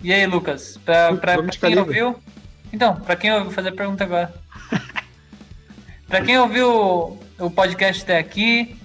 E 0.00 0.12
aí, 0.12 0.24
Lucas, 0.26 0.78
pra, 0.84 1.12
pra, 1.16 1.42
pra 1.42 1.48
quem 1.48 1.76
ouviu. 1.76 2.22
Então, 2.72 2.94
pra 3.00 3.16
quem 3.16 3.32
ouviu, 3.32 3.50
fazer 3.50 3.70
a 3.70 3.74
pergunta 3.74 4.04
agora. 4.04 4.32
pra 6.06 6.20
quem 6.22 6.38
ouviu 6.38 7.18
o 7.38 7.50
podcast 7.50 8.02
até 8.02 8.18
aqui, 8.18 8.76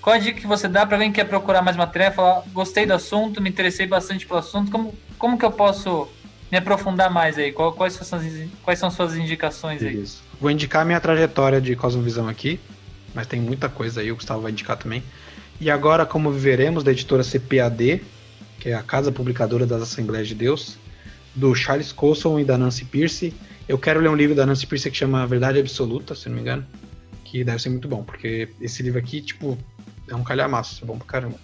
qual 0.00 0.16
a 0.16 0.18
dica 0.18 0.40
que 0.40 0.46
você 0.46 0.68
dá 0.68 0.84
para 0.84 0.96
alguém 0.96 1.12
que 1.12 1.20
quer 1.20 1.28
procurar 1.28 1.62
mais 1.62 1.76
matéria, 1.76 2.10
falar, 2.10 2.42
gostei 2.52 2.84
do 2.84 2.92
assunto, 2.92 3.40
me 3.40 3.48
interessei 3.48 3.86
bastante 3.86 4.26
pelo 4.26 4.40
assunto, 4.40 4.70
como, 4.70 4.94
como 5.18 5.38
que 5.38 5.44
eu 5.44 5.52
posso 5.52 6.08
me 6.50 6.58
aprofundar 6.58 7.10
mais 7.10 7.38
aí? 7.38 7.52
Quais 7.52 7.94
são, 7.94 8.20
quais 8.62 8.78
são 8.78 8.90
suas 8.90 9.16
indicações 9.16 9.82
aí? 9.82 10.02
Isso. 10.02 10.22
Vou 10.40 10.50
indicar 10.50 10.84
minha 10.84 11.00
trajetória 11.00 11.60
de 11.60 11.76
Cosmovisão 11.76 12.28
aqui, 12.28 12.58
mas 13.14 13.26
tem 13.26 13.40
muita 13.40 13.68
coisa 13.68 14.00
aí, 14.00 14.10
o 14.10 14.16
Gustavo 14.16 14.42
vai 14.42 14.50
indicar 14.50 14.76
também. 14.76 15.02
E 15.60 15.70
agora, 15.70 16.04
como 16.04 16.30
viveremos, 16.30 16.82
da 16.82 16.90
editora 16.90 17.22
CPAD, 17.22 18.02
que 18.58 18.70
é 18.70 18.74
a 18.74 18.82
Casa 18.82 19.12
Publicadora 19.12 19.64
das 19.64 19.82
Assembleias 19.82 20.28
de 20.28 20.34
Deus, 20.34 20.76
do 21.34 21.54
Charles 21.54 21.92
Colson 21.92 22.38
e 22.40 22.44
da 22.44 22.58
Nancy 22.58 22.84
Pierce. 22.84 23.32
Eu 23.68 23.78
quero 23.78 24.00
ler 24.00 24.08
um 24.08 24.16
livro 24.16 24.34
da 24.34 24.44
Nancy 24.44 24.66
Pierce 24.66 24.90
que 24.90 24.96
chama 24.96 25.26
Verdade 25.26 25.58
Absoluta, 25.58 26.14
se 26.14 26.28
não 26.28 26.36
me 26.36 26.42
engano, 26.42 26.66
que 27.32 27.42
deve 27.42 27.62
ser 27.62 27.70
muito 27.70 27.88
bom, 27.88 28.04
porque 28.04 28.50
esse 28.60 28.82
livro 28.82 28.98
aqui, 28.98 29.22
tipo, 29.22 29.56
é 30.06 30.14
um 30.14 30.22
calhamaço, 30.22 30.84
é 30.84 30.86
bom 30.86 30.98
pra 30.98 31.06
caramba. 31.06 31.40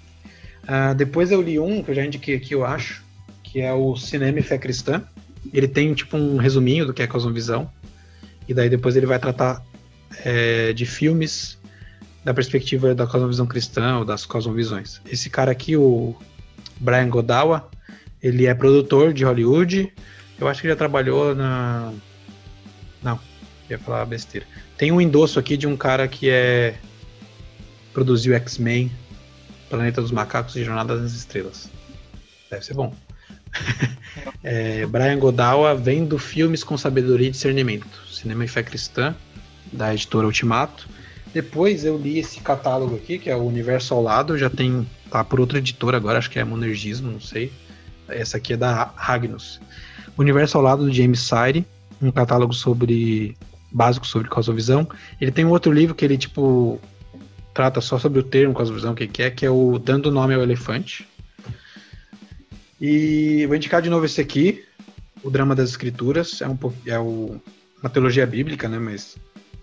Uh, 0.65 0.94
depois 0.94 1.31
eu 1.31 1.40
li 1.40 1.59
um 1.59 1.82
que 1.82 1.90
eu 1.90 1.94
já 1.94 2.05
indiquei 2.05 2.36
aqui, 2.36 2.52
eu 2.52 2.62
acho, 2.62 3.02
que 3.43 3.62
é 3.62 3.73
o 3.73 3.97
Cinema 3.97 4.39
e 4.39 4.43
Fé 4.43 4.59
Cristã. 4.59 5.02
Ele 5.51 5.66
tem 5.66 5.94
tipo 5.94 6.19
um 6.19 6.36
resuminho 6.36 6.85
do 6.85 6.93
que 6.93 7.02
é 7.02 7.06
Cosmovisão. 7.06 7.73
E 8.47 8.52
daí 8.52 8.69
depois 8.69 8.97
ele 8.97 9.06
vai 9.06 9.19
tratar 9.19 9.65
é, 10.27 10.74
de 10.74 10.85
filmes 10.85 11.59
da 12.23 12.35
perspectiva 12.35 12.94
da 12.94 13.06
cosmovisão 13.06 13.47
cristã 13.47 13.97
ou 13.98 14.05
das 14.05 14.27
cosmovisões. 14.27 15.01
Esse 15.10 15.31
cara 15.31 15.51
aqui, 15.51 15.74
o 15.74 16.15
Brian 16.78 17.09
Godawa, 17.09 17.70
ele 18.23 18.44
é 18.44 18.55
produtor 18.55 19.15
de 19.15 19.24
Hollywood. 19.24 19.90
Eu 20.39 20.48
acho 20.48 20.60
que 20.60 20.69
já 20.69 20.77
trabalhou 20.77 21.35
na. 21.35 21.94
Não, 23.02 23.19
ia 23.70 23.78
falar 23.78 24.05
besteira. 24.05 24.47
Tem 24.78 24.92
um 24.92 25.00
endosso 25.00 25.40
aqui 25.40 25.56
de 25.56 25.66
um 25.66 25.76
cara 25.76 26.06
que 26.06 26.30
é 26.30 26.76
produziu 27.92 28.32
X-Men, 28.34 28.92
Planeta 29.68 30.00
dos 30.00 30.12
Macacos 30.12 30.55
e 30.55 30.62
Jornada 30.62 30.96
das 30.96 31.12
Estrelas. 31.12 31.68
Deve 32.48 32.64
ser 32.64 32.74
bom. 32.74 32.94
é, 34.44 34.86
Brian 34.86 35.18
Godawa 35.18 35.74
vem 35.74 36.05
do 36.05 36.16
Filmes 36.16 36.62
com 36.62 36.78
Sabedoria 36.78 37.26
e 37.26 37.32
Discernimento, 37.32 38.06
Cinema 38.09 38.44
e 38.44 38.48
Fé 38.48 38.62
Cristã, 38.62 39.16
da 39.72 39.92
editora 39.92 40.26
Ultimato. 40.26 40.88
Depois 41.34 41.84
eu 41.84 41.98
li 41.98 42.20
esse 42.20 42.38
catálogo 42.40 42.94
aqui, 42.94 43.18
que 43.18 43.28
é 43.28 43.34
o 43.34 43.42
Universo 43.42 43.94
ao 43.94 44.02
Lado, 44.02 44.38
já 44.38 44.48
tem, 44.48 44.88
tá 45.10 45.24
por 45.24 45.40
outra 45.40 45.59
editora 45.59 45.96
agora, 45.96 46.18
acho 46.18 46.30
que 46.30 46.38
é 46.38 46.44
Monergismo, 46.44 47.10
não 47.10 47.20
sei. 47.20 47.52
Essa 48.09 48.36
aqui 48.36 48.52
é 48.52 48.56
da 48.56 48.92
Ragnus. 48.94 49.60
Universo 50.16 50.56
ao 50.56 50.62
Lado 50.62 50.84
do 50.84 50.92
James 50.92 51.20
Sire, 51.20 51.66
um 52.00 52.12
catálogo 52.12 52.52
sobre 52.52 53.36
básico 53.70 54.07
sobre 54.07 54.28
cosmovisão. 54.28 54.89
Ele 55.20 55.31
tem 55.31 55.45
um 55.45 55.51
outro 55.51 55.73
livro 55.73 55.95
que 55.95 56.05
ele 56.05 56.19
tipo 56.19 56.81
trata 57.53 57.81
só 57.81 57.99
sobre 57.99 58.20
o 58.20 58.23
termo 58.23 58.55
cosmovisão, 58.55 58.93
o 58.93 58.95
que, 58.95 59.23
é, 59.23 59.31
que 59.31 59.45
é 59.45 59.51
o 59.51 59.78
Dando 59.78 60.11
Nome 60.11 60.35
ao 60.35 60.43
Elefante. 60.43 61.09
E 62.81 63.45
vou 63.47 63.57
indicar 63.57 63.82
de 63.82 63.90
novo 63.90 64.07
esse 64.07 64.20
aqui, 64.20 64.65
O 65.24 65.31
Drama 65.31 65.55
das 65.55 65.70
Escrituras. 65.70 66.40
É, 66.40 66.49
um, 66.49 66.57
é 66.86 66.99
o, 66.99 67.40
uma 67.82 67.90
teologia 67.90 68.24
bíblica, 68.24 68.69
né? 68.69 68.78
Mas 68.78 69.16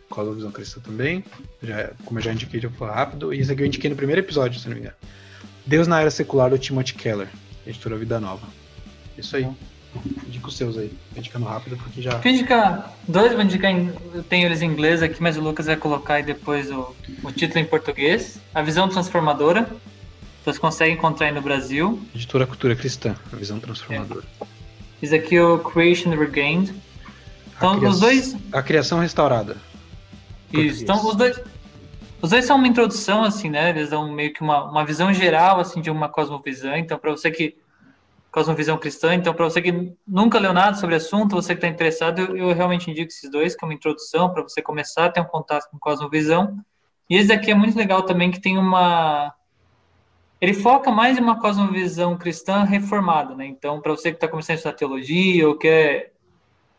cosmovisão 0.10 0.52
cristã 0.52 0.82
também. 0.82 1.24
Já, 1.64 1.92
como 2.04 2.20
eu 2.20 2.24
já 2.24 2.34
indiquei, 2.34 2.60
já 2.60 2.70
foi 2.70 2.90
rápido. 2.90 3.34
E 3.34 3.40
esse 3.40 3.52
aqui 3.52 3.62
eu 3.62 3.66
indiquei 3.68 3.90
no 3.90 3.96
primeiro 3.96 4.22
episódio, 4.22 4.60
se 4.60 4.68
não 4.68 4.76
me 4.76 4.82
engano. 4.82 4.98
Deus 5.66 5.88
na 5.88 6.02
Era 6.02 6.12
Secular, 6.12 6.50
do 6.50 6.58
Timothy 6.58 6.94
Keller, 6.94 7.30
editora 7.66 7.98
Vida 7.98 8.20
Nova. 8.20 8.48
Isso 9.18 9.36
aí. 9.38 9.48
Indica 10.28 10.48
os 10.48 10.58
seus 10.58 10.78
aí, 10.78 10.92
indicando 11.16 11.46
rápido, 11.46 11.78
porque 11.78 12.02
já. 12.02 12.18
Vou 12.18 12.32
indicar 12.32 12.94
dois, 13.08 13.34
vou 13.34 13.42
indicar, 13.42 13.72
em, 13.72 13.92
eu 14.14 14.24
tenho 14.24 14.46
eles 14.46 14.62
em 14.62 14.66
inglês 14.66 15.02
aqui, 15.02 15.22
mas 15.22 15.38
o 15.38 15.42
Lucas 15.42 15.66
vai 15.66 15.76
colocar 15.76 16.16
aí 16.16 16.24
depois 16.24 16.72
o, 16.72 16.96
o 17.24 17.32
título 17.32 17.60
em 17.60 17.66
português. 17.66 18.40
A 18.54 18.62
Visão 18.62 18.88
Transformadora. 18.90 19.70
Você 20.46 20.60
consegue 20.60 20.94
encontrar 20.94 21.28
aí 21.28 21.34
no 21.34 21.42
Brasil. 21.42 22.00
Editora 22.14 22.46
Cultura 22.46 22.76
Cristã, 22.76 23.16
A 23.34 23.36
Visão 23.36 23.60
Transformadora. 23.60 24.24
É. 24.42 24.46
Esse 25.02 25.16
aqui 25.16 25.36
é 25.36 25.44
o 25.44 25.58
Creation 25.58 26.12
Regained. 26.12 26.74
Então, 27.58 27.80
os 27.80 28.00
dois. 28.00 28.36
A 28.52 28.62
criação 28.62 29.00
restaurada. 29.00 29.58
Isso, 30.54 30.84
então 30.84 31.04
os 31.08 31.16
dois. 31.16 31.40
Os 32.22 32.30
dois 32.30 32.46
são 32.46 32.58
uma 32.58 32.68
introdução, 32.68 33.24
assim, 33.24 33.50
né? 33.50 33.70
Eles 33.70 33.90
dão 33.90 34.12
meio 34.12 34.34
que 34.34 34.42
uma, 34.42 34.64
uma 34.64 34.86
visão 34.86 35.14
geral, 35.14 35.60
assim, 35.60 35.82
de 35.82 35.90
uma 35.90 36.10
cosmovisão. 36.10 36.76
Então, 36.76 36.98
para 36.98 37.12
você 37.12 37.30
que 37.30 37.56
Cosmovisão 38.36 38.78
Cristã. 38.78 39.16
Então, 39.16 39.34
para 39.34 39.46
você 39.46 39.62
que 39.62 39.94
nunca 40.06 40.38
leu 40.38 40.52
nada 40.52 40.76
sobre 40.76 40.94
o 40.94 40.98
assunto, 40.98 41.38
você 41.38 41.54
que 41.54 41.60
está 41.60 41.70
interessado, 41.70 42.20
eu, 42.20 42.36
eu, 42.36 42.54
realmente 42.54 42.92
indico 42.92 43.08
esses 43.08 43.32
dois, 43.32 43.56
que 43.56 43.64
é 43.64 43.66
uma 43.66 43.74
introdução 43.74 44.30
para 44.30 44.44
você 44.44 44.62
começar 44.62 45.06
a 45.06 45.10
ter 45.10 45.22
um 45.22 45.26
contato 45.26 45.70
com 45.72 45.80
Cosmovisão. 45.80 46.60
E 47.10 47.16
esse 47.16 47.30
daqui 47.30 47.50
é 47.50 47.56
muito 47.56 47.78
legal 47.78 48.04
também, 48.04 48.30
que 48.30 48.42
tem 48.42 48.58
uma. 48.58 49.34
Ele 50.42 50.54
foca 50.54 50.92
mais 50.92 51.18
em 51.18 51.22
uma 51.22 51.40
cosmovisão 51.40 52.18
cristã 52.18 52.66
reformada, 52.66 53.34
né? 53.34 53.46
Então, 53.46 53.80
para 53.80 53.94
você 53.94 54.12
que 54.12 54.18
está 54.18 54.28
começando 54.28 54.56
a 54.56 54.56
estudar 54.56 54.76
teologia 54.76 55.48
ou 55.48 55.58
quer, 55.58 56.12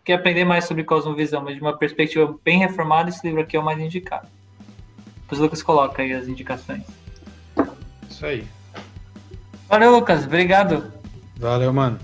quer 0.05 0.13
aprender 0.13 0.45
mais 0.45 0.67
sobre 0.67 0.85
cosmovisão, 0.85 1.43
mas 1.43 1.55
de 1.55 1.63
uma 1.63 1.79
perspectiva 1.79 2.39
bem 2.45 2.59
reformada, 2.59 3.09
esse 3.09 3.27
livro 3.27 3.41
aqui 3.41 3.57
é 3.57 3.61
o 3.61 3.65
mais 3.65 3.81
indicado. 3.81 4.29
Depois 5.23 5.41
o 5.41 5.45
Lucas 5.45 5.63
coloca 5.63 6.03
aí 6.03 6.13
as 6.13 6.29
indicações. 6.29 6.85
Isso 8.11 8.27
aí. 8.27 8.47
Valeu, 9.69 9.91
Lucas. 9.91 10.27
Obrigado. 10.27 10.96
Valeu, 11.39 11.73
mano. 11.73 11.99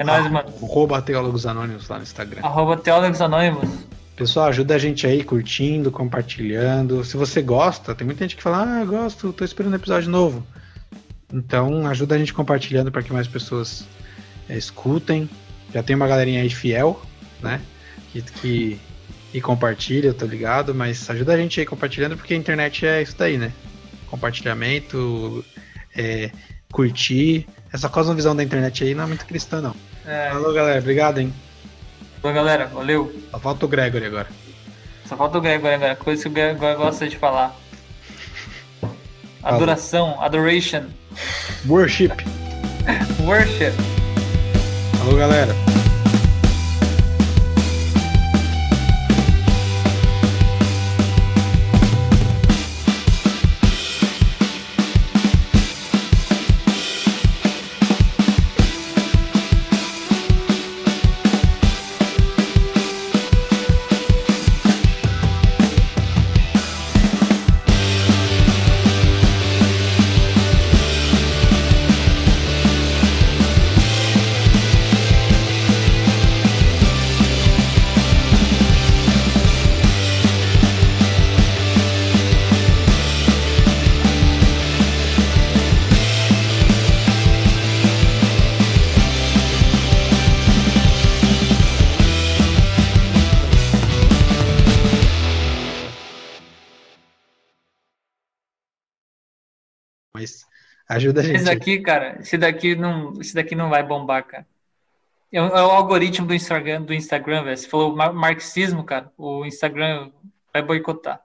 é 0.00 0.04
nóis, 0.04 0.30
mano. 0.30 0.48
Arroba 0.62 1.02
Teólogos 1.02 1.46
Anônimos 1.46 1.88
lá 1.88 1.96
no 1.98 2.02
Instagram. 2.02 2.40
Arroba 2.42 2.76
Teólogos 2.76 3.20
Anônimos. 3.20 3.86
Pessoal, 4.16 4.46
ajuda 4.46 4.74
a 4.74 4.78
gente 4.78 5.06
aí 5.06 5.22
curtindo, 5.22 5.90
compartilhando. 5.90 7.04
Se 7.04 7.18
você 7.18 7.42
gosta, 7.42 7.94
tem 7.94 8.06
muita 8.06 8.24
gente 8.24 8.34
que 8.34 8.42
fala, 8.42 8.64
ah, 8.64 8.80
eu 8.80 8.86
gosto, 8.86 9.30
tô 9.32 9.44
esperando 9.44 9.74
um 9.74 9.76
episódio 9.76 10.10
novo. 10.10 10.46
Então, 11.30 11.86
ajuda 11.86 12.14
a 12.14 12.18
gente 12.18 12.32
compartilhando 12.32 12.90
para 12.90 13.02
que 13.02 13.12
mais 13.12 13.28
pessoas 13.28 13.86
é, 14.48 14.56
escutem. 14.56 15.28
Já 15.74 15.82
tem 15.82 15.94
uma 15.94 16.08
galerinha 16.08 16.40
aí 16.40 16.48
fiel, 16.48 17.02
né? 17.42 17.60
Que, 18.10 18.22
que, 18.22 18.80
que 19.32 19.40
compartilha, 19.42 20.14
tô 20.14 20.24
ligado, 20.24 20.74
mas 20.74 21.10
ajuda 21.10 21.34
a 21.34 21.36
gente 21.36 21.60
aí 21.60 21.66
compartilhando, 21.66 22.16
porque 22.16 22.32
a 22.32 22.36
internet 22.38 22.86
é 22.86 23.02
isso 23.02 23.16
daí, 23.18 23.36
né? 23.36 23.52
Compartilhamento, 24.06 25.44
é, 25.94 26.30
curtir. 26.72 27.46
Essa 27.76 27.90
cosmovisão 27.90 28.34
da 28.34 28.42
internet 28.42 28.84
aí 28.84 28.94
não 28.94 29.04
é 29.04 29.06
muito 29.06 29.26
cristã, 29.26 29.60
não. 29.60 29.76
É. 30.06 30.30
Falou, 30.30 30.54
galera. 30.54 30.78
Obrigado, 30.78 31.18
hein? 31.18 31.30
Falou, 32.22 32.34
galera. 32.34 32.66
Valeu. 32.68 33.14
Só 33.30 33.38
falta 33.38 33.66
o 33.66 33.68
Gregory 33.68 34.06
agora. 34.06 34.28
Só 35.04 35.14
falta 35.14 35.36
o 35.36 35.40
Gregory 35.42 35.74
agora. 35.74 35.94
Coisa 35.94 36.22
que 36.22 36.28
o 36.28 36.32
Gregory 36.32 36.74
gosta 36.74 37.06
de 37.06 37.18
falar. 37.18 37.54
Adoração. 39.42 40.18
Adoration. 40.22 40.84
Worship. 41.68 42.12
Worship. 43.26 43.72
Falou, 44.98 45.18
galera. 45.18 45.75
Ajuda 100.88 101.20
a 101.20 101.24
gente. 101.24 101.36
Esse 101.36 101.44
daqui, 101.44 101.80
cara, 101.80 102.16
esse 102.20 102.38
daqui 102.38 102.76
não, 102.76 103.12
esse 103.20 103.34
daqui 103.34 103.54
não 103.54 103.68
vai 103.68 103.82
bombar, 103.82 104.24
cara. 104.24 104.46
É, 105.32 105.42
o, 105.42 105.46
é 105.46 105.62
o 105.62 105.70
algoritmo 105.70 106.26
do 106.26 106.34
Instagram, 106.34 106.82
do 106.82 106.94
Instagram, 106.94 107.42
velho. 107.42 107.56
Você 107.56 107.68
falou 107.68 107.94
marxismo, 107.94 108.84
cara. 108.84 109.10
O 109.18 109.44
Instagram 109.44 110.10
vai 110.52 110.62
boicotar. 110.62 111.20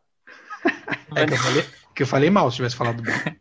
é 1.15 1.25
que, 1.25 1.33
eu 1.33 1.37
falei, 1.37 1.65
que 1.95 2.03
eu 2.03 2.07
falei 2.07 2.29
mal 2.29 2.49
se 2.49 2.57
tivesse 2.57 2.75
falado 2.75 3.03
bem. 3.03 3.13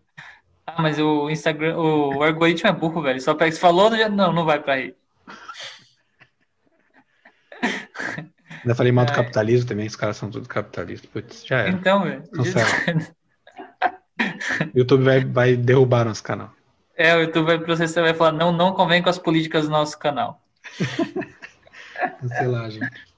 ah, 0.66 0.82
mas 0.82 0.98
o 0.98 1.30
Instagram, 1.30 1.76
o, 1.78 2.18
o 2.18 2.22
algoritmo 2.22 2.68
é 2.68 2.72
burro, 2.72 3.02
velho. 3.02 3.20
Só 3.20 3.34
pega, 3.34 3.52
se 3.52 3.58
falou, 3.58 3.90
não, 3.90 4.32
não 4.32 4.44
vai 4.44 4.60
pra 4.60 4.74
aí. 4.74 4.94
Ainda 8.62 8.74
falei 8.74 8.92
mal 8.92 9.06
do 9.06 9.12
é. 9.12 9.16
capitalismo 9.16 9.66
também, 9.66 9.86
os 9.86 9.96
caras 9.96 10.18
são 10.18 10.30
tudo 10.30 10.46
capitalistas. 10.46 11.08
Putz, 11.08 11.46
já 11.46 11.60
era. 11.60 11.70
Então, 11.70 12.02
velho. 12.02 12.22
O 14.74 14.78
YouTube 14.78 15.04
vai, 15.04 15.24
vai 15.24 15.56
derrubar 15.56 16.04
nosso 16.04 16.22
canal. 16.22 16.50
É, 16.96 17.16
o 17.16 17.22
YouTube 17.22 17.46
vai 17.46 17.58
processar 17.58 18.02
vai 18.02 18.14
falar, 18.14 18.32
não, 18.32 18.52
não 18.52 18.72
convém 18.72 19.02
com 19.02 19.08
as 19.08 19.18
políticas 19.18 19.64
do 19.64 19.70
nosso 19.70 19.98
canal. 19.98 20.42
Gente. 22.70 23.09